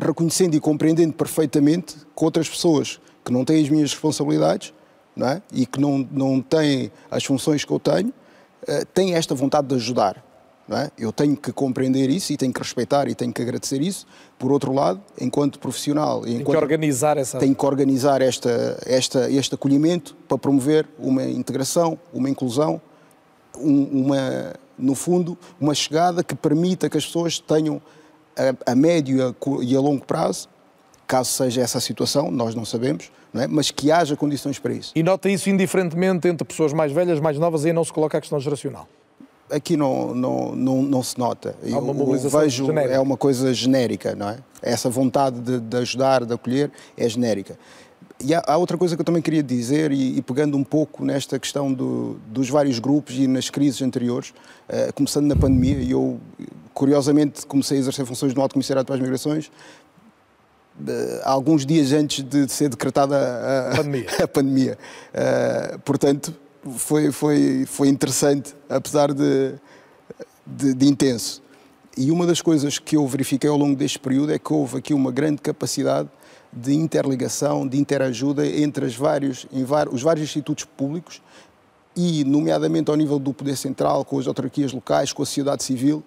reconhecendo 0.00 0.54
e 0.54 0.60
compreendendo 0.60 1.12
perfeitamente 1.12 1.96
que 1.96 2.24
outras 2.24 2.48
pessoas 2.48 3.00
que 3.24 3.32
não 3.32 3.44
têm 3.44 3.62
as 3.62 3.68
minhas 3.68 3.92
responsabilidades 3.92 4.72
não 5.14 5.28
é? 5.28 5.42
e 5.52 5.66
que 5.66 5.80
não, 5.80 6.08
não 6.10 6.40
têm 6.40 6.92
as 7.10 7.24
funções 7.24 7.64
que 7.64 7.72
eu 7.72 7.80
tenho, 7.80 8.08
uh, 8.08 8.86
têm 8.94 9.14
esta 9.14 9.34
vontade 9.34 9.66
de 9.66 9.74
ajudar. 9.74 10.24
É? 10.70 10.90
Eu 10.98 11.10
tenho 11.10 11.34
que 11.34 11.50
compreender 11.50 12.10
isso 12.10 12.30
e 12.30 12.36
tenho 12.36 12.52
que 12.52 12.60
respeitar 12.60 13.08
e 13.08 13.14
tenho 13.14 13.32
que 13.32 13.40
agradecer 13.40 13.80
isso. 13.80 14.06
Por 14.38 14.52
outro 14.52 14.70
lado, 14.70 15.00
enquanto 15.18 15.58
profissional, 15.58 16.20
tem 16.20 16.36
enquanto, 16.36 16.58
que 16.58 16.62
organizar 16.62 17.16
essa, 17.16 17.38
tenho 17.38 17.54
que 17.54 17.64
organizar 17.64 18.20
esta, 18.20 18.78
esta, 18.84 19.30
este 19.30 19.54
acolhimento 19.54 20.14
para 20.28 20.36
promover 20.36 20.86
uma 20.98 21.24
integração, 21.24 21.98
uma 22.12 22.28
inclusão, 22.28 22.78
um, 23.56 24.04
uma, 24.04 24.52
no 24.78 24.94
fundo, 24.94 25.38
uma 25.58 25.74
chegada 25.74 26.22
que 26.22 26.34
permita 26.34 26.90
que 26.90 26.98
as 26.98 27.06
pessoas 27.06 27.38
tenham 27.38 27.80
a, 28.36 28.72
a 28.72 28.74
médio 28.74 29.34
e 29.62 29.74
a 29.74 29.80
longo 29.80 30.04
prazo, 30.04 30.50
caso 31.06 31.30
seja 31.30 31.62
essa 31.62 31.78
a 31.78 31.80
situação, 31.80 32.30
nós 32.30 32.54
não 32.54 32.66
sabemos, 32.66 33.10
não 33.32 33.40
é? 33.40 33.46
mas 33.46 33.70
que 33.70 33.90
haja 33.90 34.14
condições 34.16 34.58
para 34.58 34.74
isso. 34.74 34.92
E 34.94 35.02
nota 35.02 35.30
isso 35.30 35.48
indiferentemente 35.48 36.28
entre 36.28 36.46
pessoas 36.46 36.74
mais 36.74 36.92
velhas, 36.92 37.18
mais 37.20 37.38
novas, 37.38 37.64
e 37.64 37.68
aí 37.68 37.72
não 37.72 37.84
se 37.84 37.92
coloca 37.92 38.18
a 38.18 38.20
questão 38.20 38.38
geracional? 38.38 38.86
Aqui 39.50 39.76
não, 39.76 40.14
não, 40.14 40.54
não, 40.54 40.82
não 40.82 41.02
se 41.02 41.18
nota. 41.18 41.54
Há 41.62 41.78
uma 41.78 41.92
mobilização 41.94 42.40
vejo 42.40 42.66
genérica. 42.66 42.94
é 42.94 43.00
uma 43.00 43.16
coisa 43.16 43.52
genérica, 43.54 44.14
não 44.14 44.30
é? 44.30 44.38
Essa 44.62 44.88
vontade 44.88 45.40
de, 45.40 45.60
de 45.60 45.76
ajudar, 45.76 46.24
de 46.24 46.32
acolher, 46.34 46.70
é 46.96 47.08
genérica. 47.08 47.58
E 48.20 48.34
há, 48.34 48.42
há, 48.46 48.56
outra 48.56 48.76
coisa 48.76 48.96
que 48.96 49.00
eu 49.00 49.04
também 49.04 49.22
queria 49.22 49.42
dizer, 49.42 49.92
e, 49.92 50.18
e 50.18 50.22
pegando 50.22 50.56
um 50.56 50.64
pouco 50.64 51.04
nesta 51.04 51.38
questão 51.38 51.72
do, 51.72 52.18
dos 52.26 52.48
vários 52.50 52.78
grupos 52.78 53.14
e 53.14 53.28
nas 53.28 53.48
crises 53.48 53.80
anteriores, 53.80 54.30
uh, 54.68 54.92
começando 54.92 55.26
na 55.26 55.36
pandemia, 55.36 55.78
e 55.78 55.92
eu, 55.92 56.18
curiosamente, 56.74 57.46
comecei 57.46 57.78
a 57.78 57.80
exercer 57.80 58.04
funções 58.04 58.34
no 58.34 58.42
Alto 58.42 58.54
Comissariado 58.54 58.86
para 58.86 58.96
as 58.96 59.00
Migrações, 59.00 59.46
uh, 59.46 60.90
alguns 61.22 61.64
dias 61.64 61.92
antes 61.92 62.24
de 62.24 62.48
ser 62.48 62.68
decretada 62.68 63.16
a, 63.16 63.72
a 63.72 63.76
pandemia. 63.76 64.06
A 64.20 64.28
pandemia. 64.28 64.78
Uh, 65.14 65.78
portanto, 65.80 66.34
foi, 66.76 67.12
foi, 67.12 67.64
foi 67.66 67.88
interessante, 67.88 68.54
apesar 68.68 69.12
de, 69.12 69.54
de, 70.46 70.74
de, 70.74 70.86
intenso. 70.86 71.42
E 71.96 72.10
uma 72.10 72.26
das 72.26 72.40
coisas 72.40 72.78
que 72.78 72.96
eu 72.96 73.06
verifiquei 73.06 73.48
ao 73.48 73.56
longo 73.56 73.76
deste 73.76 73.98
período 73.98 74.32
é 74.32 74.38
que 74.38 74.52
houve 74.52 74.78
aqui 74.78 74.94
uma 74.94 75.10
grande 75.10 75.40
capacidade 75.40 76.08
de 76.52 76.74
interligação, 76.74 77.66
de 77.66 77.78
interajuda 77.78 78.46
entre 78.46 78.86
as 78.86 78.94
vários, 78.94 79.46
os 79.92 80.02
vários 80.02 80.24
institutos 80.28 80.64
públicos 80.64 81.20
e, 81.94 82.24
nomeadamente, 82.24 82.90
ao 82.90 82.96
nível 82.96 83.18
do 83.18 83.34
Poder 83.34 83.56
Central, 83.56 84.04
com 84.04 84.18
as 84.18 84.26
autarquias 84.26 84.72
locais, 84.72 85.12
com 85.12 85.22
a 85.22 85.26
sociedade 85.26 85.62
civil. 85.64 86.02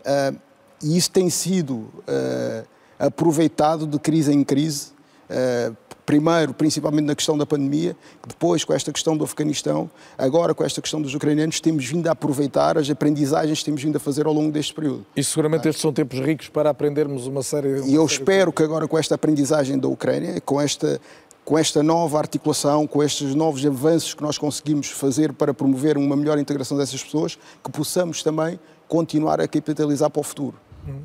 Uh, 0.00 0.38
e 0.82 0.96
isso 0.96 1.10
tem 1.10 1.28
sido 1.28 1.74
uh, 1.74 2.66
aproveitado 2.98 3.86
de 3.86 3.98
crise 3.98 4.32
em 4.32 4.44
crise 4.44 4.92
uh, 5.30 5.76
primeiro, 6.10 6.52
principalmente 6.52 7.04
na 7.04 7.14
questão 7.14 7.38
da 7.38 7.46
pandemia, 7.46 7.96
depois 8.26 8.64
com 8.64 8.72
esta 8.72 8.90
questão 8.92 9.16
do 9.16 9.22
Afeganistão, 9.22 9.88
agora 10.18 10.52
com 10.52 10.64
esta 10.64 10.82
questão 10.82 11.00
dos 11.00 11.14
ucranianos, 11.14 11.60
temos 11.60 11.86
vindo 11.86 12.08
a 12.08 12.10
aproveitar 12.10 12.76
as 12.76 12.90
aprendizagens 12.90 13.60
que 13.60 13.64
temos 13.64 13.80
vindo 13.80 13.94
a 13.94 14.00
fazer 14.00 14.26
ao 14.26 14.32
longo 14.32 14.50
deste 14.50 14.74
período. 14.74 15.06
E 15.14 15.22
seguramente 15.22 15.68
estes 15.68 15.80
são 15.80 15.92
tempos 15.92 16.18
ricos 16.18 16.48
para 16.48 16.68
aprendermos 16.68 17.28
uma 17.28 17.44
série... 17.44 17.78
Uma 17.78 17.86
e 17.86 17.94
eu 17.94 18.04
espero 18.04 18.50
de... 18.50 18.56
que 18.56 18.62
agora 18.64 18.88
com 18.88 18.98
esta 18.98 19.14
aprendizagem 19.14 19.78
da 19.78 19.86
Ucrânia, 19.86 20.40
com 20.40 20.60
esta 20.60 21.00
com 21.44 21.58
esta 21.58 21.82
nova 21.82 22.18
articulação, 22.18 22.86
com 22.86 23.02
estes 23.02 23.34
novos 23.34 23.64
avanços 23.64 24.14
que 24.14 24.22
nós 24.22 24.36
conseguimos 24.36 24.88
fazer 24.88 25.32
para 25.32 25.54
promover 25.54 25.96
uma 25.96 26.14
melhor 26.14 26.38
integração 26.38 26.76
dessas 26.76 27.02
pessoas, 27.02 27.38
que 27.64 27.70
possamos 27.72 28.22
também 28.22 28.58
continuar 28.86 29.40
a 29.40 29.48
capitalizar 29.48 30.10
para 30.10 30.20
o 30.20 30.22
futuro. 30.22 30.56
Hum. 30.86 31.00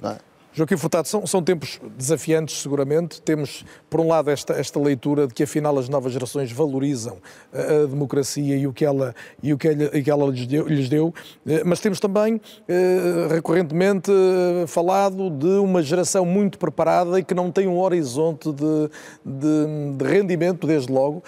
Joaquim 0.56 0.78
Furtado, 0.78 1.06
são, 1.06 1.28
são 1.28 1.44
tempos 1.44 1.82
desafiantes, 1.98 2.62
seguramente. 2.62 3.22
Temos, 3.22 3.66
por 3.90 4.00
um 4.00 4.08
lado, 4.08 4.32
esta, 4.32 4.54
esta 4.54 4.80
leitura 4.80 5.28
de 5.28 5.34
que, 5.34 5.44
afinal, 5.44 5.78
as 5.78 5.90
novas 5.90 6.14
gerações 6.14 6.50
valorizam 6.50 7.18
a, 7.54 7.84
a 7.84 7.86
democracia 7.86 8.56
e 8.56 8.66
o 8.66 8.72
que 8.72 8.86
ela, 8.86 9.14
e 9.44 9.52
o 9.52 9.58
que 9.58 9.68
ela, 9.68 9.90
que 9.90 10.10
ela 10.10 10.26
lhes, 10.28 10.48
deu, 10.48 10.66
lhes 10.66 10.88
deu, 10.88 11.14
eh, 11.46 11.62
mas 11.66 11.82
temos 11.82 12.00
também, 12.00 12.40
eh, 12.70 13.28
recorrentemente, 13.32 14.10
eh, 14.10 14.66
falado 14.66 15.30
de 15.30 15.60
uma 15.60 15.84
geração 15.84 16.26
muito 16.26 16.58
preparada 16.58 17.20
e 17.20 17.24
que 17.24 17.34
não 17.34 17.52
tem 17.52 17.68
um 17.68 17.78
horizonte 17.78 18.50
de, 18.54 18.90
de, 19.26 19.98
de 19.98 20.06
rendimento, 20.06 20.66
desde 20.66 20.90
logo, 20.90 21.22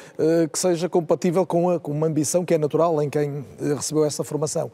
que 0.51 0.57
seja 0.57 0.88
compatível 0.88 1.45
com, 1.45 1.69
a, 1.69 1.80
com 1.80 1.91
uma 1.91 2.07
ambição 2.07 2.45
que 2.45 2.53
é 2.53 2.57
natural 2.57 3.01
em 3.01 3.09
quem 3.09 3.43
recebeu 3.75 4.05
essa 4.05 4.23
formação. 4.23 4.71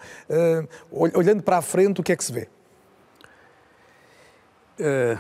Olhando 0.92 1.42
para 1.42 1.58
a 1.58 1.62
frente, 1.62 2.02
o 2.02 2.04
que 2.04 2.12
é 2.12 2.16
que 2.16 2.24
se 2.24 2.32
vê? 2.32 2.48
Uh, 4.80 5.20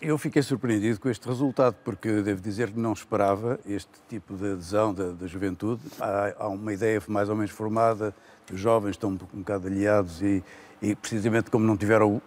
Eu 0.00 0.16
fiquei 0.16 0.42
surpreendido 0.42 1.00
com 1.00 1.08
este 1.08 1.26
resultado, 1.26 1.74
porque 1.84 2.22
devo 2.22 2.40
dizer 2.40 2.70
que 2.70 2.78
não 2.78 2.92
esperava 2.92 3.58
este 3.66 3.90
tipo 4.08 4.36
de 4.36 4.52
adesão 4.52 4.94
da, 4.94 5.10
da 5.10 5.26
juventude. 5.26 5.82
Há, 6.00 6.34
há, 6.38 6.48
uma 6.48 6.72
ideia 6.72 7.02
mais 7.08 7.28
ou 7.28 7.34
menos 7.34 7.50
formada, 7.50 8.14
os 8.52 8.60
jovens 8.60 8.92
estão 8.92 9.10
um, 9.10 9.38
bocado 9.38 9.66
aliados 9.66 10.22
e, 10.22 10.42
e, 10.80 10.94
precisamente 10.94 11.50
como 11.50 11.66
não 11.66 11.76
tiveram 11.76 12.22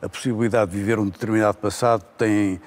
a 0.00 0.08
possibilidade 0.08 0.70
de 0.70 0.76
viver 0.76 1.00
um 1.00 1.08
determinado 1.08 1.58
passado, 1.58 2.04
têm, 2.16 2.60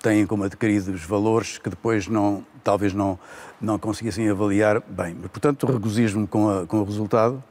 têm 0.00 0.26
como 0.26 0.42
adquiridos 0.42 1.04
valores 1.04 1.58
que 1.58 1.70
depois 1.70 2.08
não, 2.08 2.44
talvez 2.64 2.92
não, 2.92 3.16
não 3.60 3.78
conseguissem 3.78 4.28
avaliar 4.28 4.80
bem. 4.80 5.14
Portanto, 5.14 5.66
regozijo-me 5.66 6.26
com, 6.26 6.66
com 6.66 6.80
o 6.80 6.84
resultado 6.84 7.42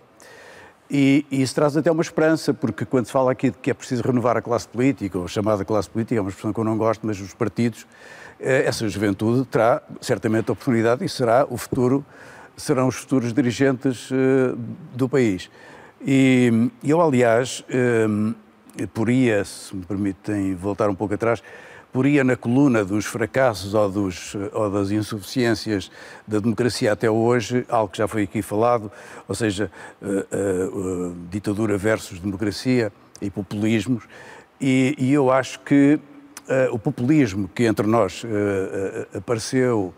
e, 0.93 1.25
e, 1.31 1.41
isso 1.41 1.55
traz 1.55 1.77
até 1.77 1.89
uma 1.89 2.01
esperança, 2.01 2.53
porque 2.53 2.83
quando 2.83 3.05
se 3.05 3.13
fala 3.13 3.31
aqui 3.31 3.49
de 3.49 3.57
que 3.57 3.71
é 3.71 3.73
preciso 3.73 4.03
renovar 4.03 4.35
a 4.35 4.41
classe 4.41 4.67
política, 4.67 5.17
ou 5.17 5.25
chamada 5.25 5.63
classe 5.63 5.89
política, 5.89 6.15
é 6.15 6.21
uma 6.21 6.29
expressão 6.29 6.51
que 6.51 6.59
eu 6.59 6.65
não 6.65 6.77
gosto, 6.77 7.07
mas 7.07 7.17
os 7.21 7.33
partidos, 7.33 7.87
eh, 8.37 8.65
essa 8.65 8.89
juventude 8.89 9.45
terá 9.45 9.81
certamente 10.01 10.49
a 10.49 10.51
oportunidade 10.51 11.05
e 11.05 11.07
será 11.07 11.47
o 11.49 11.55
futuro, 11.55 12.05
serão 12.57 12.89
os 12.89 12.97
futuros 12.97 13.31
dirigentes 13.31 14.09
eh, 14.11 14.53
do 14.93 15.07
país. 15.07 15.49
E 16.05 16.69
eu, 16.83 17.01
aliás, 17.01 17.63
eh, 17.69 18.85
poria, 18.93 19.45
se 19.45 19.73
me 19.73 19.85
permitem 19.85 20.55
voltar 20.55 20.89
um 20.89 20.95
pouco 20.95 21.13
atrás, 21.13 21.41
poria 21.91 22.23
na 22.23 22.35
coluna 22.35 22.85
dos 22.85 23.05
fracassos 23.05 23.73
ou, 23.73 23.89
dos, 23.89 24.35
ou 24.53 24.69
das 24.69 24.91
insuficiências 24.91 25.91
da 26.27 26.39
democracia 26.39 26.91
até 26.91 27.09
hoje, 27.09 27.65
algo 27.69 27.91
que 27.91 27.97
já 27.97 28.07
foi 28.07 28.23
aqui 28.23 28.41
falado, 28.41 28.91
ou 29.27 29.35
seja, 29.35 29.71
uh, 30.01 30.05
uh, 30.07 31.15
ditadura 31.29 31.77
versus 31.77 32.19
democracia 32.19 32.91
e 33.21 33.29
populismos, 33.29 34.03
e, 34.59 34.95
e 34.97 35.11
eu 35.11 35.31
acho 35.31 35.59
que 35.61 35.99
o 36.73 36.77
populismo 36.77 37.47
que 37.47 37.63
entre 37.63 37.87
nós 37.87 38.23
apareceu, 39.15 39.93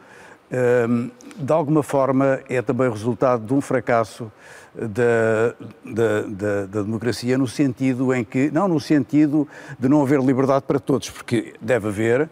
de 1.35 1.51
alguma 1.51 1.81
forma, 1.81 2.41
é 2.47 2.61
também 2.61 2.87
resultado 2.87 3.43
de 3.43 3.53
um 3.53 3.61
fracasso 3.61 4.31
da, 4.75 5.55
da, 5.85 6.21
da, 6.21 6.65
da, 6.65 6.81
democracia 6.81 7.37
no 7.37 7.47
sentido 7.47 8.13
em 8.13 8.23
que, 8.23 8.49
não 8.51 8.67
no 8.67 8.79
sentido 8.79 9.47
de 9.79 9.87
não 9.87 10.01
haver 10.01 10.19
liberdade 10.19 10.65
para 10.67 10.79
todos, 10.79 11.09
porque 11.09 11.53
deve 11.61 11.87
haver, 11.87 12.29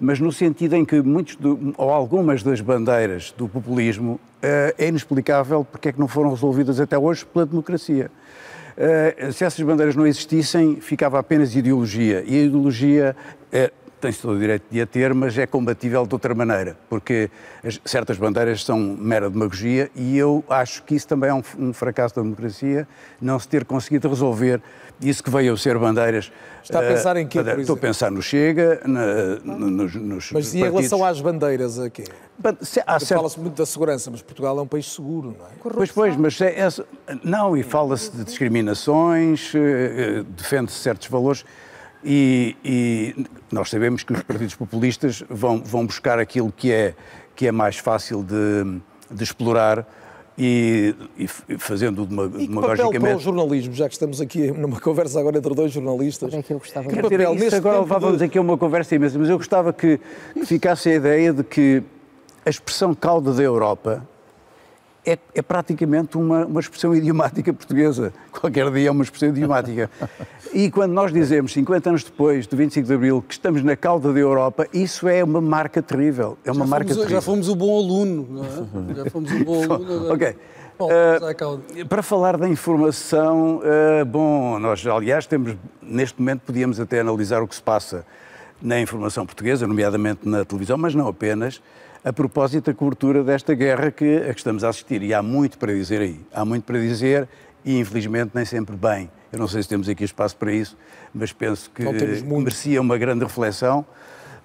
mas 0.00 0.18
no 0.18 0.32
sentido 0.32 0.74
em 0.74 0.84
que 0.84 1.00
muitos 1.00 1.36
do, 1.36 1.74
ou 1.76 1.90
algumas 1.90 2.42
das 2.42 2.60
bandeiras 2.60 3.32
do 3.36 3.48
populismo 3.48 4.14
uh, 4.14 4.74
é 4.76 4.88
inexplicável 4.88 5.64
porque 5.64 5.90
é 5.90 5.92
que 5.92 6.00
não 6.00 6.08
foram 6.08 6.30
resolvidas 6.30 6.80
até 6.80 6.98
hoje 6.98 7.24
pela 7.24 7.46
democracia. 7.46 8.10
Uh, 8.76 9.32
se 9.32 9.44
essas 9.44 9.64
bandeiras 9.64 9.94
não 9.94 10.06
existissem, 10.06 10.80
ficava 10.80 11.18
apenas 11.18 11.54
ideologia. 11.54 12.24
E 12.26 12.36
a 12.36 12.42
ideologia 12.44 13.14
uh, 13.52 13.81
tem-se 14.02 14.20
todo 14.20 14.34
o 14.34 14.38
direito 14.38 14.64
de 14.68 14.80
a 14.80 14.86
ter, 14.86 15.14
mas 15.14 15.38
é 15.38 15.46
combatível 15.46 16.04
de 16.04 16.12
outra 16.12 16.34
maneira, 16.34 16.76
porque 16.90 17.30
as, 17.64 17.80
certas 17.84 18.18
bandeiras 18.18 18.64
são 18.64 18.78
mera 18.78 19.30
demagogia 19.30 19.88
e 19.94 20.18
eu 20.18 20.44
acho 20.48 20.82
que 20.82 20.96
isso 20.96 21.06
também 21.06 21.30
é 21.30 21.34
um, 21.34 21.42
um, 21.56 21.72
fracasso 21.72 22.16
da 22.16 22.22
democracia, 22.22 22.86
não 23.20 23.38
se 23.38 23.46
ter 23.46 23.64
conseguido 23.64 24.08
resolver 24.08 24.60
isso 25.00 25.22
que 25.22 25.30
veio 25.30 25.54
a 25.54 25.56
ser 25.56 25.78
bandeiras. 25.78 26.32
Está 26.62 26.80
a 26.80 26.82
pensar 26.82 27.16
em 27.16 27.26
quê, 27.26 27.38
uh, 27.38 27.60
Estou 27.60 27.76
a 27.76 27.78
pensar 27.78 28.10
no 28.10 28.20
Chega, 28.20 28.80
na, 28.84 29.36
nos, 29.44 29.94
nos 29.94 30.32
Mas 30.32 30.52
e 30.52 30.58
em 30.58 30.64
relação 30.64 31.04
às 31.04 31.20
bandeiras, 31.20 31.78
a 31.78 31.88
quê? 31.88 32.04
Certo... 32.62 33.06
Fala-se 33.06 33.38
muito 33.38 33.54
da 33.54 33.66
segurança, 33.66 34.10
mas 34.10 34.20
Portugal 34.20 34.58
é 34.58 34.62
um 34.62 34.66
país 34.66 34.92
seguro, 34.92 35.36
não 35.38 35.46
é? 35.46 35.50
Corrupção. 35.60 35.72
Pois, 35.74 35.92
pois, 35.92 36.16
mas 36.16 36.40
é, 36.40 36.58
é, 36.58 36.68
não, 37.22 37.56
e 37.56 37.62
fala-se 37.62 38.10
de 38.10 38.24
discriminações, 38.24 39.52
uh, 39.54 40.24
defende-se 40.24 40.78
certos 40.78 41.06
valores. 41.08 41.44
E, 42.04 42.56
e, 42.64 43.26
nós 43.52 43.70
sabemos 43.70 44.02
que 44.02 44.12
os 44.12 44.22
partidos 44.22 44.54
populistas 44.54 45.22
vão, 45.28 45.62
vão 45.62 45.86
buscar 45.86 46.18
aquilo 46.18 46.50
que 46.50 46.72
é, 46.72 46.94
que 47.36 47.46
é 47.46 47.52
mais 47.52 47.76
fácil 47.76 48.22
de, 48.22 48.80
de 49.10 49.22
explorar 49.22 49.86
e, 50.36 50.94
e 51.18 51.58
fazendo 51.58 52.06
demagogicamente... 52.06 52.44
E 52.44 52.48
que 52.48 52.54
papel 52.54 53.00
para 53.00 53.16
o 53.16 53.20
jornalismo, 53.20 53.74
já 53.74 53.86
que 53.86 53.94
estamos 53.94 54.20
aqui 54.20 54.50
numa 54.50 54.80
conversa 54.80 55.20
agora 55.20 55.38
entre 55.38 55.54
dois 55.54 55.70
jornalistas? 55.70 56.32
É 56.32 56.42
que 56.42 56.52
eu 56.52 56.58
gostava 56.58 56.88
que 56.88 57.02
papel, 57.02 57.34
isso 57.34 57.56
agora 57.56 57.80
levávamos 57.80 58.18
de... 58.18 58.24
aqui 58.24 58.38
a 58.38 58.40
uma 58.40 58.56
conversa 58.56 58.94
imensa, 58.94 59.18
mas 59.18 59.28
eu 59.28 59.36
gostava 59.36 59.72
que, 59.72 60.00
que 60.32 60.46
ficasse 60.46 60.88
a 60.88 60.94
ideia 60.94 61.32
de 61.32 61.44
que 61.44 61.82
a 62.44 62.50
expressão 62.50 62.94
cauda 62.94 63.32
da 63.32 63.42
Europa 63.42 64.08
é, 65.04 65.18
é, 65.34 65.42
praticamente 65.42 66.16
uma, 66.16 66.46
uma 66.46 66.60
expressão 66.60 66.94
idiomática 66.94 67.52
portuguesa. 67.52 68.12
Qualquer 68.30 68.70
dia 68.70 68.88
é 68.88 68.90
uma 68.90 69.02
expressão 69.02 69.28
idiomática. 69.28 69.90
E 70.54 70.70
quando 70.70 70.92
nós 70.92 71.10
dizemos, 71.10 71.50
50 71.54 71.88
anos 71.88 72.04
depois 72.04 72.46
do 72.46 72.54
25 72.58 72.86
de 72.86 72.92
Abril, 72.92 73.24
que 73.26 73.32
estamos 73.32 73.62
na 73.62 73.74
cauda 73.74 74.12
da 74.12 74.20
Europa, 74.20 74.66
isso 74.70 75.08
é 75.08 75.24
uma 75.24 75.40
marca 75.40 75.80
terrível. 75.80 76.36
É 76.44 76.52
uma 76.52 76.66
já 76.66 76.70
marca 76.70 76.88
fomos, 76.88 76.96
terrível. 76.98 77.16
Já 77.16 77.22
fomos 77.22 77.48
o 77.48 77.56
bom 77.56 77.78
aluno, 77.78 78.28
não 78.30 78.44
é? 78.44 78.94
Já 79.02 79.10
fomos 79.10 79.32
o 79.32 79.44
bom 79.46 79.62
aluno. 79.62 80.12
Ok. 80.12 80.36
Bom, 80.78 80.88
uh, 80.88 81.86
para 81.88 82.02
falar 82.02 82.36
da 82.36 82.46
informação, 82.46 83.60
uh, 83.60 84.04
bom, 84.04 84.58
nós 84.58 84.86
aliás 84.86 85.26
temos, 85.26 85.56
neste 85.80 86.20
momento 86.20 86.40
podíamos 86.40 86.78
até 86.78 87.00
analisar 87.00 87.42
o 87.42 87.48
que 87.48 87.54
se 87.54 87.62
passa 87.62 88.04
na 88.60 88.78
informação 88.78 89.24
portuguesa, 89.24 89.66
nomeadamente 89.66 90.28
na 90.28 90.44
televisão, 90.44 90.76
mas 90.76 90.94
não 90.94 91.08
apenas, 91.08 91.62
a 92.04 92.12
propósito 92.12 92.70
da 92.70 92.74
cobertura 92.74 93.22
desta 93.22 93.54
guerra 93.54 93.90
que, 93.90 94.16
a 94.16 94.32
que 94.32 94.40
estamos 94.40 94.64
a 94.64 94.68
assistir. 94.68 95.02
E 95.02 95.14
há 95.14 95.22
muito 95.22 95.58
para 95.58 95.72
dizer 95.72 96.00
aí. 96.00 96.20
Há 96.32 96.44
muito 96.44 96.64
para 96.64 96.78
dizer 96.78 97.28
e, 97.64 97.78
infelizmente, 97.78 98.32
nem 98.34 98.44
sempre 98.44 98.76
bem. 98.76 99.10
Eu 99.32 99.38
não 99.38 99.48
sei 99.48 99.62
se 99.62 99.68
temos 99.68 99.88
aqui 99.88 100.04
espaço 100.04 100.36
para 100.36 100.52
isso, 100.52 100.76
mas 101.14 101.32
penso 101.32 101.70
que 101.70 101.84
merecia 102.24 102.80
uma 102.80 102.98
grande 102.98 103.24
reflexão. 103.24 103.86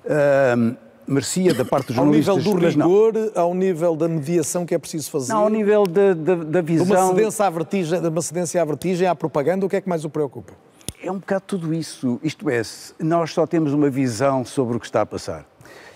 Uh, 0.05 0.77
merecia 1.05 1.53
da 1.53 1.65
parte 1.65 1.88
dos 1.88 1.95
jornalistas. 1.95 2.29
Ao 2.29 2.38
nível 2.38 2.53
do 2.53 2.67
rigor, 2.67 3.31
ao 3.35 3.53
nível 3.53 3.95
da 3.95 4.07
mediação 4.07 4.65
que 4.65 4.75
é 4.75 4.77
preciso 4.77 5.09
fazer. 5.09 5.34
Não, 5.34 5.41
ao 5.41 5.49
nível 5.49 5.85
da, 5.85 6.13
da, 6.13 6.35
da 6.35 6.61
visão. 6.61 6.85
De 6.85 6.93
uma 6.93 7.07
cedência 7.07 7.45
à 7.45 7.49
vertigem, 7.49 8.01
de 8.01 8.07
uma 8.07 8.21
cedência 8.21 8.61
à 8.61 8.65
vertigem, 8.65 9.07
à 9.07 9.15
propaganda, 9.15 9.65
o 9.65 9.69
que 9.69 9.75
é 9.77 9.81
que 9.81 9.89
mais 9.89 10.05
o 10.05 10.09
preocupa? 10.09 10.53
É 11.01 11.11
um 11.11 11.19
bocado 11.19 11.43
tudo 11.45 11.73
isso. 11.73 12.19
Isto 12.23 12.49
é, 12.49 12.61
nós 12.99 13.31
só 13.31 13.45
temos 13.45 13.71
uma 13.71 13.89
visão 13.89 14.43
sobre 14.43 14.77
o 14.77 14.79
que 14.79 14.85
está 14.87 15.01
a 15.01 15.05
passar. 15.05 15.45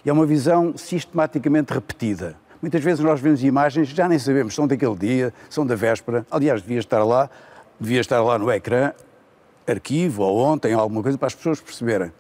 E 0.06 0.10
é 0.10 0.14
uma 0.14 0.28
visão 0.28 0.78
sistematicamente 0.78 1.74
repetida. 1.74 2.36
Muitas 2.62 2.84
vezes 2.84 3.04
nós 3.04 3.20
vemos 3.20 3.44
imagens, 3.44 3.88
já 3.90 4.08
nem 4.08 4.20
sabemos, 4.20 4.54
são 4.54 4.68
daquele 4.68 4.96
dia, 4.96 5.34
são 5.50 5.66
da 5.66 5.76
véspera. 5.76 6.24
Aliás, 6.30 6.62
devia 6.62 6.78
estar 6.78 7.04
lá, 7.04 7.32
devia 7.80 8.00
estar 8.00 8.22
lá 8.22 8.38
no 8.38 8.52
ecrã, 8.52 8.94
arquivo 9.68 10.22
ou 10.22 10.38
ontem, 10.38 10.74
alguma 10.74 11.02
coisa, 11.02 11.18
para 11.18 11.28
as 11.28 11.36
pessoas 11.36 11.60
perceberem. 11.60 12.12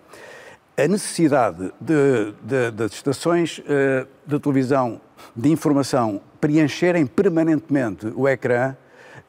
A 0.76 0.88
necessidade 0.88 1.72
de, 1.80 2.34
de, 2.42 2.72
das 2.72 2.94
estações 2.94 3.60
uh, 3.60 4.08
de 4.26 4.40
televisão 4.40 5.00
de 5.36 5.52
informação 5.52 6.20
preencherem 6.40 7.06
permanentemente 7.06 8.12
o 8.16 8.28
ecrã 8.28 8.76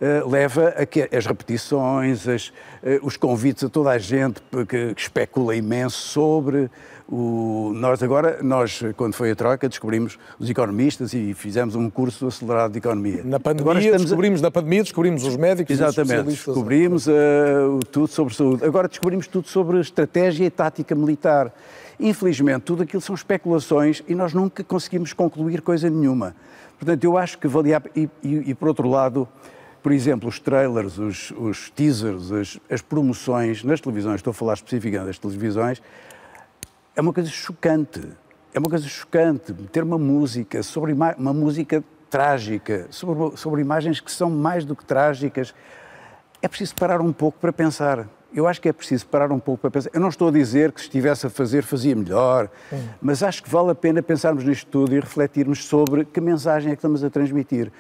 uh, 0.03 0.29
leva 0.29 0.69
a 0.77 0.85
que 0.85 1.09
as 1.17 1.25
repetições, 1.25 2.27
as, 2.27 2.49
uh, 2.49 2.53
os 3.03 3.17
convites 3.17 3.63
a 3.63 3.69
toda 3.69 3.91
a 3.91 3.99
gente 3.99 4.43
que, 4.69 4.95
que 4.95 5.01
especula 5.01 5.55
imenso 5.55 5.97
sobre 5.97 6.69
o, 7.09 7.73
nós 7.75 8.03
agora, 8.03 8.43
nós, 8.43 8.83
quando 8.97 9.13
foi 9.13 9.33
a 9.33 9.37
troca, 9.37 9.69
descobrimos 9.69 10.19
os 10.39 10.49
economistas 10.49 11.13
e 11.13 11.35
fizemos 11.35 11.75
um 11.75 11.91
curso 11.91 12.27
acelerado 12.27 12.73
de 12.73 12.79
economia. 12.79 13.23
Na 13.23 13.39
pandemia, 13.39 13.99
descobrimos, 13.99 14.41
na 14.41 14.51
pandemia 14.51 14.83
descobrimos 14.83 15.25
os 15.25 15.37
médicos 15.37 15.79
Exatamente, 15.79 16.29
os 16.29 16.35
descobrimos 16.37 17.07
uh, 17.07 17.81
tudo 17.91 18.07
sobre 18.07 18.35
saúde. 18.35 18.65
Agora 18.65 18.89
descobrimos 18.89 19.27
tudo 19.27 19.47
sobre 19.47 19.79
estratégia 19.81 20.47
e 20.47 20.51
tática 20.51 20.95
militar. 20.95 21.53
Infelizmente, 22.01 22.63
tudo 22.63 22.83
aquilo 22.83 23.03
são 23.03 23.15
especulações 23.15 24.03
e 24.09 24.15
nós 24.15 24.33
nunca 24.33 24.65
conseguimos 24.65 25.13
concluir 25.13 25.61
coisa 25.61 25.91
nenhuma. 25.91 26.35
Portanto, 26.79 27.05
eu 27.05 27.19
acho 27.19 27.39
que 27.39 27.47
valia... 27.47 27.83
E, 27.95 28.09
e, 28.23 28.51
e 28.51 28.55
por 28.55 28.69
outro 28.69 28.89
lado, 28.89 29.29
por 29.83 29.93
exemplo, 29.93 30.29
os 30.29 30.39
trailers, 30.39 30.97
os, 30.99 31.33
os 31.33 31.71
teasers, 31.71 32.31
as, 32.31 32.61
as, 32.71 32.81
promoções 32.81 33.65
nas 33.65 33.81
televisões, 33.81 34.17
estou 34.17 34.31
a 34.31 34.35
falar 34.35 34.55
especificamente 34.55 35.07
das 35.07 35.19
televisões, 35.19 35.83
é 36.95 37.01
uma 37.01 37.13
coisa 37.13 37.29
chocante. 37.29 38.01
É 38.55 38.59
uma 38.59 38.69
coisa 38.69 38.87
chocante 38.87 39.55
ter 39.73 39.83
uma 39.83 39.99
música 39.99 40.63
sobre 40.63 40.93
uma 40.93 41.33
música 41.33 41.83
trágica, 42.11 42.87
sobre, 42.91 43.37
sobre 43.39 43.63
imagens 43.63 43.99
que 43.99 44.13
são 44.13 44.29
mais 44.29 44.65
do 44.65 44.77
que 44.77 44.85
trágicas. 44.85 45.55
É 46.43 46.47
preciso 46.47 46.75
parar 46.75 47.01
um 47.01 47.13
pouco 47.13 47.39
para 47.39 47.51
pensar. 47.51 48.07
Eu 48.35 48.47
acho 48.47 48.61
que 48.61 48.69
é 48.69 48.73
preciso 48.73 49.07
parar 49.07 49.33
um 49.33 49.39
pouco 49.39 49.63
para 49.63 49.71
pensar. 49.71 49.91
Eu 49.95 50.01
não 50.01 50.11
estou 50.11 50.29
a 50.29 50.31
dizer 50.31 50.71
que 50.71 50.81
se 50.81 50.87
estivesse 50.87 51.27
a 51.27 51.31
fazer 51.31 51.63
fazia 51.63 51.97
melhor, 51.97 52.51
Sim. 52.69 52.89
mas 53.01 53.23
acho 53.23 53.43
que 53.43 53.49
vale 53.49 53.71
a 53.71 53.75
pena 53.75 54.03
pensarmos 54.03 54.45
nisto 54.45 54.67
tudo 54.71 54.95
e 54.95 55.01
refletirmos 55.01 55.65
sobre 55.65 56.05
que 56.05 56.21
mensagem 56.21 56.73
é 56.73 56.77
que 56.77 56.79
estamos 56.79 57.03
a 57.03 57.09
transmitir. 57.09 57.73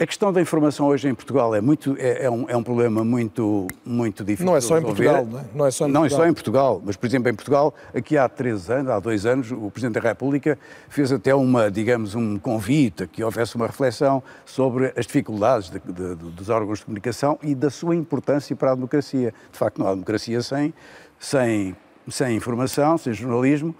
A 0.00 0.06
questão 0.06 0.32
da 0.32 0.40
informação 0.40 0.86
hoje 0.86 1.08
em 1.08 1.14
Portugal 1.14 1.52
é, 1.56 1.60
muito, 1.60 1.96
é, 1.98 2.26
é, 2.26 2.30
um, 2.30 2.48
é 2.48 2.56
um 2.56 2.62
problema 2.62 3.04
muito, 3.04 3.66
muito 3.84 4.22
difícil. 4.22 4.46
Não 4.46 4.56
é 4.56 4.60
só 4.60 4.78
em 4.78 4.82
Portugal, 4.82 5.26
não 5.26 5.40
é? 5.40 5.44
Não 5.52 5.66
é 5.66 5.70
só 5.72 5.88
em, 5.88 5.90
não 5.90 6.00
Portugal. 6.02 6.20
É 6.20 6.24
só 6.24 6.30
em 6.30 6.34
Portugal, 6.34 6.82
mas, 6.84 6.96
por 6.96 7.06
exemplo, 7.06 7.28
em 7.28 7.34
Portugal, 7.34 7.74
aqui 7.92 8.16
há 8.16 8.28
três 8.28 8.70
anos, 8.70 8.92
há 8.92 9.00
dois 9.00 9.26
anos, 9.26 9.50
o 9.50 9.68
Presidente 9.72 10.00
da 10.00 10.08
República 10.08 10.56
fez 10.88 11.10
até 11.10 11.34
uma, 11.34 11.68
digamos, 11.68 12.14
um 12.14 12.38
convite 12.38 13.02
a 13.02 13.06
que 13.08 13.24
houvesse 13.24 13.56
uma 13.56 13.66
reflexão 13.66 14.22
sobre 14.46 14.92
as 14.96 15.04
dificuldades 15.04 15.68
de, 15.68 15.80
de, 15.80 16.14
dos 16.14 16.48
órgãos 16.48 16.78
de 16.78 16.84
comunicação 16.84 17.36
e 17.42 17.52
da 17.52 17.68
sua 17.68 17.96
importância 17.96 18.54
para 18.54 18.70
a 18.70 18.74
democracia. 18.76 19.34
De 19.50 19.58
facto, 19.58 19.78
não 19.78 19.88
há 19.88 19.90
democracia 19.94 20.40
sem, 20.42 20.72
sem 21.18 21.74
sem 22.08 22.36
informação, 22.36 22.96
sem 22.96 23.12
jornalismo 23.12 23.74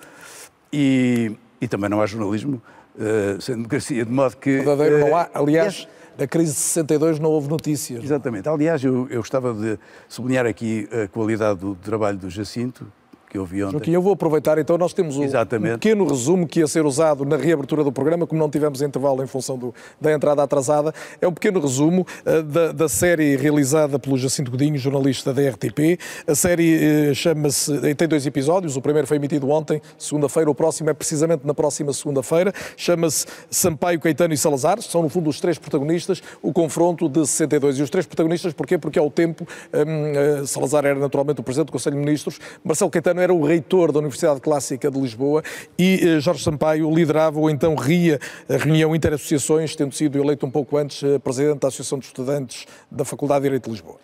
e, 0.73 1.32
e 1.61 1.69
também 1.69 1.89
não 1.89 2.03
há 2.03 2.07
jornalismo 2.07 2.61
uh, 2.97 3.40
sem 3.40 3.55
democracia, 3.55 4.05
de 4.05 4.12
modo 4.12 4.36
que... 4.36 4.59
Verdadeiro 4.59 4.99
não 4.99 5.16
há, 5.16 5.28
aliás... 5.32 5.86
Da 6.19 6.27
crise 6.27 6.53
de 6.53 6.59
62 6.59 7.20
não 7.20 7.31
houve 7.31 7.49
notícias. 7.49 8.03
Exatamente. 8.03 8.49
Aliás, 8.49 8.82
eu, 8.82 9.07
eu 9.09 9.20
gostava 9.20 9.55
de 9.55 9.78
sublinhar 10.09 10.47
aqui 10.47 10.89
a 10.93 11.07
qualidade 11.07 11.61
do 11.61 11.77
trabalho 11.77 12.19
do 12.19 12.28
Jacinto, 12.28 12.93
que 13.29 13.37
eu 13.37 13.45
vi 13.45 13.63
ontem. 13.63 13.73
Joaquim, 13.73 13.91
eu 13.93 14.03
vou 14.03 14.13
aproveitar, 14.13 14.59
então 14.59 14.79
nós 14.79 14.93
temos 14.93 15.17
um, 15.17 15.25
um, 15.25 15.73
pequeno 15.75 16.07
resumo 16.07 16.47
que 16.47 16.61
ia 16.61 16.67
ser 16.67 16.87
usado 16.87 17.25
na 17.25 17.37
reabertura 17.37 17.85
do 17.85 17.93
programa, 17.93 18.27
como 18.27 18.41
não 18.41 18.49
tivemos 18.49 18.81
intervalo 18.81 19.23
em 19.23 19.27
função 19.27 19.59
do, 19.59 19.75
da 20.01 20.13
entrada 20.13 20.43
atrasada, 20.43 20.95
é 21.21 21.29
um 21.29 21.33
pequeno 21.33 21.61
resumo 21.61 22.07
uh, 22.25 22.43
da, 22.43 22.73
da, 22.73 22.89
série 22.89 23.37
realizada 23.37 23.99
pelo 23.99 24.17
Jacinto 24.17 24.51
Godinho, 24.51 24.79
jornalista 24.79 25.35
da 25.35 25.43
RTP. 25.51 25.99
A 26.27 26.35
série 26.35 27.11
uh, 27.11 27.15
chama-se, 27.15 27.95
tem 27.95 28.09
dois 28.09 28.27
episódios, 28.27 28.77
o 28.77 28.81
primeiro 28.81 29.07
foi 29.07 29.19
emitido 29.19 29.49
ontem, 29.51 29.83
segunda-feira, 29.99 30.51
o 30.51 30.55
próximo 30.55 30.89
é 30.89 30.95
precisamente 30.95 31.47
na 31.47 31.53
próxima 31.53 31.93
segunda-feira, 31.93 32.53
chama-se 32.77 33.27
Sampaio, 33.51 34.01
Caetano 34.01 34.33
e 34.33 34.39
Salazar, 34.39 34.81
são 34.81 35.03
no 35.03 35.09
fundo 35.09 35.29
os 35.29 35.39
três 35.39 35.59
protagonistas, 35.59 36.23
o 36.41 36.53
confronto 36.53 37.09
de 37.09 37.27
62. 37.27 37.79
E 37.79 37.83
os 37.83 37.91
três 37.91 38.07
protagonistas, 38.07 38.53
porquê? 38.55 38.79
Porque 38.79 38.99
ao 38.99 39.11
tempo, 39.11 39.47
um, 39.75 40.43
uh, 40.43 40.47
Salazar 40.47 40.87
era 40.87 40.99
naturalmente 40.99 41.41
o 41.41 41.45
Presidente 41.45 41.67
do 41.67 41.73
Conselho 41.73 41.97
de 41.97 42.01
Ministros, 42.01 42.39
Marcelo 42.65 42.91
Caetano 42.91 43.18
era 43.20 43.32
o 43.32 43.45
reitor 43.45 43.93
da 43.93 43.99
Universidade 43.99 44.40
Clássica 44.40 44.90
de 44.90 45.01
Lisboa 45.01 45.43
e 45.78 46.01
eh, 46.03 46.20
Jorge 46.20 46.43
Sampaio 46.43 46.90
liderava 46.95 47.39
o 47.39 47.51
então 47.51 47.74
RIA, 47.74 48.19
a 48.49 48.57
reunião 48.57 48.95
Interassociações, 48.95 49.74
tendo 49.74 49.95
sido 49.95 50.19
eleito 50.19 50.47
um 50.47 50.51
pouco 50.51 50.77
antes 50.77 51.03
eh, 51.03 51.19
presidente 51.19 51.61
da 51.61 51.69
Associação 51.69 51.99
de 51.99 52.07
Estudantes 52.07 52.66
da 52.90 53.05
Faculdade 53.05 53.40
de 53.40 53.45
Direito 53.45 53.65
de 53.65 53.70
Lisboa. 53.70 53.99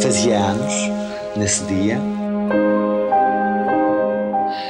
Fazia 0.00 0.38
anos, 0.38 1.36
nesse 1.36 1.64
dia, 1.64 2.15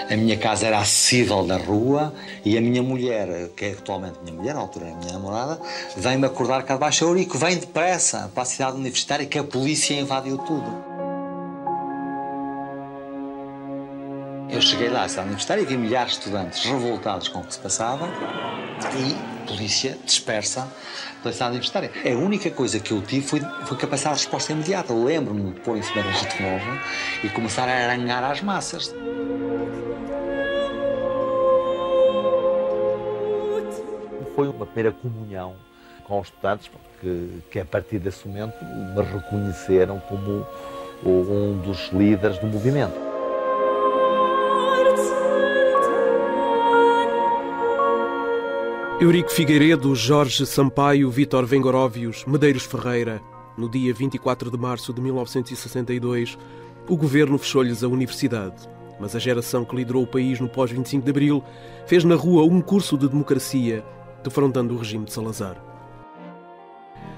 a 0.08 0.16
minha 0.16 0.36
casa 0.36 0.66
era 0.66 0.78
acessível 0.78 1.44
na 1.44 1.56
rua 1.56 2.14
e 2.44 2.56
a 2.56 2.60
minha 2.60 2.82
mulher, 2.82 3.50
que 3.56 3.64
é 3.64 3.72
atualmente 3.72 4.18
minha 4.22 4.36
mulher, 4.36 4.54
na 4.54 4.60
altura 4.60 4.86
é 4.86 4.94
minha 4.94 5.12
namorada, 5.12 5.60
vem-me 5.96 6.26
acordar 6.26 6.62
cá 6.62 6.74
de 6.74 6.80
baixo, 6.80 7.04
Eurico, 7.04 7.36
vem 7.38 7.56
depressa 7.56 8.30
para 8.32 8.44
a 8.44 8.46
cidade 8.46 8.76
universitária 8.76 9.26
que 9.26 9.38
a 9.38 9.44
polícia 9.44 9.94
invadiu 9.94 10.38
tudo. 10.38 10.96
Eu 14.48 14.62
cheguei 14.62 14.88
lá 14.88 15.04
à 15.04 15.08
cidade 15.08 15.26
universitária 15.26 15.60
e 15.60 15.66
vi 15.66 15.76
milhares 15.76 16.12
de 16.12 16.18
estudantes 16.18 16.64
revoltados 16.64 17.28
com 17.28 17.40
o 17.40 17.44
que 17.44 17.52
se 17.52 17.58
passava 17.58 18.08
e 18.96 19.42
a 19.42 19.46
polícia 19.46 19.98
dispersa 20.04 20.68
pela 21.20 21.32
cidade 21.32 21.50
universitária. 21.50 21.90
A 22.04 22.16
única 22.16 22.50
coisa 22.50 22.78
que 22.78 22.92
eu 22.92 23.02
tive 23.02 23.26
foi, 23.26 23.40
foi 23.66 23.76
capacidade 23.76 24.16
de 24.16 24.22
resposta 24.22 24.52
imediata. 24.52 24.94
Lembro-me 24.94 25.52
de 25.52 25.60
pôr 25.60 25.76
em 25.76 25.82
cima 25.82 26.02
da 26.02 26.10
automóvel 26.10 26.80
e 27.24 27.28
começar 27.30 27.68
a 27.68 27.72
aranhar 27.72 28.22
as 28.24 28.40
massas. 28.40 28.94
Foi 34.36 34.48
uma 34.48 34.66
primeira 34.66 34.92
comunhão 34.92 35.54
com 36.04 36.20
os 36.20 36.28
estudantes, 36.28 36.70
que, 37.00 37.42
que 37.50 37.58
a 37.58 37.64
partir 37.64 37.98
desse 37.98 38.28
momento 38.28 38.54
me 38.62 39.02
reconheceram 39.02 39.98
como 40.00 40.46
um 41.04 41.58
dos 41.62 41.88
líderes 41.90 42.38
do 42.38 42.46
movimento. 42.46 42.94
Eurico 49.00 49.30
Figueiredo, 49.30 49.94
Jorge 49.94 50.46
Sampaio, 50.46 51.10
Vítor 51.10 51.44
Vengoróvios, 51.44 52.24
Medeiros 52.26 52.64
Ferreira. 52.64 53.20
No 53.56 53.70
dia 53.70 53.92
24 53.92 54.50
de 54.50 54.58
março 54.58 54.92
de 54.92 55.00
1962, 55.00 56.38
o 56.88 56.96
governo 56.96 57.38
fechou-lhes 57.38 57.82
a 57.82 57.88
universidade. 57.88 58.68
Mas 59.00 59.14
a 59.14 59.18
geração 59.18 59.64
que 59.64 59.76
liderou 59.76 60.02
o 60.02 60.06
país 60.06 60.40
no 60.40 60.48
pós-25 60.48 61.02
de 61.02 61.10
abril 61.10 61.44
fez 61.86 62.04
na 62.04 62.14
rua 62.14 62.44
um 62.44 62.60
curso 62.62 62.96
de 62.96 63.08
democracia 63.08 63.84
defrontando 64.26 64.74
o 64.74 64.78
regime 64.78 65.04
de 65.04 65.12
Salazar. 65.12 65.56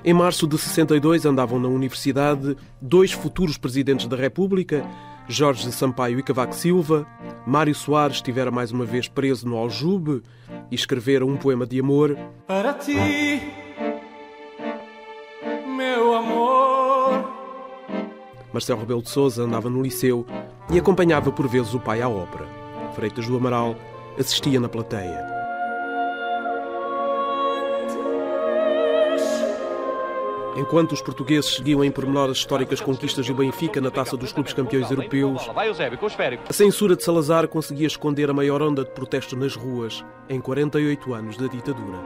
Em 0.05 0.13
março 0.13 0.47
de 0.47 0.57
62 0.57 1.27
andavam 1.27 1.59
na 1.59 1.69
universidade 1.69 2.57
dois 2.81 3.13
futuros 3.13 3.59
presidentes 3.59 4.07
da 4.07 4.17
República, 4.17 4.85
Jorge 5.27 5.71
Sampaio 5.73 6.19
e 6.19 6.23
Cavaco 6.23 6.55
Silva. 6.55 7.07
Mário 7.47 7.75
Soares 7.75 8.17
estivera 8.17 8.51
mais 8.51 8.71
uma 8.71 8.85
vez 8.85 9.09
preso 9.09 9.49
no 9.49 9.57
Aljube 9.57 10.23
e 10.71 10.75
escrevera 10.75 11.27
um 11.27 11.37
poema 11.37 11.67
de 11.67 11.81
amor. 11.81 12.17
Para 12.47 12.75
ti, 12.75 13.43
meu 15.77 16.15
amor. 16.15 17.29
Marcelo 18.53 18.81
Rebelo 18.81 19.03
de 19.03 19.11
Sousa 19.11 19.43
andava 19.43 19.69
no 19.69 19.83
liceu 19.83 20.27
e 20.71 20.79
acompanhava 20.79 21.33
por 21.33 21.49
vezes 21.49 21.75
o 21.75 21.81
pai 21.81 22.01
à 22.01 22.09
ópera. 22.09 22.47
Freitas 22.95 23.27
do 23.27 23.37
Amaral 23.37 23.75
assistia 24.19 24.59
na 24.61 24.69
plateia. 24.69 25.28
Enquanto 30.59 30.91
os 30.91 31.01
portugueses 31.01 31.55
seguiam 31.55 31.85
em 31.85 31.91
pormenor 31.91 32.31
as 32.31 32.39
históricas 32.39 32.81
conquistas 32.81 33.25
do 33.29 33.33
Benfica 33.33 33.81
na 33.81 33.93
taça 33.93 34.17
dos 34.17 34.33
clubes 34.33 34.53
campeões 34.53 34.91
europeus, 34.91 35.49
a 36.49 36.53
censura 36.53 36.97
de 36.97 37.05
Salazar 37.05 37.47
conseguia 37.47 37.87
esconder 37.87 38.29
a 38.29 38.35
maior 38.35 38.61
onda 38.61 38.83
de 38.85 38.91
protestos 38.91 39.39
nas 39.39 39.55
ruas 39.55 40.05
em 40.29 40.41
48 40.41 41.15
anos 41.15 41.37
da 41.37 41.47
ditadura. 41.47 41.99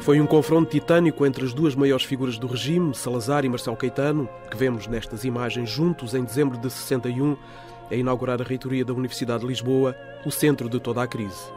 Foi 0.00 0.20
um 0.20 0.26
confronto 0.26 0.70
titânico 0.70 1.24
entre 1.24 1.46
as 1.46 1.54
duas 1.54 1.74
maiores 1.74 2.04
figuras 2.04 2.38
do 2.38 2.46
regime, 2.46 2.94
Salazar 2.94 3.46
e 3.46 3.48
Marcelo 3.48 3.76
Caetano, 3.76 4.28
que 4.50 4.56
vemos 4.56 4.86
nestas 4.86 5.24
imagens 5.24 5.70
juntos 5.70 6.14
em 6.14 6.22
dezembro 6.22 6.58
de 6.58 6.70
61, 6.70 7.38
a 7.90 7.94
inaugurar 7.94 8.42
a 8.42 8.44
reitoria 8.44 8.84
da 8.84 8.92
Universidade 8.92 9.40
de 9.40 9.46
Lisboa, 9.46 9.96
o 10.26 10.30
centro 10.30 10.68
de 10.68 10.78
toda 10.78 11.02
a 11.02 11.06
crise. 11.06 11.50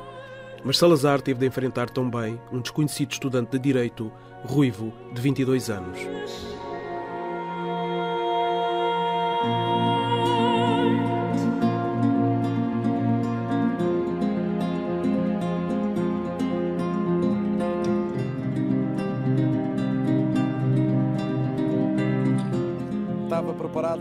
Mas 0.63 0.77
Salazar 0.77 1.21
teve 1.21 1.39
de 1.39 1.47
enfrentar 1.47 1.89
também 1.89 2.39
um 2.51 2.59
desconhecido 2.59 3.11
estudante 3.11 3.51
de 3.51 3.59
direito, 3.59 4.11
ruivo, 4.43 4.93
de 5.13 5.21
22 5.21 5.69
anos. 5.69 5.99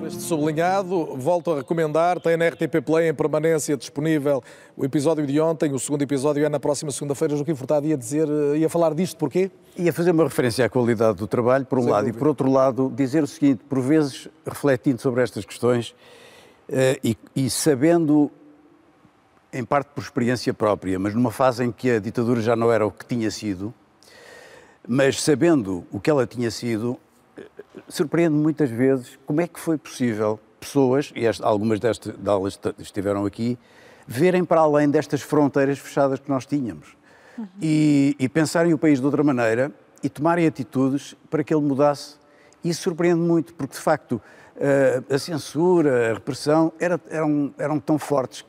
Este 0.06 0.22
sublinhado. 0.22 1.16
Volto 1.16 1.52
a 1.52 1.56
recomendar, 1.58 2.20
tem 2.20 2.36
na 2.36 2.48
RTP 2.48 2.82
Play 2.84 3.08
em 3.08 3.14
permanência 3.14 3.76
disponível 3.76 4.42
o 4.76 4.84
episódio 4.84 5.24
de 5.26 5.40
ontem, 5.40 5.72
o 5.72 5.78
segundo 5.78 6.02
episódio 6.02 6.44
é 6.44 6.48
na 6.48 6.58
próxima 6.58 6.90
segunda-feira. 6.90 7.36
Joaquim 7.36 7.54
Furtado 7.54 7.86
ia 7.86 7.96
dizer, 7.96 8.26
ia 8.56 8.68
falar 8.68 8.94
disto 8.94 9.16
porquê? 9.16 9.50
Ia 9.78 9.92
fazer 9.92 10.10
uma 10.10 10.24
referência 10.24 10.64
à 10.64 10.68
qualidade 10.68 11.18
do 11.18 11.26
trabalho, 11.26 11.64
por 11.64 11.78
um 11.78 11.82
Sem 11.82 11.92
lado, 11.92 12.02
dúvida. 12.02 12.16
e 12.16 12.18
por 12.18 12.28
outro 12.28 12.50
lado, 12.50 12.92
dizer 12.94 13.22
o 13.22 13.26
seguinte, 13.26 13.62
por 13.68 13.80
vezes, 13.80 14.28
refletindo 14.44 15.00
sobre 15.00 15.22
estas 15.22 15.44
questões 15.44 15.94
eh, 16.68 16.98
e, 17.04 17.16
e 17.36 17.48
sabendo 17.48 18.30
em 19.52 19.64
parte 19.64 19.90
por 19.94 20.02
experiência 20.02 20.52
própria, 20.52 20.98
mas 20.98 21.14
numa 21.14 21.30
fase 21.30 21.64
em 21.64 21.70
que 21.70 21.90
a 21.92 22.00
ditadura 22.00 22.40
já 22.40 22.56
não 22.56 22.72
era 22.72 22.84
o 22.84 22.90
que 22.90 23.06
tinha 23.06 23.30
sido, 23.30 23.72
mas 24.86 25.22
sabendo 25.22 25.84
o 25.92 26.00
que 26.00 26.10
ela 26.10 26.26
tinha 26.26 26.50
sido, 26.50 26.98
surpreende 27.90 28.34
muitas 28.34 28.70
vezes 28.70 29.18
como 29.26 29.40
é 29.40 29.46
que 29.46 29.60
foi 29.60 29.76
possível 29.76 30.40
pessoas, 30.58 31.12
e 31.16 31.26
algumas 31.42 31.80
destas, 31.80 32.16
delas 32.16 32.58
estiveram 32.78 33.24
aqui, 33.26 33.58
verem 34.06 34.44
para 34.44 34.60
além 34.60 34.88
destas 34.88 35.22
fronteiras 35.22 35.78
fechadas 35.78 36.18
que 36.18 36.28
nós 36.28 36.46
tínhamos. 36.46 36.96
Uhum. 37.38 37.46
E, 37.60 38.16
e 38.18 38.28
pensarem 38.28 38.72
o 38.72 38.78
país 38.78 38.98
de 39.00 39.04
outra 39.04 39.22
maneira 39.22 39.72
e 40.02 40.08
tomarem 40.08 40.46
atitudes 40.46 41.14
para 41.28 41.42
que 41.44 41.54
ele 41.54 41.62
mudasse. 41.62 42.16
Isso 42.62 42.82
surpreende 42.82 43.20
muito, 43.20 43.54
porque 43.54 43.74
de 43.74 43.80
facto 43.80 44.20
eh, 44.56 45.02
a 45.08 45.18
censura, 45.18 46.10
a 46.10 46.14
repressão 46.14 46.72
era, 46.78 47.00
eram, 47.08 47.54
eram 47.58 47.80
tão 47.80 47.98
fortes 47.98 48.44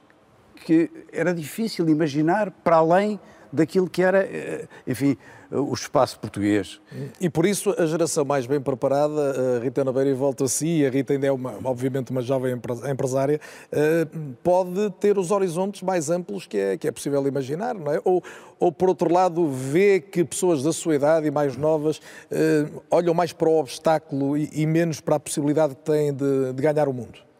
que 0.65 0.91
era 1.11 1.33
difícil 1.33 1.87
imaginar 1.89 2.51
para 2.51 2.77
além 2.77 3.19
daquilo 3.51 3.89
que 3.89 4.01
era, 4.01 4.19
eh, 4.19 4.67
enfim, 4.85 5.17
o 5.51 5.73
espaço 5.73 6.19
português. 6.19 6.79
E 7.19 7.29
por 7.29 7.45
isso 7.45 7.75
a 7.77 7.85
geração 7.85 8.23
mais 8.23 8.45
bem 8.45 8.61
preparada, 8.61 9.57
a 9.57 9.63
Rita 9.63 9.83
Nabeira 9.83 10.13
volta 10.15 10.45
a 10.45 10.47
si, 10.47 10.85
a 10.85 10.89
Rita 10.89 11.13
ainda 11.13 11.27
é 11.27 11.31
uma, 11.31 11.55
obviamente 11.63 12.11
uma 12.11 12.21
jovem 12.21 12.59
empresária, 12.89 13.39
eh, 13.71 14.07
pode 14.41 14.89
ter 14.99 15.17
os 15.17 15.31
horizontes 15.31 15.81
mais 15.81 16.09
amplos 16.09 16.47
que 16.47 16.57
é, 16.57 16.77
que 16.77 16.87
é 16.87 16.91
possível 16.91 17.25
imaginar, 17.27 17.75
não 17.75 17.91
é? 17.91 17.99
Ou, 18.03 18.23
ou 18.59 18.71
por 18.71 18.89
outro 18.89 19.11
lado, 19.11 19.47
vê 19.47 19.99
que 19.99 20.23
pessoas 20.23 20.63
da 20.63 20.71
sua 20.71 20.95
idade 20.95 21.27
e 21.27 21.31
mais 21.31 21.57
novas 21.57 21.99
eh, 22.29 22.65
olham 22.89 23.13
mais 23.13 23.33
para 23.33 23.49
o 23.49 23.59
obstáculo 23.59 24.37
e, 24.37 24.49
e 24.53 24.65
menos 24.65 25.01
para 25.01 25.15
a 25.15 25.19
possibilidade 25.19 25.75
que 25.75 25.81
têm 25.83 26.13
de, 26.13 26.53
de 26.53 26.61
ganhar 26.61 26.87
o 26.87 26.93
mundo? 26.93 27.30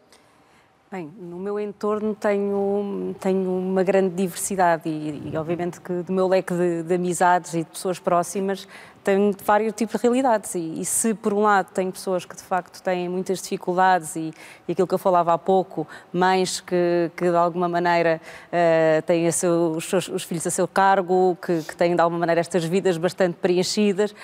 Bem, 0.92 1.10
no 1.18 1.38
meu 1.38 1.58
entorno 1.58 2.14
tenho, 2.14 3.14
tenho 3.18 3.50
uma 3.50 3.82
grande 3.82 4.14
diversidade 4.14 4.90
e, 4.90 5.30
e 5.32 5.36
obviamente 5.38 5.80
que 5.80 5.90
do 6.02 6.12
meu 6.12 6.28
leque 6.28 6.52
de, 6.52 6.82
de, 6.82 6.94
amizades 6.96 7.54
e 7.54 7.60
de 7.60 7.64
pessoas 7.64 7.98
próximas 7.98 8.68
tenho 9.02 9.34
vários 9.44 9.74
tipos 9.74 10.00
de 10.00 10.06
realidades 10.06 10.54
e, 10.54 10.80
e, 10.80 10.84
se 10.84 11.12
por 11.14 11.32
um 11.32 11.40
lado 11.40 11.68
tenho 11.74 11.90
pessoas 11.90 12.24
que 12.24 12.36
de 12.36 12.42
facto 12.42 12.82
têm 12.82 13.08
muitas 13.08 13.42
dificuldades 13.42 14.14
e, 14.16 14.32
e 14.68 14.72
aquilo 14.72 14.86
que 14.86 14.94
eu 14.94 14.98
falava 14.98 15.32
há 15.32 15.38
pouco, 15.38 15.86
mães 16.12 16.60
que, 16.60 17.10
que 17.16 17.28
de 17.28 17.36
alguma 17.36 17.68
maneira 17.68 18.20
uh, 18.48 19.02
têm 19.02 19.30
seu, 19.30 19.72
os, 19.72 19.84
seus, 19.84 20.08
os, 20.08 20.22
filhos 20.22 20.46
a 20.46 20.50
seu 20.50 20.68
cargo, 20.68 21.36
que, 21.44 21.62
que 21.62 21.76
têm 21.76 21.94
de 21.94 22.00
alguma 22.00 22.20
maneira 22.20 22.40
estas 22.40 22.64
vidas 22.64 22.96
bastante 22.96 23.36
preenchidas, 23.40 24.14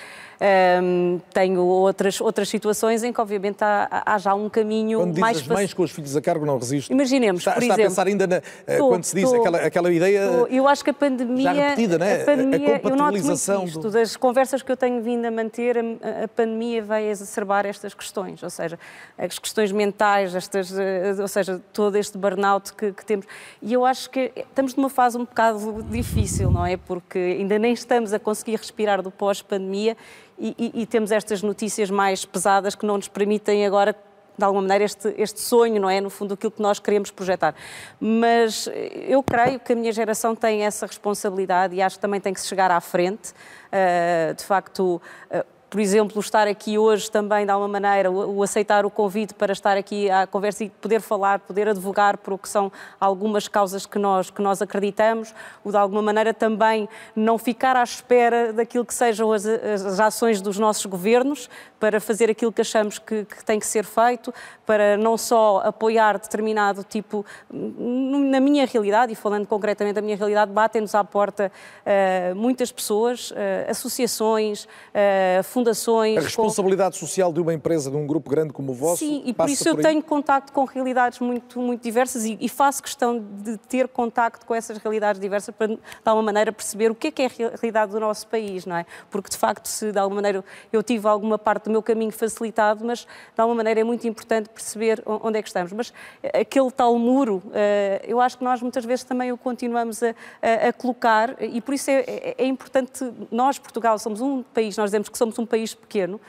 um, 0.41 1.19
tenho 1.33 1.61
outras, 1.61 2.21
outras 2.21 2.47
situações 2.47 3.03
em 3.03 3.11
que, 3.11 3.19
obviamente, 3.19 3.61
há, 3.61 4.03
há 4.05 4.17
já 4.17 4.33
um 4.33 4.49
caminho 4.49 4.99
quando 4.99 5.19
mais... 5.19 5.41
Quando 5.41 5.53
mães 5.55 5.73
com 5.73 5.83
os 5.83 5.91
filhos 5.91 6.15
a 6.15 6.21
cargo, 6.21 6.45
não 6.45 6.57
resisto. 6.57 6.91
Imaginemos, 6.91 7.41
está, 7.41 7.51
por 7.51 7.61
está 7.61 7.73
exemplo... 7.73 7.85
a 7.85 7.89
pensar 7.89 8.07
ainda 8.07 8.25
na, 8.27 8.41
eh, 8.65 8.77
tô, 8.77 8.87
quando 8.87 9.03
se 9.03 9.15
diz 9.15 9.29
tô, 9.29 9.35
aquela, 9.35 9.57
aquela 9.57 9.91
ideia 9.91 10.29
tô, 10.29 10.47
Eu 10.47 10.65
acho 10.67 10.81
que 10.81 10.91
a 10.91 10.93
pandemia... 10.93 11.43
Já 11.43 11.51
repetida, 11.51 11.97
né? 11.97 12.21
A 12.21 12.25
pandemia, 12.25 12.75
a 12.75 12.79
compatibilização... 12.79 13.67
Eu 13.67 13.81
do... 13.81 13.91
Das 13.91 14.15
conversas 14.15 14.63
que 14.69 14.73
eu 14.73 14.77
tenho 14.77 15.01
vindo 15.01 15.25
a 15.25 15.31
manter, 15.31 15.79
a, 15.79 16.25
a 16.25 16.27
pandemia 16.27 16.83
vai 16.83 17.09
exacerbar 17.09 17.65
estas 17.65 17.95
questões, 17.95 18.43
ou 18.43 18.51
seja, 18.51 18.77
as 19.17 19.39
questões 19.39 19.71
mentais, 19.71 20.35
estas, 20.35 20.77
eh, 20.77 21.15
ou 21.19 21.27
seja, 21.27 21.59
todo 21.73 21.95
este 21.95 22.19
burnout 22.19 22.71
que, 22.75 22.91
que 22.91 23.03
temos. 23.03 23.25
E 23.63 23.73
eu 23.73 23.83
acho 23.83 24.07
que 24.11 24.31
estamos 24.35 24.75
numa 24.75 24.89
fase 24.89 25.17
um 25.17 25.21
bocado 25.21 25.81
difícil, 25.89 26.51
não 26.51 26.63
é? 26.63 26.77
Porque 26.77 27.17
ainda 27.17 27.57
nem 27.57 27.73
estamos 27.73 28.13
a 28.13 28.19
conseguir 28.19 28.57
respirar 28.57 29.01
do 29.01 29.09
pós-pandemia 29.09 29.97
e, 30.37 30.55
e, 30.55 30.83
e, 30.83 30.85
temos 30.85 31.11
estas 31.11 31.41
notícias 31.41 31.89
mais 31.89 32.23
pesadas 32.23 32.75
que 32.75 32.85
não 32.85 32.97
nos 32.97 33.07
permitem 33.07 33.65
agora 33.65 33.95
de 34.39 34.45
alguma 34.45 34.61
maneira 34.61 34.83
este, 34.83 35.13
este 35.17 35.39
sonho, 35.39 35.79
não 35.79 35.89
é? 35.89 36.01
No 36.01 36.09
fundo, 36.09 36.33
aquilo 36.33 36.51
que 36.51 36.61
nós 36.61 36.79
queremos 36.79 37.11
projetar. 37.11 37.53
Mas 37.99 38.67
eu 39.07 39.21
creio 39.21 39.59
que 39.59 39.73
a 39.73 39.75
minha 39.75 39.91
geração 39.91 40.35
tem 40.35 40.63
essa 40.65 40.87
responsabilidade 40.87 41.75
e 41.75 41.81
acho 41.81 41.97
que 41.97 42.01
também 42.01 42.19
tem 42.19 42.33
que 42.33 42.41
se 42.41 42.47
chegar 42.47 42.71
à 42.71 42.81
frente. 42.81 43.31
Uh, 43.69 44.33
de 44.33 44.43
facto, 44.43 45.01
uh, 45.29 45.58
por 45.69 45.79
exemplo, 45.79 46.19
estar 46.19 46.47
aqui 46.47 46.77
hoje 46.77 47.11
também, 47.11 47.45
de 47.45 47.51
alguma 47.51 47.67
maneira, 47.79 48.09
o, 48.09 48.41
aceitar 48.41 48.85
o 48.85 48.89
convite 48.89 49.35
para 49.35 49.53
estar 49.53 49.77
aqui 49.77 50.09
à 50.09 50.25
conversa 50.25 50.63
e 50.63 50.69
poder 50.69 50.99
falar, 50.99 51.39
poder 51.39 51.67
advogar 51.67 52.17
por 52.17 52.33
o 52.33 52.37
que 52.37 52.49
são 52.49 52.71
algumas 52.99 53.47
causas 53.47 53.85
que 53.85 53.99
nós, 53.99 54.31
que 54.31 54.41
nós 54.41 54.61
acreditamos, 54.61 55.33
o 55.63 55.69
de 55.69 55.77
alguma 55.77 56.01
maneira 56.01 56.33
também 56.33 56.89
não 57.15 57.37
ficar 57.37 57.75
à 57.75 57.83
espera 57.83 58.51
daquilo 58.51 58.83
que 58.83 58.93
sejam 58.93 59.31
as, 59.31 59.45
as 59.45 59.99
ações 59.99 60.41
dos 60.41 60.57
nossos 60.57 60.85
governos 60.87 61.47
para 61.79 62.01
fazer 62.01 62.29
aquilo 62.29 62.51
que 62.51 62.61
achamos 62.61 62.97
que, 62.97 63.23
que 63.25 63.45
tem 63.45 63.59
que 63.59 63.65
ser 63.65 63.85
feito, 63.85 64.33
para 64.65 64.97
não 64.97 65.17
só 65.17 65.61
apoiar 65.63 66.17
determinado 66.17 66.83
tipo, 66.83 67.25
na 67.51 68.39
minha 68.39 68.65
realidade, 68.65 69.13
e 69.13 69.15
falando 69.15 69.47
concretamente 69.47 69.95
da 69.95 70.01
minha 70.01 70.17
realidade, 70.17 70.51
batem-nos 70.51 70.93
à 70.93 71.03
porta 71.03 71.51
uh, 71.85 72.35
muitas 72.35 72.71
pessoas, 72.71 73.31
uh, 73.31 73.35
associações, 73.69 74.65
uh, 74.65 75.43
fundações. 75.59 76.17
A 76.17 76.21
responsabilidade 76.21 76.99
com... 76.99 77.05
social 77.05 77.31
de 77.31 77.39
uma 77.39 77.53
empresa, 77.53 77.91
de 77.91 77.97
um 77.97 78.07
grupo 78.07 78.29
grande 78.29 78.53
como 78.53 78.71
o 78.71 78.75
vosso. 78.75 78.97
Sim, 78.97 79.21
e 79.25 79.33
por 79.33 79.49
isso 79.49 79.63
por 79.63 79.79
eu 79.79 79.81
tenho 79.81 80.01
contacto 80.01 80.51
com 80.51 80.63
realidades 80.65 81.19
muito, 81.19 81.59
muito 81.59 81.81
diversas 81.81 82.25
e, 82.25 82.37
e, 82.39 82.49
faço 82.49 82.81
questão 82.81 83.19
de 83.19 83.57
ter 83.57 83.87
contacto 83.87 84.45
com 84.45 84.55
essas 84.55 84.77
realidades 84.77 85.19
diversas 85.19 85.53
para, 85.53 85.67
de 85.67 85.79
alguma 86.05 86.25
maneira, 86.25 86.51
perceber 86.51 86.91
o 86.91 86.95
que 86.95 87.07
é 87.07 87.11
que 87.11 87.21
é 87.21 87.25
a 87.25 87.29
realidade 87.29 87.91
do 87.91 87.99
nosso 87.99 88.27
país, 88.27 88.65
não 88.65 88.77
é? 88.77 88.85
Porque, 89.09 89.29
de 89.29 89.37
facto, 89.37 89.67
se 89.67 89.91
de 89.91 89.99
alguma 89.99 90.21
maneira 90.21 90.43
eu 90.71 90.81
tive 90.81 91.07
alguma 91.07 91.37
parte 91.37 91.65
do 91.65 91.71
meu 91.71 91.83
caminho 91.83 92.11
facilitado, 92.11 92.85
mas, 92.85 92.99
de 92.99 93.41
alguma 93.41 93.57
maneira, 93.57 93.81
é 93.81 93.83
muito 93.83 94.07
importante 94.07 94.49
perceber 94.49 95.01
onde 95.05 95.39
é 95.39 95.41
que 95.41 95.47
estamos. 95.47 95.71
Mas 95.71 95.93
aquele 96.33 96.71
tal 96.71 96.97
muro, 96.97 97.41
eh, 97.53 98.01
eu 98.07 98.19
acho 98.19 98.37
que 98.37 98.43
nós 98.43 98.61
muitas 98.61 98.85
vezes 98.85 99.03
também 99.03 99.31
o 99.31 99.37
continuamos 99.37 100.01
a, 100.03 100.15
a, 100.41 100.69
a 100.69 100.73
colocar 100.73 101.35
e 101.41 101.61
por 101.61 101.73
isso 101.73 101.89
é, 101.89 102.03
é, 102.07 102.35
é 102.37 102.45
importante, 102.45 103.11
nós, 103.31 103.57
Portugal, 103.57 103.97
somos 103.99 104.21
um 104.21 104.43
país, 104.43 104.77
nós 104.77 104.89
dizemos 104.89 105.09
que 105.09 105.17
somos 105.17 105.37
um 105.37 105.45
país 105.49 105.75
pequeno, 105.75 106.21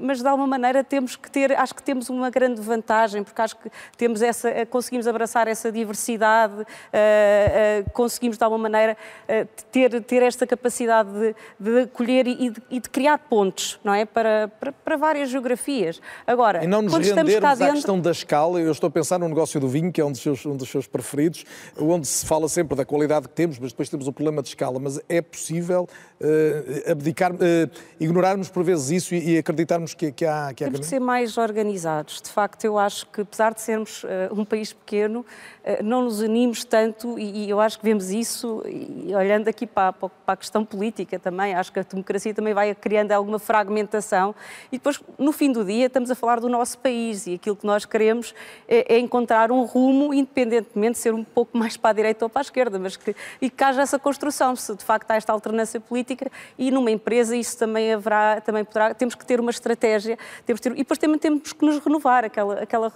mas 0.00 0.20
de 0.20 0.28
alguma 0.28 0.46
maneira 0.46 0.84
temos 0.84 1.16
que 1.16 1.30
ter, 1.30 1.52
acho 1.52 1.74
que 1.74 1.82
temos 1.82 2.08
uma 2.08 2.30
grande 2.30 2.60
vantagem, 2.60 3.22
porque 3.22 3.40
acho 3.42 3.56
que 3.56 3.70
temos 3.96 4.22
essa, 4.22 4.48
eh, 4.48 4.64
conseguimos 4.64 5.06
abraçar 5.06 5.48
essa 5.48 5.72
diversidade, 5.72 6.64
eh, 6.92 7.84
conseguimos 7.92 8.38
de 8.38 8.44
alguma 8.44 8.62
maneira 8.62 8.96
ter, 9.72 10.02
ter 10.02 10.22
esta 10.22 10.46
capacidade 10.46 11.10
de, 11.12 11.34
de 11.58 11.80
acolher 11.80 12.26
e 12.26 12.50
de, 12.50 12.62
e 12.70 12.80
de, 12.80 12.88
criar 12.88 13.18
pontos, 13.18 13.78
não 13.82 13.92
é? 13.92 14.04
Para, 14.04 14.50
para, 14.60 14.72
para, 14.72 14.96
várias 14.96 15.30
geografias. 15.30 16.00
Agora, 16.26 16.64
e 16.64 16.66
não 16.66 16.82
nos 16.82 16.92
rendermos 16.94 17.32
dentro... 17.32 17.46
à 17.46 17.72
questão 17.72 18.00
da 18.00 18.10
escala, 18.10 18.60
eu 18.60 18.70
estou 18.70 18.88
a 18.88 18.90
pensar 18.90 19.18
no 19.18 19.28
negócio 19.28 19.58
do 19.60 19.68
vinho, 19.68 19.92
que 19.92 20.00
é 20.00 20.04
um 20.04 20.12
dos, 20.12 20.20
seus, 20.20 20.44
um 20.46 20.56
dos 20.56 20.68
seus 20.68 20.86
preferidos, 20.86 21.44
onde 21.78 22.06
se 22.06 22.24
fala 22.24 22.48
sempre 22.48 22.76
da 22.76 22.84
qualidade 22.84 23.28
que 23.28 23.34
temos, 23.34 23.58
mas 23.58 23.72
depois 23.72 23.88
temos 23.88 24.06
o 24.06 24.12
problema 24.12 24.42
de 24.42 24.48
escala. 24.48 24.78
Mas 24.78 25.00
é 25.08 25.20
possível 25.20 25.88
uh, 26.20 26.90
abdicar, 26.90 27.32
uh, 27.32 27.38
ignorarmos 27.98 28.48
por 28.48 28.62
vezes 28.62 28.90
isso 28.90 29.14
e, 29.14 29.30
e 29.30 29.39
acreditarmos 29.40 29.94
que, 29.94 30.12
que 30.12 30.24
há 30.24 30.52
que 30.54 30.64
há 30.64 30.68
Temos 30.68 30.80
que 30.80 30.86
ser 30.86 31.00
mais 31.00 31.36
organizados. 31.36 32.20
De 32.20 32.30
facto, 32.30 32.64
eu 32.64 32.78
acho 32.78 33.06
que, 33.06 33.22
apesar 33.22 33.54
de 33.54 33.60
sermos 33.60 34.04
uh, 34.04 34.08
um 34.32 34.44
país 34.44 34.72
pequeno, 34.72 35.20
uh, 35.20 35.82
não 35.82 36.02
nos 36.02 36.20
unimos 36.20 36.64
tanto 36.64 37.18
e, 37.18 37.44
e, 37.44 37.50
eu 37.50 37.60
acho 37.60 37.78
que 37.78 37.84
vemos 37.84 38.10
isso, 38.10 38.62
e, 38.66 39.14
olhando 39.14 39.48
aqui 39.48 39.66
para, 39.66 39.92
para, 39.92 40.10
a 40.26 40.36
questão 40.36 40.64
política 40.64 41.18
também, 41.18 41.54
acho 41.54 41.72
que 41.72 41.80
a 41.80 41.82
democracia 41.82 42.32
também 42.34 42.54
vai 42.54 42.74
criando 42.74 43.12
alguma 43.12 43.38
fragmentação 43.38 44.34
e 44.70 44.78
depois, 44.78 45.00
no 45.18 45.32
fim 45.32 45.52
do 45.52 45.64
dia, 45.64 45.86
estamos 45.86 46.10
a 46.10 46.14
falar 46.14 46.40
do 46.40 46.48
nosso 46.48 46.78
país 46.78 47.26
e 47.26 47.34
aquilo 47.34 47.56
que 47.56 47.66
nós 47.66 47.84
queremos 47.84 48.34
é, 48.68 48.94
é 48.94 48.98
encontrar 48.98 49.50
um 49.50 49.64
rumo, 49.64 50.14
independentemente 50.14 50.92
de 50.92 50.98
ser 50.98 51.14
um 51.14 51.24
pouco 51.24 51.56
mais 51.56 51.76
para 51.76 51.90
a 51.90 51.92
direita 51.92 52.24
ou 52.24 52.28
para 52.28 52.40
a 52.40 52.42
esquerda, 52.42 52.78
mas 52.78 52.96
que, 52.96 53.14
e 53.40 53.50
que 53.50 53.64
haja 53.64 53.82
essa 53.82 53.98
construção, 53.98 54.54
se 54.56 54.74
de 54.74 54.84
facto 54.84 55.10
há 55.10 55.16
esta 55.16 55.32
alternância 55.32 55.80
política 55.80 56.30
e 56.58 56.70
numa 56.70 56.90
empresa 56.90 57.36
isso 57.36 57.58
também 57.58 57.92
haverá, 57.92 58.40
também 58.40 58.64
poderá, 58.64 58.94
temos 58.94 59.14
que 59.14 59.24
ter 59.30 59.38
uma 59.38 59.52
estratégia, 59.52 60.18
temos 60.44 60.60
ter, 60.60 60.72
e 60.72 60.78
depois 60.78 60.98
também 60.98 61.16
temos 61.16 61.52
que 61.52 61.64
nos 61.64 61.78
renovar, 61.78 62.24
aquela, 62.24 62.54
aquela 62.54 62.92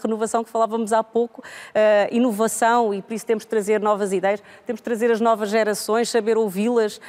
renovação 0.00 0.44
que 0.44 0.50
falávamos 0.50 0.92
há 0.92 1.02
pouco, 1.02 1.40
uh, 1.40 2.14
inovação, 2.14 2.94
e 2.94 3.02
por 3.02 3.12
isso 3.12 3.26
temos 3.26 3.42
de 3.42 3.48
trazer 3.48 3.80
novas 3.80 4.12
ideias, 4.12 4.40
temos 4.64 4.78
de 4.78 4.84
trazer 4.84 5.10
as 5.10 5.20
novas 5.20 5.50
gerações, 5.50 6.08
saber 6.08 6.38
ouvi-las 6.38 6.98
uh, 6.98 7.00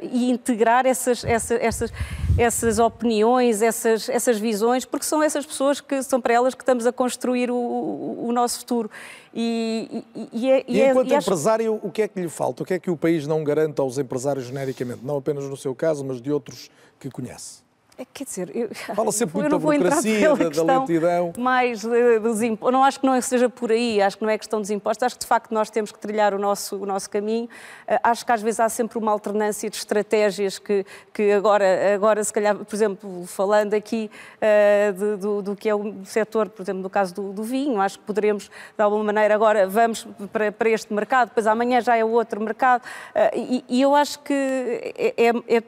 e 0.00 0.30
integrar 0.30 0.86
essas, 0.86 1.24
essas, 1.24 1.60
essas, 1.60 1.92
essas 2.38 2.78
opiniões, 2.78 3.60
essas, 3.60 4.08
essas 4.08 4.38
visões, 4.38 4.86
porque 4.86 5.04
são 5.04 5.22
essas 5.22 5.44
pessoas 5.44 5.78
que 5.78 6.02
são 6.02 6.22
para 6.22 6.32
elas 6.32 6.54
que 6.54 6.62
estamos 6.62 6.86
a 6.86 6.92
construir 6.92 7.50
o, 7.50 7.54
o, 7.54 8.28
o 8.28 8.32
nosso 8.32 8.60
futuro. 8.60 8.90
E, 9.34 10.02
e, 10.14 10.28
e, 10.32 10.50
é, 10.50 10.64
e 10.66 10.80
é, 10.80 10.90
enquanto 10.90 11.12
é, 11.12 11.16
empresário, 11.16 11.74
acho... 11.74 11.86
o 11.86 11.90
que 11.90 12.00
é 12.00 12.08
que 12.08 12.18
lhe 12.18 12.30
falta? 12.30 12.62
O 12.62 12.66
que 12.66 12.74
é 12.74 12.78
que 12.78 12.90
o 12.90 12.96
país 12.96 13.26
não 13.26 13.44
garante 13.44 13.78
aos 13.78 13.98
empresários 13.98 14.46
genericamente? 14.46 15.04
Não 15.04 15.18
apenas 15.18 15.44
no 15.44 15.56
seu 15.56 15.74
caso, 15.74 16.02
mas 16.02 16.22
de 16.22 16.32
outros 16.32 16.70
que 16.98 17.10
conhece? 17.10 17.64
É, 17.96 18.04
quer 18.12 18.24
dizer, 18.24 18.50
eu, 18.56 18.68
Fala 18.94 19.12
sempre 19.12 19.38
muito 19.38 19.50
da 19.50 19.58
burocracia, 19.58 20.34
da, 20.34 20.48
da 20.48 20.78
lentidão. 20.80 21.32
Mais 21.38 21.82
dos 21.82 22.42
impostos. 22.42 22.72
Não 22.72 22.82
acho 22.82 22.98
que 22.98 23.06
não 23.06 23.20
seja 23.20 23.48
por 23.48 23.70
aí, 23.70 24.02
acho 24.02 24.18
que 24.18 24.24
não 24.24 24.30
é 24.30 24.36
questão 24.36 24.60
dos 24.60 24.70
impostos. 24.70 25.04
Acho 25.04 25.14
que 25.14 25.20
de 25.20 25.26
facto 25.28 25.52
nós 25.52 25.70
temos 25.70 25.92
que 25.92 25.98
trilhar 26.00 26.34
o 26.34 26.38
nosso, 26.38 26.76
o 26.76 26.86
nosso 26.86 27.08
caminho. 27.08 27.44
Uh, 27.44 27.98
acho 28.02 28.26
que 28.26 28.32
às 28.32 28.42
vezes 28.42 28.58
há 28.58 28.68
sempre 28.68 28.98
uma 28.98 29.12
alternância 29.12 29.70
de 29.70 29.76
estratégias 29.76 30.58
que, 30.58 30.84
que 31.12 31.30
agora, 31.30 31.94
agora, 31.94 32.22
se 32.24 32.32
calhar, 32.32 32.56
por 32.56 32.74
exemplo, 32.74 33.26
falando 33.26 33.74
aqui 33.74 34.10
uh, 34.38 34.92
de, 34.92 35.16
do, 35.16 35.42
do, 35.42 35.56
que 35.56 35.68
é 35.68 35.74
o 35.74 36.04
setor, 36.04 36.48
por 36.48 36.62
exemplo, 36.62 36.82
no 36.82 36.90
caso 36.90 37.14
do, 37.14 37.32
do, 37.32 37.44
vinho, 37.44 37.80
acho 37.80 38.00
que 38.00 38.04
poderemos, 38.04 38.50
de 38.76 38.82
alguma 38.82 39.04
maneira, 39.04 39.34
agora 39.34 39.68
vamos 39.68 40.04
para, 40.32 40.50
para 40.50 40.68
este 40.68 40.92
mercado, 40.92 41.28
depois 41.28 41.46
amanhã 41.46 41.80
já 41.80 41.96
é 41.96 42.04
outro 42.04 42.40
mercado. 42.40 42.82
Uh, 43.14 43.36
e, 43.36 43.64
e, 43.68 43.82
eu 43.82 43.94
acho 43.94 44.18
que 44.18 44.34
é, 44.34 45.14
é, 45.16 45.56
é, 45.56 45.60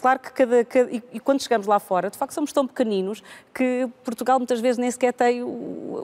claro 0.00 0.20
que 0.20 0.32
cada, 0.32 0.64
cada 0.64 0.92
e, 0.92 1.02
e 1.14 1.18
quando 1.18 1.42
chegamos 1.42 1.66
lá 1.66 1.71
lá 1.72 1.78
fora, 1.78 2.10
de 2.10 2.16
facto 2.16 2.32
somos 2.32 2.52
tão 2.52 2.66
pequeninos 2.66 3.22
que 3.52 3.88
Portugal 4.04 4.38
muitas 4.38 4.60
vezes 4.60 4.78
nem 4.78 4.90
sequer 4.90 5.12
tem 5.12 5.42
o, 5.42 5.48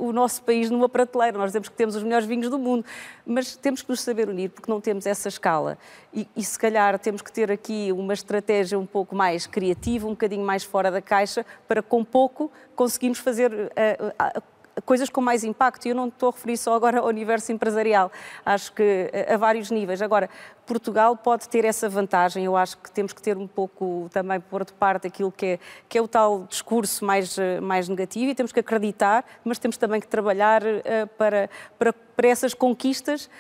o 0.00 0.12
nosso 0.12 0.42
país 0.42 0.70
numa 0.70 0.88
prateleira. 0.88 1.38
Nós 1.38 1.48
dizemos 1.48 1.68
que 1.68 1.76
temos 1.76 1.94
os 1.94 2.02
melhores 2.02 2.26
vinhos 2.26 2.50
do 2.50 2.58
mundo, 2.58 2.84
mas 3.26 3.56
temos 3.56 3.82
que 3.82 3.88
nos 3.88 4.00
saber 4.00 4.28
unir 4.28 4.50
porque 4.50 4.70
não 4.70 4.80
temos 4.80 5.06
essa 5.06 5.28
escala. 5.28 5.78
E, 6.12 6.26
e 6.36 6.42
se 6.44 6.58
calhar 6.58 6.98
temos 6.98 7.22
que 7.22 7.32
ter 7.32 7.50
aqui 7.50 7.92
uma 7.92 8.14
estratégia 8.14 8.78
um 8.78 8.86
pouco 8.86 9.14
mais 9.14 9.46
criativa, 9.46 10.06
um 10.06 10.10
bocadinho 10.10 10.44
mais 10.44 10.64
fora 10.64 10.90
da 10.90 11.00
caixa, 11.02 11.44
para 11.66 11.82
com 11.82 12.04
pouco 12.04 12.50
conseguirmos 12.74 13.18
fazer. 13.18 13.52
Uh, 13.52 14.38
uh, 14.38 14.57
coisas 14.84 15.08
com 15.08 15.20
mais 15.20 15.44
impacto. 15.44 15.86
E 15.86 15.90
eu 15.90 15.94
não 15.94 16.08
estou 16.08 16.30
a 16.30 16.32
referir 16.32 16.56
só 16.56 16.74
agora 16.74 17.00
ao 17.00 17.06
universo 17.06 17.52
empresarial, 17.52 18.10
acho 18.44 18.72
que 18.72 19.10
a 19.28 19.36
vários 19.36 19.70
níveis. 19.70 20.02
Agora, 20.02 20.28
Portugal 20.66 21.16
pode 21.16 21.48
ter 21.48 21.64
essa 21.64 21.88
vantagem, 21.88 22.44
eu 22.44 22.56
acho 22.56 22.76
que 22.78 22.90
temos 22.90 23.12
que 23.12 23.22
ter 23.22 23.36
um 23.38 23.46
pouco 23.46 24.08
também 24.12 24.38
pôr 24.38 24.64
de 24.64 24.72
parte 24.74 25.06
aquilo 25.06 25.32
que 25.32 25.46
é, 25.46 25.58
que 25.88 25.96
é 25.96 26.02
o 26.02 26.06
tal 26.06 26.44
discurso 26.48 27.04
mais, 27.04 27.36
mais 27.62 27.88
negativo 27.88 28.30
e 28.30 28.34
temos 28.34 28.52
que 28.52 28.60
acreditar, 28.60 29.24
mas 29.42 29.58
temos 29.58 29.78
também 29.78 29.98
que 29.98 30.06
trabalhar 30.06 30.62
uh, 30.62 31.06
para, 31.16 31.48
para, 31.78 31.92
para 31.92 32.28
essas 32.28 32.52
conquistas 32.52 33.30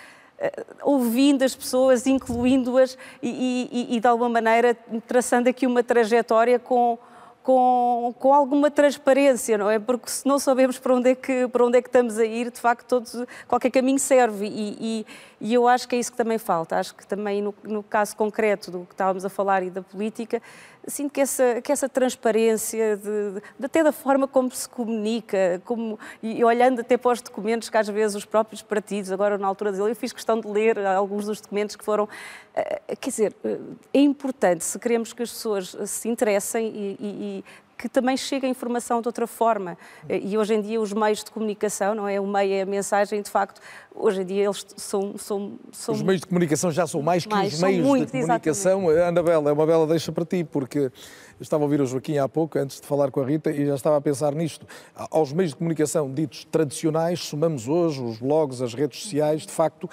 ouvindo 0.82 1.42
as 1.42 1.54
pessoas, 1.54 2.06
incluindo-as 2.06 2.96
e, 3.20 3.68
e, 3.90 3.96
e, 3.96 4.00
de 4.00 4.06
alguma 4.06 4.28
maneira 4.28 4.74
traçando 5.06 5.48
aqui 5.48 5.66
uma 5.66 5.82
trajetória 5.82 6.58
com, 6.58 6.98
com, 7.48 8.14
com 8.18 8.34
alguma 8.34 8.70
transparência, 8.70 9.56
não 9.56 9.70
é? 9.70 9.78
Porque 9.78 10.10
se 10.10 10.28
não 10.28 10.38
sabemos 10.38 10.78
para 10.78 10.94
onde 10.94 11.12
é 11.12 11.14
que, 11.14 11.48
para 11.48 11.64
onde 11.64 11.78
é 11.78 11.80
que 11.80 11.88
estamos 11.88 12.18
a 12.18 12.24
ir, 12.26 12.50
de 12.50 12.60
facto, 12.60 12.84
todos, 12.86 13.24
qualquer 13.46 13.70
caminho 13.70 13.98
serve. 13.98 14.44
E, 14.46 14.76
e, 14.78 15.06
e 15.40 15.54
eu 15.54 15.66
acho 15.66 15.88
que 15.88 15.96
é 15.96 15.98
isso 15.98 16.10
que 16.10 16.18
também 16.18 16.36
falta. 16.36 16.76
Acho 16.76 16.94
que 16.94 17.06
também, 17.06 17.40
no, 17.40 17.54
no 17.64 17.82
caso 17.82 18.14
concreto 18.14 18.70
do 18.70 18.80
que 18.80 18.92
estávamos 18.92 19.24
a 19.24 19.30
falar 19.30 19.62
e 19.62 19.70
da 19.70 19.80
política, 19.80 20.42
sinto 20.88 21.12
que 21.12 21.20
essa, 21.20 21.60
que 21.60 21.70
essa 21.70 21.88
transparência, 21.88 22.96
de, 22.96 23.40
de, 23.58 23.66
até 23.66 23.82
da 23.82 23.92
forma 23.92 24.26
como 24.26 24.50
se 24.50 24.68
comunica, 24.68 25.60
como, 25.64 25.98
e 26.22 26.42
olhando 26.42 26.80
até 26.80 26.96
para 26.96 27.12
os 27.12 27.22
documentos 27.22 27.68
que 27.68 27.76
às 27.76 27.88
vezes 27.88 28.16
os 28.16 28.24
próprios 28.24 28.62
partidos, 28.62 29.12
agora 29.12 29.38
na 29.38 29.46
altura 29.46 29.72
dele, 29.72 29.90
eu 29.90 29.96
fiz 29.96 30.12
questão 30.12 30.40
de 30.40 30.48
ler 30.48 30.78
alguns 30.86 31.26
dos 31.26 31.40
documentos 31.40 31.76
que 31.76 31.84
foram. 31.84 32.08
Eh, 32.54 32.96
quer 33.00 33.10
dizer, 33.10 33.36
eh, 33.44 33.58
é 33.94 34.00
importante 34.00 34.64
se 34.64 34.78
queremos 34.78 35.12
que 35.12 35.22
as 35.22 35.30
pessoas 35.30 35.76
se 35.86 36.08
interessem 36.08 36.66
e, 36.66 36.96
e, 37.00 37.44
que 37.78 37.88
também 37.88 38.16
chega 38.16 38.46
a 38.46 38.50
informação 38.50 39.00
de 39.00 39.08
outra 39.08 39.26
forma. 39.26 39.78
E 40.08 40.36
hoje 40.36 40.54
em 40.54 40.60
dia 40.60 40.80
os 40.80 40.92
meios 40.92 41.22
de 41.22 41.30
comunicação, 41.30 41.94
não 41.94 42.08
é? 42.08 42.20
O 42.20 42.26
meio 42.26 42.52
é 42.52 42.62
a 42.62 42.66
mensagem, 42.66 43.22
de 43.22 43.30
facto, 43.30 43.60
hoje 43.94 44.22
em 44.22 44.26
dia 44.26 44.44
eles 44.44 44.66
são... 44.76 45.16
são, 45.16 45.52
são 45.70 45.94
os 45.94 46.02
meios 46.02 46.20
de 46.20 46.26
comunicação 46.26 46.70
já 46.72 46.86
são 46.86 47.00
mais 47.00 47.24
que 47.24 47.30
mais, 47.30 47.54
os 47.54 47.62
meios 47.62 47.86
muito, 47.86 48.12
de 48.12 48.20
comunicação. 48.20 48.82
Exatamente. 48.82 49.08
Anabela, 49.08 49.50
é 49.50 49.52
uma 49.52 49.66
bela 49.66 49.86
deixa 49.86 50.10
para 50.10 50.24
ti, 50.24 50.42
porque 50.42 50.90
eu 51.40 51.42
estava 51.42 51.62
a 51.62 51.66
ouvir 51.66 51.80
o 51.80 51.86
Joaquim 51.86 52.18
há 52.18 52.28
pouco, 52.28 52.58
antes 52.58 52.80
de 52.80 52.86
falar 52.86 53.12
com 53.12 53.20
a 53.20 53.24
Rita, 53.24 53.52
e 53.52 53.64
já 53.64 53.76
estava 53.76 53.96
a 53.96 54.00
pensar 54.00 54.34
nisto. 54.34 54.66
Aos 54.96 55.32
meios 55.32 55.52
de 55.52 55.56
comunicação 55.56 56.12
ditos 56.12 56.44
tradicionais, 56.44 57.20
somamos 57.20 57.68
hoje 57.68 58.02
os 58.02 58.18
blogs, 58.18 58.60
as 58.60 58.74
redes 58.74 59.02
sociais, 59.02 59.42
de 59.42 59.52
facto, 59.52 59.88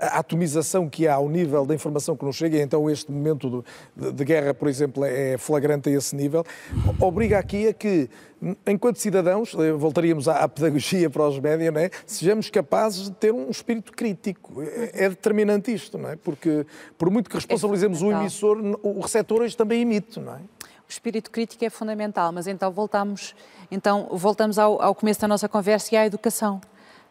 a 0.00 0.18
atomização 0.18 0.88
que 0.88 1.06
há 1.06 1.14
ao 1.14 1.28
nível 1.28 1.64
da 1.64 1.72
informação 1.72 2.16
que 2.16 2.24
nos 2.24 2.34
chega, 2.34 2.56
e 2.56 2.60
então 2.60 2.90
este 2.90 3.12
momento 3.12 3.64
de, 3.96 4.12
de 4.12 4.24
guerra, 4.24 4.52
por 4.52 4.66
exemplo, 4.66 5.04
é 5.04 5.38
flagrante 5.38 5.88
a 5.88 5.92
esse 5.92 6.16
nível, 6.16 6.44
obriga 6.98 7.27
aqui 7.34 7.68
a 7.68 7.72
que 7.72 8.08
enquanto 8.66 8.98
cidadãos, 8.98 9.54
eh, 9.54 9.72
voltaríamos 9.72 10.28
à, 10.28 10.48
pedagogia 10.48 11.10
para 11.10 11.26
os 11.26 11.38
médias, 11.40 11.74
não 11.74 11.80
é? 11.80 11.90
sejamos 12.06 12.48
capazes 12.50 13.04
de 13.04 13.10
ter 13.12 13.32
um 13.32 13.50
espírito 13.50 13.92
crítico. 13.92 14.62
É, 14.62 15.06
é 15.06 15.08
determinante 15.08 15.72
isto, 15.72 15.98
não 15.98 16.08
é? 16.08 16.16
Porque, 16.16 16.64
por 16.96 17.10
muito 17.10 17.28
que 17.28 17.36
responsabilizemos 17.36 18.00
é 18.00 18.06
o 18.06 18.12
emissor, 18.12 18.56
o 18.82 19.00
receptor 19.00 19.42
hoje 19.42 19.56
também 19.56 19.82
emite, 19.82 20.20
não 20.20 20.34
é? 20.34 20.38
o 20.38 20.90
espírito 20.90 21.30
crítico 21.30 21.62
é 21.64 21.68
fundamental, 21.68 22.32
mas 22.32 22.46
então 22.46 22.72
voltamos, 22.72 23.34
então 23.70 24.08
voltamos 24.10 24.58
ao, 24.58 24.80
ao 24.80 24.94
começo 24.94 25.20
da 25.20 25.28
nossa 25.28 25.46
conversa 25.46 25.94
e 25.94 25.98
à 25.98 26.06
educação. 26.06 26.60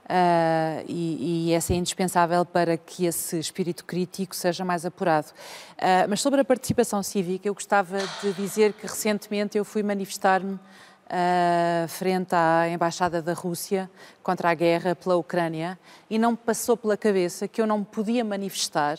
Uh, 0.08 0.86
e, 0.88 1.50
e, 1.50 1.54
essa 1.54 1.74
é 1.74 1.76
indispensável 1.76 2.46
para 2.46 2.78
que 2.78 3.06
esse 3.06 3.38
espírito 3.38 3.84
crítico 3.84 4.34
seja 4.34 4.64
mais 4.64 4.86
apurado. 4.86 5.28
Uh, 5.74 6.08
mas 6.08 6.22
sobre 6.22 6.40
a 6.40 6.46
participação 6.46 7.04
cívica, 7.04 7.46
eu 7.46 7.54
gostava 7.54 7.98
de 8.22 8.32
dizer 8.32 8.72
que 8.72 8.88
recentemente 8.88 9.58
eu 9.58 9.66
fui 9.66 9.84
manifestar-me 9.84 10.54
uh, 10.54 11.88
frente 11.90 12.34
à 12.34 12.70
Embaixada 12.70 13.22
da 13.22 13.34
Rússia 13.34 13.92
contra 14.24 14.50
a 14.50 14.54
guerra 14.54 14.96
pela 14.96 15.18
Ucrânia 15.18 15.78
e 16.10 16.18
não 16.18 16.32
me 16.32 16.38
passou 16.38 16.78
pela 16.78 16.96
cabeça 16.96 17.46
que 17.46 17.62
eu 17.62 17.68
não 17.68 17.84
podia 17.84 18.24
manifestar 18.24 18.98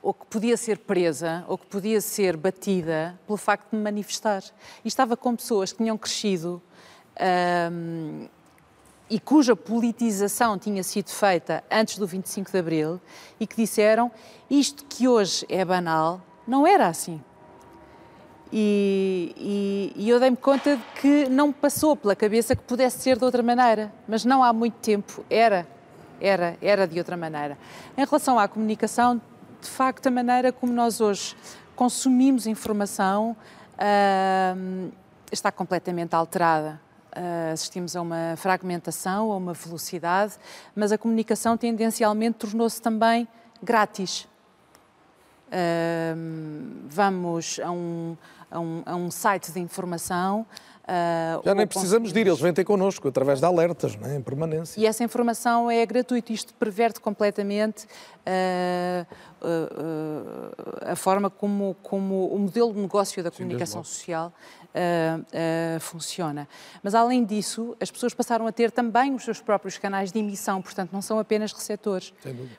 ou 0.00 0.14
que 0.14 0.24
podia 0.26 0.56
ser 0.56 0.78
presa, 0.78 1.44
ou 1.48 1.58
que 1.58 1.66
podia 1.66 2.00
ser 2.00 2.36
batida 2.36 3.18
pelo 3.26 3.36
facto 3.36 3.70
de 3.70 3.76
me 3.76 3.82
manifestar. 3.82 4.42
E 4.84 4.88
estava 4.88 5.16
com 5.16 5.34
pessoas 5.36 5.72
que 5.72 5.78
tinham 5.78 5.98
crescido 5.98 6.62
e 9.10 9.18
cuja 9.18 9.56
politização 9.56 10.58
tinha 10.58 10.82
sido 10.82 11.10
feita 11.10 11.64
antes 11.70 11.98
do 11.98 12.06
25 12.06 12.50
de 12.50 12.58
Abril 12.58 13.00
e 13.40 13.46
que 13.46 13.56
disseram 13.56 14.10
isto 14.50 14.84
que 14.84 15.08
hoje 15.08 15.46
é 15.48 15.64
banal 15.64 16.20
não 16.46 16.66
era 16.66 16.88
assim. 16.88 17.22
E, 18.50 19.34
e, 19.36 20.04
e 20.04 20.08
eu 20.08 20.18
dei-me 20.18 20.36
conta 20.36 20.76
de 20.76 20.82
que 21.00 21.28
não 21.28 21.52
passou 21.52 21.94
pela 21.94 22.16
cabeça 22.16 22.56
que 22.56 22.62
pudesse 22.62 23.02
ser 23.02 23.18
de 23.18 23.24
outra 23.24 23.42
maneira, 23.42 23.92
mas 24.06 24.24
não 24.24 24.42
há 24.42 24.52
muito 24.52 24.74
tempo 24.76 25.22
era, 25.28 25.66
era, 26.18 26.56
era 26.62 26.86
de 26.86 26.98
outra 26.98 27.16
maneira. 27.16 27.58
Em 27.96 28.04
relação 28.04 28.38
à 28.38 28.48
comunicação, 28.48 29.20
de 29.60 29.68
facto, 29.68 30.06
a 30.06 30.10
maneira 30.10 30.50
como 30.50 30.72
nós 30.72 31.00
hoje 31.00 31.36
consumimos 31.76 32.46
informação 32.46 33.36
uh, 33.74 34.92
está 35.30 35.52
completamente 35.52 36.14
alterada. 36.14 36.80
Uh, 37.18 37.52
assistimos 37.52 37.96
a 37.96 38.00
uma 38.00 38.34
fragmentação, 38.36 39.32
a 39.32 39.36
uma 39.36 39.52
velocidade, 39.52 40.34
mas 40.76 40.92
a 40.92 40.98
comunicação 40.98 41.56
tendencialmente 41.56 42.38
tornou-se 42.38 42.80
também 42.80 43.26
grátis. 43.60 44.28
Uh, 45.48 46.14
vamos 46.88 47.58
a 47.58 47.72
um, 47.72 48.16
a, 48.48 48.60
um, 48.60 48.82
a 48.86 48.94
um, 48.94 49.10
site 49.10 49.50
de 49.50 49.58
informação 49.58 50.46
Uh, 50.88 51.44
Já 51.44 51.54
nem 51.54 51.66
precisamos 51.66 52.14
de 52.14 52.20
ir, 52.20 52.26
eles 52.26 52.40
vêm 52.40 52.50
ter 52.50 52.64
connosco, 52.64 53.06
através 53.06 53.40
de 53.40 53.44
alertas, 53.44 53.98
é? 54.02 54.16
em 54.16 54.22
permanência. 54.22 54.80
E 54.80 54.86
essa 54.86 55.04
informação 55.04 55.70
é 55.70 55.84
gratuita, 55.84 56.32
isto 56.32 56.54
perverte 56.54 56.98
completamente 56.98 57.84
uh, 57.84 59.06
uh, 59.42 60.90
a 60.90 60.96
forma 60.96 61.28
como, 61.28 61.76
como 61.82 62.28
o 62.28 62.38
modelo 62.38 62.72
de 62.72 62.80
negócio 62.80 63.22
da 63.22 63.30
comunicação 63.30 63.84
Social 64.68 65.78
funciona. 65.80 66.48
Mas, 66.82 66.94
além 66.94 67.24
disso, 67.24 67.76
as 67.80 67.90
pessoas 67.90 68.14
passaram 68.14 68.46
a 68.46 68.52
ter 68.52 68.70
também 68.70 69.14
os 69.14 69.24
seus 69.24 69.40
próprios 69.40 69.78
canais 69.78 70.12
de 70.12 70.18
emissão, 70.18 70.60
portanto, 70.60 70.90
não 70.92 71.02
são 71.02 71.18
apenas 71.18 71.52
receptores. 71.52 72.12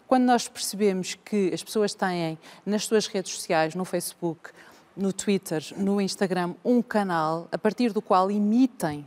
Quando 0.07 0.23
nós 0.23 0.47
percebemos 0.47 1.15
que 1.15 1.51
as 1.53 1.63
pessoas 1.63 1.93
têm 1.93 2.37
nas 2.65 2.85
suas 2.85 3.07
redes 3.07 3.33
sociais, 3.33 3.75
no 3.75 3.85
Facebook, 3.85 4.51
no 4.95 5.13
Twitter, 5.13 5.63
no 5.77 6.01
Instagram, 6.01 6.55
um 6.63 6.81
canal 6.81 7.47
a 7.51 7.57
partir 7.57 7.93
do 7.93 8.01
qual 8.01 8.29
emitem 8.29 9.05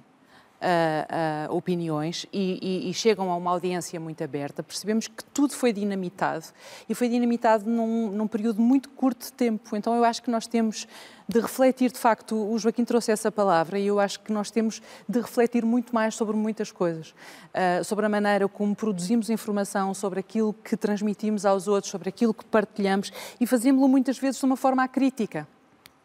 Uh, 0.63 1.51
uh, 1.51 1.57
opiniões 1.57 2.25
e, 2.33 2.57
e, 2.63 2.91
e, 2.91 2.95
chegam 2.95 3.33
a 3.33 3.37
uma 3.37 3.51
audiência 3.51 3.99
muito 3.99 4.23
aberta, 4.23 4.63
percebemos 4.63 5.09
que 5.09 5.25
tudo 5.35 5.55
foi 5.55 5.73
dinamitado 5.73 6.45
e 6.89 6.95
foi 6.95 7.09
dinamitado 7.09 7.69
num, 7.69 8.13
num, 8.13 8.29
período 8.29 8.63
muito 8.63 8.89
curto 8.91 9.25
de 9.25 9.33
tempo. 9.33 9.77
Então 9.77 9.93
eu 9.97 10.05
acho 10.05 10.23
que 10.23 10.31
nós 10.31 10.47
temos 10.47 10.87
de 11.29 11.41
refletir, 11.41 11.91
de 11.91 11.99
facto, 11.99 12.37
o 12.37 12.57
Joaquim 12.61 12.85
trouxe 12.85 13.11
essa 13.11 13.33
palavra 13.33 13.77
e 13.77 13.89
eu 13.89 13.99
acho 13.99 14.21
que 14.21 14.33
nós 14.33 14.53
temos 14.53 14.81
de 15.09 15.21
refletir 15.21 15.65
muito 15.65 15.93
mais 15.93 16.15
sobre 16.15 16.37
muitas 16.37 16.71
coisas, 16.71 17.11
uh, 17.11 17.83
sobre 17.83 18.07
a 18.07 18.09
maneira 18.09 18.47
como 18.47 18.73
produzimos 18.73 19.31
informação, 19.31 19.93
sobre 19.93 20.21
aquilo 20.21 20.53
que 20.53 20.77
transmitimos 20.77 21.45
aos 21.45 21.67
outros, 21.67 21.91
sobre 21.91 22.09
aquilo 22.09 22.33
que 22.33 22.45
partilhamos 22.45 23.13
e 23.41 23.49
fazemos-lo 23.49 23.89
muitas 23.89 24.17
vezes 24.17 24.39
de 24.39 24.47
uma 24.47 24.57
forma 24.57 24.87
crítica. 24.87 25.49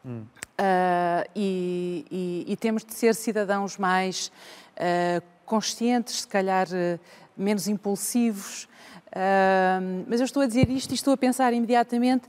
Hum. 0.03 0.23
Uh, 0.59 1.29
e, 1.35 2.05
e, 2.09 2.53
e, 2.53 2.57
temos 2.57 2.83
de 2.83 2.91
ser 2.91 3.13
cidadãos 3.13 3.77
mais 3.77 4.31
uh, 4.73 5.23
conscientes, 5.45 6.21
se 6.21 6.27
calhar 6.27 6.65
uh, 6.67 6.99
menos 7.37 7.67
impulsivos. 7.67 8.67
mas 10.07 10.19
eu 10.19 10.25
estou 10.25 10.41
a 10.41 10.47
dizer 10.47 10.67
isto 10.71 10.91
e 10.91 10.95
estou 10.95 11.13
a 11.13 11.17
pensar 11.17 11.53
imediatamente, 11.53 12.27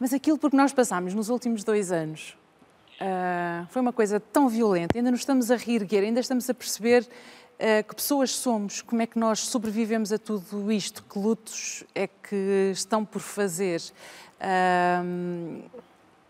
mas 0.00 0.12
aquilo 0.12 0.36
por 0.36 0.50
que 0.50 0.56
nós 0.56 0.72
passámos 0.72 1.14
nos 1.14 1.28
últimos 1.28 1.62
dois 1.62 1.92
anos 1.92 2.36
foi 3.70 3.82
uma 3.82 3.92
coisa 3.92 4.18
tão 4.20 4.48
violenta, 4.48 4.98
ainda 4.98 5.10
nos 5.10 5.20
estamos 5.20 5.50
a 5.50 5.56
reerguer, 5.56 6.02
ainda 6.02 6.20
estamos 6.20 6.48
a 6.50 6.54
perceber 6.54 7.08
que 7.88 7.94
pessoas 7.94 8.30
somos, 8.30 8.82
como 8.82 9.02
é 9.02 9.06
que 9.06 9.18
nós 9.18 9.40
sobrevivemos 9.40 10.12
a 10.12 10.18
tudo 10.18 10.70
isto, 10.70 11.02
que 11.04 11.18
lutos 11.18 11.84
é 11.94 12.06
que 12.06 12.70
estão 12.72 13.04
por 13.04 13.20
fazer. 13.20 13.80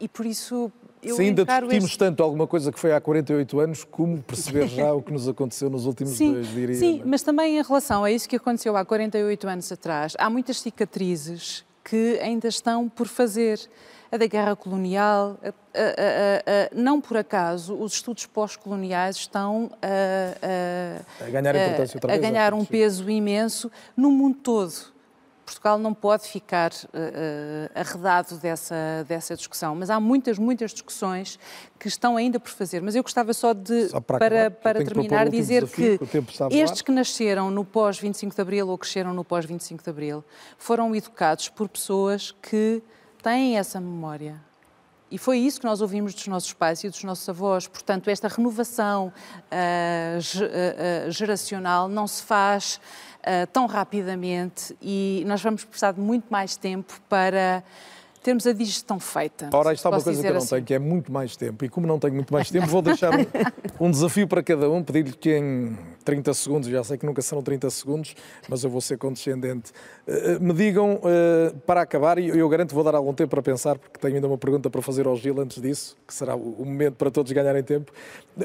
E 0.01 0.09
por 0.09 0.25
isso 0.27 0.73
eu 1.05 1.17
Se 1.17 1.23
ainda 1.23 1.45
discutimos 1.45 1.85
este... 1.85 1.99
tanto 1.99 2.23
alguma 2.23 2.47
coisa 2.47 2.73
que 2.73 2.79
foi 2.79 2.93
há 2.93 3.01
48 3.01 3.61
anos, 3.61 3.85
como 3.85 4.23
perceber 4.23 4.67
já 4.69 4.93
o 4.93 5.03
que 5.03 5.13
nos 5.13 5.29
aconteceu 5.29 5.71
nos 5.71 5.87
últimos 5.87 6.15
sim, 6.15 6.33
dois, 6.33 6.49
diria? 6.49 6.77
Sim, 6.77 7.03
mas 7.05 7.23
também 7.23 7.59
em 7.59 7.63
relação 7.63 8.05
a 8.05 8.11
isso 8.11 8.29
que 8.29 8.37
aconteceu 8.37 8.77
há 8.77 8.85
48 8.85 9.49
anos 9.49 9.71
atrás, 9.71 10.15
há 10.19 10.29
muitas 10.31 10.61
cicatrizes 10.61 11.65
que 11.83 12.19
ainda 12.21 12.49
estão 12.49 12.89
por 12.89 13.07
fazer. 13.07 13.61
A 14.13 14.17
da 14.17 14.29
guerra 14.29 14.55
colonial, 14.55 15.37
a, 15.43 15.49
a, 15.49 15.51
a, 15.51 16.71
não 16.73 17.01
por 17.01 17.17
acaso, 17.17 17.75
os 17.75 17.95
estudos 17.95 18.27
pós-coloniais 18.27 19.17
estão 19.17 19.73
a, 19.83 21.29
ganhar, 21.29 21.57
a 21.57 22.17
ganhar 22.17 22.55
um 22.55 22.65
peso 22.65 23.11
imenso 23.11 23.69
no 23.97 24.13
mundo 24.13 24.37
todo 24.41 24.94
Portugal 25.45 25.79
não 25.79 25.93
pode 25.93 26.25
ficar 26.25 26.73
uh, 26.73 27.71
arredado 27.75 28.37
dessa, 28.37 29.05
dessa 29.07 29.37
discussão, 29.37 29.75
mas 29.75 29.91
há 29.91 30.01
muitas, 30.01 30.39
muitas 30.39 30.73
discussões 30.73 31.39
que 31.79 31.87
estão 31.87 32.17
ainda 32.17 32.41
por 32.41 32.51
fazer. 32.51 32.81
Mas 32.81 32.95
eu 32.95 33.03
gostava 33.03 33.33
só 33.35 33.53
de, 33.53 33.89
só 33.89 34.01
para, 34.01 34.19
para, 34.19 34.51
para 34.51 34.85
terminar, 34.85 35.29
dizer 35.29 35.69
que, 35.69 35.99
que 35.99 36.23
estes 36.51 36.83
que 36.83 36.91
nasceram 36.91 37.51
no 37.51 37.65
pós-25 37.65 38.35
de 38.35 38.41
Abril 38.41 38.69
ou 38.69 38.79
cresceram 38.79 39.13
no 39.13 39.25
pós-25 39.25 39.83
de 39.83 39.91
Abril 39.91 40.25
foram 40.57 40.95
educados 40.95 41.49
por 41.49 41.69
pessoas 41.69 42.35
que 42.43 42.83
têm 43.23 43.59
essa 43.59 43.81
memória. 43.81 44.41
E 45.11 45.19
foi 45.19 45.39
isso 45.39 45.61
que 45.61 45.67
nós 45.67 45.81
ouvimos 45.81 46.13
dos 46.13 46.27
nossos 46.27 46.53
pais 46.53 46.83
e 46.83 46.89
dos 46.89 47.05
nossos 47.05 47.29
avós. 47.29 47.69
Portanto, 47.69 48.09
esta 48.09 48.27
renovação 48.27 49.13
uh, 49.47 51.11
geracional 51.11 51.89
não 51.89 52.07
se 52.07 52.23
faz 52.23 52.81
uh, 53.25 53.47
tão 53.53 53.67
rapidamente 53.67 54.77
e 54.81 55.25
nós 55.27 55.43
vamos 55.43 55.65
precisar 55.65 55.93
de 55.93 56.01
muito 56.01 56.27
mais 56.31 56.57
tempo 56.57 57.01
para 57.09 57.63
termos 58.25 58.47
a 58.47 58.55
digestão 58.55 58.99
feita. 58.99 59.51
Ora, 59.53 59.75
isto 59.75 59.85
há 59.85 59.91
uma 59.91 60.01
coisa 60.01 60.21
que 60.21 60.27
eu 60.27 60.33
não 60.33 60.39
assim. 60.39 60.55
tenho, 60.55 60.65
que 60.65 60.75
é 60.75 60.79
muito 60.79 61.13
mais 61.13 61.37
tempo. 61.37 61.63
E 61.63 61.69
como 61.69 61.87
não 61.87 61.99
tenho 61.99 62.15
muito 62.15 62.33
mais 62.33 62.51
tempo, 62.51 62.67
vou 62.67 62.81
deixar 62.81 63.13
um, 63.13 63.87
um 63.87 63.91
desafio 63.91 64.27
para 64.27 64.43
cada 64.43 64.69
um, 64.71 64.83
pedir-lhe 64.83 65.13
que 65.13 65.37
em 65.37 65.77
30 66.07 66.33
segundos, 66.33 66.69
já 66.71 66.83
sei 66.83 66.97
que 66.97 67.05
nunca 67.05 67.21
serão 67.21 67.43
30 67.43 67.69
segundos, 67.69 68.17
mas 68.49 68.65
eu 68.65 68.71
vou 68.71 68.81
ser 68.81 68.97
condescendente, 68.97 69.73
uh, 70.09 70.43
me 70.43 70.55
digam, 70.55 70.95
uh, 70.95 71.55
para 71.67 71.83
acabar, 71.83 72.19
e 72.19 72.29
eu 72.29 72.49
garanto 72.49 72.71
que 72.71 72.75
vou 72.75 72.83
dar 72.83 72.95
algum 72.95 73.13
tempo 73.13 73.29
para 73.29 73.43
pensar, 73.43 73.79
porque 73.79 73.99
tenho 73.99 74.15
ainda 74.15 74.27
uma 74.27 74.39
pergunta 74.39 74.71
para 74.71 74.81
fazer 74.81 75.07
ao 75.07 75.17
Gil 75.17 75.39
antes 75.39 75.61
disso, 75.61 75.95
que 76.07 76.15
será 76.15 76.35
o, 76.35 76.63
o 76.63 76.65
momento 76.65 76.95
para 76.95 77.11
todos 77.11 77.31
ganharem 77.31 77.63
tempo. 77.63 77.93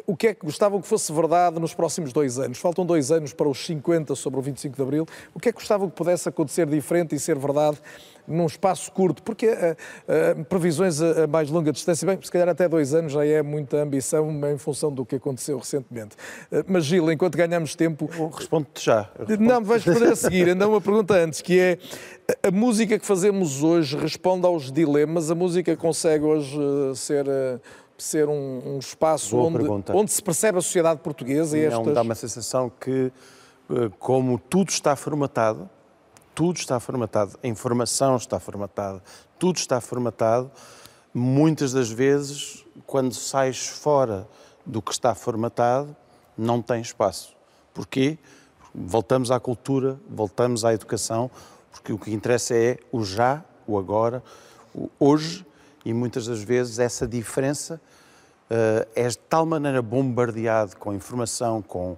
O 0.06 0.16
que 0.16 0.28
é 0.28 0.34
que 0.34 0.46
gostavam 0.46 0.82
que 0.82 0.88
fosse 0.88 1.12
verdade 1.14 1.58
nos 1.58 1.74
próximos 1.74 2.12
dois 2.12 2.38
anos? 2.38 2.58
Faltam 2.58 2.86
dois 2.86 3.12
anos 3.12 3.32
para 3.32 3.48
os 3.48 3.66
50 3.66 4.14
sobre 4.16 4.40
o 4.40 4.44
25 4.44 4.76
de 4.76 4.82
Abril. 4.82 5.06
O 5.34 5.40
que 5.40 5.48
é 5.48 5.52
que 5.54 5.58
gostavam 5.58 5.90
que 5.90 5.96
pudesse 5.96 6.28
acontecer 6.28 6.66
diferente 6.66 7.16
e 7.16 7.20
ser 7.20 7.38
verdade 7.38 7.78
num 8.30 8.46
espaço 8.46 8.92
curto, 8.92 9.24
porque 9.24 9.48
uh, 9.48 9.52
uh, 9.52 10.46
previsões 10.46 11.02
a, 11.02 11.24
a, 11.24 11.28
mais 11.28 11.50
longa 11.50 11.72
distância, 11.72 12.06
bem, 12.06 12.18
se 12.22 12.32
calhar 12.32 12.48
até 12.48 12.70
dois 12.70 12.94
anos 12.94 13.12
já 13.14 13.26
é 13.26 13.42
muita 13.42 13.78
ambição 13.78 14.30
em 14.48 14.58
função 14.58 14.92
do 14.92 15.06
que 15.06 15.16
aconteceu 15.16 15.58
recentemente. 15.58 16.16
Uh, 16.52 16.64
mas 16.68 16.86
Gil, 16.86 17.12
enquanto 17.12 17.38
ganhamos 17.38 17.76
tempo... 17.76 18.10
Respondo-te 18.32 18.86
já. 18.86 19.10
Respondo 19.18 19.44
não, 19.44 19.64
vais 19.64 19.84
responder 19.84 20.12
a 20.14 20.16
seguir, 20.16 20.50
ainda 20.50 20.68
uma 20.68 20.80
pergunta 20.80 21.16
antes, 21.16 21.42
que 21.42 21.60
é, 21.60 21.78
a 22.44 22.52
música 22.52 23.00
que 23.00 23.06
fazemos 23.06 23.64
hoje 23.64 23.98
responde 23.98 24.46
aos 24.46 24.72
dilemas, 24.72 25.32
a 25.32 25.36
música 25.36 25.76
consegue 25.76 26.24
hoje 26.24 26.58
ser 26.96 27.26
ser 27.98 28.30
um, 28.30 28.62
um 28.76 28.80
espaço 28.80 29.36
onde, 29.36 29.92
onde, 29.94 30.10
se 30.10 30.24
percebe 30.24 30.58
a 30.58 30.62
sociedade 30.62 31.02
portuguesa 31.02 31.58
e 31.58 31.66
estas... 31.66 31.86
Não, 31.86 31.94
dá 31.94 32.02
uma 32.02 32.16
sensação 32.16 32.72
que, 32.80 33.12
como 34.00 34.40
tudo 34.40 34.70
está 34.70 34.96
formatado, 34.96 35.70
tudo 36.34 36.58
está 36.58 36.80
formatado, 36.80 37.38
a 37.44 37.48
informação 37.48 38.16
está 38.16 38.40
formatada, 38.40 39.02
tudo 39.38 39.58
está 39.58 39.82
formatado. 39.82 40.52
Muitas 41.14 41.74
das 41.74 41.90
vezes, 41.90 42.66
quando 42.86 43.14
sais 43.14 43.68
fora 43.68 44.28
do 44.66 44.82
que 44.82 44.92
está 44.92 45.16
formatado, 45.16 45.96
não 46.38 46.62
tem 46.62 46.82
espaço. 46.82 47.36
Porquê? 47.74 48.18
Voltamos 48.74 49.32
à 49.32 49.40
cultura, 49.40 50.00
voltamos 50.08 50.64
à 50.64 50.74
educação, 50.74 51.30
porque 51.72 51.92
o 51.92 51.98
que 51.98 52.12
interessa 52.12 52.56
é 52.56 52.78
o 52.92 53.04
já, 53.04 53.44
o 53.68 53.78
agora, 53.78 54.24
o 54.74 54.90
hoje, 55.00 55.46
e 55.84 55.94
muitas 55.94 56.28
das 56.28 56.42
vezes 56.42 56.78
essa 56.80 57.08
diferença 57.08 57.82
uh, 58.50 58.88
é 58.96 59.08
de 59.08 59.18
tal 59.18 59.46
maneira 59.46 59.82
bombardeado 59.82 60.78
com 60.78 60.94
informação, 60.94 61.62
com 61.62 61.98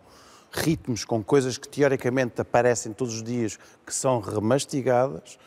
ritmos, 0.51 1.05
com 1.05 1.23
coisas 1.23 1.57
que 1.57 1.67
teoricamente 1.67 2.41
aparecem 2.41 2.91
todos 2.93 3.15
os 3.15 3.23
dias, 3.23 3.57
que 3.85 3.93
são 3.93 4.19
remastigadas, 4.19 5.39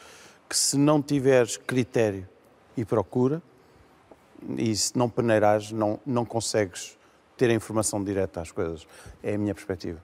que 0.49 0.57
se 0.57 0.77
não 0.77 1.03
tiveres 1.03 1.57
critério 1.57 2.27
e 2.77 2.85
procura, 2.85 3.43
e 4.57 4.75
se 4.75 4.97
não 4.97 5.09
peneirares, 5.09 5.73
não, 5.73 5.99
não 6.05 6.25
consegues 6.25 6.99
ter 7.37 7.51
a 7.51 7.55
informação 7.55 8.03
direta 8.03 8.41
às 8.41 8.51
coisas. 8.51 8.87
É 9.23 9.35
a 9.35 9.39
minha 9.39 9.55
perspectiva. 9.55 10.03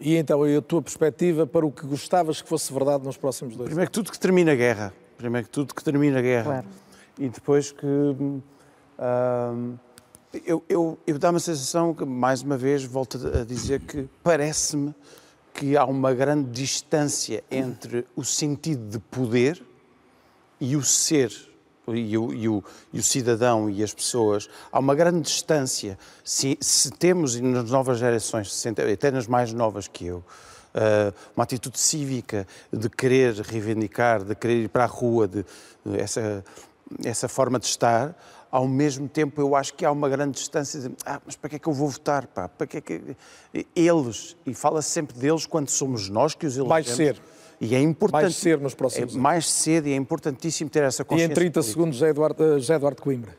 E 0.00 0.16
então, 0.16 0.46
e 0.46 0.56
a 0.56 0.62
tua 0.62 0.80
perspectiva 0.80 1.46
para 1.46 1.66
o 1.66 1.72
que 1.72 1.84
gostavas 1.86 2.40
que 2.40 2.48
fosse 2.48 2.72
verdade 2.72 3.04
nos 3.04 3.16
próximos 3.16 3.56
dois 3.56 3.68
Primeiro 3.68 3.90
que 3.90 3.94
tudo 3.94 4.12
que 4.12 4.18
termine 4.18 4.50
a 4.50 4.54
guerra. 4.54 4.92
Primeiro 5.16 5.46
que 5.46 5.52
tudo 5.52 5.74
que 5.74 5.82
termine 5.82 6.16
a 6.16 6.22
guerra. 6.22 6.44
Claro. 6.44 6.66
E 7.18 7.28
depois 7.28 7.72
que... 7.72 7.86
Hum, 7.86 8.40
eu, 10.44 10.62
eu, 10.68 10.98
eu 11.06 11.18
dá 11.18 11.30
uma 11.30 11.40
sensação 11.40 11.94
que, 11.94 12.04
mais 12.04 12.42
uma 12.42 12.56
vez, 12.56 12.84
volto 12.84 13.18
a 13.28 13.44
dizer 13.44 13.80
que 13.80 14.08
parece-me 14.22 14.94
que 15.54 15.76
há 15.76 15.84
uma 15.84 16.12
grande 16.12 16.50
distância 16.50 17.42
entre 17.50 18.06
o 18.14 18.24
sentido 18.24 18.88
de 18.88 18.98
poder 18.98 19.62
e 20.60 20.76
o 20.76 20.82
ser, 20.82 21.32
e 21.88 22.16
o, 22.16 22.32
e 22.32 22.48
o, 22.48 22.62
e 22.92 22.98
o 22.98 23.02
cidadão 23.02 23.70
e 23.70 23.82
as 23.82 23.94
pessoas. 23.94 24.48
Há 24.70 24.78
uma 24.78 24.94
grande 24.94 25.22
distância. 25.22 25.98
Se, 26.22 26.58
se 26.60 26.90
temos, 26.90 27.40
nas 27.40 27.70
novas 27.70 27.98
gerações, 27.98 28.64
até 28.92 29.10
nas 29.10 29.26
mais 29.26 29.52
novas 29.52 29.88
que 29.88 30.06
eu, 30.06 30.24
Uh, 30.68 31.12
uma 31.34 31.44
atitude 31.44 31.80
cívica 31.80 32.46
de 32.70 32.90
querer 32.90 33.34
reivindicar, 33.40 34.22
de 34.22 34.34
querer 34.34 34.64
ir 34.64 34.68
para 34.68 34.84
a 34.84 34.86
rua, 34.86 35.26
de 35.26 35.42
essa, 35.98 36.44
essa 37.02 37.26
forma 37.26 37.58
de 37.58 37.64
estar, 37.64 38.14
ao 38.50 38.66
mesmo 38.66 39.08
tempo 39.08 39.40
eu 39.40 39.54
acho 39.54 39.74
que 39.74 39.84
há 39.84 39.90
uma 39.90 40.08
grande 40.08 40.32
distância 40.32 40.80
de, 40.80 40.94
ah, 41.04 41.20
mas 41.24 41.36
para 41.36 41.50
que 41.50 41.56
é 41.56 41.58
que 41.58 41.68
eu 41.68 41.72
vou 41.72 41.88
votar, 41.88 42.26
pá? 42.26 42.48
Para 42.48 42.66
que 42.66 42.76
é 42.78 42.80
que... 42.80 43.16
Eles, 43.74 44.36
e 44.46 44.54
fala 44.54 44.82
sempre 44.82 45.18
deles 45.18 45.46
quando 45.46 45.68
somos 45.68 46.08
nós 46.08 46.34
que 46.34 46.46
os 46.46 46.56
elegemos. 46.56 46.70
Mais 46.70 46.86
ser. 46.88 47.20
E 47.60 47.74
é 47.74 47.80
importante. 47.80 48.22
Mais 48.22 48.36
ser 48.36 48.58
nos 48.58 48.74
próximos 48.74 49.14
é, 49.14 49.18
Mais 49.18 49.50
cedo 49.50 49.88
e 49.88 49.92
é 49.92 49.96
importantíssimo 49.96 50.70
ter 50.70 50.84
essa 50.84 51.04
consciência. 51.04 51.30
E 51.30 51.32
em 51.32 51.34
30 51.34 51.52
política. 51.52 51.72
segundos, 51.72 51.98
José 51.98 52.10
Eduardo, 52.10 52.58
José 52.58 52.74
Eduardo 52.74 53.02
Coimbra. 53.02 53.36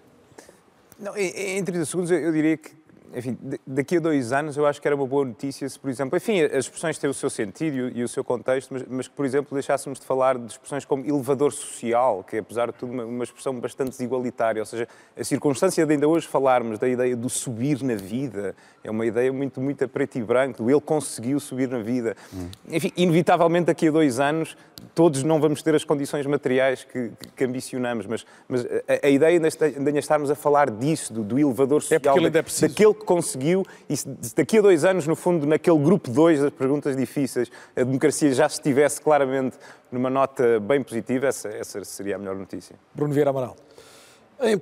Não, 0.99 1.15
em, 1.15 1.63
30 1.63 1.85
segundos 1.85 2.11
eu 2.11 2.31
diria 2.31 2.57
que 2.57 2.71
enfim, 3.15 3.37
daqui 3.65 3.97
a 3.97 3.99
dois 3.99 4.31
anos 4.31 4.57
eu 4.57 4.65
acho 4.65 4.81
que 4.81 4.87
era 4.87 4.95
uma 4.95 5.05
boa 5.05 5.25
notícia 5.25 5.67
se, 5.67 5.79
por 5.79 5.89
exemplo, 5.89 6.17
enfim, 6.17 6.41
as 6.41 6.65
expressões 6.65 6.97
têm 6.97 7.09
o 7.09 7.13
seu 7.13 7.29
sentido 7.29 7.89
e 7.95 8.03
o 8.03 8.07
seu 8.07 8.23
contexto, 8.23 8.73
mas, 8.73 8.83
mas 8.87 9.07
que, 9.07 9.15
por 9.15 9.25
exemplo, 9.25 9.53
deixássemos 9.53 9.99
de 9.99 10.05
falar 10.05 10.37
de 10.37 10.51
expressões 10.51 10.85
como 10.85 11.05
elevador 11.05 11.51
social, 11.51 12.23
que 12.23 12.37
é, 12.37 12.39
apesar 12.39 12.67
de 12.67 12.73
tudo, 12.73 12.91
uma, 12.91 13.05
uma 13.05 13.23
expressão 13.23 13.53
bastante 13.59 13.91
desigualitária, 13.91 14.61
ou 14.61 14.65
seja, 14.65 14.87
a 15.17 15.23
circunstância 15.23 15.85
de 15.85 15.93
ainda 15.93 16.07
hoje 16.07 16.27
falarmos 16.27 16.77
da 16.79 16.87
ideia 16.87 17.15
do 17.15 17.29
subir 17.29 17.81
na 17.83 17.95
vida, 17.95 18.55
é 18.83 18.91
uma 18.91 19.05
ideia 19.05 19.31
muito, 19.31 19.59
muito 19.59 19.83
a 19.83 19.87
preto 19.87 20.17
e 20.17 20.23
branco, 20.23 20.63
do 20.63 20.69
ele 20.69 20.81
conseguiu 20.81 21.39
subir 21.39 21.67
na 21.67 21.79
vida. 21.79 22.15
Hum. 22.33 22.47
Enfim, 22.69 22.91
inevitavelmente 22.95 23.65
daqui 23.65 23.87
a 23.87 23.91
dois 23.91 24.19
anos 24.19 24.55
todos 24.93 25.23
não 25.23 25.39
vamos 25.39 25.61
ter 25.61 25.75
as 25.75 25.83
condições 25.83 26.25
materiais 26.25 26.83
que, 26.83 27.11
que 27.35 27.43
ambicionamos, 27.43 28.05
mas, 28.05 28.25
mas 28.47 28.65
a, 28.65 29.07
a, 29.07 29.09
ideia 29.09 29.39
de 29.39 29.47
ainda 29.63 29.99
estarmos 29.99 30.31
a 30.31 30.35
falar 30.35 30.69
disso, 30.69 31.13
do, 31.13 31.23
do 31.23 31.39
elevador 31.39 31.79
é 31.79 31.81
social, 31.81 32.17
é 32.17 32.29
da, 32.29 32.41
daquele 32.41 32.93
que 32.99 33.05
conseguiu, 33.05 33.65
e 33.89 33.95
daqui 34.35 34.59
a 34.59 34.61
dois 34.61 34.83
anos, 34.85 35.07
no 35.07 35.15
fundo, 35.15 35.47
naquele 35.47 35.79
grupo 35.79 36.11
2 36.11 36.41
das 36.41 36.51
perguntas 36.51 36.95
difíceis, 36.95 37.49
a 37.75 37.83
democracia 37.83 38.31
já 38.33 38.45
estivesse 38.45 39.01
claramente 39.01 39.57
numa 39.91 40.09
nota 40.09 40.59
bem 40.59 40.83
positiva, 40.83 41.27
essa, 41.27 41.47
essa 41.49 41.83
seria 41.83 42.15
a 42.15 42.19
melhor 42.19 42.35
notícia. 42.35 42.75
Bruno 42.93 43.13
Vieira 43.13 43.29
Amaral. 43.31 43.55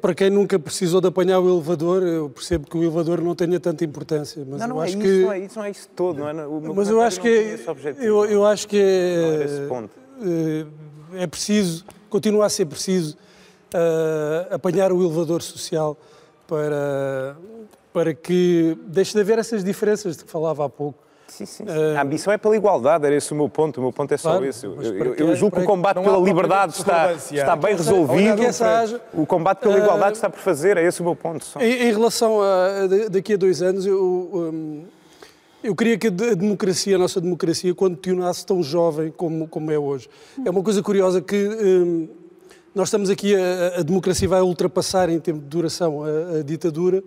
Para 0.01 0.15
quem 0.15 0.31
nunca 0.31 0.57
precisou 0.57 0.99
de 0.99 1.07
apanhar 1.07 1.39
o 1.39 1.47
elevador, 1.47 2.01
eu 2.01 2.31
percebo 2.31 2.67
que 2.67 2.75
o 2.75 2.81
elevador 2.81 3.21
não 3.21 3.35
tenha 3.35 3.59
tanta 3.59 3.85
importância. 3.85 4.43
Mas 4.47 4.59
não, 4.61 4.69
não 4.69 4.77
eu 4.77 4.81
é 4.81 4.85
acho 4.85 4.97
isso, 4.97 5.03
que... 5.03 5.21
não 5.21 5.31
é 5.31 5.39
isso, 5.39 5.59
não 5.59 5.65
é 5.65 5.69
isso 5.69 5.89
todo, 5.95 6.17
não 6.17 6.29
é? 6.29 6.47
O 6.47 6.73
mas 6.75 6.89
eu 6.89 6.99
acho 6.99 7.21
que 7.21 7.27
é- 7.27 7.57
eu, 7.99 8.25
eu 8.25 8.43
acho 8.43 8.67
que 8.67 8.81
é, 8.81 10.65
é 11.15 11.27
preciso, 11.27 11.85
continua 12.09 12.47
a 12.47 12.49
ser 12.49 12.65
preciso 12.65 13.15
uh, 13.73 14.55
apanhar 14.55 14.91
o 14.91 15.03
elevador 15.03 15.43
social 15.43 15.95
para 16.47 17.37
para 17.93 18.13
que 18.13 18.77
deixe 18.87 19.13
de 19.13 19.19
haver 19.19 19.39
essas 19.39 19.63
diferenças 19.63 20.17
de 20.17 20.25
que 20.25 20.31
falava 20.31 20.65
há 20.65 20.69
pouco. 20.69 21.07
Sim, 21.27 21.45
sim, 21.45 21.65
sim. 21.65 21.71
Uh, 21.71 21.97
a 21.97 22.01
ambição 22.01 22.31
é 22.31 22.37
pela 22.37 22.55
igualdade, 22.55 23.05
era 23.05 23.15
esse 23.15 23.31
o 23.33 23.35
meu 23.35 23.49
ponto. 23.49 23.77
O 23.77 23.81
meu 23.81 23.91
ponto 23.91 24.13
é 24.13 24.17
só 24.17 24.29
claro, 24.29 24.45
esse. 24.45 24.65
Eu, 24.65 24.81
eu, 24.81 25.13
eu, 25.15 25.35
julgo 25.35 25.57
que 25.57 25.61
o 25.61 25.65
combate 25.65 26.01
pela 26.01 26.17
liberdade 26.17 26.73
está, 26.73 27.13
está 27.13 27.55
bem 27.55 27.75
resolvido. 27.75 28.41
Haja... 28.63 29.01
O 29.13 29.25
combate 29.25 29.59
pela 29.59 29.77
igualdade 29.77 30.13
uh, 30.13 30.15
está 30.15 30.29
por 30.29 30.39
fazer, 30.39 30.77
é 30.77 30.83
esse 30.85 31.01
o 31.01 31.03
meu 31.03 31.15
ponto. 31.15 31.43
Só. 31.43 31.59
Em, 31.59 31.89
em, 31.89 31.91
relação 31.91 32.41
a 32.41 32.87
daqui 33.11 33.33
a 33.33 33.37
dois 33.37 33.61
anos, 33.61 33.85
eu, 33.85 34.01
um, 34.01 34.85
eu 35.63 35.75
queria 35.75 35.97
que 35.97 36.07
a 36.07 36.09
democracia, 36.09 36.95
a 36.95 36.99
nossa 36.99 37.19
democracia, 37.19 37.75
continuasse 37.75 38.45
tão 38.45 38.63
jovem 38.63 39.11
como, 39.11 39.47
como 39.47 39.69
é 39.69 39.77
hoje. 39.77 40.09
É 40.45 40.49
uma 40.49 40.63
coisa 40.63 40.81
curiosa 40.81 41.21
que 41.21 41.35
um, 41.35 42.07
nós 42.73 42.87
estamos 42.87 43.09
aqui, 43.09 43.35
a, 43.35 43.79
a, 43.79 43.83
democracia 43.83 44.29
vai 44.29 44.41
ultrapassar 44.41 45.09
em 45.09 45.19
tempo 45.19 45.39
de 45.39 45.45
duração 45.45 46.03
a, 46.03 46.39
a 46.39 46.43
ditadura. 46.43 47.03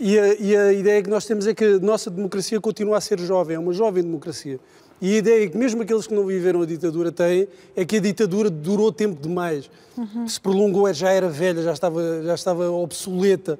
E 0.00 0.18
a, 0.18 0.34
e 0.34 0.56
a, 0.56 0.72
ideia 0.72 1.02
que 1.02 1.10
nós 1.10 1.26
temos 1.26 1.46
é 1.46 1.52
que 1.52 1.62
a 1.62 1.78
nossa 1.78 2.10
democracia 2.10 2.58
continua 2.58 2.96
a 2.96 3.00
ser 3.02 3.20
jovem, 3.20 3.56
é 3.56 3.58
uma 3.58 3.74
jovem 3.74 4.02
democracia. 4.02 4.58
E 4.98 5.14
a 5.14 5.18
ideia 5.18 5.48
que 5.48 5.58
mesmo 5.58 5.82
aqueles 5.82 6.06
que 6.06 6.14
não 6.14 6.24
viveram 6.24 6.62
a 6.62 6.66
ditadura 6.66 7.12
têm 7.12 7.46
é 7.76 7.84
que 7.84 7.96
a 7.96 8.00
ditadura 8.00 8.48
durou 8.48 8.90
tempo 8.90 9.20
demais. 9.20 9.70
Uhum. 9.96 10.26
Se 10.26 10.40
prolongou, 10.40 10.90
já 10.94 11.10
era 11.10 11.28
velha, 11.28 11.62
já 11.62 11.72
estava, 11.72 12.22
já 12.22 12.34
estava 12.34 12.70
obsoleta. 12.70 13.58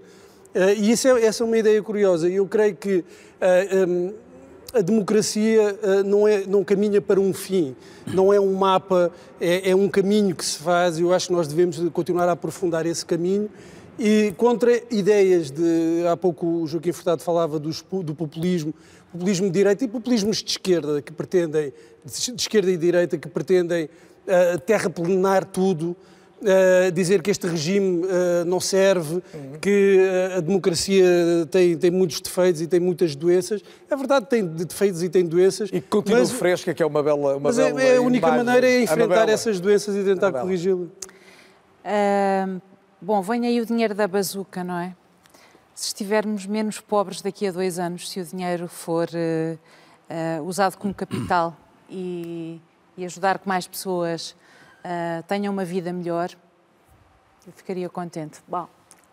Uh, 0.55 0.81
e 0.81 0.91
é, 0.91 1.27
essa 1.27 1.45
é 1.45 1.47
uma 1.47 1.59
ideia 1.59 1.83
curiosa. 1.83 2.27
Eu 2.27 2.47
creio 2.47 2.75
que 2.75 2.97
uh, 2.99 3.05
eh, 3.41 3.87
um, 3.87 4.15
a 4.73 4.81
democracia 4.81 5.79
uh, 5.83 6.05
não, 6.05 6.27
é, 6.27 6.45
não 6.47 6.65
caminha 6.65 7.03
para 7.03 7.21
um 7.21 7.35
fim, 7.35 7.77
não 8.07 8.33
é 8.33 8.41
um 8.41 8.55
mapa, 8.55 9.13
é, 9.41 9.71
é 9.71 9.77
um 9.77 9.89
caminho 9.89 10.35
que 10.35 10.45
se 10.45 10.59
faz 10.59 10.99
e 10.99 11.03
eu 11.03 11.13
acho 11.13 11.29
que 11.29 11.33
nós 11.33 11.49
devemos 11.49 11.79
continuar 11.91 12.29
a 12.29 12.33
aprofundar 12.33 12.87
esse 12.87 13.05
caminho 13.05 13.49
e 14.01 14.33
contra 14.39 14.83
ideias 14.91 15.51
de. 15.51 16.07
Há 16.11 16.17
pouco 16.17 16.47
o 16.47 16.67
Joaquim 16.67 16.91
Furtado 16.91 17.23
falava 17.23 17.59
dos, 17.59 17.85
do 18.03 18.15
populismo, 18.15 18.75
populismo 19.13 19.47
de 19.47 19.53
direita 19.53 19.85
e 19.85 19.89
populismos 19.89 20.39
de 20.39 20.53
esquerda, 20.53 21.03
que 21.03 21.13
pretendem, 21.13 21.71
de 22.03 22.41
esquerda 22.41 22.71
e 22.71 22.79
direita, 22.79 23.19
que 23.19 23.29
pretendem 23.29 23.85
uh, 23.85 24.59
terraplenar 24.61 25.45
tudo. 25.45 25.95
Uh, 26.41 26.91
dizer 26.91 27.21
que 27.21 27.31
este 27.31 27.47
regime 27.47 28.03
uh, 28.07 28.47
não 28.47 28.59
serve, 28.61 29.17
uhum. 29.17 29.59
que 29.61 29.99
uh, 29.99 30.39
a 30.39 30.41
democracia 30.41 31.05
tem, 31.51 31.77
tem 31.77 31.91
muitos 31.91 32.19
defeitos 32.23 32.63
e 32.63 32.67
tem 32.67 32.81
muitas 32.81 33.15
doenças. 33.15 33.61
É 33.91 33.95
verdade, 33.95 34.25
tem 34.25 34.47
defeitos 34.47 35.03
e 35.03 35.11
tem 35.11 35.27
doenças. 35.27 35.69
E 35.71 35.83
continua 35.83 36.21
mas, 36.21 36.31
fresca, 36.31 36.73
que 36.73 36.83
é 36.83 36.87
uma 36.87 37.03
bela. 37.03 37.37
Uma 37.37 37.41
mas 37.41 37.59
bela 37.59 37.83
é, 37.83 37.89
é 37.89 37.97
a 37.99 38.01
única 38.01 38.27
imagem. 38.27 38.47
maneira 38.47 38.67
é 38.67 38.83
enfrentar 38.83 39.29
essas 39.29 39.61
doenças 39.61 39.95
e 39.95 40.03
tentar 40.03 40.33
corrigi-las. 40.33 40.89
Uh, 41.85 42.70
bom, 43.01 43.23
vem 43.23 43.47
aí 43.47 43.61
o 43.61 43.67
dinheiro 43.67 43.95
da 43.95 44.07
bazuca, 44.07 44.63
não 44.63 44.79
é? 44.79 44.95
Se 45.75 45.89
estivermos 45.89 46.47
menos 46.47 46.81
pobres 46.81 47.23
daqui 47.23 47.47
a 47.47 47.53
dois 47.53 47.79
anos, 47.79 48.11
se 48.11 48.21
o 48.21 48.25
dinheiro 48.25 48.69
for 48.69 49.09
uh, 49.09 49.59
uh, 50.41 50.45
usado 50.45 50.77
como 50.77 50.93
capital 50.93 51.57
e, 51.89 52.61
e, 52.97 53.05
ajudar 53.05 53.39
que 53.39 53.49
mais 53.49 53.67
pessoas 53.67 54.37
uh, 54.85 55.23
tenham 55.27 55.53
uma 55.53 55.65
vida 55.65 55.93
melhor, 55.93 56.31
eu 57.47 57.53
ficaria 57.53 57.89
contente. 57.89 58.41
Bom, 58.47 58.69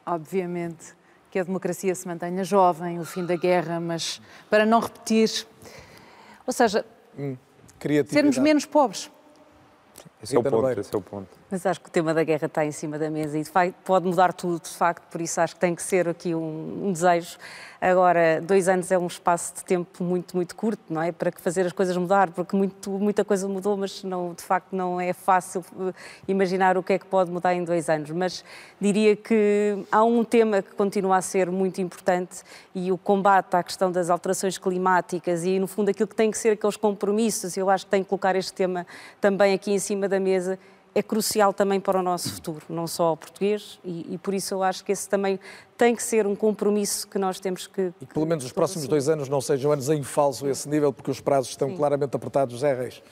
obviamente 0.05 0.97
que 1.31 1.39
a 1.39 1.43
democracia 1.43 1.93
se 1.93 2.07
mantenha 2.07 2.43
jovem, 2.43 2.99
o 2.99 3.05
fim 3.05 3.25
da 3.25 3.35
guerra, 3.35 3.79
mas 3.79 4.21
para 4.49 4.65
não 4.65 4.79
repetir. 4.79 5.47
Ou 6.45 6.53
seja, 6.53 6.85
hum, 7.17 7.37
sermos 8.07 8.37
menos 8.37 8.65
pobres. 8.65 9.11
Esse 10.27 10.35
é, 10.35 10.39
o 10.39 10.43
ponto, 10.43 10.79
esse 10.79 10.93
é 10.93 10.97
o 10.97 11.01
ponto. 11.01 11.27
Mas 11.49 11.65
acho 11.65 11.79
que 11.79 11.87
o 11.87 11.91
tema 11.91 12.13
da 12.13 12.23
guerra 12.23 12.47
está 12.47 12.65
em 12.65 12.71
cima 12.71 12.99
da 12.99 13.09
mesa 13.09 13.39
e 13.39 13.43
pode 13.85 14.05
mudar 14.05 14.33
tudo, 14.33 14.61
de 14.61 14.69
facto, 14.69 15.03
por 15.09 15.21
isso 15.21 15.39
acho 15.39 15.55
que 15.55 15.61
tem 15.61 15.73
que 15.73 15.81
ser 15.81 16.09
aqui 16.09 16.35
um, 16.35 16.87
um, 16.87 16.91
desejo. 16.91 17.37
Agora, 17.79 18.41
dois 18.41 18.67
anos 18.67 18.91
é 18.91 18.97
um 18.97 19.07
espaço 19.07 19.53
de 19.55 19.63
tempo 19.63 20.03
muito, 20.03 20.35
muito 20.35 20.55
curto, 20.55 20.81
não 20.89 21.01
é? 21.01 21.11
Para 21.11 21.31
fazer 21.31 21.65
as 21.65 21.71
coisas 21.71 21.95
mudar, 21.95 22.31
porque 22.31 22.55
muito, 22.55 22.89
muita 22.91 23.23
coisa 23.23 23.47
mudou, 23.47 23.77
mas 23.77 24.03
não, 24.03 24.33
de 24.33 24.41
facto 24.41 24.75
não 24.75 24.99
é 24.99 25.13
fácil 25.13 25.63
eh, 25.79 25.93
imaginar 26.27 26.75
o 26.75 26.83
que 26.83 26.93
é 26.93 26.99
que 26.99 27.05
pode 27.05 27.31
mudar 27.31 27.53
em 27.53 27.63
dois 27.63 27.87
anos. 27.87 28.09
Mas 28.09 28.43
diria 28.81 29.15
que 29.15 29.77
há 29.91 30.03
um 30.03 30.23
tema 30.23 30.61
que 30.61 30.73
continua 30.75 31.17
a 31.17 31.21
ser 31.21 31.51
muito 31.51 31.79
importante 31.79 32.41
e 32.73 32.91
o 32.91 32.97
combate 32.97 33.55
à 33.55 33.63
questão 33.63 33.91
das 33.91 34.09
alterações 34.09 34.57
climáticas 34.57 35.45
e, 35.45 35.59
no 35.59 35.67
fundo, 35.67 35.89
aquilo 35.89 36.07
que 36.07 36.15
tem 36.15 36.31
que 36.31 36.37
ser 36.37 36.49
aqueles 36.53 36.75
compromissos, 36.75 37.55
eu 37.55 37.69
acho 37.69 37.85
que 37.85 37.91
tem 37.91 38.03
que 38.03 38.09
colocar 38.09 38.35
este 38.35 38.53
tema 38.53 38.87
também 39.21 39.53
aqui 39.53 39.71
em 39.71 39.79
cima 39.79 40.09
da 40.09 40.16
mesa 40.19 40.59
é 40.97 41.03
crucial 41.03 41.53
também 41.53 41.79
para 41.79 41.99
o 41.99 42.01
nosso 42.01 42.33
futuro, 42.33 42.65
não 42.67 42.87
só 42.87 43.15
português, 43.15 43.79
e, 43.85 44.15
e, 44.15 44.17
por 44.17 44.33
isso 44.33 44.55
eu 44.55 44.63
acho 44.63 44.83
que 44.83 44.91
esse 44.91 45.07
também 45.07 45.39
tem 45.77 45.95
que 45.95 46.01
ser 46.01 46.25
um 46.25 46.35
compromisso 46.35 47.07
que 47.07 47.19
nós 47.19 47.39
temos 47.39 47.67
que. 47.67 47.93
E 48.01 48.05
que 48.05 48.13
pelo 48.13 48.25
menos 48.25 48.43
os 48.43 48.51
próximos 48.51 48.87
dois 48.87 49.07
anos 49.07 49.29
não 49.29 49.39
sejam 49.39 49.71
anos 49.71 49.89
em 49.89 50.01
falso 50.01 50.47
esse 50.47 50.67
nível, 50.67 50.91
porque 50.91 51.11
os 51.11 51.21
prazos 51.21 51.51
estão 51.51 51.69
Sim. 51.69 51.77
claramente 51.77 52.15
apertados, 52.15 52.55
José 52.55 52.73
Reis. 52.73 53.03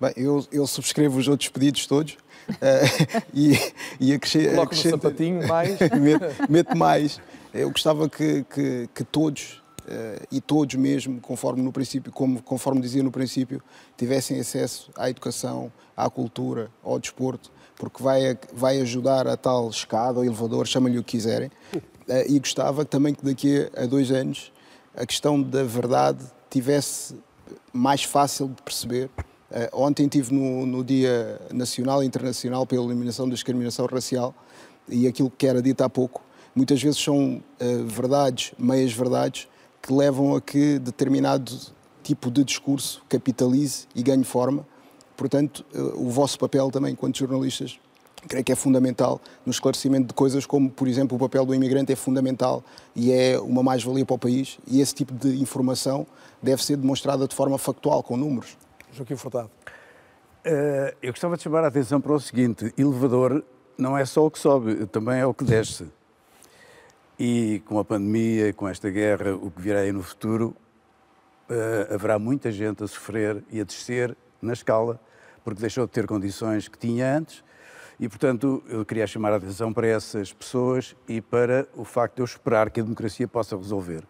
Bem, 0.00 0.12
eu, 0.16 0.46
eu 0.52 0.66
subscrevo 0.68 1.18
os 1.18 1.26
outros 1.26 1.48
pedidos 1.48 1.86
todos 1.86 2.12
uh, 2.12 3.22
e, 3.34 3.58
e 3.98 4.12
acrescento. 4.14 4.50
Coloco 4.50 4.74
no 4.74 4.80
sapatinho 4.82 5.48
mais. 5.48 5.78
meto, 5.98 6.52
meto 6.52 6.76
mais. 6.76 7.20
Eu 7.52 7.70
gostava 7.70 8.08
que, 8.08 8.44
que, 8.44 8.88
que 8.94 9.02
todos 9.02 9.62
e 10.30 10.40
todos 10.40 10.74
mesmo, 10.74 11.20
conforme 11.20 11.62
no 11.62 11.72
princípio, 11.72 12.12
como, 12.12 12.42
conforme 12.42 12.80
dizia 12.80 13.02
no 13.02 13.10
princípio, 13.10 13.62
tivessem 13.96 14.40
acesso 14.40 14.90
à 14.96 15.08
educação, 15.08 15.70
à 15.96 16.10
cultura, 16.10 16.70
ao 16.82 16.98
desporto, 16.98 17.50
porque 17.76 18.02
vai, 18.02 18.38
vai 18.52 18.80
ajudar 18.80 19.26
a 19.28 19.36
tal 19.36 19.68
escada 19.68 20.18
ou 20.18 20.24
elevador, 20.24 20.66
chamem-lhe 20.66 20.98
o 20.98 21.04
que 21.04 21.12
quiserem. 21.12 21.50
Uh, 21.74 22.24
e 22.28 22.38
gostava 22.38 22.84
também 22.84 23.14
que 23.14 23.24
daqui 23.24 23.68
a 23.76 23.86
dois 23.86 24.10
anos 24.10 24.52
a 24.94 25.04
questão 25.04 25.40
da 25.40 25.62
verdade 25.62 26.24
tivesse 26.48 27.16
mais 27.72 28.02
fácil 28.02 28.48
de 28.48 28.62
perceber. 28.62 29.10
Uh, 29.50 29.68
ontem 29.72 30.04
estive 30.04 30.34
no, 30.34 30.66
no 30.66 30.84
Dia 30.84 31.40
Nacional 31.52 32.02
e 32.02 32.06
Internacional 32.06 32.66
pela 32.66 32.84
Eliminação 32.84 33.28
da 33.28 33.34
Discriminação 33.34 33.86
Racial 33.86 34.34
e 34.88 35.06
aquilo 35.06 35.30
que 35.30 35.46
era 35.46 35.60
dito 35.60 35.82
há 35.82 35.90
pouco, 35.90 36.22
muitas 36.54 36.80
vezes 36.80 37.00
são 37.00 37.42
verdades, 37.88 38.52
meias 38.56 38.92
verdades, 38.92 39.48
que 39.86 39.92
levam 39.92 40.34
a 40.34 40.40
que 40.40 40.80
determinado 40.80 41.52
tipo 42.02 42.28
de 42.28 42.42
discurso 42.42 43.04
capitalize 43.08 43.86
e 43.94 44.02
ganhe 44.02 44.24
forma. 44.24 44.66
Portanto, 45.16 45.64
eh, 45.72 45.78
o 45.94 46.10
vosso 46.10 46.36
papel 46.38 46.72
também, 46.72 46.92
enquanto 46.92 47.16
jornalistas, 47.16 47.78
creio 48.26 48.44
que 48.44 48.50
é 48.50 48.56
fundamental 48.56 49.20
no 49.44 49.52
esclarecimento 49.52 50.08
de 50.08 50.14
coisas 50.14 50.44
como, 50.44 50.68
por 50.68 50.88
exemplo, 50.88 51.16
o 51.16 51.20
papel 51.20 51.46
do 51.46 51.54
imigrante 51.54 51.92
é 51.92 51.96
fundamental 51.96 52.64
e 52.96 53.12
é 53.12 53.38
uma 53.38 53.62
mais-valia 53.62 54.04
para 54.04 54.14
o 54.14 54.18
país 54.18 54.58
e 54.66 54.80
esse 54.80 54.92
tipo 54.92 55.14
de 55.14 55.40
informação 55.40 56.04
deve 56.42 56.64
ser 56.64 56.76
demonstrada 56.76 57.28
de 57.28 57.34
forma 57.34 57.56
factual, 57.56 58.02
com 58.02 58.16
números. 58.16 58.58
Joaquim 58.92 59.14
Furtado. 59.14 59.50
Uh, 60.44 60.94
eu 61.00 61.12
gostava 61.12 61.36
de 61.36 61.44
chamar 61.44 61.62
a 61.62 61.68
atenção 61.68 62.00
para 62.00 62.12
o 62.12 62.20
seguinte: 62.20 62.72
elevador 62.76 63.44
não 63.78 63.96
é 63.96 64.04
só 64.04 64.26
o 64.26 64.30
que 64.30 64.38
sobe, 64.38 64.86
também 64.86 65.20
é 65.20 65.26
o 65.26 65.32
que 65.32 65.44
desce. 65.44 65.86
E 67.18 67.62
com 67.64 67.78
a 67.78 67.84
pandemia, 67.84 68.52
com 68.52 68.68
esta 68.68 68.90
guerra, 68.90 69.34
o 69.34 69.50
que 69.50 69.60
virá 69.60 69.80
aí 69.80 69.92
no 69.92 70.02
futuro, 70.02 70.54
uh, 71.48 71.94
haverá 71.94 72.18
muita 72.18 72.52
gente 72.52 72.84
a 72.84 72.86
sofrer 72.86 73.42
e 73.50 73.60
a 73.60 73.64
descer 73.64 74.16
na 74.40 74.52
escala, 74.52 75.00
porque 75.42 75.60
deixou 75.60 75.86
de 75.86 75.92
ter 75.92 76.06
condições 76.06 76.68
que 76.68 76.78
tinha 76.78 77.16
antes. 77.16 77.42
E, 77.98 78.08
portanto, 78.08 78.62
eu 78.68 78.84
queria 78.84 79.06
chamar 79.06 79.32
a 79.32 79.36
atenção 79.36 79.72
para 79.72 79.86
essas 79.86 80.30
pessoas 80.32 80.94
e 81.08 81.22
para 81.22 81.66
o 81.74 81.84
facto 81.84 82.16
de 82.16 82.20
eu 82.20 82.26
esperar 82.26 82.70
que 82.70 82.80
a 82.80 82.82
democracia 82.82 83.26
possa 83.26 83.56
resolver 83.56 84.02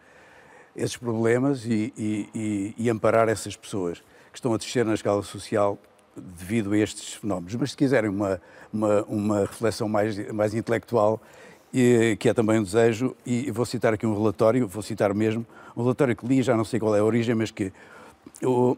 esses 0.75 0.97
problemas 0.97 1.65
e, 1.65 1.93
e, 1.97 2.29
e, 2.35 2.75
e 2.77 2.91
amparar 2.91 3.29
essas 3.29 3.57
pessoas 3.57 4.01
que 4.31 4.39
estão 4.39 4.53
a 4.53 4.59
descer 4.59 4.85
na 4.85 4.95
escala 4.95 5.23
social 5.23 5.79
devido 6.17 6.73
a 6.73 6.79
estes 6.79 7.15
fenómenos. 7.15 7.55
Mas 7.55 7.71
se 7.71 7.77
quiserem 7.77 8.11
uma, 8.11 8.41
uma, 8.73 9.03
uma 9.05 9.41
reflexão 9.41 9.89
mais, 9.89 10.33
mais 10.33 10.53
intelectual, 10.53 11.23
que 12.19 12.29
é 12.29 12.35
também 12.35 12.59
um 12.59 12.63
desejo, 12.63 13.15
e 13.25 13.51
vou 13.51 13.67
citar 13.67 13.93
aqui 13.93 14.07
um 14.07 14.17
relatório, 14.17 14.67
vou 14.67 14.83
citar 14.83 15.13
mesmo, 15.13 15.47
um 15.77 15.83
relatório 15.83 16.17
que 16.17 16.27
li, 16.27 16.43
já 16.43 16.57
não 16.57 16.65
sei 16.65 16.81
qual 16.81 16.97
é 16.97 17.01
a 17.01 17.05
origem, 17.05 17.35
mas 17.35 17.51
que, 17.51 17.73
o, 18.43 18.77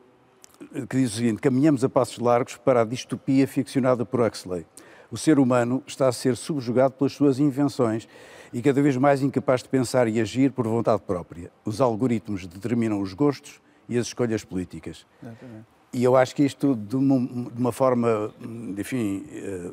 que 0.88 0.96
diz 0.96 1.12
o 1.12 1.16
seguinte: 1.16 1.40
caminhamos 1.40 1.84
a 1.84 1.88
passos 1.88 2.18
largos 2.18 2.56
para 2.56 2.82
a 2.82 2.84
distopia 2.84 3.46
ficcionada 3.46 4.04
por 4.04 4.20
Huxley. 4.20 4.66
O 5.10 5.16
ser 5.16 5.38
humano 5.38 5.82
está 5.86 6.08
a 6.08 6.12
ser 6.12 6.36
subjugado 6.36 6.94
pelas 6.94 7.12
suas 7.12 7.38
invenções 7.38 8.06
e 8.52 8.60
cada 8.60 8.82
vez 8.82 8.96
mais 8.96 9.22
incapaz 9.22 9.62
de 9.62 9.68
pensar 9.68 10.06
e 10.08 10.20
agir 10.20 10.52
por 10.52 10.66
vontade 10.66 11.00
própria. 11.02 11.50
Os 11.64 11.80
algoritmos 11.80 12.46
determinam 12.46 13.00
os 13.00 13.14
gostos 13.14 13.60
e 13.88 13.96
as 13.96 14.06
escolhas 14.06 14.44
políticas. 14.44 15.06
Exatamente. 15.22 15.77
E 15.92 16.04
eu 16.04 16.16
acho 16.16 16.34
que 16.34 16.42
isto, 16.42 16.74
de 16.74 16.96
uma, 16.96 17.18
de 17.50 17.58
uma, 17.58 17.72
forma, 17.72 18.30
enfim, 18.76 19.24
eh, 19.32 19.70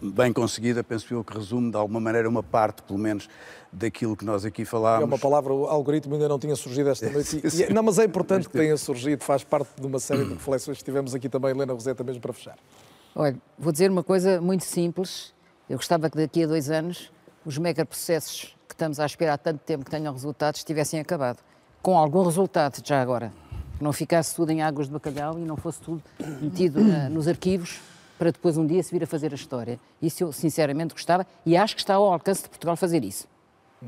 bem 0.00 0.32
conseguida, 0.32 0.84
penso 0.84 1.12
eu 1.12 1.24
que 1.24 1.36
resume 1.36 1.72
de 1.72 1.76
alguma 1.76 1.98
maneira 1.98 2.28
uma 2.28 2.42
parte, 2.42 2.82
pelo 2.82 2.98
menos, 2.98 3.28
daquilo 3.72 4.16
que 4.16 4.24
nós 4.24 4.44
aqui 4.44 4.64
falámos. 4.64 5.02
É 5.02 5.04
uma 5.04 5.18
palavra, 5.18 5.52
o 5.52 5.66
algoritmo 5.66 6.14
ainda 6.14 6.28
não 6.28 6.38
tinha 6.38 6.54
surgido 6.54 6.90
esta 6.90 7.10
noite. 7.10 7.42
E, 7.68 7.72
não, 7.72 7.82
mas 7.82 7.98
é 7.98 8.04
importante 8.04 8.48
que 8.48 8.56
tenha 8.56 8.76
surgido, 8.76 9.24
faz 9.24 9.42
parte 9.42 9.70
de 9.80 9.86
uma 9.86 9.98
série 9.98 10.24
de 10.24 10.34
reflexões 10.34 10.78
que 10.78 10.84
tivemos 10.84 11.14
aqui 11.14 11.28
também, 11.28 11.50
Helena 11.50 11.72
Roseta, 11.72 12.04
mesmo 12.04 12.20
para 12.20 12.32
fechar. 12.32 12.56
Olha, 13.14 13.36
vou 13.58 13.72
dizer 13.72 13.90
uma 13.90 14.04
coisa 14.04 14.40
muito 14.40 14.64
simples. 14.64 15.34
Eu 15.68 15.78
gostava 15.78 16.08
que 16.08 16.16
daqui 16.16 16.44
a 16.44 16.46
dois 16.46 16.70
anos 16.70 17.10
os 17.44 17.58
megaprocessos 17.58 18.56
que 18.68 18.74
estamos 18.74 19.00
à 19.00 19.06
espera 19.06 19.34
há 19.34 19.38
tanto 19.38 19.60
tempo 19.60 19.84
que 19.84 19.90
tenham 19.90 20.12
resultados 20.12 20.62
tivessem 20.62 21.00
acabado. 21.00 21.38
Com 21.82 21.98
algum 21.98 22.22
resultado, 22.22 22.80
já 22.84 23.02
agora 23.02 23.32
não 23.80 23.92
ficasse 23.92 24.34
tudo 24.34 24.50
em 24.50 24.62
águas 24.62 24.86
de 24.86 24.92
bacalhau 24.92 25.38
e 25.38 25.42
não 25.42 25.56
fosse 25.56 25.80
tudo 25.80 26.02
metido 26.40 26.80
na, 26.80 27.08
nos 27.08 27.28
arquivos 27.28 27.80
para 28.18 28.32
depois 28.32 28.56
um 28.56 28.66
dia 28.66 28.82
se 28.82 28.90
vir 28.90 29.04
a 29.04 29.06
fazer 29.06 29.32
a 29.32 29.34
história. 29.34 29.78
Isso 30.00 30.24
eu 30.24 30.32
sinceramente 30.32 30.94
gostava 30.94 31.26
e 31.44 31.56
acho 31.56 31.74
que 31.74 31.82
está 31.82 31.94
ao 31.94 32.12
alcance 32.12 32.42
de 32.42 32.48
Portugal 32.48 32.76
fazer 32.76 33.04
isso. 33.04 33.28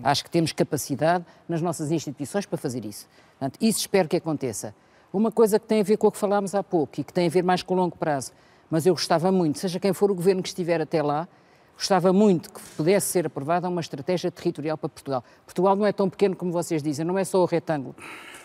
Acho 0.03 0.23
que 0.23 0.31
temos 0.31 0.53
capacidade 0.53 1.25
nas 1.49 1.63
nossas 1.63 1.91
instituições 1.91 2.47
para 2.47 2.59
fazer 2.59 2.85
isso. 2.85 3.09
Portanto, 3.39 3.59
isso 3.61 3.81
espero 3.81 4.09
que 4.09 4.17
aconteça. 4.17 4.75
Uma 5.13 5.33
coisa 5.33 5.59
que 5.59 5.67
tem 5.67 5.81
a 5.81 5.83
ver 5.83 5.97
com 5.97 6.09
o 6.09 6.13
que 6.13 6.19
falámos 6.19 6.55
há 6.55 6.63
pouco 6.63 7.01
e 7.01 7.05
que 7.05 7.13
tem 7.13 7.27
a 7.27 7.31
ver 7.31 7.43
mais 7.43 7.63
com 7.63 7.75
o 7.75 7.77
longo 7.77 7.97
prazo, 7.97 8.33
mas 8.71 8.85
eu 8.85 8.93
gostava 8.93 9.33
muito, 9.33 9.59
seja 9.59 9.81
quem 9.81 9.95
for 9.95 10.11
o 10.11 10.15
governo 10.15 10.43
que 10.43 10.49
estiver 10.49 10.81
até 10.83 11.03
lá, 11.03 11.27
gostava 11.75 12.13
muito 12.13 12.53
que 12.53 12.61
pudesse 12.77 13.07
ser 13.07 13.27
aprovada 13.27 13.69
uma 13.69 13.81
estratégia 13.81 14.31
territorial 14.31 14.77
para 14.77 14.91
Portugal. 14.91 15.25
Portugal 15.47 15.75
não 15.75 15.87
é 15.87 15.93
tão 15.93 16.11
pequeno 16.11 16.37
como 16.37 16.53
vocês 16.53 16.83
dizem, 16.83 17.07
não 17.07 17.19
é 17.19 17.25
só 17.25 17.41
o 17.41 17.47
retângulo. 17.47 17.95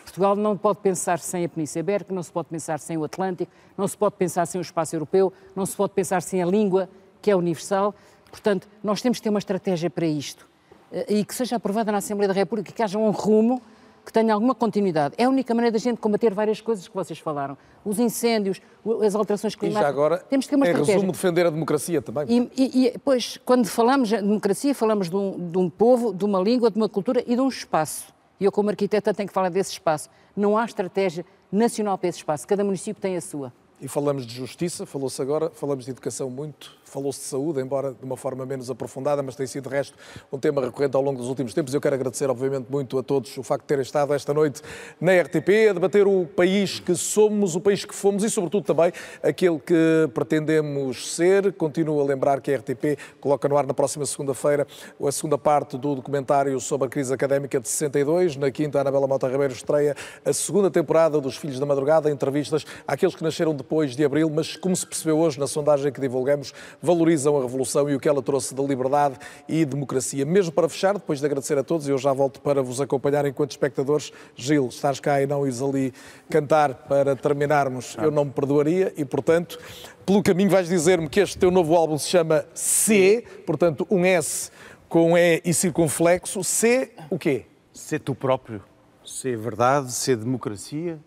Portugal 0.03 0.35
não 0.35 0.57
pode 0.57 0.79
pensar 0.79 1.19
sem 1.19 1.45
a 1.45 1.49
Península 1.49 1.79
Ibérica, 1.79 2.13
não 2.13 2.21
se 2.21 2.31
pode 2.31 2.47
pensar 2.49 2.79
sem 2.79 2.97
o 2.97 3.03
Atlântico, 3.03 3.51
não 3.77 3.87
se 3.87 3.97
pode 3.97 4.15
pensar 4.15 4.45
sem 4.45 4.59
o 4.59 4.61
espaço 4.61 4.95
europeu, 4.95 5.33
não 5.55 5.65
se 5.65 5.75
pode 5.75 5.93
pensar 5.93 6.21
sem 6.21 6.41
a 6.43 6.45
língua, 6.45 6.89
que 7.21 7.31
é 7.31 7.35
universal. 7.35 7.95
Portanto, 8.29 8.67
nós 8.83 9.01
temos 9.01 9.19
que 9.19 9.23
ter 9.23 9.29
uma 9.29 9.39
estratégia 9.39 9.89
para 9.89 10.05
isto 10.05 10.47
eh, 10.91 11.05
e 11.15 11.25
que 11.25 11.33
seja 11.33 11.55
aprovada 11.55 11.91
na 11.91 11.99
Assembleia 11.99 12.27
da 12.27 12.33
República, 12.33 12.71
que 12.71 12.83
haja 12.83 12.97
um 12.97 13.11
rumo 13.11 13.61
que 14.05 14.11
tenha 14.11 14.33
alguma 14.33 14.53
continuidade. 14.53 15.15
É 15.17 15.23
a 15.23 15.29
única 15.29 15.53
maneira 15.53 15.71
da 15.71 15.79
gente 15.79 15.97
combater 15.97 16.33
várias 16.33 16.59
coisas 16.59 16.87
que 16.87 16.93
vocês 16.93 17.19
falaram. 17.19 17.57
Os 17.85 17.99
incêndios, 17.99 18.61
as 19.01 19.15
alterações 19.15 19.55
climáticas. 19.55 19.81
E 19.81 19.85
já 19.85 19.89
agora, 19.89 20.17
Temos 20.17 20.45
que 20.45 20.49
ter 20.49 20.55
uma 20.57 20.65
em 20.65 20.69
estratégia. 20.69 20.95
resumo, 20.95 21.11
defender 21.13 21.45
a 21.45 21.49
democracia 21.49 22.01
também. 22.01 22.25
E, 22.27 22.51
e, 22.57 22.87
e 22.87 22.97
pois, 22.99 23.39
quando 23.45 23.65
falamos 23.65 24.09
de 24.09 24.17
democracia, 24.17 24.75
falamos 24.75 25.09
de 25.09 25.15
um, 25.15 25.49
de 25.49 25.57
um 25.57 25.69
povo, 25.69 26.13
de 26.13 26.25
uma 26.25 26.39
língua, 26.39 26.69
de 26.69 26.77
uma 26.77 26.89
cultura 26.89 27.23
e 27.25 27.35
de 27.35 27.41
um 27.41 27.47
espaço. 27.47 28.12
E 28.39 28.45
eu, 28.45 28.51
como 28.51 28.69
arquiteta, 28.69 29.13
tenho 29.13 29.27
que 29.27 29.33
falar 29.33 29.49
desse 29.49 29.71
espaço. 29.71 30.09
Não 30.35 30.57
há 30.57 30.65
estratégia 30.65 31.25
nacional 31.51 31.97
para 31.97 32.09
esse 32.09 32.19
espaço. 32.19 32.47
Cada 32.47 32.63
município 32.63 33.01
tem 33.01 33.15
a 33.15 33.21
sua. 33.21 33.53
E 33.79 33.87
falamos 33.87 34.25
de 34.25 34.33
justiça, 34.33 34.85
falou-se 34.85 35.21
agora, 35.21 35.49
falamos 35.49 35.85
de 35.85 35.91
educação 35.91 36.29
muito 36.29 36.71
falou-se 36.93 37.19
de 37.21 37.25
saúde, 37.25 37.59
embora 37.59 37.91
de 37.91 38.05
uma 38.05 38.15
forma 38.15 38.45
menos 38.45 38.69
aprofundada, 38.69 39.23
mas 39.23 39.35
tem 39.35 39.47
sido, 39.47 39.67
de 39.67 39.75
resto, 39.75 39.97
um 40.31 40.37
tema 40.37 40.61
recorrente 40.61 40.95
ao 40.95 41.01
longo 41.01 41.17
dos 41.17 41.27
últimos 41.27 41.51
tempos. 41.53 41.73
Eu 41.73 41.81
quero 41.81 41.95
agradecer, 41.95 42.29
obviamente, 42.29 42.67
muito 42.69 42.99
a 42.99 43.03
todos 43.03 43.35
o 43.35 43.41
facto 43.41 43.63
de 43.63 43.67
terem 43.67 43.81
estado 43.81 44.13
esta 44.13 44.31
noite 44.33 44.61
na 45.01 45.11
RTP, 45.19 45.69
a 45.71 45.73
debater 45.73 46.05
o 46.05 46.27
país 46.27 46.79
que 46.79 46.95
somos, 46.95 47.55
o 47.55 47.61
país 47.61 47.83
que 47.83 47.95
fomos 47.95 48.23
e, 48.23 48.29
sobretudo, 48.29 48.65
também 48.65 48.93
aquele 49.23 49.57
que 49.59 50.07
pretendemos 50.13 51.15
ser. 51.15 51.51
Continuo 51.53 51.99
a 51.99 52.03
lembrar 52.03 52.41
que 52.41 52.53
a 52.53 52.57
RTP 52.57 52.99
coloca 53.19 53.49
no 53.49 53.57
ar 53.57 53.65
na 53.65 53.73
próxima 53.73 54.05
segunda-feira 54.05 54.67
a 55.03 55.11
segunda 55.11 55.37
parte 55.37 55.77
do 55.77 55.95
documentário 55.95 56.59
sobre 56.59 56.87
a 56.87 56.89
crise 56.89 57.11
académica 57.11 57.59
de 57.59 57.67
62. 57.67 58.35
Na 58.35 58.51
quinta, 58.51 58.77
a 58.77 58.81
Anabela 58.81 59.07
Mota 59.07 59.27
Ribeiro 59.27 59.53
estreia 59.53 59.95
a 60.23 60.31
segunda 60.31 60.69
temporada 60.69 61.19
dos 61.19 61.37
Filhos 61.37 61.59
da 61.59 61.65
Madrugada, 61.65 62.11
entrevistas 62.11 62.65
àqueles 62.87 63.15
que 63.15 63.23
nasceram 63.23 63.55
depois 63.55 63.95
de 63.95 64.05
abril, 64.05 64.29
mas 64.29 64.55
como 64.55 64.75
se 64.75 64.85
percebeu 64.85 65.17
hoje 65.17 65.39
na 65.39 65.47
sondagem 65.47 65.91
que 65.91 65.99
divulgamos, 65.99 66.53
valorizam 66.83 67.37
a 67.37 67.41
Revolução 67.41 67.89
e 67.89 67.95
o 67.95 67.99
que 67.99 68.09
ela 68.09 68.21
trouxe 68.21 68.53
de 68.53 68.61
liberdade 68.61 69.15
e 69.47 69.63
democracia. 69.63 70.25
Mesmo 70.25 70.51
para 70.51 70.67
fechar, 70.67 70.95
depois 70.95 71.21
de 71.21 71.25
agradecer 71.25 71.57
a 71.57 71.63
todos, 71.63 71.87
eu 71.87 71.97
já 71.97 72.11
volto 72.11 72.41
para 72.41 72.61
vos 72.61 72.81
acompanhar 72.81 73.25
enquanto 73.25 73.51
espectadores. 73.51 74.11
Gil, 74.35 74.67
estás 74.67 74.99
cá 74.99 75.21
e 75.21 75.25
não 75.25 75.47
ires 75.47 75.61
ali 75.61 75.93
cantar 76.29 76.73
para 76.73 77.15
terminarmos, 77.15 77.95
eu 77.97 78.11
não 78.11 78.25
me 78.25 78.31
perdoaria 78.31 78.93
e, 78.97 79.05
portanto, 79.05 79.57
pelo 80.05 80.21
caminho 80.21 80.49
vais 80.49 80.67
dizer-me 80.67 81.07
que 81.07 81.21
este 81.21 81.37
teu 81.37 81.49
novo 81.49 81.73
álbum 81.73 81.97
se 81.97 82.09
chama 82.09 82.45
C, 82.53 83.23
portanto, 83.45 83.87
um 83.89 84.03
S 84.03 84.51
com 84.89 85.17
E 85.17 85.41
e 85.45 85.53
circunflexo. 85.53 86.43
C, 86.43 86.91
o 87.09 87.17
quê? 87.17 87.45
Ser 87.71 87.99
tu 87.99 88.13
próprio. 88.13 88.61
Ser 89.05 89.37
verdade, 89.37 89.91
ser 89.91 90.17
democracia, 90.17 90.99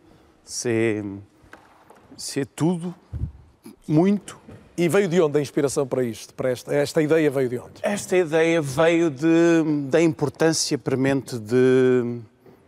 ser, 0.42 1.04
ser 2.16 2.46
tudo, 2.46 2.94
muito. 3.86 4.38
E 4.78 4.88
veio 4.88 5.08
de 5.08 5.20
onde 5.22 5.38
a 5.38 5.40
inspiração 5.40 5.86
para 5.86 6.04
isto? 6.04 6.34
Para 6.34 6.50
esta, 6.50 6.74
esta 6.74 7.00
ideia 7.00 7.30
veio 7.30 7.48
de 7.48 7.58
onde? 7.58 7.72
Esta 7.82 8.16
ideia 8.16 8.60
veio 8.60 9.10
de, 9.10 9.88
da 9.88 10.02
importância 10.02 10.76
premente 10.76 11.38
de, 11.38 12.20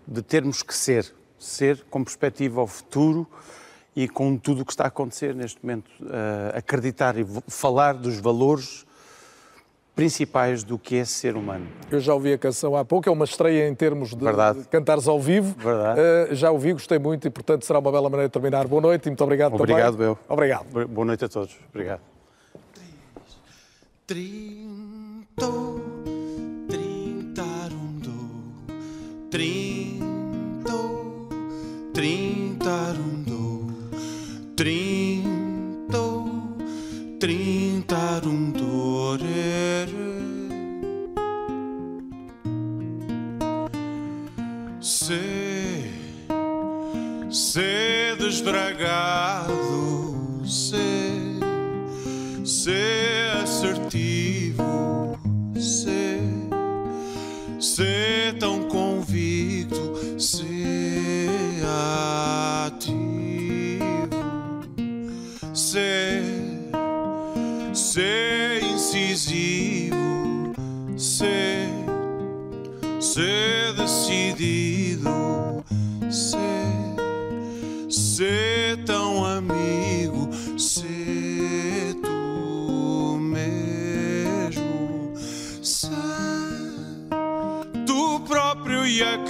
de 0.06 0.22
termos 0.22 0.62
que 0.62 0.74
ser. 0.74 1.12
Ser 1.38 1.84
com 1.90 2.02
perspectiva 2.02 2.62
ao 2.62 2.66
futuro 2.66 3.26
e 3.94 4.08
com 4.08 4.38
tudo 4.38 4.62
o 4.62 4.64
que 4.64 4.72
está 4.72 4.84
a 4.84 4.88
acontecer 4.88 5.34
neste 5.34 5.58
momento. 5.62 5.90
Uh, 6.00 6.56
acreditar 6.56 7.18
e 7.18 7.26
falar 7.46 7.92
dos 7.92 8.18
valores 8.18 8.86
principais 9.98 10.62
do 10.62 10.78
que 10.78 10.94
é 10.94 11.04
ser 11.04 11.34
humano. 11.34 11.66
Eu 11.90 11.98
já 11.98 12.14
ouvi 12.14 12.32
a 12.32 12.38
canção 12.38 12.76
há 12.76 12.84
pouco, 12.84 13.08
é 13.08 13.12
uma 13.12 13.24
estreia 13.24 13.68
em 13.68 13.74
termos 13.74 14.10
de, 14.10 14.24
Verdade. 14.24 14.60
de 14.60 14.68
cantares 14.68 15.08
ao 15.08 15.20
vivo. 15.20 15.56
Verdade. 15.58 16.00
Uh, 16.30 16.34
já 16.36 16.52
ouvi, 16.52 16.72
gostei 16.72 17.00
muito 17.00 17.26
e, 17.26 17.30
portanto, 17.30 17.64
será 17.64 17.80
uma 17.80 17.90
bela 17.90 18.08
maneira 18.08 18.28
de 18.28 18.32
terminar. 18.32 18.68
Boa 18.68 18.80
noite 18.80 19.06
e 19.06 19.08
muito 19.10 19.24
obrigado, 19.24 19.54
obrigado 19.54 19.96
também. 19.96 20.16
Obrigado, 20.28 20.64
Obrigado. 20.68 20.88
Boa 20.88 21.04
noite 21.04 21.24
a 21.24 21.28
todos. 21.28 21.58
Obrigado. 21.68 22.00
Trinto, 24.06 25.80
trintarundo, 26.68 28.12
trinto, 29.32 30.78
trintarundo, 31.92 33.66
trinto, 34.54 36.24
trintarundo, 37.88 39.16
Ser, 44.80 45.90
ser 47.30 48.16
desbragado, 48.16 49.52
ser, 50.44 51.40
ser 52.44 53.30
assertivo, 53.42 55.18
ser, 55.58 56.20
ser 57.58 58.38
tão 58.38 58.68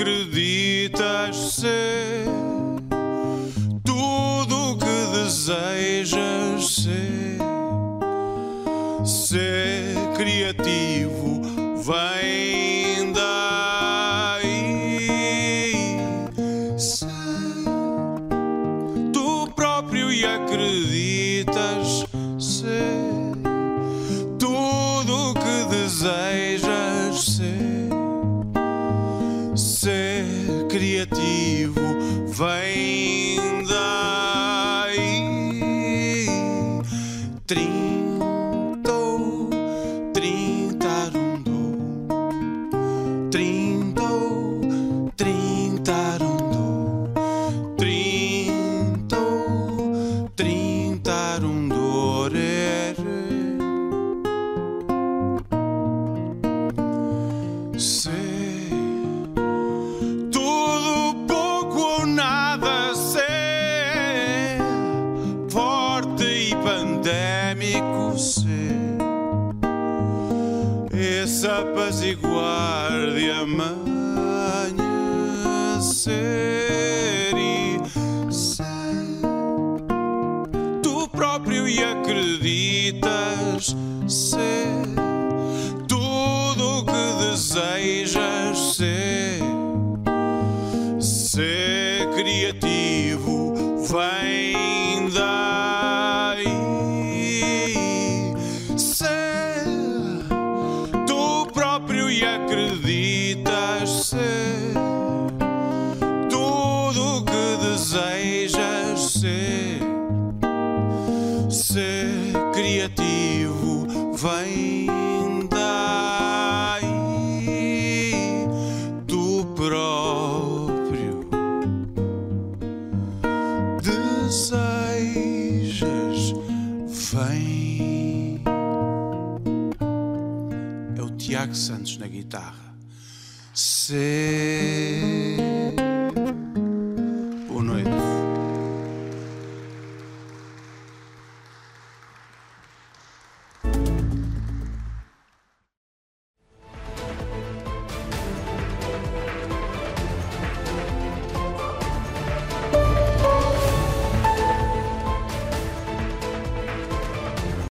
acreditas 0.08 1.36
ser 1.36 2.24
tudo 3.84 4.72
o 4.72 4.78
que 4.78 5.18
desejas 5.18 5.87